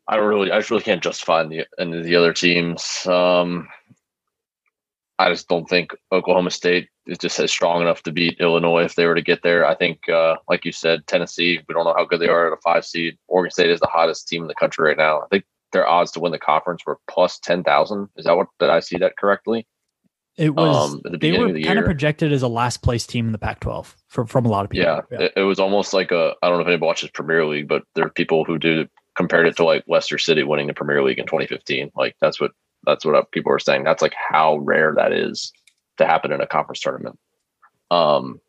I 0.08 0.18
don't 0.18 0.26
really, 0.26 0.52
I 0.52 0.60
just 0.60 0.72
really 0.72 0.84
can't 0.84 1.02
justify 1.02 1.46
the 1.46 1.66
any 1.80 1.98
of 1.98 2.04
the 2.04 2.16
other 2.16 2.34
teams. 2.34 3.06
Um, 3.08 3.70
I 5.20 5.30
just 5.30 5.48
don't 5.48 5.70
think 5.70 5.92
Oklahoma 6.12 6.50
State 6.50 6.90
is 7.06 7.18
just 7.18 7.40
as 7.40 7.52
strong 7.52 7.82
enough 7.82 8.02
to 8.04 8.12
beat 8.12 8.40
Illinois 8.40 8.84
if 8.84 8.96
they 8.96 9.06
were 9.06 9.16
to 9.16 9.22
get 9.22 9.44
there. 9.44 9.66
I 9.66 9.76
think, 9.76 10.10
uh, 10.10 10.38
like 10.50 10.66
you 10.66 10.72
said, 10.72 11.06
Tennessee. 11.06 11.60
We 11.68 11.74
don't 11.74 11.86
know 11.86 11.94
how 11.96 12.06
good 12.06 12.20
they 12.20 12.28
are 12.28 12.48
at 12.48 12.58
a 12.58 12.62
five 12.62 12.86
seed. 12.86 13.18
Oregon 13.28 13.52
State 13.52 13.70
is 13.70 13.80
the 13.80 13.88
hottest 13.88 14.28
team 14.28 14.42
in 14.42 14.48
the 14.48 14.56
country 14.56 14.88
right 14.88 14.98
now. 14.98 15.20
I 15.20 15.28
think 15.30 15.46
their 15.72 15.88
odds 15.88 16.12
to 16.12 16.20
win 16.20 16.32
the 16.32 16.40
conference 16.40 16.84
were 16.86 16.98
plus 17.10 17.40
ten 17.40 17.64
thousand. 17.64 18.10
Is 18.18 18.26
that 18.26 18.36
what 18.36 18.48
did 18.60 18.70
I 18.70 18.80
see 18.80 18.98
that 18.98 19.18
correctly? 19.18 19.68
It 20.36 20.56
was. 20.56 20.94
Um, 20.94 21.02
the 21.04 21.18
they 21.18 21.38
were 21.38 21.52
the 21.52 21.64
kind 21.64 21.78
of 21.78 21.86
projected 21.86 22.34
as 22.34 22.42
a 22.42 22.48
last 22.48 22.82
place 22.82 23.06
team 23.06 23.28
in 23.28 23.32
the 23.34 23.38
Pac-12 23.38 23.94
from 24.08 24.26
from 24.26 24.46
a 24.46 24.50
lot 24.50 24.66
of 24.66 24.72
people. 24.72 24.86
Yeah, 24.86 25.02
yeah. 25.12 25.26
It, 25.26 25.34
it, 25.38 25.42
was 25.44 25.60
almost 25.60 25.94
like 25.94 26.12
a. 26.12 26.34
I 26.42 26.50
don't 26.50 26.58
know 26.58 26.62
if 26.62 26.68
anybody 26.68 26.88
watches 26.88 27.12
Premier 27.12 27.46
League, 27.46 27.68
but 27.68 27.84
there 27.94 28.06
are 28.06 28.10
people 28.10 28.44
who 28.46 28.58
do 28.58 28.88
compared 29.16 29.46
it 29.46 29.56
to 29.58 29.64
like 29.64 29.84
Leicester 29.88 30.18
City 30.18 30.42
winning 30.42 30.68
the 30.68 30.74
Premier 30.74 31.04
League 31.04 31.20
in 31.20 31.26
2015. 31.26 31.92
Like 31.96 32.16
that's 32.20 32.42
what 32.42 32.52
that's 32.86 33.06
what 33.06 33.32
people 33.32 33.52
are 33.52 33.60
saying. 33.60 33.84
That's 33.84 34.02
like 34.02 34.16
how 34.16 34.58
rare 34.58 34.94
that 34.96 35.14
is 35.14 35.52
to 35.98 36.06
happen 36.06 36.32
in 36.32 36.42
a 36.42 36.48
conference 36.48 36.82
tournament. 36.82 37.20
Um. 37.92 38.40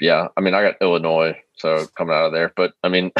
Yeah, 0.00 0.28
I 0.36 0.40
mean, 0.40 0.52
I 0.52 0.62
got 0.62 0.80
Illinois, 0.80 1.36
so 1.56 1.86
coming 1.96 2.14
out 2.14 2.26
of 2.26 2.32
there, 2.32 2.52
but 2.56 2.72
I 2.82 2.88
mean, 2.88 3.12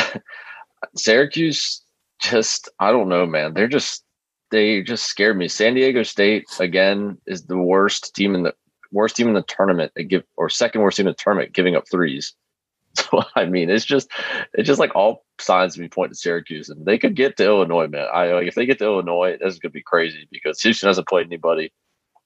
Syracuse. 0.96 1.82
Just 2.20 2.68
I 2.78 2.92
don't 2.92 3.08
know, 3.08 3.26
man. 3.26 3.54
They're 3.54 3.66
just 3.66 4.04
they 4.52 4.82
just 4.82 5.06
scared 5.06 5.36
me. 5.36 5.48
San 5.48 5.74
Diego 5.74 6.04
State 6.04 6.44
again 6.60 7.18
is 7.26 7.46
the 7.46 7.58
worst 7.58 8.14
team 8.14 8.36
in 8.36 8.44
the 8.44 8.54
worst 8.92 9.16
team 9.16 9.26
in 9.26 9.34
the 9.34 9.42
tournament. 9.42 9.90
They 9.96 10.04
give 10.04 10.22
or 10.36 10.48
second 10.48 10.82
worst 10.82 10.98
team 10.98 11.08
in 11.08 11.12
the 11.12 11.22
tournament, 11.22 11.52
giving 11.52 11.74
up 11.74 11.84
threes. 11.90 12.34
So 13.12 13.22
I 13.36 13.46
mean, 13.46 13.70
it's 13.70 13.84
just 13.84 14.10
it's 14.54 14.66
just 14.66 14.80
like 14.80 14.94
all 14.94 15.24
signs 15.38 15.74
to 15.74 15.80
be 15.80 15.88
pointing 15.88 16.14
to 16.14 16.18
Syracuse, 16.18 16.68
and 16.68 16.84
they 16.84 16.98
could 16.98 17.14
get 17.14 17.36
to 17.36 17.44
Illinois, 17.44 17.86
man. 17.86 18.06
I 18.12 18.32
like 18.32 18.46
if 18.46 18.54
they 18.54 18.66
get 18.66 18.78
to 18.78 18.84
Illinois, 18.84 19.36
this 19.40 19.54
is 19.54 19.58
gonna 19.58 19.72
be 19.72 19.82
crazy 19.82 20.28
because 20.30 20.60
Houston 20.60 20.88
hasn't 20.88 21.08
played 21.08 21.26
anybody. 21.26 21.72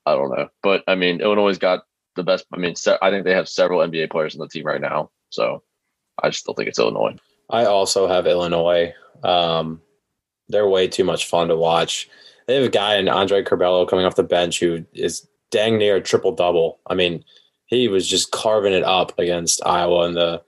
I 0.07 0.15
don't 0.15 0.31
know, 0.31 0.49
but 0.63 0.83
I 0.87 0.95
mean, 0.95 1.21
Illinois 1.21 1.59
got 1.59 1.85
the 2.15 2.23
best. 2.23 2.47
I 2.53 2.59
mean, 2.59 2.75
I 3.03 3.11
think 3.11 3.25
they 3.25 3.35
have 3.35 3.49
several 3.49 3.81
NBA 3.81 4.11
players 4.11 4.35
on 4.35 4.41
the 4.41 4.49
team 4.49 4.65
right 4.65 4.81
now, 4.81 5.11
so 5.31 5.63
I 6.23 6.29
just 6.29 6.41
still 6.41 6.55
think 6.55 6.69
it's 6.69 6.79
Illinois. 6.79 7.17
I 7.51 7.65
also 7.65 8.09
have 8.09 8.27
Illinois. 8.27 8.93
Um, 9.23 9.81
they're 10.49 10.69
way 10.69 10.89
too 10.89 11.05
much 11.05 11.27
fun 11.27 11.49
to 11.49 11.57
watch. 11.57 12.09
They 12.47 12.55
have 12.55 12.65
a 12.65 12.69
guy 12.69 12.97
in 12.97 13.09
Andre 13.09 13.43
Curbelo 13.43 13.89
coming 13.89 14.05
off 14.05 14.15
the 14.15 14.23
bench 14.23 14.61
who 14.61 14.85
is 14.93 15.27
dang 15.51 15.79
near 15.79 15.97
a 15.97 16.01
triple 16.01 16.33
double. 16.33 16.81
I 16.87 16.95
mean, 16.95 17.25
he 17.67 17.89
was 17.89 18.09
just 18.09 18.31
carving 18.31 18.73
it 18.73 18.85
up 18.85 19.19
against 19.19 19.65
Iowa 19.67 20.07
in 20.07 20.15
the 20.15 20.43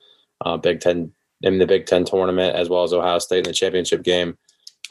uh, 0.45 0.57
Big 0.57 0.81
Ten 0.81 1.13
in 1.43 1.59
the 1.59 1.67
Big 1.67 1.87
Ten 1.87 2.05
tournament 2.05 2.57
as 2.57 2.69
well 2.69 2.85
as 2.85 2.93
Ohio 2.93 3.19
State 3.19 3.39
in 3.39 3.45
the 3.45 3.53
championship 3.53 4.03
game. 4.03 4.37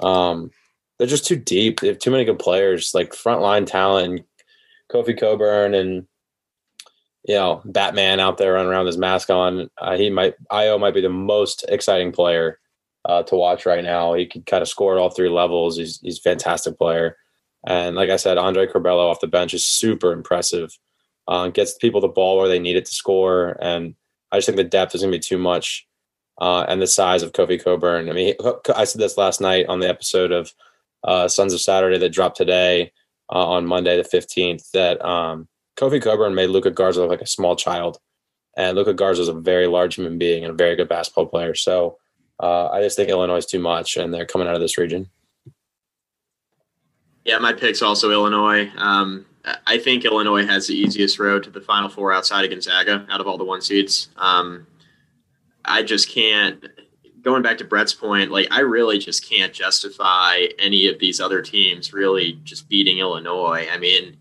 Um, 0.01 0.51
they're 0.97 1.07
just 1.07 1.25
too 1.25 1.35
deep. 1.35 1.79
They 1.79 1.87
have 1.87 1.99
too 1.99 2.11
many 2.11 2.25
good 2.25 2.39
players, 2.39 2.93
like 2.93 3.11
frontline 3.11 3.65
talent 3.65 4.25
Kofi 4.91 5.19
Cockburn, 5.19 5.73
and 5.73 6.07
you 7.25 7.35
know 7.35 7.61
Batman 7.65 8.19
out 8.19 8.37
there 8.37 8.53
running 8.53 8.69
around 8.69 8.85
with 8.85 8.93
his 8.93 8.97
mask 8.97 9.29
on. 9.29 9.69
Uh, 9.77 9.97
he 9.97 10.09
might 10.09 10.35
Ayo 10.51 10.79
might 10.79 10.93
be 10.93 11.01
the 11.01 11.09
most 11.09 11.65
exciting 11.69 12.11
player 12.11 12.59
uh, 13.05 13.23
to 13.23 13.35
watch 13.35 13.65
right 13.65 13.83
now. 13.83 14.13
He 14.13 14.25
can 14.25 14.43
kind 14.43 14.61
of 14.61 14.69
score 14.69 14.93
at 14.93 14.99
all 14.99 15.09
three 15.09 15.29
levels. 15.29 15.77
He's 15.77 15.99
he's 16.01 16.19
a 16.19 16.21
fantastic 16.21 16.77
player. 16.77 17.17
And 17.65 17.95
like 17.95 18.09
I 18.09 18.15
said, 18.15 18.37
Andre 18.37 18.67
Curbelo 18.67 19.09
off 19.09 19.19
the 19.19 19.27
bench 19.27 19.53
is 19.53 19.65
super 19.65 20.13
impressive. 20.13 20.77
Uh, 21.27 21.49
gets 21.49 21.77
people 21.77 21.99
the 21.99 22.07
ball 22.07 22.37
where 22.37 22.47
they 22.47 22.59
need 22.59 22.77
it 22.77 22.85
to 22.85 22.93
score. 22.93 23.57
And 23.61 23.95
I 24.31 24.37
just 24.37 24.45
think 24.45 24.57
the 24.57 24.63
depth 24.63 24.95
is 24.95 25.01
going 25.01 25.11
to 25.11 25.17
be 25.17 25.21
too 25.21 25.37
much. 25.37 25.87
Uh, 26.39 26.65
and 26.67 26.79
the 26.79 26.87
size 26.87 27.23
of 27.23 27.31
Kofi 27.31 27.63
Cockburn. 27.63 28.09
I 28.09 28.13
mean, 28.13 28.35
I 28.75 28.83
said 28.83 29.01
this 29.01 29.17
last 29.17 29.41
night 29.41 29.65
on 29.67 29.79
the 29.79 29.89
episode 29.89 30.31
of 30.31 30.53
uh, 31.03 31.27
Sons 31.27 31.53
of 31.53 31.61
Saturday 31.61 31.97
that 31.97 32.09
dropped 32.09 32.37
today 32.37 32.91
uh, 33.31 33.47
on 33.47 33.65
Monday 33.65 33.97
the 33.97 34.07
15th 34.07 34.69
that 34.71 35.03
um, 35.03 35.47
Kofi 35.77 36.01
Cockburn 36.01 36.35
made 36.35 36.49
Luka 36.49 36.71
Garza 36.71 37.01
look 37.01 37.09
like 37.09 37.21
a 37.21 37.27
small 37.27 37.55
child. 37.55 37.99
And 38.55 38.75
Luka 38.75 38.93
Garza 38.93 39.21
is 39.21 39.27
a 39.27 39.33
very 39.33 39.67
large 39.67 39.95
human 39.95 40.17
being 40.17 40.43
and 40.43 40.51
a 40.53 40.55
very 40.55 40.75
good 40.75 40.89
basketball 40.89 41.27
player. 41.27 41.55
So 41.55 41.97
uh, 42.39 42.69
I 42.69 42.81
just 42.81 42.95
think 42.95 43.09
Illinois 43.09 43.37
is 43.37 43.45
too 43.45 43.59
much, 43.59 43.97
and 43.97 44.13
they're 44.13 44.25
coming 44.25 44.47
out 44.47 44.55
of 44.55 44.61
this 44.61 44.77
region. 44.77 45.09
Yeah, 47.25 47.39
my 47.39 47.53
pick's 47.53 47.81
also 47.81 48.11
Illinois. 48.11 48.71
Um, 48.77 49.25
I 49.65 49.77
think 49.77 50.05
Illinois 50.05 50.45
has 50.45 50.67
the 50.67 50.75
easiest 50.75 51.19
road 51.19 51.43
to 51.43 51.49
the 51.49 51.61
Final 51.61 51.89
Four 51.89 52.11
outside 52.11 52.43
of 52.43 52.51
Gonzaga 52.51 53.05
out 53.09 53.21
of 53.21 53.27
all 53.27 53.37
the 53.37 53.45
one 53.45 53.61
seeds. 53.61 54.09
Um, 54.17 54.67
I 55.65 55.83
just 55.83 56.09
can't. 56.09 56.65
Going 57.21 57.41
back 57.41 57.57
to 57.57 57.65
Brett's 57.65 57.93
point, 57.93 58.31
like 58.31 58.47
I 58.51 58.61
really 58.61 58.99
just 58.99 59.27
can't 59.27 59.51
justify 59.51 60.45
any 60.59 60.87
of 60.87 60.99
these 60.99 61.19
other 61.19 61.41
teams 61.41 61.91
really 61.91 62.39
just 62.43 62.69
beating 62.69 62.99
Illinois. 62.99 63.67
I 63.71 63.77
mean, 63.77 64.17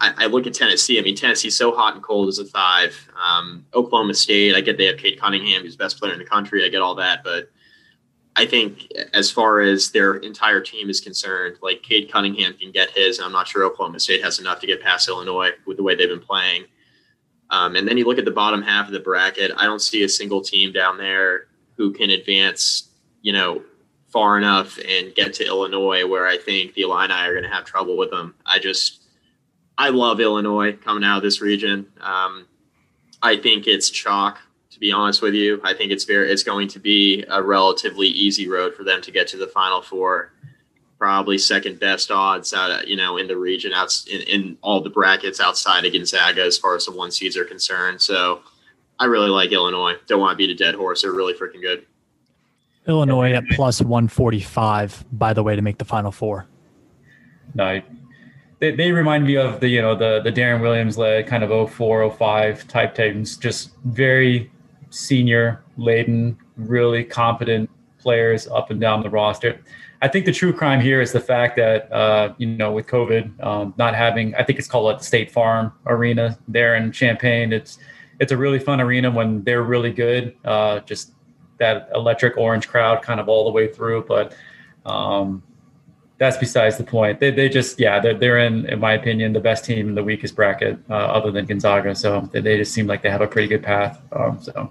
I, 0.00 0.12
I, 0.18 0.26
look 0.26 0.46
at 0.46 0.54
Tennessee. 0.54 0.98
I 0.98 1.02
mean, 1.02 1.16
Tennessee's 1.16 1.56
so 1.56 1.74
hot 1.74 1.94
and 1.94 2.02
cold 2.02 2.28
as 2.28 2.38
a 2.38 2.44
five. 2.44 3.08
Um, 3.16 3.64
Oklahoma 3.74 4.14
State, 4.14 4.54
I 4.54 4.60
get 4.60 4.76
they 4.76 4.84
have 4.86 4.98
Cade 4.98 5.18
Cunningham, 5.18 5.62
who's 5.62 5.76
best 5.76 5.98
player 5.98 6.12
in 6.12 6.18
the 6.18 6.26
country. 6.26 6.64
I 6.64 6.68
get 6.68 6.82
all 6.82 6.94
that, 6.96 7.24
but 7.24 7.50
I 8.36 8.44
think 8.44 8.92
as 9.14 9.30
far 9.30 9.60
as 9.60 9.90
their 9.90 10.16
entire 10.16 10.60
team 10.60 10.90
is 10.90 11.00
concerned, 11.00 11.56
like 11.62 11.82
Cade 11.82 12.12
Cunningham 12.12 12.54
can 12.54 12.70
get 12.70 12.90
his. 12.90 13.18
I'm 13.18 13.32
not 13.32 13.48
sure 13.48 13.64
Oklahoma 13.64 13.98
State 13.98 14.22
has 14.22 14.38
enough 14.38 14.60
to 14.60 14.66
get 14.66 14.82
past 14.82 15.08
Illinois 15.08 15.50
with 15.66 15.78
the 15.78 15.82
way 15.82 15.94
they've 15.94 16.08
been 16.08 16.20
playing. 16.20 16.64
Um, 17.50 17.76
and 17.76 17.88
then 17.88 17.96
you 17.96 18.04
look 18.04 18.18
at 18.18 18.26
the 18.26 18.30
bottom 18.30 18.60
half 18.60 18.86
of 18.86 18.92
the 18.92 19.00
bracket. 19.00 19.52
I 19.56 19.64
don't 19.64 19.80
see 19.80 20.02
a 20.02 20.08
single 20.08 20.42
team 20.42 20.72
down 20.72 20.98
there 20.98 21.46
who 21.76 21.92
can 21.92 22.10
advance, 22.10 22.90
you 23.22 23.32
know, 23.32 23.62
far 24.08 24.36
enough 24.36 24.78
and 24.78 25.14
get 25.14 25.32
to 25.34 25.46
Illinois, 25.46 26.06
where 26.06 26.26
I 26.26 26.36
think 26.36 26.74
the 26.74 26.82
Illini 26.82 27.14
are 27.14 27.32
going 27.32 27.44
to 27.44 27.50
have 27.50 27.64
trouble 27.64 27.96
with 27.96 28.10
them. 28.10 28.34
I 28.44 28.58
just 28.58 29.02
I 29.78 29.90
love 29.90 30.20
Illinois 30.20 30.72
coming 30.72 31.04
out 31.04 31.18
of 31.18 31.22
this 31.22 31.40
region. 31.40 31.86
Um, 32.00 32.46
I 33.22 33.36
think 33.36 33.66
it's 33.66 33.90
chalk. 33.90 34.38
To 34.76 34.80
be 34.80 34.92
honest 34.92 35.22
with 35.22 35.32
you, 35.32 35.58
I 35.64 35.72
think 35.72 35.90
it's 35.90 36.04
very 36.04 36.30
it's 36.30 36.42
going 36.42 36.68
to 36.68 36.78
be 36.78 37.24
a 37.30 37.42
relatively 37.42 38.08
easy 38.08 38.46
road 38.46 38.74
for 38.74 38.84
them 38.84 39.00
to 39.00 39.10
get 39.10 39.26
to 39.28 39.38
the 39.38 39.46
Final 39.46 39.80
Four. 39.80 40.34
Probably 40.98 41.38
second 41.38 41.80
best 41.80 42.10
odds 42.10 42.52
out 42.52 42.70
of, 42.70 42.86
you 42.86 42.94
know 42.94 43.16
in 43.16 43.26
the 43.26 43.38
region 43.38 43.72
out 43.72 43.90
in, 44.12 44.20
in 44.20 44.58
all 44.60 44.82
the 44.82 44.90
brackets 44.90 45.40
outside 45.40 45.86
of 45.86 45.94
Gonzaga 45.94 46.42
as 46.42 46.58
far 46.58 46.76
as 46.76 46.84
the 46.84 46.92
one 46.92 47.10
seeds 47.10 47.38
are 47.38 47.44
concerned. 47.46 48.02
So 48.02 48.42
I 48.98 49.06
really 49.06 49.30
like 49.30 49.50
Illinois. 49.50 49.94
Don't 50.08 50.20
want 50.20 50.32
to 50.32 50.36
beat 50.36 50.50
a 50.50 50.54
dead 50.54 50.74
horse. 50.74 51.00
They're 51.00 51.12
really 51.12 51.32
freaking 51.32 51.62
good. 51.62 51.86
Illinois 52.86 53.32
at 53.32 53.48
plus 53.52 53.80
145, 53.80 55.06
by 55.12 55.32
the 55.32 55.42
way, 55.42 55.56
to 55.56 55.62
make 55.62 55.78
the 55.78 55.86
final 55.86 56.12
four. 56.12 56.44
No, 57.54 57.80
they, 58.58 58.72
they 58.72 58.92
remind 58.92 59.24
me 59.24 59.38
of 59.38 59.60
the 59.60 59.68
you 59.68 59.80
know 59.80 59.96
the 59.96 60.20
the 60.22 60.30
Deron 60.30 60.60
Williams 60.60 60.98
led 60.98 61.26
kind 61.26 61.42
of 61.42 61.70
04, 61.70 62.10
05 62.10 62.68
type 62.68 62.94
teams, 62.94 63.38
just 63.38 63.70
very 63.86 64.50
senior 64.96 65.62
laden, 65.76 66.36
really 66.56 67.04
competent 67.04 67.68
players 67.98 68.48
up 68.48 68.70
and 68.70 68.80
down 68.80 69.02
the 69.02 69.10
roster. 69.10 69.60
I 70.02 70.08
think 70.08 70.24
the 70.24 70.32
true 70.32 70.52
crime 70.52 70.80
here 70.80 71.00
is 71.00 71.12
the 71.12 71.20
fact 71.20 71.56
that 71.56 71.90
uh, 71.92 72.34
you 72.38 72.46
know 72.46 72.72
with 72.72 72.86
COVID 72.86 73.42
um, 73.44 73.74
not 73.76 73.94
having, 73.94 74.34
I 74.34 74.42
think 74.42 74.58
it's 74.58 74.68
called 74.68 74.84
like 74.84 74.98
the 74.98 75.04
State 75.04 75.30
Farm 75.30 75.72
Arena 75.86 76.38
there 76.48 76.76
in 76.76 76.92
Champaign. 76.92 77.52
It's 77.52 77.78
it's 78.20 78.32
a 78.32 78.36
really 78.36 78.58
fun 78.58 78.80
arena 78.80 79.10
when 79.10 79.42
they're 79.44 79.62
really 79.62 79.92
good. 79.92 80.34
Uh, 80.44 80.80
just 80.80 81.12
that 81.58 81.88
electric 81.94 82.36
orange 82.36 82.68
crowd 82.68 83.02
kind 83.02 83.20
of 83.20 83.28
all 83.28 83.44
the 83.44 83.50
way 83.50 83.72
through, 83.72 84.04
but 84.06 84.34
um, 84.84 85.42
that's 86.18 86.36
besides 86.36 86.78
the 86.78 86.84
point. 86.84 87.20
They, 87.20 87.30
they 87.30 87.48
just 87.48 87.78
yeah 87.78 88.00
they're, 88.00 88.14
they're 88.14 88.38
in 88.38 88.66
in 88.66 88.80
my 88.80 88.92
opinion 88.92 89.32
the 89.32 89.40
best 89.40 89.64
team 89.64 89.88
in 89.88 89.94
the 89.94 90.04
weakest 90.04 90.34
bracket 90.34 90.78
uh, 90.88 90.94
other 90.94 91.30
than 91.30 91.46
Gonzaga. 91.46 91.94
So 91.94 92.28
they, 92.32 92.40
they, 92.40 92.56
just 92.56 92.72
seem 92.72 92.86
like 92.86 93.02
they 93.02 93.10
have 93.10 93.20
a 93.20 93.26
pretty 93.26 93.48
good 93.48 93.62
path. 93.62 94.00
Um, 94.12 94.40
so 94.40 94.70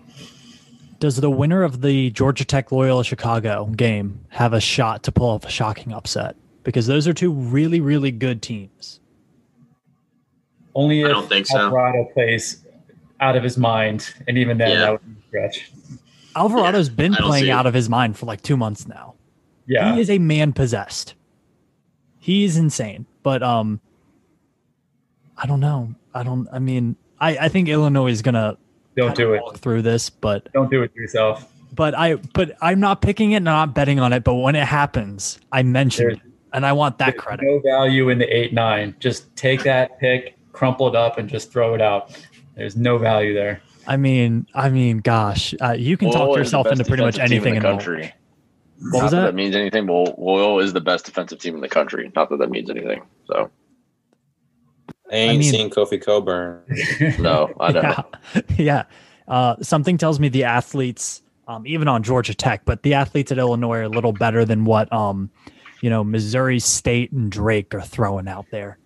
does 1.00 1.18
the 1.18 1.30
winner 1.30 1.64
of 1.64 1.82
the 1.82 2.10
Georgia 2.12 2.46
Tech 2.46 2.72
Loyola 2.72 3.04
Chicago 3.04 3.66
game 3.66 4.26
have 4.30 4.54
a 4.54 4.62
shot 4.62 5.04
to 5.04 5.12
pull 5.12 5.30
off 5.30 5.46
a 5.46 5.50
shocking 5.50 5.94
upset? 5.94 6.36
Because 6.64 6.88
those 6.88 7.08
are 7.08 7.14
two 7.14 7.32
really 7.32 7.80
really 7.80 8.12
good 8.12 8.42
teams. 8.42 9.00
Only 10.74 11.02
if 11.02 11.06
I 11.06 11.10
don't 11.10 11.30
think 11.30 11.50
Alvarado 11.52 11.62
so. 11.62 11.66
Alvarado 11.68 12.14
plays 12.14 12.66
out 13.22 13.36
of 13.36 13.44
his 13.44 13.58
mind, 13.58 14.14
and 14.28 14.38
even 14.38 14.58
then 14.58 14.72
yeah. 14.72 14.80
that 14.80 14.92
would 14.92 15.06
be 15.06 15.22
a 15.22 15.28
stretch. 15.28 15.72
Alvarado's 16.36 16.90
yeah, 16.90 16.96
been 16.96 17.14
playing 17.14 17.50
out 17.50 17.66
of 17.66 17.74
his 17.74 17.88
mind 17.88 18.18
for 18.18 18.26
like 18.26 18.42
two 18.42 18.58
months 18.58 18.88
now. 18.88 19.16
Yeah, 19.68 19.94
he 19.94 20.02
is 20.02 20.10
a 20.10 20.18
man 20.20 20.54
possessed. 20.54 21.16
He's 22.26 22.58
insane. 22.58 23.06
But 23.22 23.44
um 23.44 23.80
I 25.38 25.46
don't 25.46 25.60
know. 25.60 25.94
I 26.12 26.24
don't 26.24 26.50
I 26.52 26.58
mean 26.58 26.96
I, 27.20 27.38
I 27.38 27.50
think 27.50 27.70
Illinois 27.70 28.10
is 28.10 28.24
gonna 28.24 28.58
don't 28.96 29.16
do 29.16 29.36
it 29.36 29.44
through 29.58 29.84
this, 29.84 30.10
but 30.10 30.52
don't 30.52 30.72
do 30.72 30.82
it 30.82 30.96
yourself. 30.96 31.54
But 31.72 31.94
I 31.94 32.16
but 32.16 32.58
I'm 32.62 32.80
not 32.80 33.04
picking 33.04 33.34
it 33.34 33.44
not 33.44 33.76
betting 33.76 34.00
on 34.00 34.12
it, 34.12 34.24
but 34.24 34.34
when 34.34 34.56
it 34.56 34.66
happens, 34.66 35.40
I 35.52 35.62
mention 35.62 36.14
it 36.14 36.20
and 36.52 36.66
I 36.66 36.74
want 36.74 36.98
that 36.98 37.16
credit. 37.16 37.46
No 37.46 37.60
value 37.60 38.10
in 38.10 38.18
the 38.18 38.26
eight 38.36 38.54
nine. 38.54 38.96
Just 39.00 39.36
take 39.36 39.62
that 39.62 40.00
pick, 40.00 40.36
crumple 40.52 40.88
it 40.88 40.96
up, 40.96 41.20
and 41.20 41.30
just 41.30 41.52
throw 41.52 41.76
it 41.76 41.82
out. 41.82 42.18
There's 42.56 42.76
no 42.76 42.98
value 42.98 43.36
there. 43.36 43.62
I 43.86 43.98
mean, 43.98 44.48
I 44.56 44.70
mean, 44.70 44.98
gosh, 44.98 45.54
uh, 45.62 45.74
you 45.74 45.96
can 45.96 46.10
talk 46.10 46.36
yourself 46.36 46.66
into 46.66 46.86
pretty 46.86 47.04
much 47.04 47.20
anything 47.20 47.54
in 47.54 47.62
the 47.62 47.70
country. 47.70 48.14
What 48.80 48.92
Not 48.92 49.04
was 49.04 49.12
that? 49.12 49.18
that? 49.18 49.26
that 49.28 49.36
means 49.36 49.56
anything. 49.56 49.88
Well, 49.88 50.16
Loyola 50.18 50.64
is 50.64 50.74
the 50.74 50.82
best 50.82 51.06
defensive 51.06 51.40
team 51.40 51.56
in 51.56 51.62
the 51.62 51.70
country. 51.70 52.12
Not 52.16 52.30
that 52.30 52.38
that 52.38 52.50
means 52.50 52.70
anything. 52.70 53.04
So. 53.28 53.50
I 55.12 55.16
ain't 55.16 55.36
I 55.36 55.38
mean, 55.38 55.52
seen 55.52 55.70
Kofi 55.70 56.04
Cockburn. 56.04 56.64
no, 57.20 57.54
I 57.60 57.72
know. 57.72 57.82
Yeah, 57.82 58.04
yeah. 58.58 58.84
Uh, 59.28 59.56
something 59.62 59.98
tells 59.98 60.20
me 60.20 60.30
the 60.30 60.44
athletes, 60.44 61.22
um, 61.48 61.66
even 61.68 61.88
on 61.88 62.04
Georgia 62.04 62.34
Tech, 62.34 62.64
but 62.66 62.84
the 62.84 62.96
athletes 62.96 63.32
at 63.32 63.38
Illinois 63.38 63.78
are 63.78 63.84
a 63.84 63.90
little 63.90 64.14
better 64.14 64.46
than 64.46 64.66
what, 64.66 64.92
um, 64.92 65.30
you 65.82 65.90
know, 65.90 66.04
Missouri 66.04 66.60
State 66.60 67.12
and 67.12 67.32
Drake 67.32 67.74
are 67.74 67.82
throwing 67.82 68.28
out 68.28 68.46
there. 68.52 68.80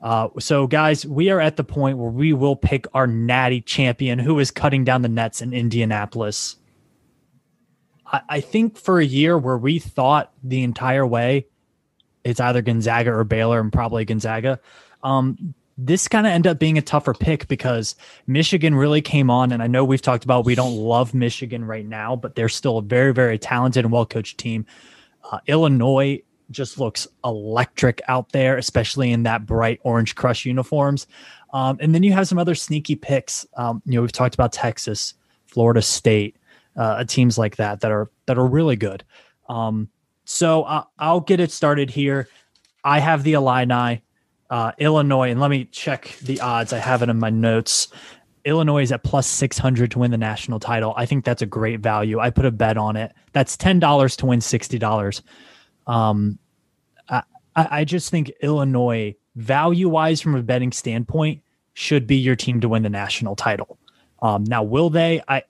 Uh, 0.00 0.28
so, 0.38 0.66
guys, 0.66 1.04
we 1.04 1.28
are 1.30 1.40
at 1.40 1.56
the 1.56 1.64
point 1.64 1.98
where 1.98 2.10
we 2.10 2.32
will 2.32 2.56
pick 2.56 2.86
our 2.94 3.06
natty 3.06 3.60
champion 3.60 4.18
who 4.18 4.38
is 4.38 4.50
cutting 4.50 4.84
down 4.84 5.02
the 5.02 5.08
nets 5.08 5.42
in 5.42 5.52
Indianapolis. 5.52 6.56
I, 8.12 8.20
I 8.28 8.40
think 8.40 8.76
for 8.76 8.98
a 8.98 9.04
year 9.04 9.38
where 9.38 9.58
we 9.58 9.78
thought 9.78 10.32
the 10.42 10.62
entire 10.62 11.06
way 11.06 11.46
it's 12.28 12.40
either 12.40 12.62
Gonzaga 12.62 13.12
or 13.12 13.24
Baylor 13.24 13.60
and 13.60 13.72
probably 13.72 14.04
Gonzaga. 14.04 14.60
Um, 15.02 15.54
this 15.78 16.08
kind 16.08 16.26
of 16.26 16.32
ended 16.32 16.50
up 16.50 16.58
being 16.58 16.76
a 16.76 16.82
tougher 16.82 17.14
pick 17.14 17.46
because 17.48 17.94
Michigan 18.26 18.74
really 18.74 19.00
came 19.00 19.30
on. 19.30 19.52
And 19.52 19.62
I 19.62 19.68
know 19.68 19.84
we've 19.84 20.02
talked 20.02 20.24
about 20.24 20.44
we 20.44 20.56
don't 20.56 20.76
love 20.76 21.14
Michigan 21.14 21.64
right 21.64 21.86
now, 21.86 22.16
but 22.16 22.34
they're 22.34 22.48
still 22.48 22.78
a 22.78 22.82
very, 22.82 23.14
very 23.14 23.38
talented 23.38 23.84
and 23.84 23.92
well 23.92 24.04
coached 24.04 24.38
team. 24.38 24.66
Uh, 25.30 25.38
Illinois 25.46 26.20
just 26.50 26.78
looks 26.80 27.06
electric 27.24 28.02
out 28.08 28.32
there, 28.32 28.56
especially 28.56 29.12
in 29.12 29.22
that 29.22 29.46
bright 29.46 29.78
orange 29.84 30.16
crush 30.16 30.44
uniforms. 30.44 31.06
Um, 31.52 31.78
and 31.80 31.94
then 31.94 32.02
you 32.02 32.12
have 32.12 32.26
some 32.26 32.38
other 32.38 32.54
sneaky 32.54 32.96
picks. 32.96 33.46
Um, 33.56 33.80
you 33.86 33.94
know, 33.94 34.02
we've 34.02 34.12
talked 34.12 34.34
about 34.34 34.52
Texas, 34.52 35.14
Florida 35.46 35.80
State, 35.80 36.36
uh, 36.78 37.04
teams 37.04 37.36
like 37.36 37.56
that 37.56 37.80
that 37.80 37.90
are 37.90 38.10
that 38.26 38.38
are 38.38 38.46
really 38.46 38.76
good. 38.76 39.04
Um, 39.48 39.88
so 40.24 40.62
uh, 40.62 40.84
I'll 40.98 41.20
get 41.20 41.40
it 41.40 41.50
started 41.50 41.90
here. 41.90 42.28
I 42.84 43.00
have 43.00 43.24
the 43.24 43.34
Illini, 43.34 44.02
uh, 44.48 44.72
Illinois, 44.78 45.30
and 45.30 45.40
let 45.40 45.50
me 45.50 45.66
check 45.66 46.16
the 46.22 46.40
odds. 46.40 46.72
I 46.72 46.78
have 46.78 47.02
it 47.02 47.08
in 47.08 47.18
my 47.18 47.30
notes. 47.30 47.88
Illinois 48.44 48.82
is 48.82 48.92
at 48.92 49.02
plus 49.02 49.26
600 49.26 49.90
to 49.90 49.98
win 49.98 50.10
the 50.10 50.16
national 50.16 50.60
title. 50.60 50.94
I 50.96 51.04
think 51.04 51.24
that's 51.24 51.42
a 51.42 51.46
great 51.46 51.80
value. 51.80 52.18
I 52.20 52.30
put 52.30 52.46
a 52.46 52.50
bet 52.50 52.78
on 52.78 52.96
it. 52.96 53.12
That's 53.32 53.56
$10 53.56 54.16
to 54.16 54.26
win 54.26 54.38
$60. 54.38 55.22
Um, 55.86 56.38
I, 57.58 57.80
I 57.80 57.84
just 57.84 58.10
think 58.10 58.30
Illinois, 58.40 59.16
value 59.34 59.88
wise, 59.88 60.20
from 60.20 60.36
a 60.36 60.42
betting 60.42 60.70
standpoint, 60.70 61.42
should 61.74 62.06
be 62.06 62.16
your 62.16 62.36
team 62.36 62.60
to 62.60 62.68
win 62.68 62.84
the 62.84 62.90
national 62.90 63.34
title. 63.34 63.78
Um, 64.22 64.44
now, 64.44 64.62
will 64.62 64.90
they? 64.90 65.22
I, 65.26 65.42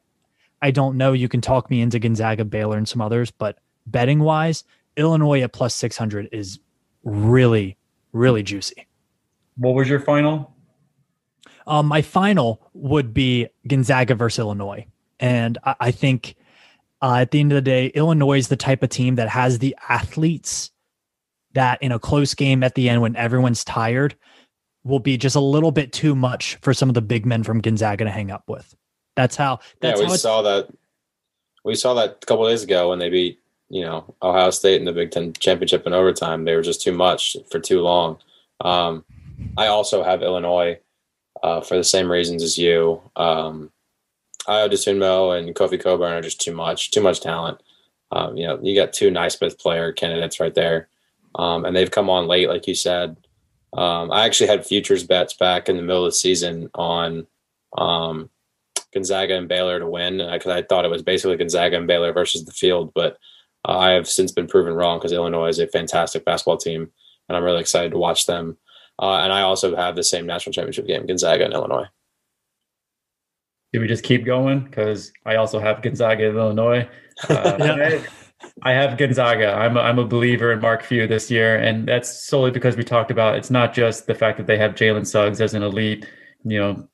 I 0.61 0.71
don't 0.71 0.97
know. 0.97 1.13
You 1.13 1.29
can 1.29 1.41
talk 1.41 1.71
me 1.71 1.81
into 1.81 1.99
Gonzaga, 1.99 2.45
Baylor, 2.45 2.77
and 2.77 2.89
some 2.89 3.01
others, 3.01 3.31
but 3.31 3.59
betting 3.87 4.21
wise, 4.21 4.65
Illinois 4.97 5.43
at 5.43 5.53
plus 5.53 5.75
600 5.75 6.29
is 6.33 6.59
really, 7.05 7.77
really 8.13 8.43
juicy. 8.43 8.87
What 9.57 9.75
was 9.75 9.89
your 9.89 10.01
final? 10.01 10.55
Um, 11.67 11.87
my 11.87 12.03
final 12.03 12.71
would 12.73 13.13
be 13.13 13.49
Gonzaga 13.67 14.15
versus 14.15 14.39
Illinois. 14.39 14.87
And 15.21 15.59
I, 15.65 15.75
I 15.81 15.91
think 15.91 16.35
uh, 17.03 17.17
at 17.17 17.31
the 17.31 17.41
end 17.41 17.53
of 17.53 17.57
the 17.57 17.63
day, 17.63 17.87
Illinois 17.89 18.39
is 18.39 18.49
the 18.49 18.57
type 18.57 18.83
of 18.83 18.89
team 18.89 19.17
that 19.17 19.29
has 19.29 19.59
the 19.59 19.77
athletes 19.89 20.71
that 21.55 21.83
in 21.83 21.93
a 21.93 21.99
close 21.99 22.35
game 22.35 22.63
at 22.63 22.75
the 22.75 22.89
end 22.89 23.03
when 23.03 23.17
everyone's 23.17 23.65
tired 23.65 24.15
will 24.85 24.99
be 24.99 25.17
just 25.17 25.37
a 25.37 25.41
little 25.41 25.71
bit 25.71 25.93
too 25.93 26.15
much 26.15 26.57
for 26.63 26.73
some 26.73 26.89
of 26.89 26.95
the 26.95 27.03
big 27.03 27.27
men 27.27 27.43
from 27.43 27.61
Gonzaga 27.61 28.05
to 28.05 28.11
hang 28.11 28.31
up 28.31 28.45
with. 28.49 28.75
That's 29.19 29.35
how. 29.35 29.59
That's 29.81 30.01
yeah, 30.01 30.09
we 30.09 30.17
saw 30.17 30.43
that. 30.43 30.69
We 31.65 31.75
saw 31.75 31.93
that 31.95 32.21
a 32.23 32.27
couple 32.27 32.47
days 32.47 32.63
ago 32.63 32.91
when 32.91 33.01
they 33.01 33.11
beat 33.11 33.41
you 33.69 33.83
know 33.83 34.15
Ohio 34.23 34.51
State 34.51 34.79
in 34.79 34.85
the 34.85 34.93
Big 34.93 35.11
Ten 35.11 35.33
championship 35.33 35.89
in 35.89 35.93
overtime. 35.93 36.45
They 36.45 36.55
were 36.55 36.63
just 36.63 36.81
too 36.81 36.93
much 36.93 37.37
for 37.51 37.59
too 37.59 37.81
long. 37.81 38.19
Um, 38.61 39.05
I 39.57 39.67
also 39.67 40.05
have 40.05 40.23
Illinois 40.23 40.79
uh, 41.43 41.63
for 41.63 41.77
the 41.77 41.83
same 41.83 42.09
reasons 42.09 42.45
as 42.45 42.59
you. 42.59 43.03
Um, 43.17 43.73
Ayo 44.47 44.71
Dosunmu 44.71 45.37
and 45.37 45.53
Kofi 45.53 45.83
Cockburn 45.83 46.13
are 46.13 46.23
just 46.23 46.41
too 46.41 46.55
much, 46.55 46.93
too 46.93 47.03
much 47.03 47.21
talent. 47.21 47.61
Um, 48.13 48.37
you 48.37 48.47
know, 48.47 48.61
you 48.63 48.77
got 48.77 48.93
two 48.93 49.11
Naismith 49.11 49.59
player 49.59 49.91
candidates 49.91 50.39
right 50.39 50.55
there, 50.55 50.87
um, 51.35 51.65
and 51.65 51.75
they've 51.75 51.91
come 51.91 52.09
on 52.09 52.29
late, 52.29 52.49
like 52.49 52.69
you 52.69 52.75
said. 52.77 53.17
Um, 53.73 54.13
I 54.13 54.27
actually 54.27 54.47
had 54.47 54.65
futures 54.65 55.03
bets 55.03 55.35
back 55.35 55.69
in 55.69 55.77
the 55.77 55.83
middle 55.83 56.05
of 56.05 56.13
the 56.13 56.17
season 56.17 56.71
on 56.77 57.27
um, 57.77 58.31
Gonzaga 58.93 59.37
and 59.37 59.49
Baylor 59.49 59.79
to 59.79 59.87
win 59.87 60.19
because 60.19 60.53
I 60.53 60.63
thought 60.63 60.85
it 60.85 60.91
was 60.91 61.03
basically 61.03 61.37
Gonzaga 61.37 61.77
and 61.77 61.87
Baylor 61.87 62.13
versus 62.13 62.45
the 62.45 62.53
field. 62.53 62.93
But 62.95 63.19
uh, 63.67 63.79
I 63.79 63.91
have 63.91 64.09
since 64.09 64.33
been 64.33 64.47
proven 64.47 64.75
wrong 64.75 64.99
because 64.99 65.13
Illinois 65.13 65.49
is 65.49 65.59
a 65.59 65.67
fantastic 65.67 66.25
basketball 66.25 66.57
team, 66.57 66.91
and 67.29 67.37
I'm 67.37 67.45
really 67.45 67.61
excited 67.61 67.93
to 67.93 67.99
watch 67.99 68.27
them. 68.27 68.57
Uh, 69.01 69.19
and 69.19 69.33
I 69.33 69.43
also 69.43 69.77
have 69.77 69.95
the 69.95 70.03
same 70.03 70.27
national 70.27 70.53
championship 70.53 70.87
game, 70.87 71.07
Gonzaga 71.07 71.45
and 71.45 71.55
Illinois. 71.55 71.87
Do 73.73 73.81
we 73.81 73.87
just 73.87 74.05
keep 74.05 74.25
going? 74.25 74.61
Because 74.61 75.13
I 75.27 75.37
also 75.37 75.61
have 75.61 75.83
Gonzaga 75.83 76.29
and 76.29 76.39
Illinois. 76.39 76.89
Uh, 77.29 77.57
yeah. 77.59 78.03
I 78.63 78.73
have 78.73 78.97
Gonzaga. 78.97 79.53
I'm 79.53 79.77
a, 79.77 79.81
I'm 79.81 79.99
a 79.99 80.07
believer 80.07 80.53
in 80.53 80.61
Mark 80.61 80.83
Few 80.83 81.07
this 81.07 81.31
year, 81.31 81.57
and 81.57 81.87
that's 81.87 82.27
solely 82.27 82.51
because 82.51 82.77
we 82.77 82.85
talked 82.85 83.11
about 83.11 83.37
it's 83.37 83.51
not 83.51 83.75
just 83.75 84.07
the 84.07 84.15
fact 84.15 84.39
that 84.39 84.47
they 84.47 84.59
have 84.59 84.75
Jalen 84.75 85.07
Suggs 85.07 85.41
as 85.41 85.55
an 85.55 85.63
elite, 85.63 86.07
you 86.45 86.59
know, 86.59 86.89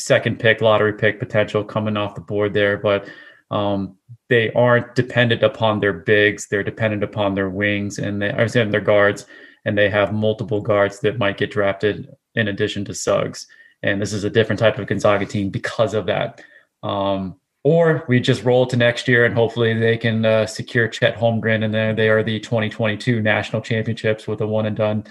second 0.00 0.38
pick, 0.38 0.60
lottery 0.60 0.92
pick 0.92 1.18
potential 1.18 1.64
coming 1.64 1.96
off 1.96 2.14
the 2.14 2.20
board 2.20 2.54
there, 2.54 2.76
but 2.76 3.08
um, 3.50 3.96
they 4.28 4.52
aren't 4.52 4.94
dependent 4.94 5.42
upon 5.42 5.80
their 5.80 5.92
bigs. 5.92 6.48
They're 6.48 6.62
dependent 6.62 7.02
upon 7.02 7.34
their 7.34 7.50
wings 7.50 7.98
and 7.98 8.22
they 8.22 8.30
are 8.30 8.48
their 8.48 8.80
guards, 8.80 9.26
and 9.64 9.76
they 9.76 9.90
have 9.90 10.12
multiple 10.12 10.60
guards 10.60 11.00
that 11.00 11.18
might 11.18 11.36
get 11.36 11.50
drafted 11.50 12.08
in 12.34 12.48
addition 12.48 12.84
to 12.86 12.94
Suggs. 12.94 13.46
And 13.82 14.00
this 14.00 14.12
is 14.12 14.24
a 14.24 14.30
different 14.30 14.58
type 14.58 14.78
of 14.78 14.86
Gonzaga 14.86 15.26
team 15.26 15.50
because 15.50 15.94
of 15.94 16.06
that. 16.06 16.42
Um, 16.82 17.36
or 17.62 18.04
we 18.08 18.20
just 18.20 18.44
roll 18.44 18.66
to 18.66 18.76
next 18.76 19.06
year 19.06 19.26
and 19.26 19.34
hopefully 19.34 19.78
they 19.78 19.98
can 19.98 20.24
uh, 20.24 20.46
secure 20.46 20.88
Chet 20.88 21.16
Holmgren 21.16 21.64
and 21.64 21.74
then 21.74 21.94
they 21.94 22.08
are 22.08 22.22
the 22.22 22.40
2022 22.40 23.20
national 23.20 23.60
championships 23.60 24.26
with 24.26 24.40
a 24.40 24.46
one 24.46 24.66
and 24.66 24.76
done 24.76 25.04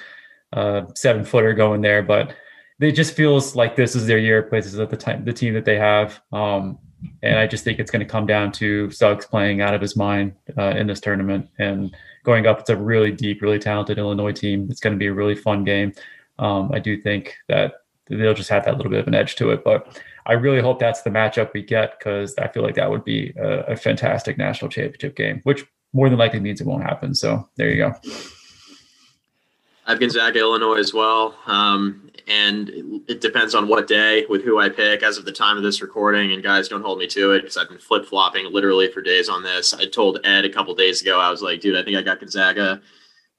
uh, 0.53 0.83
seven 0.95 1.23
footer 1.23 1.53
going 1.53 1.81
there. 1.81 2.01
But 2.01 2.33
it 2.79 2.93
just 2.93 3.13
feels 3.13 3.55
like 3.55 3.75
this 3.75 3.95
is 3.95 4.07
their 4.07 4.17
year. 4.17 4.41
Places 4.43 4.79
at 4.79 4.89
the 4.89 4.97
time, 4.97 5.25
the 5.25 5.33
team 5.33 5.53
that 5.53 5.65
they 5.65 5.77
have. 5.77 6.21
Um, 6.31 6.79
and 7.21 7.39
I 7.39 7.47
just 7.47 7.63
think 7.63 7.79
it's 7.79 7.91
going 7.91 8.05
to 8.05 8.11
come 8.11 8.25
down 8.25 8.51
to 8.53 8.89
Suggs 8.91 9.25
playing 9.25 9.61
out 9.61 9.73
of 9.73 9.81
his 9.81 9.95
mind 9.95 10.33
uh, 10.57 10.73
in 10.77 10.87
this 10.87 10.99
tournament 10.99 11.49
and 11.57 11.95
going 12.23 12.45
up. 12.45 12.59
It's 12.59 12.69
a 12.69 12.75
really 12.75 13.11
deep, 13.11 13.41
really 13.41 13.59
talented 13.59 13.97
Illinois 13.97 14.33
team. 14.33 14.67
It's 14.69 14.79
going 14.79 14.93
to 14.93 14.99
be 14.99 15.07
a 15.07 15.13
really 15.13 15.35
fun 15.35 15.63
game. 15.63 15.93
Um, 16.39 16.71
I 16.73 16.79
do 16.79 17.01
think 17.01 17.35
that 17.47 17.83
they'll 18.07 18.33
just 18.33 18.49
have 18.49 18.65
that 18.65 18.77
little 18.77 18.89
bit 18.89 18.99
of 18.99 19.07
an 19.07 19.15
edge 19.15 19.35
to 19.35 19.51
it, 19.51 19.63
but 19.63 20.01
I 20.25 20.33
really 20.33 20.61
hope 20.61 20.79
that's 20.79 21.01
the 21.01 21.09
matchup 21.09 21.53
we 21.53 21.63
get 21.63 21.97
because 21.97 22.35
I 22.37 22.47
feel 22.47 22.63
like 22.63 22.75
that 22.75 22.89
would 22.89 23.03
be 23.03 23.33
a, 23.37 23.59
a 23.61 23.75
fantastic 23.75 24.37
national 24.37 24.69
championship 24.69 25.15
game, 25.15 25.41
which 25.43 25.65
more 25.93 26.09
than 26.09 26.19
likely 26.19 26.39
means 26.39 26.61
it 26.61 26.67
won't 26.67 26.83
happen. 26.83 27.15
So 27.15 27.47
there 27.55 27.69
you 27.69 27.77
go. 27.77 27.93
I 29.85 29.93
have 29.93 29.99
Gonzaga, 29.99 30.39
Illinois 30.39 30.77
as 30.77 30.93
well. 30.93 31.35
Um, 31.47 32.08
and 32.29 33.01
it 33.07 33.21
depends 33.21 33.55
on 33.55 33.67
what 33.67 33.87
day 33.87 34.23
with 34.29 34.43
who 34.43 34.59
I 34.59 34.69
pick 34.69 35.01
as 35.01 35.17
of 35.17 35.25
the 35.25 35.31
time 35.31 35.57
of 35.57 35.63
this 35.63 35.81
recording. 35.81 36.31
And 36.31 36.43
guys, 36.43 36.67
don't 36.67 36.83
hold 36.83 36.99
me 36.99 37.07
to 37.07 37.31
it 37.31 37.41
because 37.41 37.57
I've 37.57 37.69
been 37.69 37.79
flip 37.79 38.05
flopping 38.05 38.53
literally 38.53 38.91
for 38.91 39.01
days 39.01 39.29
on 39.29 39.41
this. 39.41 39.73
I 39.73 39.85
told 39.85 40.19
Ed 40.23 40.45
a 40.45 40.49
couple 40.49 40.75
days 40.75 41.01
ago, 41.01 41.19
I 41.19 41.31
was 41.31 41.41
like, 41.41 41.59
dude, 41.59 41.75
I 41.75 41.83
think 41.83 41.97
I 41.97 42.03
got 42.03 42.19
Gonzaga. 42.19 42.81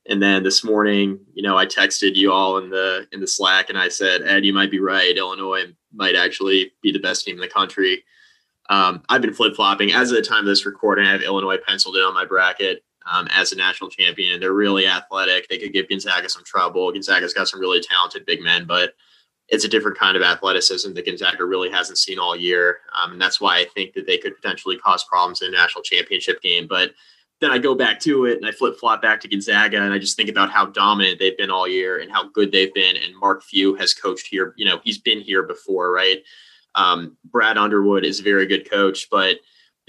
And 0.06 0.20
then 0.20 0.42
this 0.42 0.64
morning, 0.64 1.20
you 1.34 1.42
know, 1.44 1.56
I 1.56 1.66
texted 1.66 2.16
you 2.16 2.32
all 2.32 2.58
in 2.58 2.68
the 2.68 3.06
in 3.12 3.20
the 3.20 3.28
Slack 3.28 3.68
and 3.68 3.78
I 3.78 3.88
said, 3.88 4.22
Ed, 4.22 4.44
you 4.44 4.52
might 4.52 4.72
be 4.72 4.80
right. 4.80 5.16
Illinois 5.16 5.66
might 5.94 6.16
actually 6.16 6.72
be 6.82 6.90
the 6.90 6.98
best 6.98 7.24
team 7.24 7.36
in 7.36 7.40
the 7.40 7.48
country. 7.48 8.04
Um, 8.70 9.02
I've 9.08 9.22
been 9.22 9.34
flip 9.34 9.54
flopping 9.54 9.92
as 9.92 10.10
of 10.10 10.16
the 10.16 10.28
time 10.28 10.40
of 10.40 10.46
this 10.46 10.66
recording. 10.66 11.06
I 11.06 11.12
have 11.12 11.22
Illinois 11.22 11.58
penciled 11.64 11.96
in 11.96 12.02
on 12.02 12.14
my 12.14 12.24
bracket 12.24 12.82
um, 13.10 13.28
as 13.30 13.52
a 13.52 13.56
national 13.56 13.90
champion. 13.90 14.40
They're 14.40 14.52
really 14.52 14.86
athletic. 14.86 15.48
They 15.48 15.58
could 15.58 15.72
give 15.72 15.88
Gonzaga 15.88 16.28
some 16.28 16.44
trouble. 16.44 16.92
Gonzaga's 16.92 17.34
got 17.34 17.48
some 17.48 17.60
really 17.60 17.80
talented 17.80 18.26
big 18.26 18.42
men, 18.42 18.66
but 18.66 18.94
it's 19.48 19.64
a 19.64 19.68
different 19.68 19.98
kind 19.98 20.16
of 20.16 20.22
athleticism 20.22 20.92
that 20.92 21.06
Gonzaga 21.06 21.44
really 21.44 21.70
hasn't 21.70 21.98
seen 21.98 22.18
all 22.18 22.36
year. 22.36 22.78
Um, 23.00 23.12
and 23.12 23.20
that's 23.20 23.40
why 23.40 23.58
I 23.58 23.64
think 23.74 23.94
that 23.94 24.06
they 24.06 24.16
could 24.16 24.36
potentially 24.36 24.78
cause 24.78 25.04
problems 25.04 25.42
in 25.42 25.48
a 25.48 25.56
national 25.56 25.82
championship 25.82 26.40
game. 26.40 26.66
But 26.68 26.92
then 27.40 27.50
I 27.50 27.58
go 27.58 27.74
back 27.74 27.98
to 28.00 28.26
it 28.26 28.36
and 28.36 28.46
I 28.46 28.52
flip 28.52 28.78
flop 28.78 29.02
back 29.02 29.20
to 29.20 29.28
Gonzaga 29.28 29.82
and 29.82 29.92
I 29.92 29.98
just 29.98 30.16
think 30.16 30.28
about 30.28 30.50
how 30.50 30.66
dominant 30.66 31.18
they've 31.18 31.36
been 31.36 31.50
all 31.50 31.66
year 31.66 31.98
and 31.98 32.12
how 32.12 32.28
good 32.28 32.52
they've 32.52 32.72
been. 32.74 32.96
And 32.96 33.16
Mark 33.16 33.42
Few 33.42 33.74
has 33.76 33.94
coached 33.94 34.28
here. 34.30 34.54
You 34.56 34.66
know, 34.66 34.80
he's 34.84 34.98
been 34.98 35.20
here 35.20 35.42
before, 35.42 35.90
right? 35.90 36.18
Um, 36.74 37.16
Brad 37.24 37.58
Underwood 37.58 38.04
is 38.04 38.20
a 38.20 38.24
very 38.24 38.46
good 38.46 38.70
coach, 38.70 39.08
but 39.10 39.38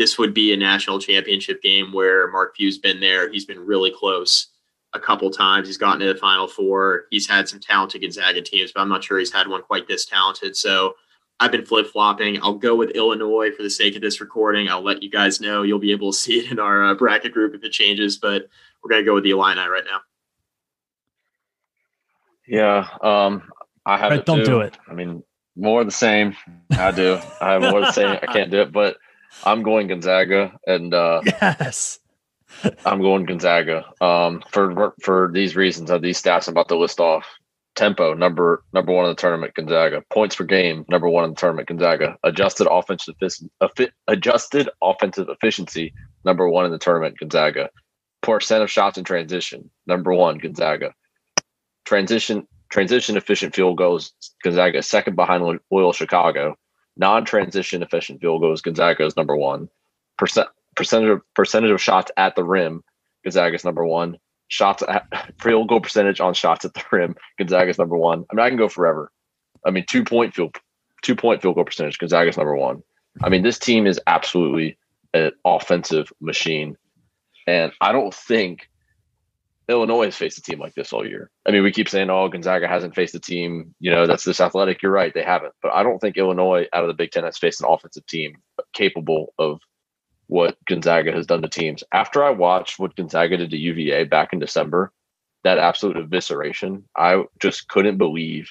this 0.01 0.17
would 0.17 0.33
be 0.33 0.51
a 0.51 0.57
national 0.57 0.97
championship 0.97 1.61
game 1.61 1.93
where 1.93 2.27
Mark 2.31 2.55
Few's 2.55 2.79
been 2.79 2.99
there. 2.99 3.31
He's 3.31 3.45
been 3.45 3.63
really 3.63 3.91
close 3.95 4.47
a 4.93 4.99
couple 4.99 5.29
times. 5.29 5.67
He's 5.67 5.77
gotten 5.77 5.99
to 5.99 6.11
the 6.11 6.19
Final 6.19 6.47
Four. 6.47 7.03
He's 7.11 7.29
had 7.29 7.47
some 7.47 7.59
talented 7.59 8.01
Gonzaga 8.01 8.41
teams, 8.41 8.71
but 8.71 8.81
I'm 8.81 8.89
not 8.89 9.03
sure 9.03 9.19
he's 9.19 9.31
had 9.31 9.47
one 9.47 9.61
quite 9.61 9.87
this 9.87 10.05
talented. 10.05 10.57
So 10.57 10.95
I've 11.39 11.51
been 11.51 11.67
flip 11.67 11.85
flopping. 11.85 12.41
I'll 12.41 12.55
go 12.55 12.75
with 12.75 12.89
Illinois 12.95 13.51
for 13.51 13.61
the 13.61 13.69
sake 13.69 13.95
of 13.95 14.01
this 14.01 14.19
recording. 14.19 14.69
I'll 14.69 14.81
let 14.81 15.03
you 15.03 15.09
guys 15.11 15.39
know. 15.39 15.61
You'll 15.61 15.77
be 15.77 15.91
able 15.91 16.11
to 16.11 16.17
see 16.17 16.39
it 16.39 16.51
in 16.51 16.57
our 16.57 16.83
uh, 16.83 16.95
bracket 16.95 17.31
group 17.31 17.53
if 17.53 17.63
it 17.63 17.71
changes, 17.71 18.17
but 18.17 18.49
we're 18.83 18.89
going 18.89 19.03
to 19.03 19.05
go 19.05 19.13
with 19.13 19.23
the 19.23 19.29
Illini 19.29 19.61
right 19.67 19.85
now. 19.85 19.99
Yeah, 22.47 22.87
um, 23.03 23.43
I 23.85 23.97
have. 23.97 24.09
Right, 24.09 24.25
don't 24.25 24.39
too. 24.39 24.45
do 24.45 24.61
it. 24.61 24.79
I 24.89 24.95
mean, 24.95 25.21
more 25.55 25.83
the 25.83 25.91
same. 25.91 26.35
I 26.71 26.89
do. 26.89 27.19
I 27.39 27.51
have 27.51 27.61
more 27.61 27.81
the 27.81 27.91
same. 27.91 28.09
I 28.09 28.25
can't 28.25 28.49
do 28.49 28.61
it, 28.61 28.71
but 28.71 28.97
I'm 29.43 29.63
going 29.63 29.87
Gonzaga, 29.87 30.57
and 30.67 30.93
uh, 30.93 31.21
yes, 31.25 31.99
I'm 32.85 33.01
going 33.01 33.25
Gonzaga. 33.25 33.85
Um, 34.01 34.43
for 34.51 34.93
for 35.01 35.31
these 35.33 35.55
reasons, 35.55 35.89
of 35.89 36.01
these 36.01 36.21
stats 36.21 36.47
I'm 36.47 36.53
about 36.53 36.69
to 36.69 36.77
list 36.77 36.99
off. 36.99 37.25
Tempo 37.73 38.13
number 38.13 38.63
number 38.73 38.91
one 38.91 39.05
in 39.05 39.11
the 39.11 39.15
tournament, 39.15 39.53
Gonzaga. 39.55 40.03
Points 40.11 40.35
per 40.35 40.43
game 40.43 40.85
number 40.89 41.07
one 41.07 41.23
in 41.23 41.31
the 41.31 41.37
tournament, 41.37 41.69
Gonzaga. 41.69 42.17
Adjusted 42.23 42.67
offensive 42.69 43.15
adjusted 44.07 44.69
offensive 44.81 45.29
efficiency 45.29 45.93
number 46.25 46.49
one 46.49 46.65
in 46.65 46.71
the 46.71 46.77
tournament, 46.77 47.17
Gonzaga. 47.17 47.69
Percent 48.21 48.61
of 48.61 48.69
shots 48.69 48.97
in 48.97 49.05
transition 49.05 49.69
number 49.87 50.13
one, 50.13 50.37
Gonzaga. 50.37 50.93
Transition 51.85 52.45
transition 52.69 53.15
efficient 53.15 53.55
field 53.55 53.77
goals, 53.77 54.13
Gonzaga 54.43 54.83
second 54.83 55.15
behind 55.15 55.61
Loyola 55.71 55.93
Chicago 55.93 56.57
non-transition 57.01 57.83
efficient 57.83 58.21
field 58.21 58.39
goals, 58.39 58.61
Gonzaga 58.61 59.05
is 59.05 59.17
number 59.17 59.35
one. 59.35 59.67
Percent 60.17 60.47
percentage 60.75 61.09
of 61.09 61.21
percentage 61.33 61.71
of 61.71 61.81
shots 61.81 62.11
at 62.15 62.35
the 62.37 62.43
rim, 62.45 62.83
Gonzaga 63.25 63.55
is 63.55 63.65
number 63.65 63.85
one. 63.85 64.17
Shots 64.47 64.83
at 64.87 65.07
field 65.41 65.67
goal 65.67 65.81
percentage 65.81 66.21
on 66.21 66.33
shots 66.33 66.63
at 66.63 66.73
the 66.73 66.83
rim, 66.91 67.15
Gonzaga 67.37 67.69
is 67.69 67.79
number 67.79 67.97
one. 67.97 68.23
I 68.31 68.35
mean, 68.35 68.45
I 68.45 68.49
can 68.49 68.57
go 68.57 68.69
forever. 68.69 69.11
I 69.65 69.71
mean, 69.71 69.83
two 69.89 70.05
point 70.05 70.33
field 70.33 70.55
two 71.01 71.15
point 71.15 71.41
field 71.41 71.55
goal 71.55 71.65
percentage, 71.65 71.97
Gonzaga 71.97 72.29
is 72.29 72.37
number 72.37 72.55
one. 72.55 72.83
I 73.21 73.27
mean, 73.27 73.43
this 73.43 73.59
team 73.59 73.85
is 73.87 73.99
absolutely 74.07 74.77
an 75.13 75.31
offensive 75.43 76.13
machine, 76.21 76.77
and 77.47 77.73
I 77.81 77.91
don't 77.91 78.13
think 78.13 78.69
Illinois 79.69 80.05
has 80.05 80.17
faced 80.17 80.37
a 80.37 80.41
team 80.41 80.59
like 80.59 80.73
this 80.73 80.91
all 80.91 81.07
year. 81.07 81.29
I 81.47 81.51
mean, 81.51 81.63
we 81.63 81.71
keep 81.71 81.89
saying, 81.89 82.09
oh, 82.09 82.27
Gonzaga 82.27 82.67
hasn't 82.67 82.95
faced 82.95 83.15
a 83.15 83.19
team, 83.19 83.73
you 83.79 83.91
know, 83.91 84.05
that's 84.07 84.23
this 84.23 84.41
athletic. 84.41 84.81
You're 84.81 84.91
right, 84.91 85.13
they 85.13 85.23
haven't. 85.23 85.53
But 85.61 85.73
I 85.73 85.83
don't 85.83 85.99
think 85.99 86.17
Illinois 86.17 86.67
out 86.73 86.83
of 86.83 86.87
the 86.87 86.93
Big 86.93 87.11
Ten 87.11 87.23
has 87.23 87.37
faced 87.37 87.61
an 87.61 87.67
offensive 87.69 88.05
team 88.05 88.37
capable 88.73 89.33
of 89.37 89.61
what 90.27 90.57
Gonzaga 90.65 91.11
has 91.11 91.27
done 91.27 91.41
to 91.41 91.49
teams. 91.49 91.83
After 91.91 92.23
I 92.23 92.29
watched 92.31 92.79
what 92.79 92.95
Gonzaga 92.95 93.37
did 93.37 93.51
to 93.51 93.57
UVA 93.57 94.05
back 94.05 94.33
in 94.33 94.39
December, 94.39 94.91
that 95.43 95.57
absolute 95.57 95.97
evisceration, 95.97 96.83
I 96.97 97.23
just 97.39 97.67
couldn't 97.67 97.97
believe 97.97 98.49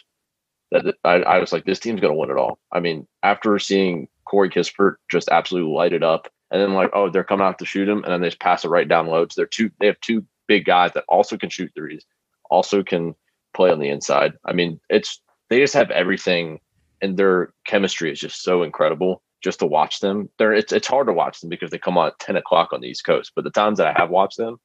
that 0.72 0.94
I, 1.04 1.14
I 1.14 1.38
was 1.38 1.52
like, 1.52 1.64
this 1.64 1.80
team's 1.80 2.00
going 2.00 2.12
to 2.12 2.18
win 2.18 2.30
it 2.30 2.36
all. 2.36 2.58
I 2.72 2.80
mean, 2.80 3.06
after 3.22 3.58
seeing 3.58 4.08
Corey 4.24 4.50
Kispert 4.50 4.96
just 5.10 5.28
absolutely 5.28 5.72
light 5.72 5.92
it 5.92 6.02
up, 6.02 6.28
and 6.50 6.60
then 6.60 6.74
like, 6.74 6.90
oh, 6.92 7.10
they're 7.10 7.24
coming 7.24 7.46
out 7.46 7.58
to 7.60 7.64
shoot 7.64 7.88
him, 7.88 8.02
and 8.04 8.12
then 8.12 8.20
they 8.20 8.28
just 8.28 8.40
pass 8.40 8.64
it 8.64 8.68
right 8.68 8.88
down 8.88 9.06
loads. 9.06 9.34
They're 9.34 9.46
two, 9.46 9.70
they 9.80 9.86
have 9.86 10.00
two 10.00 10.24
big 10.50 10.64
guys 10.64 10.90
that 10.94 11.04
also 11.08 11.36
can 11.38 11.48
shoot 11.48 11.70
threes, 11.76 12.04
also 12.50 12.82
can 12.82 13.14
play 13.54 13.70
on 13.70 13.78
the 13.78 13.88
inside. 13.88 14.32
I 14.44 14.52
mean, 14.52 14.80
it's 14.90 15.22
they 15.48 15.60
just 15.60 15.74
have 15.74 15.92
everything, 15.92 16.58
and 17.00 17.16
their 17.16 17.54
chemistry 17.66 18.10
is 18.10 18.18
just 18.18 18.42
so 18.42 18.64
incredible. 18.64 19.22
Just 19.44 19.60
to 19.60 19.66
watch 19.66 20.00
them, 20.00 20.28
they're 20.38 20.52
it's 20.52 20.72
it's 20.72 20.88
hard 20.88 21.06
to 21.06 21.12
watch 21.12 21.40
them 21.40 21.50
because 21.50 21.70
they 21.70 21.78
come 21.78 21.96
on 21.96 22.08
at 22.08 22.18
ten 22.18 22.36
o'clock 22.36 22.72
on 22.72 22.80
the 22.80 22.88
East 22.88 23.06
Coast. 23.06 23.30
But 23.36 23.44
the 23.44 23.50
times 23.50 23.78
that 23.78 23.86
I 23.86 23.98
have 23.98 24.10
watched 24.10 24.38
them, 24.38 24.58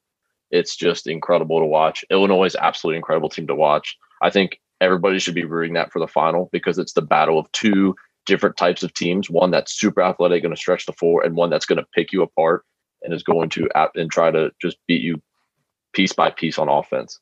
it's 0.49 0.75
just 0.75 1.05
incredible 1.05 1.59
to 1.59 1.65
watch. 1.65 2.03
Illinois 2.09 2.45
is 2.45 2.55
absolutely 2.55 2.97
incredible 2.97 3.29
team 3.29 3.45
to 3.45 3.55
watch. 3.55 3.95
I 4.23 4.31
think 4.31 4.59
everybody 4.81 5.19
should 5.19 5.36
be 5.36 5.45
rooting 5.45 5.75
that 5.75 5.93
for 5.93 5.99
the 5.99 6.07
final 6.07 6.49
because 6.51 6.79
it's 6.79 6.93
the 6.93 7.03
battle 7.03 7.38
of 7.38 7.49
two 7.51 7.95
different 8.25 8.57
types 8.57 8.81
of 8.81 8.91
teams. 8.95 9.29
One 9.29 9.51
that's 9.51 9.71
super 9.71 10.01
athletic, 10.01 10.41
going 10.41 10.53
to 10.53 10.59
stretch 10.59 10.88
the 10.88 10.93
floor, 10.93 11.23
and 11.23 11.36
one 11.36 11.51
that's 11.51 11.67
going 11.67 11.77
to 11.77 11.88
pick 11.93 12.11
you 12.11 12.23
apart 12.23 12.65
and 13.03 13.13
is 13.13 13.23
going 13.23 13.49
to 13.51 13.69
and 13.95 14.11
try 14.11 14.31
to 14.31 14.51
just 14.59 14.77
beat 14.88 15.03
you 15.03 15.21
piece 15.95 16.13
by 16.13 16.29
piece 16.29 16.59
on 16.59 16.69
offense. 16.69 17.19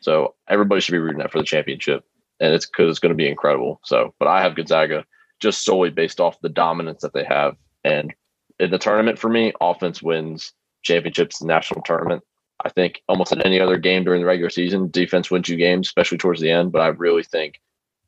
So 0.00 0.34
everybody 0.48 0.80
should 0.80 0.92
be 0.92 0.98
rooting 0.98 1.18
that 1.18 1.32
for 1.32 1.38
the 1.38 1.44
championship, 1.44 2.04
and 2.40 2.52
it's 2.52 2.66
because 2.66 2.90
it's 2.90 2.98
going 2.98 3.10
to 3.10 3.16
be 3.16 3.28
incredible. 3.28 3.80
So, 3.84 4.14
but 4.18 4.28
I 4.28 4.42
have 4.42 4.54
Gonzaga 4.54 5.04
just 5.40 5.64
solely 5.64 5.90
based 5.90 6.20
off 6.20 6.40
the 6.40 6.48
dominance 6.48 7.02
that 7.02 7.14
they 7.14 7.24
have, 7.24 7.56
and 7.84 8.12
in 8.58 8.70
the 8.70 8.78
tournament 8.78 9.18
for 9.18 9.28
me, 9.28 9.52
offense 9.60 10.02
wins 10.02 10.52
championships, 10.82 11.42
national 11.42 11.82
tournament. 11.82 12.22
I 12.64 12.70
think 12.70 13.02
almost 13.08 13.32
in 13.32 13.42
any 13.42 13.60
other 13.60 13.76
game 13.76 14.04
during 14.04 14.20
the 14.20 14.26
regular 14.26 14.50
season, 14.50 14.90
defense 14.90 15.30
wins 15.30 15.48
you 15.48 15.56
games, 15.56 15.88
especially 15.88 16.18
towards 16.18 16.40
the 16.40 16.50
end. 16.50 16.72
But 16.72 16.80
I 16.80 16.88
really 16.88 17.22
think, 17.22 17.60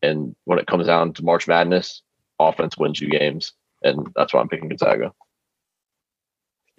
and 0.02 0.34
when 0.44 0.58
it 0.58 0.66
comes 0.66 0.86
down 0.86 1.12
to 1.14 1.24
March 1.24 1.46
Madness, 1.46 2.02
offense 2.38 2.78
wins 2.78 3.00
you 3.00 3.08
games, 3.08 3.52
and 3.82 4.08
that's 4.16 4.32
why 4.32 4.40
I'm 4.40 4.48
picking 4.48 4.68
Gonzaga. 4.68 5.12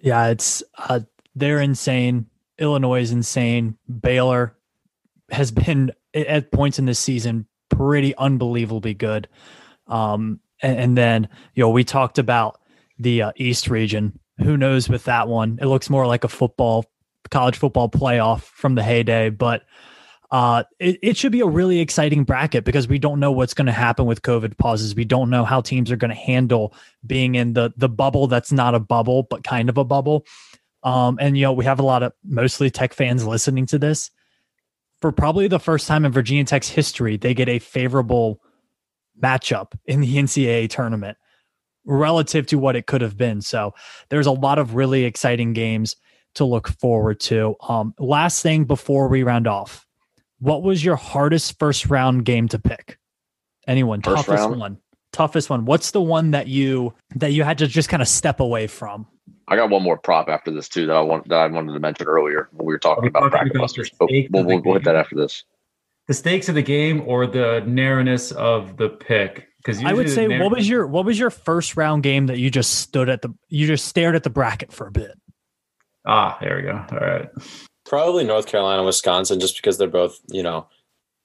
Yeah, 0.00 0.28
it's 0.28 0.62
uh, 0.78 1.00
they're 1.34 1.60
insane. 1.60 2.26
Illinois 2.60 3.02
is 3.02 3.10
insane. 3.10 3.76
Baylor 3.88 4.54
has 5.30 5.50
been 5.50 5.92
at 6.14 6.52
points 6.52 6.78
in 6.78 6.86
this 6.86 6.98
season 6.98 7.46
pretty 7.68 8.14
unbelievably 8.16 8.94
good. 8.94 9.28
Um, 9.86 10.40
and, 10.62 10.78
and, 10.78 10.98
then 10.98 11.28
you 11.54 11.62
know 11.64 11.70
we 11.70 11.84
talked 11.84 12.18
about 12.18 12.60
the 12.98 13.22
uh, 13.22 13.32
East 13.36 13.68
region. 13.68 14.18
Who 14.38 14.56
knows 14.56 14.88
with 14.88 15.04
that 15.04 15.26
one? 15.26 15.58
It 15.60 15.66
looks 15.66 15.90
more 15.90 16.06
like 16.06 16.24
a 16.24 16.28
football 16.28 16.84
college 17.30 17.56
football 17.56 17.88
playoff 17.88 18.42
from 18.42 18.74
the 18.74 18.82
heyday, 18.82 19.30
but 19.30 19.62
uh, 20.30 20.62
it, 20.78 20.98
it 21.02 21.16
should 21.16 21.32
be 21.32 21.40
a 21.40 21.46
really 21.46 21.80
exciting 21.80 22.24
bracket 22.24 22.64
because 22.64 22.86
we 22.86 22.98
don't 22.98 23.18
know 23.18 23.32
what's 23.32 23.54
going 23.54 23.66
to 23.66 23.72
happen 23.72 24.06
with 24.06 24.22
COVID 24.22 24.56
pauses. 24.58 24.94
We 24.94 25.04
don't 25.04 25.28
know 25.28 25.44
how 25.44 25.60
teams 25.60 25.90
are 25.90 25.96
going 25.96 26.10
to 26.10 26.14
handle 26.14 26.72
being 27.04 27.34
in 27.34 27.54
the 27.54 27.72
the 27.76 27.88
bubble 27.88 28.26
that's 28.26 28.52
not 28.52 28.74
a 28.74 28.80
bubble 28.80 29.24
but 29.24 29.42
kind 29.42 29.68
of 29.68 29.76
a 29.76 29.84
bubble. 29.84 30.24
Um, 30.82 31.18
and 31.20 31.36
you 31.36 31.44
know, 31.44 31.52
we 31.52 31.64
have 31.64 31.80
a 31.80 31.84
lot 31.84 32.02
of 32.02 32.12
mostly 32.24 32.70
tech 32.70 32.94
fans 32.94 33.26
listening 33.26 33.66
to 33.66 33.78
this. 33.78 34.10
For 35.00 35.12
probably 35.12 35.48
the 35.48 35.60
first 35.60 35.86
time 35.86 36.04
in 36.04 36.12
Virginia 36.12 36.44
Tech's 36.44 36.68
history, 36.68 37.16
they 37.16 37.32
get 37.32 37.48
a 37.48 37.58
favorable 37.58 38.40
matchup 39.22 39.72
in 39.86 40.00
the 40.00 40.16
NCAA 40.16 40.68
tournament 40.68 41.16
relative 41.86 42.46
to 42.48 42.58
what 42.58 42.76
it 42.76 42.86
could 42.86 43.00
have 43.00 43.16
been. 43.16 43.40
So 43.40 43.74
there's 44.10 44.26
a 44.26 44.32
lot 44.32 44.58
of 44.58 44.74
really 44.74 45.04
exciting 45.04 45.54
games 45.54 45.96
to 46.34 46.44
look 46.44 46.68
forward 46.68 47.18
to. 47.20 47.56
Um, 47.66 47.94
last 47.98 48.42
thing 48.42 48.64
before 48.64 49.08
we 49.08 49.22
round 49.22 49.46
off, 49.46 49.86
what 50.38 50.62
was 50.62 50.84
your 50.84 50.96
hardest 50.96 51.58
first 51.58 51.86
round 51.86 52.24
game 52.24 52.48
to 52.48 52.58
pick? 52.58 52.98
Anyone? 53.66 54.02
First 54.02 54.26
toughest 54.26 54.48
round? 54.48 54.60
one? 54.60 54.78
toughest 55.12 55.50
one. 55.50 55.64
What's 55.64 55.90
the 55.90 56.00
one 56.00 56.32
that 56.32 56.46
you 56.46 56.94
that 57.16 57.32
you 57.32 57.42
had 57.42 57.58
to 57.58 57.66
just 57.66 57.88
kind 57.88 58.02
of 58.02 58.08
step 58.08 58.40
away 58.40 58.66
from? 58.66 59.06
I 59.50 59.56
got 59.56 59.68
one 59.68 59.82
more 59.82 59.98
prop 59.98 60.28
after 60.28 60.52
this 60.52 60.68
too 60.68 60.86
that 60.86 60.94
I 60.94 61.00
want 61.00 61.28
that 61.28 61.38
I 61.38 61.46
wanted 61.48 61.72
to 61.72 61.80
mention 61.80 62.06
earlier 62.06 62.48
when 62.52 62.66
we 62.66 62.72
were 62.72 62.78
talking 62.78 63.08
about 63.08 63.30
bracket 63.32 63.54
busters. 63.54 63.90
But 63.98 64.08
we'll, 64.10 64.44
we'll, 64.44 64.62
we'll 64.62 64.74
hit 64.74 64.84
that 64.84 64.94
after 64.94 65.16
this. 65.16 65.44
The 66.06 66.14
stakes 66.14 66.48
of 66.48 66.54
the 66.54 66.62
game 66.62 67.02
or 67.04 67.26
the 67.26 67.62
narrowness 67.66 68.30
of 68.32 68.76
the 68.76 68.88
pick? 68.88 69.48
Because 69.58 69.84
I 69.84 69.92
would 69.92 70.08
say, 70.08 70.26
narrow- 70.26 70.44
what 70.44 70.56
was 70.56 70.68
your 70.68 70.86
what 70.86 71.04
was 71.04 71.18
your 71.18 71.30
first 71.30 71.76
round 71.76 72.04
game 72.04 72.26
that 72.26 72.38
you 72.38 72.48
just 72.48 72.76
stood 72.76 73.08
at 73.08 73.22
the 73.22 73.34
you 73.48 73.66
just 73.66 73.86
stared 73.86 74.14
at 74.14 74.22
the 74.22 74.30
bracket 74.30 74.72
for 74.72 74.86
a 74.86 74.92
bit? 74.92 75.18
Ah, 76.06 76.38
there 76.40 76.56
we 76.56 76.62
go. 76.62 76.84
All 76.92 76.98
right. 76.98 77.28
Probably 77.84 78.24
North 78.24 78.46
Carolina, 78.46 78.84
Wisconsin, 78.84 79.40
just 79.40 79.56
because 79.56 79.78
they're 79.78 79.88
both 79.88 80.20
you 80.28 80.44
know 80.44 80.68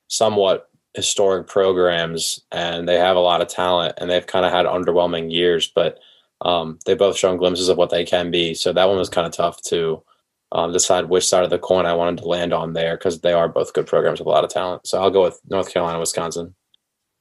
somewhat 0.07 0.69
historic 0.95 1.47
programs 1.47 2.39
and 2.52 2.88
they 2.88 2.95
have 2.95 3.18
a 3.18 3.19
lot 3.19 3.41
of 3.41 3.47
talent 3.47 3.93
and 3.97 4.10
they've 4.10 4.26
kind 4.26 4.45
of 4.45 4.52
had 4.52 4.65
underwhelming 4.65 5.31
years, 5.31 5.68
but 5.68 5.99
um, 6.41 6.79
they 6.85 6.93
both 6.93 7.17
shown 7.17 7.37
glimpses 7.37 7.69
of 7.69 7.77
what 7.77 7.89
they 7.89 8.05
can 8.05 8.31
be. 8.31 8.53
So 8.53 8.73
that 8.73 8.87
one 8.87 8.97
was 8.97 9.09
kind 9.09 9.27
of 9.27 9.33
tough 9.33 9.61
to 9.63 10.03
um, 10.51 10.71
decide 10.71 11.09
which 11.09 11.27
side 11.27 11.43
of 11.43 11.49
the 11.49 11.59
coin 11.59 11.85
I 11.85 11.93
wanted 11.93 12.19
to 12.19 12.27
land 12.27 12.53
on 12.53 12.73
there 12.73 12.97
because 12.97 13.21
they 13.21 13.33
are 13.33 13.49
both 13.49 13.73
good 13.73 13.87
programs 13.87 14.19
with 14.19 14.27
a 14.27 14.29
lot 14.29 14.43
of 14.43 14.49
talent. 14.49 14.87
So 14.87 15.01
I'll 15.01 15.11
go 15.11 15.23
with 15.23 15.39
North 15.49 15.71
Carolina, 15.71 15.99
Wisconsin. 15.99 16.55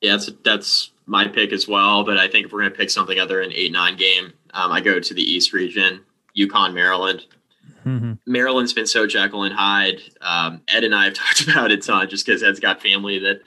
Yeah, 0.00 0.12
that's 0.12 0.30
that's 0.44 0.90
my 1.06 1.26
pick 1.26 1.52
as 1.52 1.66
well. 1.66 2.04
But 2.04 2.18
I 2.18 2.28
think 2.28 2.46
if 2.46 2.52
we're 2.52 2.60
going 2.60 2.72
to 2.72 2.78
pick 2.78 2.90
something 2.90 3.18
other 3.18 3.40
an 3.40 3.52
eight 3.52 3.72
nine 3.72 3.96
game, 3.96 4.32
um, 4.52 4.72
I 4.72 4.80
go 4.80 5.00
to 5.00 5.14
the 5.14 5.22
East 5.22 5.52
region, 5.52 6.00
UConn, 6.36 6.74
Maryland. 6.74 7.24
Mm-hmm. 7.84 8.12
Maryland's 8.26 8.72
been 8.72 8.86
so 8.86 9.06
Jekyll 9.06 9.44
and 9.44 9.54
Hyde. 9.54 10.00
Um, 10.20 10.62
Ed 10.68 10.84
and 10.84 10.94
I 10.94 11.04
have 11.04 11.14
talked 11.14 11.48
about 11.48 11.70
it 11.70 11.78
a 11.78 11.82
ton 11.82 12.08
just 12.08 12.26
because 12.26 12.42
Ed's 12.42 12.60
got 12.60 12.82
family 12.82 13.18
that 13.18 13.40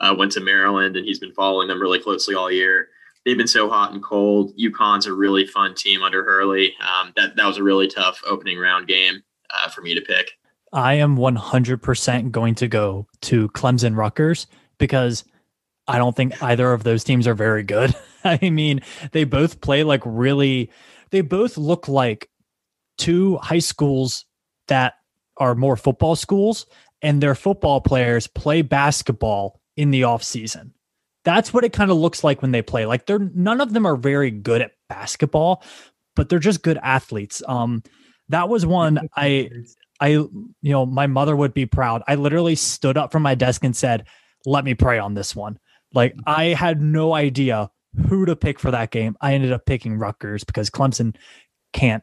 uh, 0.00 0.14
went 0.16 0.32
to 0.32 0.40
Maryland 0.40 0.96
and 0.96 1.04
he's 1.04 1.18
been 1.18 1.32
following 1.32 1.68
them 1.68 1.80
really 1.80 2.00
closely 2.00 2.34
all 2.34 2.50
year. 2.50 2.88
They've 3.24 3.36
been 3.36 3.46
so 3.46 3.68
hot 3.68 3.92
and 3.92 4.02
cold. 4.02 4.52
UConn's 4.58 5.06
a 5.06 5.12
really 5.12 5.46
fun 5.46 5.74
team 5.74 6.02
under 6.02 6.24
Hurley. 6.24 6.74
Um, 6.80 7.12
that 7.16 7.36
that 7.36 7.46
was 7.46 7.58
a 7.58 7.62
really 7.62 7.88
tough 7.88 8.20
opening 8.26 8.58
round 8.58 8.86
game 8.86 9.22
uh, 9.50 9.68
for 9.70 9.80
me 9.80 9.94
to 9.94 10.00
pick. 10.00 10.32
I 10.72 10.94
am 10.94 11.16
100% 11.16 12.32
going 12.32 12.56
to 12.56 12.66
go 12.66 13.06
to 13.22 13.48
Clemson 13.50 13.96
Rutgers 13.96 14.48
because 14.78 15.24
I 15.86 15.98
don't 15.98 16.16
think 16.16 16.42
either 16.42 16.72
of 16.72 16.82
those 16.82 17.04
teams 17.04 17.28
are 17.28 17.34
very 17.34 17.62
good. 17.62 17.94
I 18.24 18.50
mean, 18.50 18.80
they 19.12 19.24
both 19.24 19.60
play 19.60 19.84
like 19.84 20.02
really, 20.04 20.70
they 21.10 21.20
both 21.20 21.56
look 21.56 21.86
like 21.86 22.28
two 22.98 23.36
high 23.36 23.60
schools 23.60 24.24
that 24.68 24.94
are 25.36 25.54
more 25.54 25.76
football 25.76 26.16
schools 26.16 26.66
and 27.02 27.22
their 27.22 27.34
football 27.34 27.80
players 27.80 28.26
play 28.26 28.62
basketball 28.62 29.60
in 29.76 29.90
the 29.90 30.04
off 30.04 30.22
season. 30.22 30.72
That's 31.24 31.52
what 31.52 31.64
it 31.64 31.72
kind 31.72 31.90
of 31.90 31.96
looks 31.96 32.22
like 32.22 32.42
when 32.42 32.52
they 32.52 32.62
play. 32.62 32.86
Like 32.86 33.06
they're 33.06 33.18
none 33.18 33.60
of 33.60 33.72
them 33.72 33.86
are 33.86 33.96
very 33.96 34.30
good 34.30 34.62
at 34.62 34.72
basketball, 34.88 35.62
but 36.14 36.28
they're 36.28 36.38
just 36.38 36.62
good 36.62 36.78
athletes. 36.82 37.42
Um 37.48 37.82
that 38.28 38.48
was 38.48 38.66
one 38.66 39.08
I 39.16 39.50
I 40.00 40.08
you 40.08 40.52
know, 40.62 40.86
my 40.86 41.06
mother 41.06 41.34
would 41.34 41.54
be 41.54 41.66
proud. 41.66 42.02
I 42.06 42.16
literally 42.16 42.54
stood 42.54 42.96
up 42.96 43.12
from 43.12 43.22
my 43.22 43.34
desk 43.34 43.64
and 43.64 43.76
said, 43.76 44.06
"Let 44.44 44.64
me 44.64 44.74
pray 44.74 44.98
on 44.98 45.14
this 45.14 45.34
one." 45.34 45.58
Like 45.92 46.14
I 46.26 46.46
had 46.46 46.82
no 46.82 47.14
idea 47.14 47.70
who 48.08 48.26
to 48.26 48.36
pick 48.36 48.58
for 48.58 48.70
that 48.70 48.90
game. 48.90 49.16
I 49.20 49.34
ended 49.34 49.52
up 49.52 49.66
picking 49.66 49.98
Rutgers 49.98 50.44
because 50.44 50.68
Clemson 50.68 51.14
can't 51.72 52.02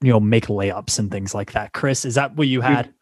you 0.00 0.10
know 0.10 0.20
make 0.20 0.46
layups 0.46 0.98
and 0.98 1.10
things 1.10 1.34
like 1.34 1.52
that. 1.52 1.72
Chris, 1.72 2.04
is 2.04 2.16
that 2.16 2.36
what 2.36 2.48
you 2.48 2.60
had? 2.60 2.92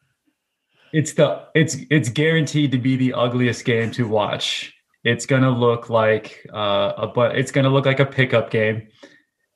It's 0.93 1.15
the 1.15 1.43
it's 1.55 1.77
it's 1.91 2.09
guaranteed 2.09 2.73
to 2.73 2.79
be 2.79 2.97
the 2.97 3.13
ugliest 3.13 3.65
game 3.65 3.91
to 3.93 4.07
watch. 4.07 4.75
It's 5.05 5.27
gonna 5.27 5.51
look 5.51 5.91
like 5.91 6.47
uh, 6.53 6.93
a 6.97 7.07
but 7.07 7.37
it's 7.37 7.51
gonna 7.51 7.71
look 7.71 7.87
like 7.87 8.01
a 8.01 8.07
pickup 8.07 8.51
game. 8.51 8.89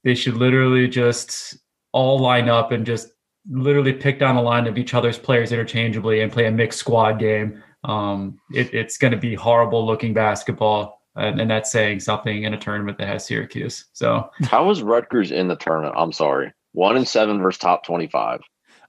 They 0.05 0.15
should 0.15 0.35
literally 0.35 0.89
just 0.89 1.57
all 1.93 2.19
line 2.19 2.49
up 2.49 2.73
and 2.73 2.87
just 2.87 3.09
literally 3.49 3.93
pick 3.93 4.19
down 4.19 4.37
the 4.37 4.43
line 4.43 4.67
of 4.67 4.79
each 4.79 4.95
other's 4.95 5.19
players 5.19 5.53
interchangeably 5.53 6.21
and 6.21 6.33
play 6.33 6.47
a 6.47 6.51
mixed 6.51 6.79
squad 6.79 7.19
game. 7.19 7.63
Um, 7.85 8.39
it, 8.53 8.73
it's 8.73 8.97
going 8.97 9.11
to 9.11 9.17
be 9.17 9.35
horrible 9.35 9.85
looking 9.85 10.15
basketball, 10.15 11.01
and, 11.17 11.41
and, 11.41 11.51
that's 11.51 11.73
saying 11.73 11.99
something 11.99 12.45
in 12.45 12.55
a 12.55 12.59
tournament 12.59 12.97
that 12.99 13.09
has 13.09 13.27
Syracuse. 13.27 13.87
So, 13.93 14.31
how 14.45 14.67
was 14.67 14.83
Rutgers 14.83 15.33
in 15.33 15.49
the 15.49 15.57
tournament? 15.57 15.95
I'm 15.97 16.13
sorry, 16.13 16.53
one 16.73 16.97
and 16.97 17.09
seven 17.09 17.41
versus 17.43 17.59
top 17.59 17.85
25, 17.85 18.41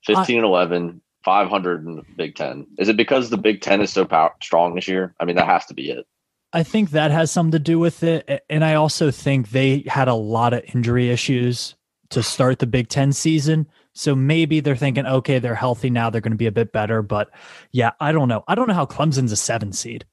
15 0.06 0.38
and 0.38 0.46
11, 0.46 1.02
500 1.26 1.88
in 1.88 1.96
the 1.96 2.04
Big 2.16 2.36
Ten. 2.36 2.68
Is 2.78 2.88
it 2.88 2.98
because 2.98 3.32
the 3.32 3.38
Big 3.38 3.62
Ten 3.62 3.82
is 3.82 3.92
so 3.92 4.06
power- 4.06 4.36
strong 4.44 4.76
this 4.76 4.88
year? 4.88 5.16
I 5.20 5.26
mean, 5.26 5.38
that 5.38 5.48
has 5.48 5.66
to 5.66 5.74
be 5.74 5.90
it. 5.90 6.06
I 6.54 6.64
think 6.64 6.92
that 6.92 7.10
has 7.12 7.32
something 7.32 7.52
to 7.54 7.60
do 7.60 7.80
with 7.80 8.04
it. 8.04 8.46
And 8.50 8.64
I 8.64 8.76
also 8.76 9.10
think 9.10 9.50
they 9.50 9.84
had 9.88 10.08
a 10.08 10.14
lot 10.14 10.54
of 10.54 10.64
injury 10.74 11.10
issues 11.10 11.76
to 12.12 12.22
start 12.22 12.60
the 12.60 12.68
Big 12.68 12.90
Ten 12.90 13.12
season. 13.12 13.68
So 13.94 14.16
maybe 14.16 14.60
they're 14.60 14.76
thinking, 14.76 15.06
okay, 15.06 15.40
they're 15.40 15.56
healthy 15.56 15.90
now. 15.90 16.10
They're 16.10 16.22
going 16.22 16.32
to 16.32 16.38
be 16.38 16.48
a 16.48 16.52
bit 16.52 16.72
better. 16.72 17.02
But 17.02 17.32
yeah, 17.72 17.92
I 18.00 18.12
don't 18.12 18.28
know. 18.28 18.44
I 18.48 18.56
don't 18.56 18.68
know 18.68 18.74
how 18.76 18.86
Clemson's 18.86 19.32
a 19.32 19.36
seven 19.36 19.74
seed. 19.74 20.06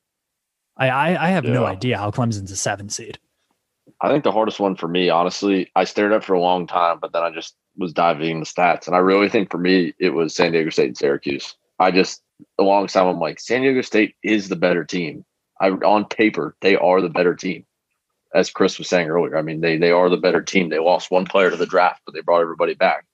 I 0.77 0.89
I, 0.89 1.27
I 1.27 1.29
have 1.31 1.45
yeah. 1.45 1.53
no 1.53 1.67
idea 1.67 1.99
how 1.99 2.11
Clemson's 2.11 2.51
a 2.51 2.57
seven 2.57 2.89
seed. 2.89 3.19
I 4.01 4.09
think 4.09 4.25
the 4.25 4.33
hardest 4.33 4.61
one 4.61 4.77
for 4.77 4.89
me, 4.89 5.11
honestly, 5.11 5.71
I 5.77 5.85
stared 5.85 6.13
at 6.13 6.25
for 6.25 6.33
a 6.33 6.41
long 6.41 6.67
time, 6.67 6.99
but 7.01 7.13
then 7.13 7.23
I 7.23 7.31
just 7.31 7.55
was 7.77 7.93
diving 7.93 8.41
the 8.41 8.47
stats. 8.47 8.87
And 8.87 8.97
I 8.97 9.01
really 9.01 9.29
think 9.29 9.51
for 9.51 9.59
me, 9.59 9.93
it 9.99 10.11
was 10.11 10.35
San 10.35 10.53
Diego 10.53 10.71
State 10.71 10.89
and 10.89 10.97
Syracuse. 10.97 11.55
I 11.79 11.91
just, 11.91 12.23
alongside, 12.59 13.07
I'm 13.07 13.19
like, 13.19 13.41
San 13.41 13.61
Diego 13.61 13.83
State 13.83 14.15
is 14.23 14.49
the 14.49 14.57
better 14.57 14.85
team. 14.85 15.25
I, 15.61 15.69
on 15.69 16.07
paper, 16.07 16.57
they 16.61 16.77
are 16.77 17.01
the 17.01 17.09
better 17.09 17.35
team. 17.35 17.67
As 18.35 18.51
Chris 18.51 18.79
was 18.79 18.89
saying 18.89 19.09
earlier, 19.09 19.37
I 19.37 19.43
mean, 19.43 19.61
they 19.61 19.77
they 19.77 19.91
are 19.91 20.09
the 20.09 20.17
better 20.17 20.41
team. 20.41 20.69
They 20.69 20.79
lost 20.79 21.11
one 21.11 21.25
player 21.27 21.51
to 21.51 21.57
the 21.57 21.67
draft, 21.67 22.03
but 22.07 22.15
they 22.15 22.21
brought 22.21 22.43
everybody 22.43 22.75
back. 22.75 23.05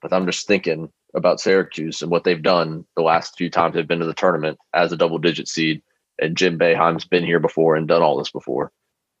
But 0.00 0.12
I'm 0.12 0.26
just 0.26 0.46
thinking 0.46 0.90
about 1.14 1.40
Syracuse 1.40 2.02
and 2.02 2.10
what 2.10 2.24
they've 2.24 2.42
done 2.42 2.84
the 2.96 3.02
last 3.02 3.36
few 3.36 3.50
times 3.50 3.74
they've 3.74 3.86
been 3.86 4.00
to 4.00 4.06
the 4.06 4.14
tournament 4.14 4.58
as 4.74 4.92
a 4.92 4.96
double 4.96 5.18
digit 5.18 5.48
seed. 5.48 5.82
And 6.20 6.36
Jim 6.36 6.58
Boeheim's 6.58 7.04
been 7.04 7.24
here 7.24 7.40
before 7.40 7.76
and 7.76 7.86
done 7.86 8.02
all 8.02 8.18
this 8.18 8.30
before. 8.30 8.72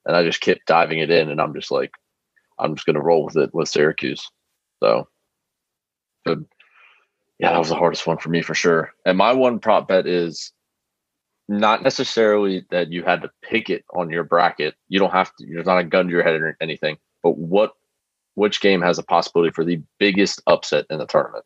And 0.06 0.16
I 0.16 0.24
just 0.24 0.40
kept 0.40 0.66
diving 0.66 0.98
it 0.98 1.10
in, 1.10 1.30
and 1.30 1.40
I'm 1.40 1.54
just 1.54 1.70
like, 1.70 1.92
I'm 2.58 2.74
just 2.74 2.86
going 2.86 2.94
to 2.94 3.02
roll 3.02 3.24
with 3.24 3.36
it 3.36 3.54
with 3.54 3.68
Syracuse. 3.68 4.28
So, 4.82 5.08
good. 6.26 6.46
Yeah, 7.38 7.52
that 7.52 7.58
was 7.58 7.68
the 7.68 7.76
hardest 7.76 8.06
one 8.06 8.18
for 8.18 8.30
me 8.30 8.42
for 8.42 8.54
sure. 8.54 8.92
And 9.04 9.18
my 9.18 9.32
one 9.32 9.60
prop 9.60 9.86
bet 9.88 10.06
is 10.06 10.52
not 11.48 11.82
necessarily 11.82 12.66
that 12.70 12.92
you 12.92 13.02
had 13.02 13.22
to 13.22 13.30
pick 13.42 13.70
it 13.70 13.84
on 13.94 14.10
your 14.10 14.24
bracket. 14.24 14.74
You 14.88 14.98
don't 14.98 15.12
have 15.12 15.34
to. 15.36 15.46
There's 15.46 15.66
not 15.66 15.78
a 15.78 15.84
gun 15.84 16.06
to 16.06 16.12
your 16.12 16.22
head 16.22 16.34
or 16.34 16.56
anything. 16.60 16.98
But 17.22 17.38
what, 17.38 17.72
which 18.34 18.60
game 18.60 18.82
has 18.82 18.98
a 18.98 19.02
possibility 19.02 19.50
for 19.52 19.64
the 19.64 19.82
biggest 19.98 20.42
upset 20.46 20.86
in 20.90 20.98
the 20.98 21.06
tournament? 21.06 21.44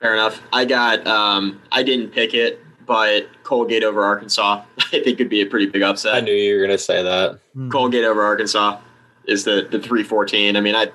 Fair 0.00 0.14
enough. 0.14 0.40
I 0.52 0.64
got. 0.64 1.06
Um, 1.06 1.60
I 1.72 1.82
didn't 1.82 2.10
pick 2.10 2.32
it, 2.32 2.58
but 2.86 3.28
Colgate 3.44 3.84
over 3.84 4.02
Arkansas. 4.02 4.64
I 4.78 5.02
think 5.02 5.18
could 5.18 5.28
be 5.28 5.42
a 5.42 5.46
pretty 5.46 5.66
big 5.66 5.82
upset. 5.82 6.14
I 6.14 6.20
knew 6.20 6.32
you 6.32 6.54
were 6.54 6.66
going 6.66 6.70
to 6.70 6.78
say 6.78 7.02
that. 7.02 7.38
Colgate 7.70 8.04
over 8.04 8.22
Arkansas 8.22 8.80
is 9.26 9.44
the 9.44 9.68
the 9.70 9.78
three 9.78 10.02
fourteen. 10.02 10.56
I 10.56 10.60
mean, 10.62 10.74
I 10.74 10.86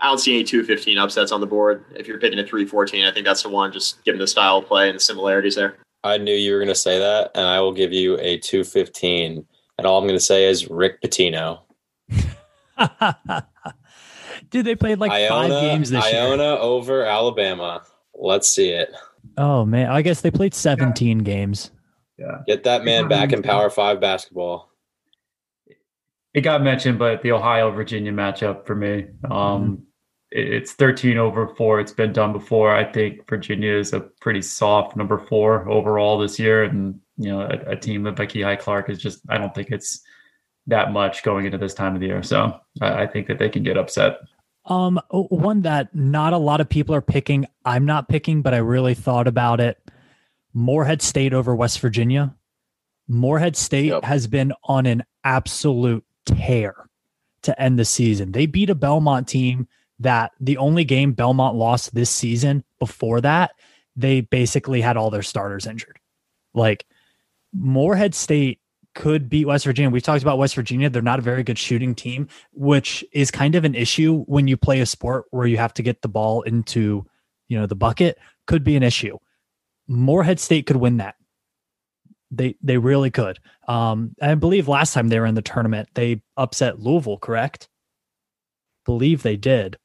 I 0.00 0.08
don't 0.08 0.18
see 0.18 0.34
any 0.34 0.44
215 0.44 0.98
upsets 0.98 1.32
on 1.32 1.40
the 1.40 1.46
board. 1.46 1.84
If 1.94 2.06
you're 2.06 2.18
picking 2.18 2.38
a 2.38 2.44
314, 2.44 3.06
I 3.06 3.12
think 3.12 3.24
that's 3.24 3.42
the 3.42 3.48
one, 3.48 3.72
just 3.72 4.04
given 4.04 4.18
the 4.18 4.26
style 4.26 4.58
of 4.58 4.66
play 4.66 4.88
and 4.88 4.96
the 4.96 5.00
similarities 5.00 5.54
there. 5.54 5.76
I 6.04 6.18
knew 6.18 6.34
you 6.34 6.52
were 6.52 6.58
going 6.58 6.68
to 6.68 6.74
say 6.74 6.98
that, 6.98 7.32
and 7.34 7.46
I 7.46 7.60
will 7.60 7.72
give 7.72 7.92
you 7.92 8.18
a 8.18 8.38
215. 8.38 9.44
And 9.78 9.86
all 9.86 9.98
I'm 9.98 10.04
going 10.04 10.16
to 10.16 10.24
say 10.24 10.44
is 10.44 10.70
Rick 10.70 11.02
Pitino. 11.02 11.62
Dude, 14.50 14.66
they 14.66 14.76
played 14.76 15.00
like 15.00 15.10
Iona, 15.10 15.28
five 15.28 15.50
games 15.50 15.90
this 15.90 16.04
Iona 16.04 16.16
year. 16.16 16.28
Iona 16.28 16.60
over 16.60 17.04
Alabama. 17.04 17.82
Let's 18.14 18.48
see 18.48 18.68
it. 18.68 18.94
Oh 19.36 19.64
man, 19.64 19.90
I 19.90 20.02
guess 20.02 20.20
they 20.20 20.30
played 20.30 20.54
17 20.54 21.18
yeah. 21.18 21.24
games. 21.24 21.72
Yeah. 22.18 22.42
Get 22.46 22.62
that 22.64 22.84
man 22.84 23.08
back 23.08 23.32
in 23.32 23.42
Power 23.42 23.70
5 23.70 24.00
basketball 24.00 24.70
it 26.34 26.40
got 26.40 26.62
mentioned, 26.62 26.98
but 26.98 27.22
the 27.22 27.32
Ohio 27.32 27.70
Virginia 27.70 28.12
matchup 28.12 28.66
for 28.66 28.74
me, 28.74 29.06
um, 29.30 29.30
mm-hmm. 29.30 29.74
It's 30.34 30.72
13 30.72 31.16
over 31.16 31.46
four. 31.46 31.78
It's 31.78 31.92
been 31.92 32.12
done 32.12 32.32
before. 32.32 32.74
I 32.74 32.84
think 32.84 33.28
Virginia 33.28 33.72
is 33.72 33.92
a 33.92 34.00
pretty 34.00 34.42
soft 34.42 34.96
number 34.96 35.16
four 35.16 35.68
overall 35.68 36.18
this 36.18 36.40
year. 36.40 36.64
And, 36.64 37.00
you 37.16 37.28
know, 37.28 37.42
a, 37.42 37.70
a 37.70 37.76
team 37.76 38.02
led 38.02 38.16
by 38.16 38.26
Kihei 38.26 38.58
Clark 38.58 38.90
is 38.90 38.98
just, 38.98 39.20
I 39.28 39.38
don't 39.38 39.54
think 39.54 39.70
it's 39.70 40.02
that 40.66 40.92
much 40.92 41.22
going 41.22 41.46
into 41.46 41.56
this 41.56 41.72
time 41.72 41.94
of 41.94 42.00
the 42.00 42.08
year. 42.08 42.22
So 42.24 42.58
I, 42.80 43.02
I 43.02 43.06
think 43.06 43.28
that 43.28 43.38
they 43.38 43.48
can 43.48 43.62
get 43.62 43.78
upset. 43.78 44.18
Um, 44.64 45.00
one 45.10 45.62
that 45.62 45.94
not 45.94 46.32
a 46.32 46.38
lot 46.38 46.60
of 46.60 46.68
people 46.68 46.96
are 46.96 47.02
picking. 47.02 47.46
I'm 47.64 47.84
not 47.84 48.08
picking, 48.08 48.42
but 48.42 48.54
I 48.54 48.58
really 48.58 48.94
thought 48.94 49.28
about 49.28 49.60
it. 49.60 49.78
Morehead 50.52 51.00
State 51.00 51.32
over 51.32 51.54
West 51.54 51.78
Virginia. 51.78 52.34
Morehead 53.06 53.56
State 53.56 53.86
yep. 53.86 54.02
has 54.02 54.26
been 54.26 54.52
on 54.64 54.86
an 54.86 55.04
absolute 55.22 56.04
tear 56.24 56.88
to 57.42 57.60
end 57.60 57.78
the 57.78 57.84
season. 57.84 58.32
They 58.32 58.46
beat 58.46 58.70
a 58.70 58.74
Belmont 58.74 59.28
team 59.28 59.68
that 60.00 60.32
the 60.40 60.56
only 60.58 60.84
game 60.84 61.12
Belmont 61.12 61.56
lost 61.56 61.94
this 61.94 62.10
season 62.10 62.64
before 62.78 63.20
that, 63.20 63.52
they 63.96 64.20
basically 64.20 64.80
had 64.80 64.96
all 64.96 65.10
their 65.10 65.22
starters 65.22 65.66
injured. 65.66 65.98
Like 66.52 66.86
Morehead 67.52 68.14
State 68.14 68.60
could 68.94 69.28
beat 69.28 69.46
West 69.46 69.64
Virginia. 69.64 69.90
We've 69.90 70.02
talked 70.02 70.22
about 70.22 70.38
West 70.38 70.54
Virginia. 70.54 70.88
They're 70.88 71.02
not 71.02 71.18
a 71.18 71.22
very 71.22 71.42
good 71.42 71.58
shooting 71.58 71.94
team, 71.94 72.28
which 72.52 73.04
is 73.12 73.30
kind 73.30 73.54
of 73.54 73.64
an 73.64 73.74
issue 73.74 74.24
when 74.24 74.48
you 74.48 74.56
play 74.56 74.80
a 74.80 74.86
sport 74.86 75.24
where 75.30 75.46
you 75.46 75.58
have 75.58 75.74
to 75.74 75.82
get 75.82 76.02
the 76.02 76.08
ball 76.08 76.42
into, 76.42 77.04
you 77.48 77.58
know, 77.58 77.66
the 77.66 77.74
bucket. 77.74 78.18
Could 78.46 78.64
be 78.64 78.76
an 78.76 78.82
issue. 78.82 79.18
Morehead 79.88 80.40
State 80.40 80.66
could 80.66 80.76
win 80.76 80.98
that. 80.98 81.16
They 82.30 82.56
they 82.62 82.78
really 82.78 83.10
could. 83.10 83.38
Um, 83.68 84.14
I 84.20 84.34
believe 84.34 84.68
last 84.68 84.92
time 84.92 85.08
they 85.08 85.20
were 85.20 85.26
in 85.26 85.34
the 85.34 85.42
tournament, 85.42 85.88
they 85.94 86.22
upset 86.36 86.80
Louisville, 86.80 87.18
correct? 87.18 87.68
Believe 88.84 89.22
they 89.22 89.36
did. 89.36 89.76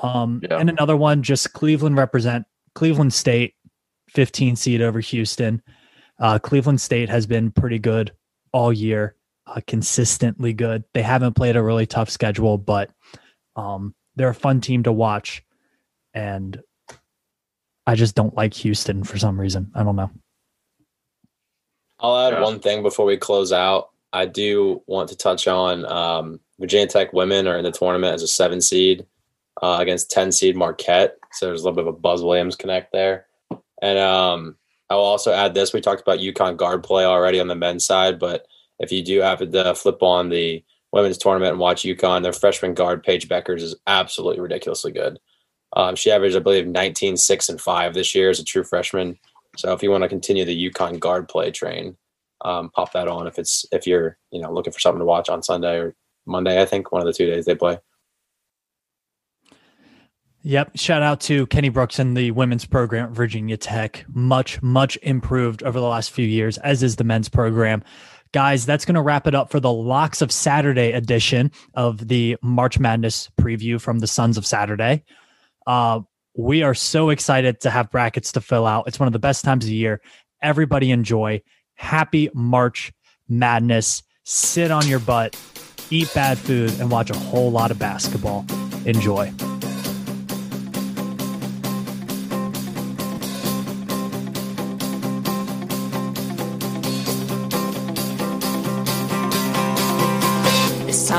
Um, 0.00 0.40
yeah. 0.42 0.58
and 0.58 0.70
another 0.70 0.96
one, 0.96 1.22
just 1.22 1.52
Cleveland 1.52 1.96
represent 1.96 2.46
Cleveland 2.74 3.12
State, 3.12 3.54
15 4.10 4.56
seed 4.56 4.80
over 4.80 5.00
Houston. 5.00 5.62
Uh, 6.18 6.38
Cleveland 6.38 6.80
State 6.80 7.08
has 7.08 7.26
been 7.26 7.50
pretty 7.50 7.78
good 7.78 8.12
all 8.52 8.72
year, 8.72 9.16
uh, 9.46 9.60
consistently 9.66 10.52
good. 10.52 10.84
They 10.94 11.02
haven't 11.02 11.34
played 11.34 11.56
a 11.56 11.62
really 11.62 11.86
tough 11.86 12.10
schedule, 12.10 12.58
but 12.58 12.90
um, 13.56 13.94
they're 14.16 14.28
a 14.28 14.34
fun 14.34 14.60
team 14.60 14.82
to 14.84 14.92
watch. 14.92 15.44
And 16.14 16.60
I 17.86 17.94
just 17.94 18.14
don't 18.14 18.34
like 18.34 18.54
Houston 18.54 19.04
for 19.04 19.18
some 19.18 19.40
reason. 19.40 19.70
I 19.74 19.82
don't 19.82 19.96
know. 19.96 20.10
I'll 21.98 22.18
add 22.18 22.34
yeah. 22.34 22.42
one 22.42 22.60
thing 22.60 22.82
before 22.82 23.06
we 23.06 23.16
close 23.16 23.52
out. 23.52 23.90
I 24.12 24.26
do 24.26 24.82
want 24.86 25.08
to 25.08 25.16
touch 25.16 25.48
on 25.48 25.86
um, 25.86 26.40
Virginia 26.58 26.86
Tech 26.86 27.12
women 27.12 27.46
are 27.46 27.56
in 27.56 27.64
the 27.64 27.72
tournament 27.72 28.14
as 28.14 28.22
a 28.22 28.28
seven 28.28 28.60
seed 28.60 29.06
uh, 29.62 29.78
against 29.80 30.10
10 30.10 30.32
seed 30.32 30.56
Marquette. 30.56 31.16
So 31.32 31.46
there's 31.46 31.62
a 31.62 31.64
little 31.64 31.76
bit 31.76 31.88
of 31.88 31.94
a 31.94 31.98
Buzz 31.98 32.22
Williams 32.22 32.56
connect 32.56 32.92
there. 32.92 33.26
And 33.80 33.98
um, 33.98 34.56
I 34.90 34.94
will 34.94 35.02
also 35.02 35.32
add 35.32 35.54
this. 35.54 35.72
We 35.72 35.80
talked 35.80 36.02
about 36.02 36.18
UConn 36.18 36.56
guard 36.56 36.82
play 36.82 37.04
already 37.04 37.40
on 37.40 37.48
the 37.48 37.54
men's 37.54 37.84
side, 37.84 38.18
but 38.18 38.46
if 38.78 38.92
you 38.92 39.02
do 39.02 39.20
happen 39.20 39.50
to 39.52 39.74
flip 39.74 40.02
on 40.02 40.28
the 40.28 40.64
women's 40.92 41.18
tournament 41.18 41.52
and 41.52 41.60
watch 41.60 41.82
UConn, 41.82 42.22
their 42.22 42.32
freshman 42.32 42.74
guard, 42.74 43.02
Paige 43.02 43.28
Bueckers, 43.28 43.62
is 43.62 43.76
absolutely 43.86 44.40
ridiculously 44.40 44.92
good. 44.92 45.18
Um, 45.74 45.96
she 45.96 46.10
averaged, 46.10 46.36
I 46.36 46.40
believe, 46.40 46.66
19, 46.66 47.16
6, 47.16 47.48
and 47.48 47.60
5 47.60 47.94
this 47.94 48.14
year 48.14 48.28
as 48.28 48.40
a 48.40 48.44
true 48.44 48.64
freshman. 48.64 49.18
So 49.56 49.72
if 49.72 49.82
you 49.82 49.90
want 49.90 50.02
to 50.02 50.08
continue 50.08 50.44
the 50.44 50.70
UConn 50.70 50.98
guard 51.00 51.28
play 51.28 51.50
train, 51.50 51.96
um, 52.44 52.70
pop 52.70 52.92
that 52.92 53.08
on 53.08 53.26
if 53.26 53.38
it's 53.38 53.64
if 53.72 53.86
you're 53.86 54.18
you 54.30 54.40
know 54.40 54.52
looking 54.52 54.72
for 54.72 54.80
something 54.80 54.98
to 54.98 55.04
watch 55.04 55.28
on 55.28 55.42
Sunday 55.42 55.76
or 55.76 55.94
Monday. 56.26 56.60
I 56.60 56.64
think 56.64 56.90
one 56.90 57.00
of 57.00 57.06
the 57.06 57.12
two 57.12 57.26
days 57.26 57.44
they 57.44 57.54
play. 57.54 57.78
Yep. 60.44 60.76
Shout 60.76 61.02
out 61.02 61.20
to 61.22 61.46
Kenny 61.46 61.68
Brooks 61.68 61.98
and 61.98 62.16
the 62.16 62.32
women's 62.32 62.64
program 62.64 63.06
at 63.06 63.10
Virginia 63.12 63.56
Tech. 63.56 64.04
Much, 64.12 64.60
much 64.60 64.98
improved 65.02 65.62
over 65.62 65.78
the 65.78 65.86
last 65.86 66.10
few 66.10 66.26
years, 66.26 66.58
as 66.58 66.82
is 66.82 66.96
the 66.96 67.04
men's 67.04 67.28
program. 67.28 67.84
Guys, 68.32 68.66
that's 68.66 68.84
going 68.84 68.94
to 68.94 69.02
wrap 69.02 69.26
it 69.26 69.34
up 69.34 69.50
for 69.50 69.60
the 69.60 69.72
Locks 69.72 70.22
of 70.22 70.32
Saturday 70.32 70.92
edition 70.92 71.52
of 71.74 72.08
the 72.08 72.36
March 72.42 72.78
Madness 72.78 73.30
preview 73.40 73.80
from 73.80 74.00
the 74.00 74.06
Sons 74.06 74.36
of 74.36 74.46
Saturday. 74.46 75.04
Uh, 75.66 76.00
we 76.34 76.62
are 76.62 76.74
so 76.74 77.10
excited 77.10 77.60
to 77.60 77.70
have 77.70 77.90
brackets 77.90 78.32
to 78.32 78.40
fill 78.40 78.66
out. 78.66 78.88
It's 78.88 78.98
one 78.98 79.06
of 79.06 79.12
the 79.12 79.18
best 79.18 79.44
times 79.44 79.64
of 79.64 79.68
the 79.68 79.76
year. 79.76 80.00
Everybody 80.40 80.90
enjoy. 80.90 81.42
Happy 81.74 82.30
March 82.34 82.92
Madness. 83.28 84.02
Sit 84.24 84.70
on 84.70 84.88
your 84.88 85.00
butt, 85.00 85.38
eat 85.90 86.10
bad 86.14 86.38
food, 86.38 86.72
and 86.80 86.90
watch 86.90 87.10
a 87.10 87.16
whole 87.16 87.50
lot 87.50 87.70
of 87.70 87.78
basketball. 87.78 88.46
Enjoy. 88.86 89.32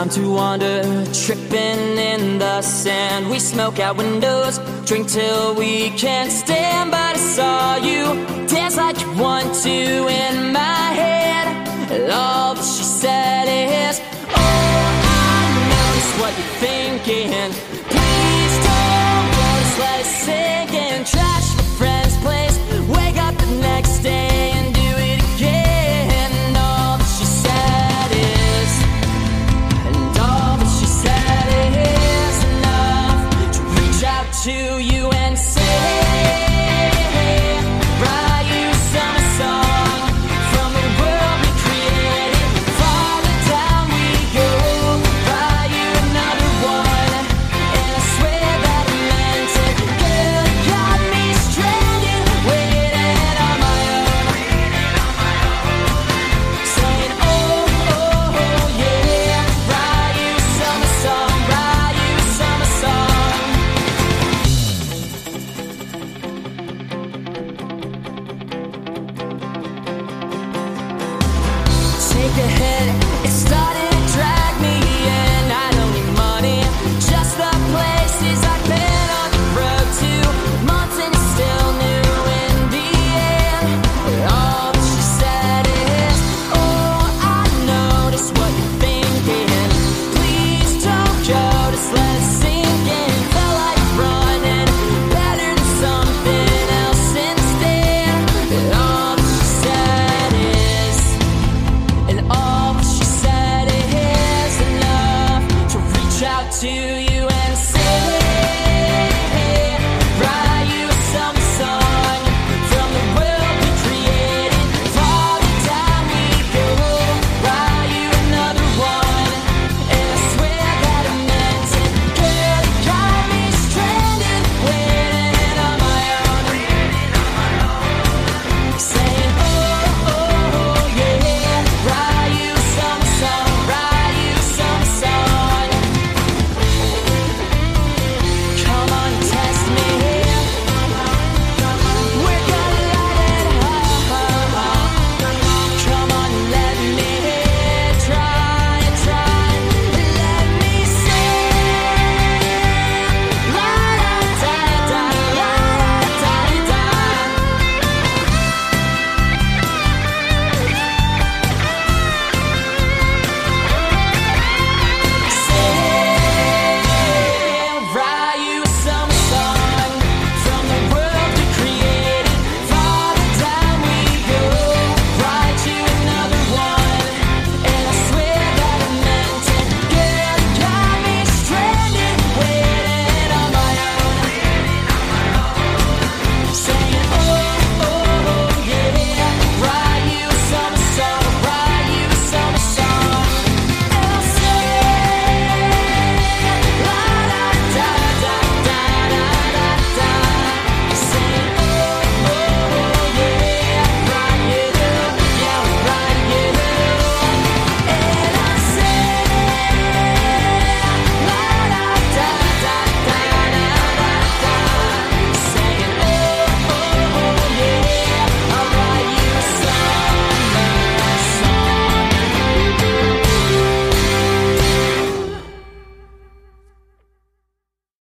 Time 0.03 0.09
to 0.09 0.33
wander, 0.33 1.05
tripping 1.13 1.97
in 1.97 2.37
the 2.37 2.61
sand. 2.61 3.29
We 3.29 3.39
smoke 3.39 3.79
out 3.79 3.95
windows, 3.95 4.59
drink 4.85 5.07
till 5.07 5.55
we 5.55 5.91
can't 5.91 6.31
stand. 6.31 6.91
But 6.91 7.15
I 7.15 7.19
saw 7.35 7.75
you 7.77 8.03
dance 8.47 8.75
like 8.75 8.99
you 8.99 9.11
want 9.13 9.53
to 9.63 9.69
in 9.69 10.51
my 10.51 10.85
head. 11.01 11.47
And 11.91 12.11
all 12.11 12.55
that 12.55 12.63
she 12.63 12.83
said 12.83 13.45
is, 13.47 14.01
Oh, 14.29 14.93
I 15.05 15.43
know 15.69 15.87
just 15.95 16.13
what 16.19 16.33
you're 16.37 16.57
thinking. 16.67 17.62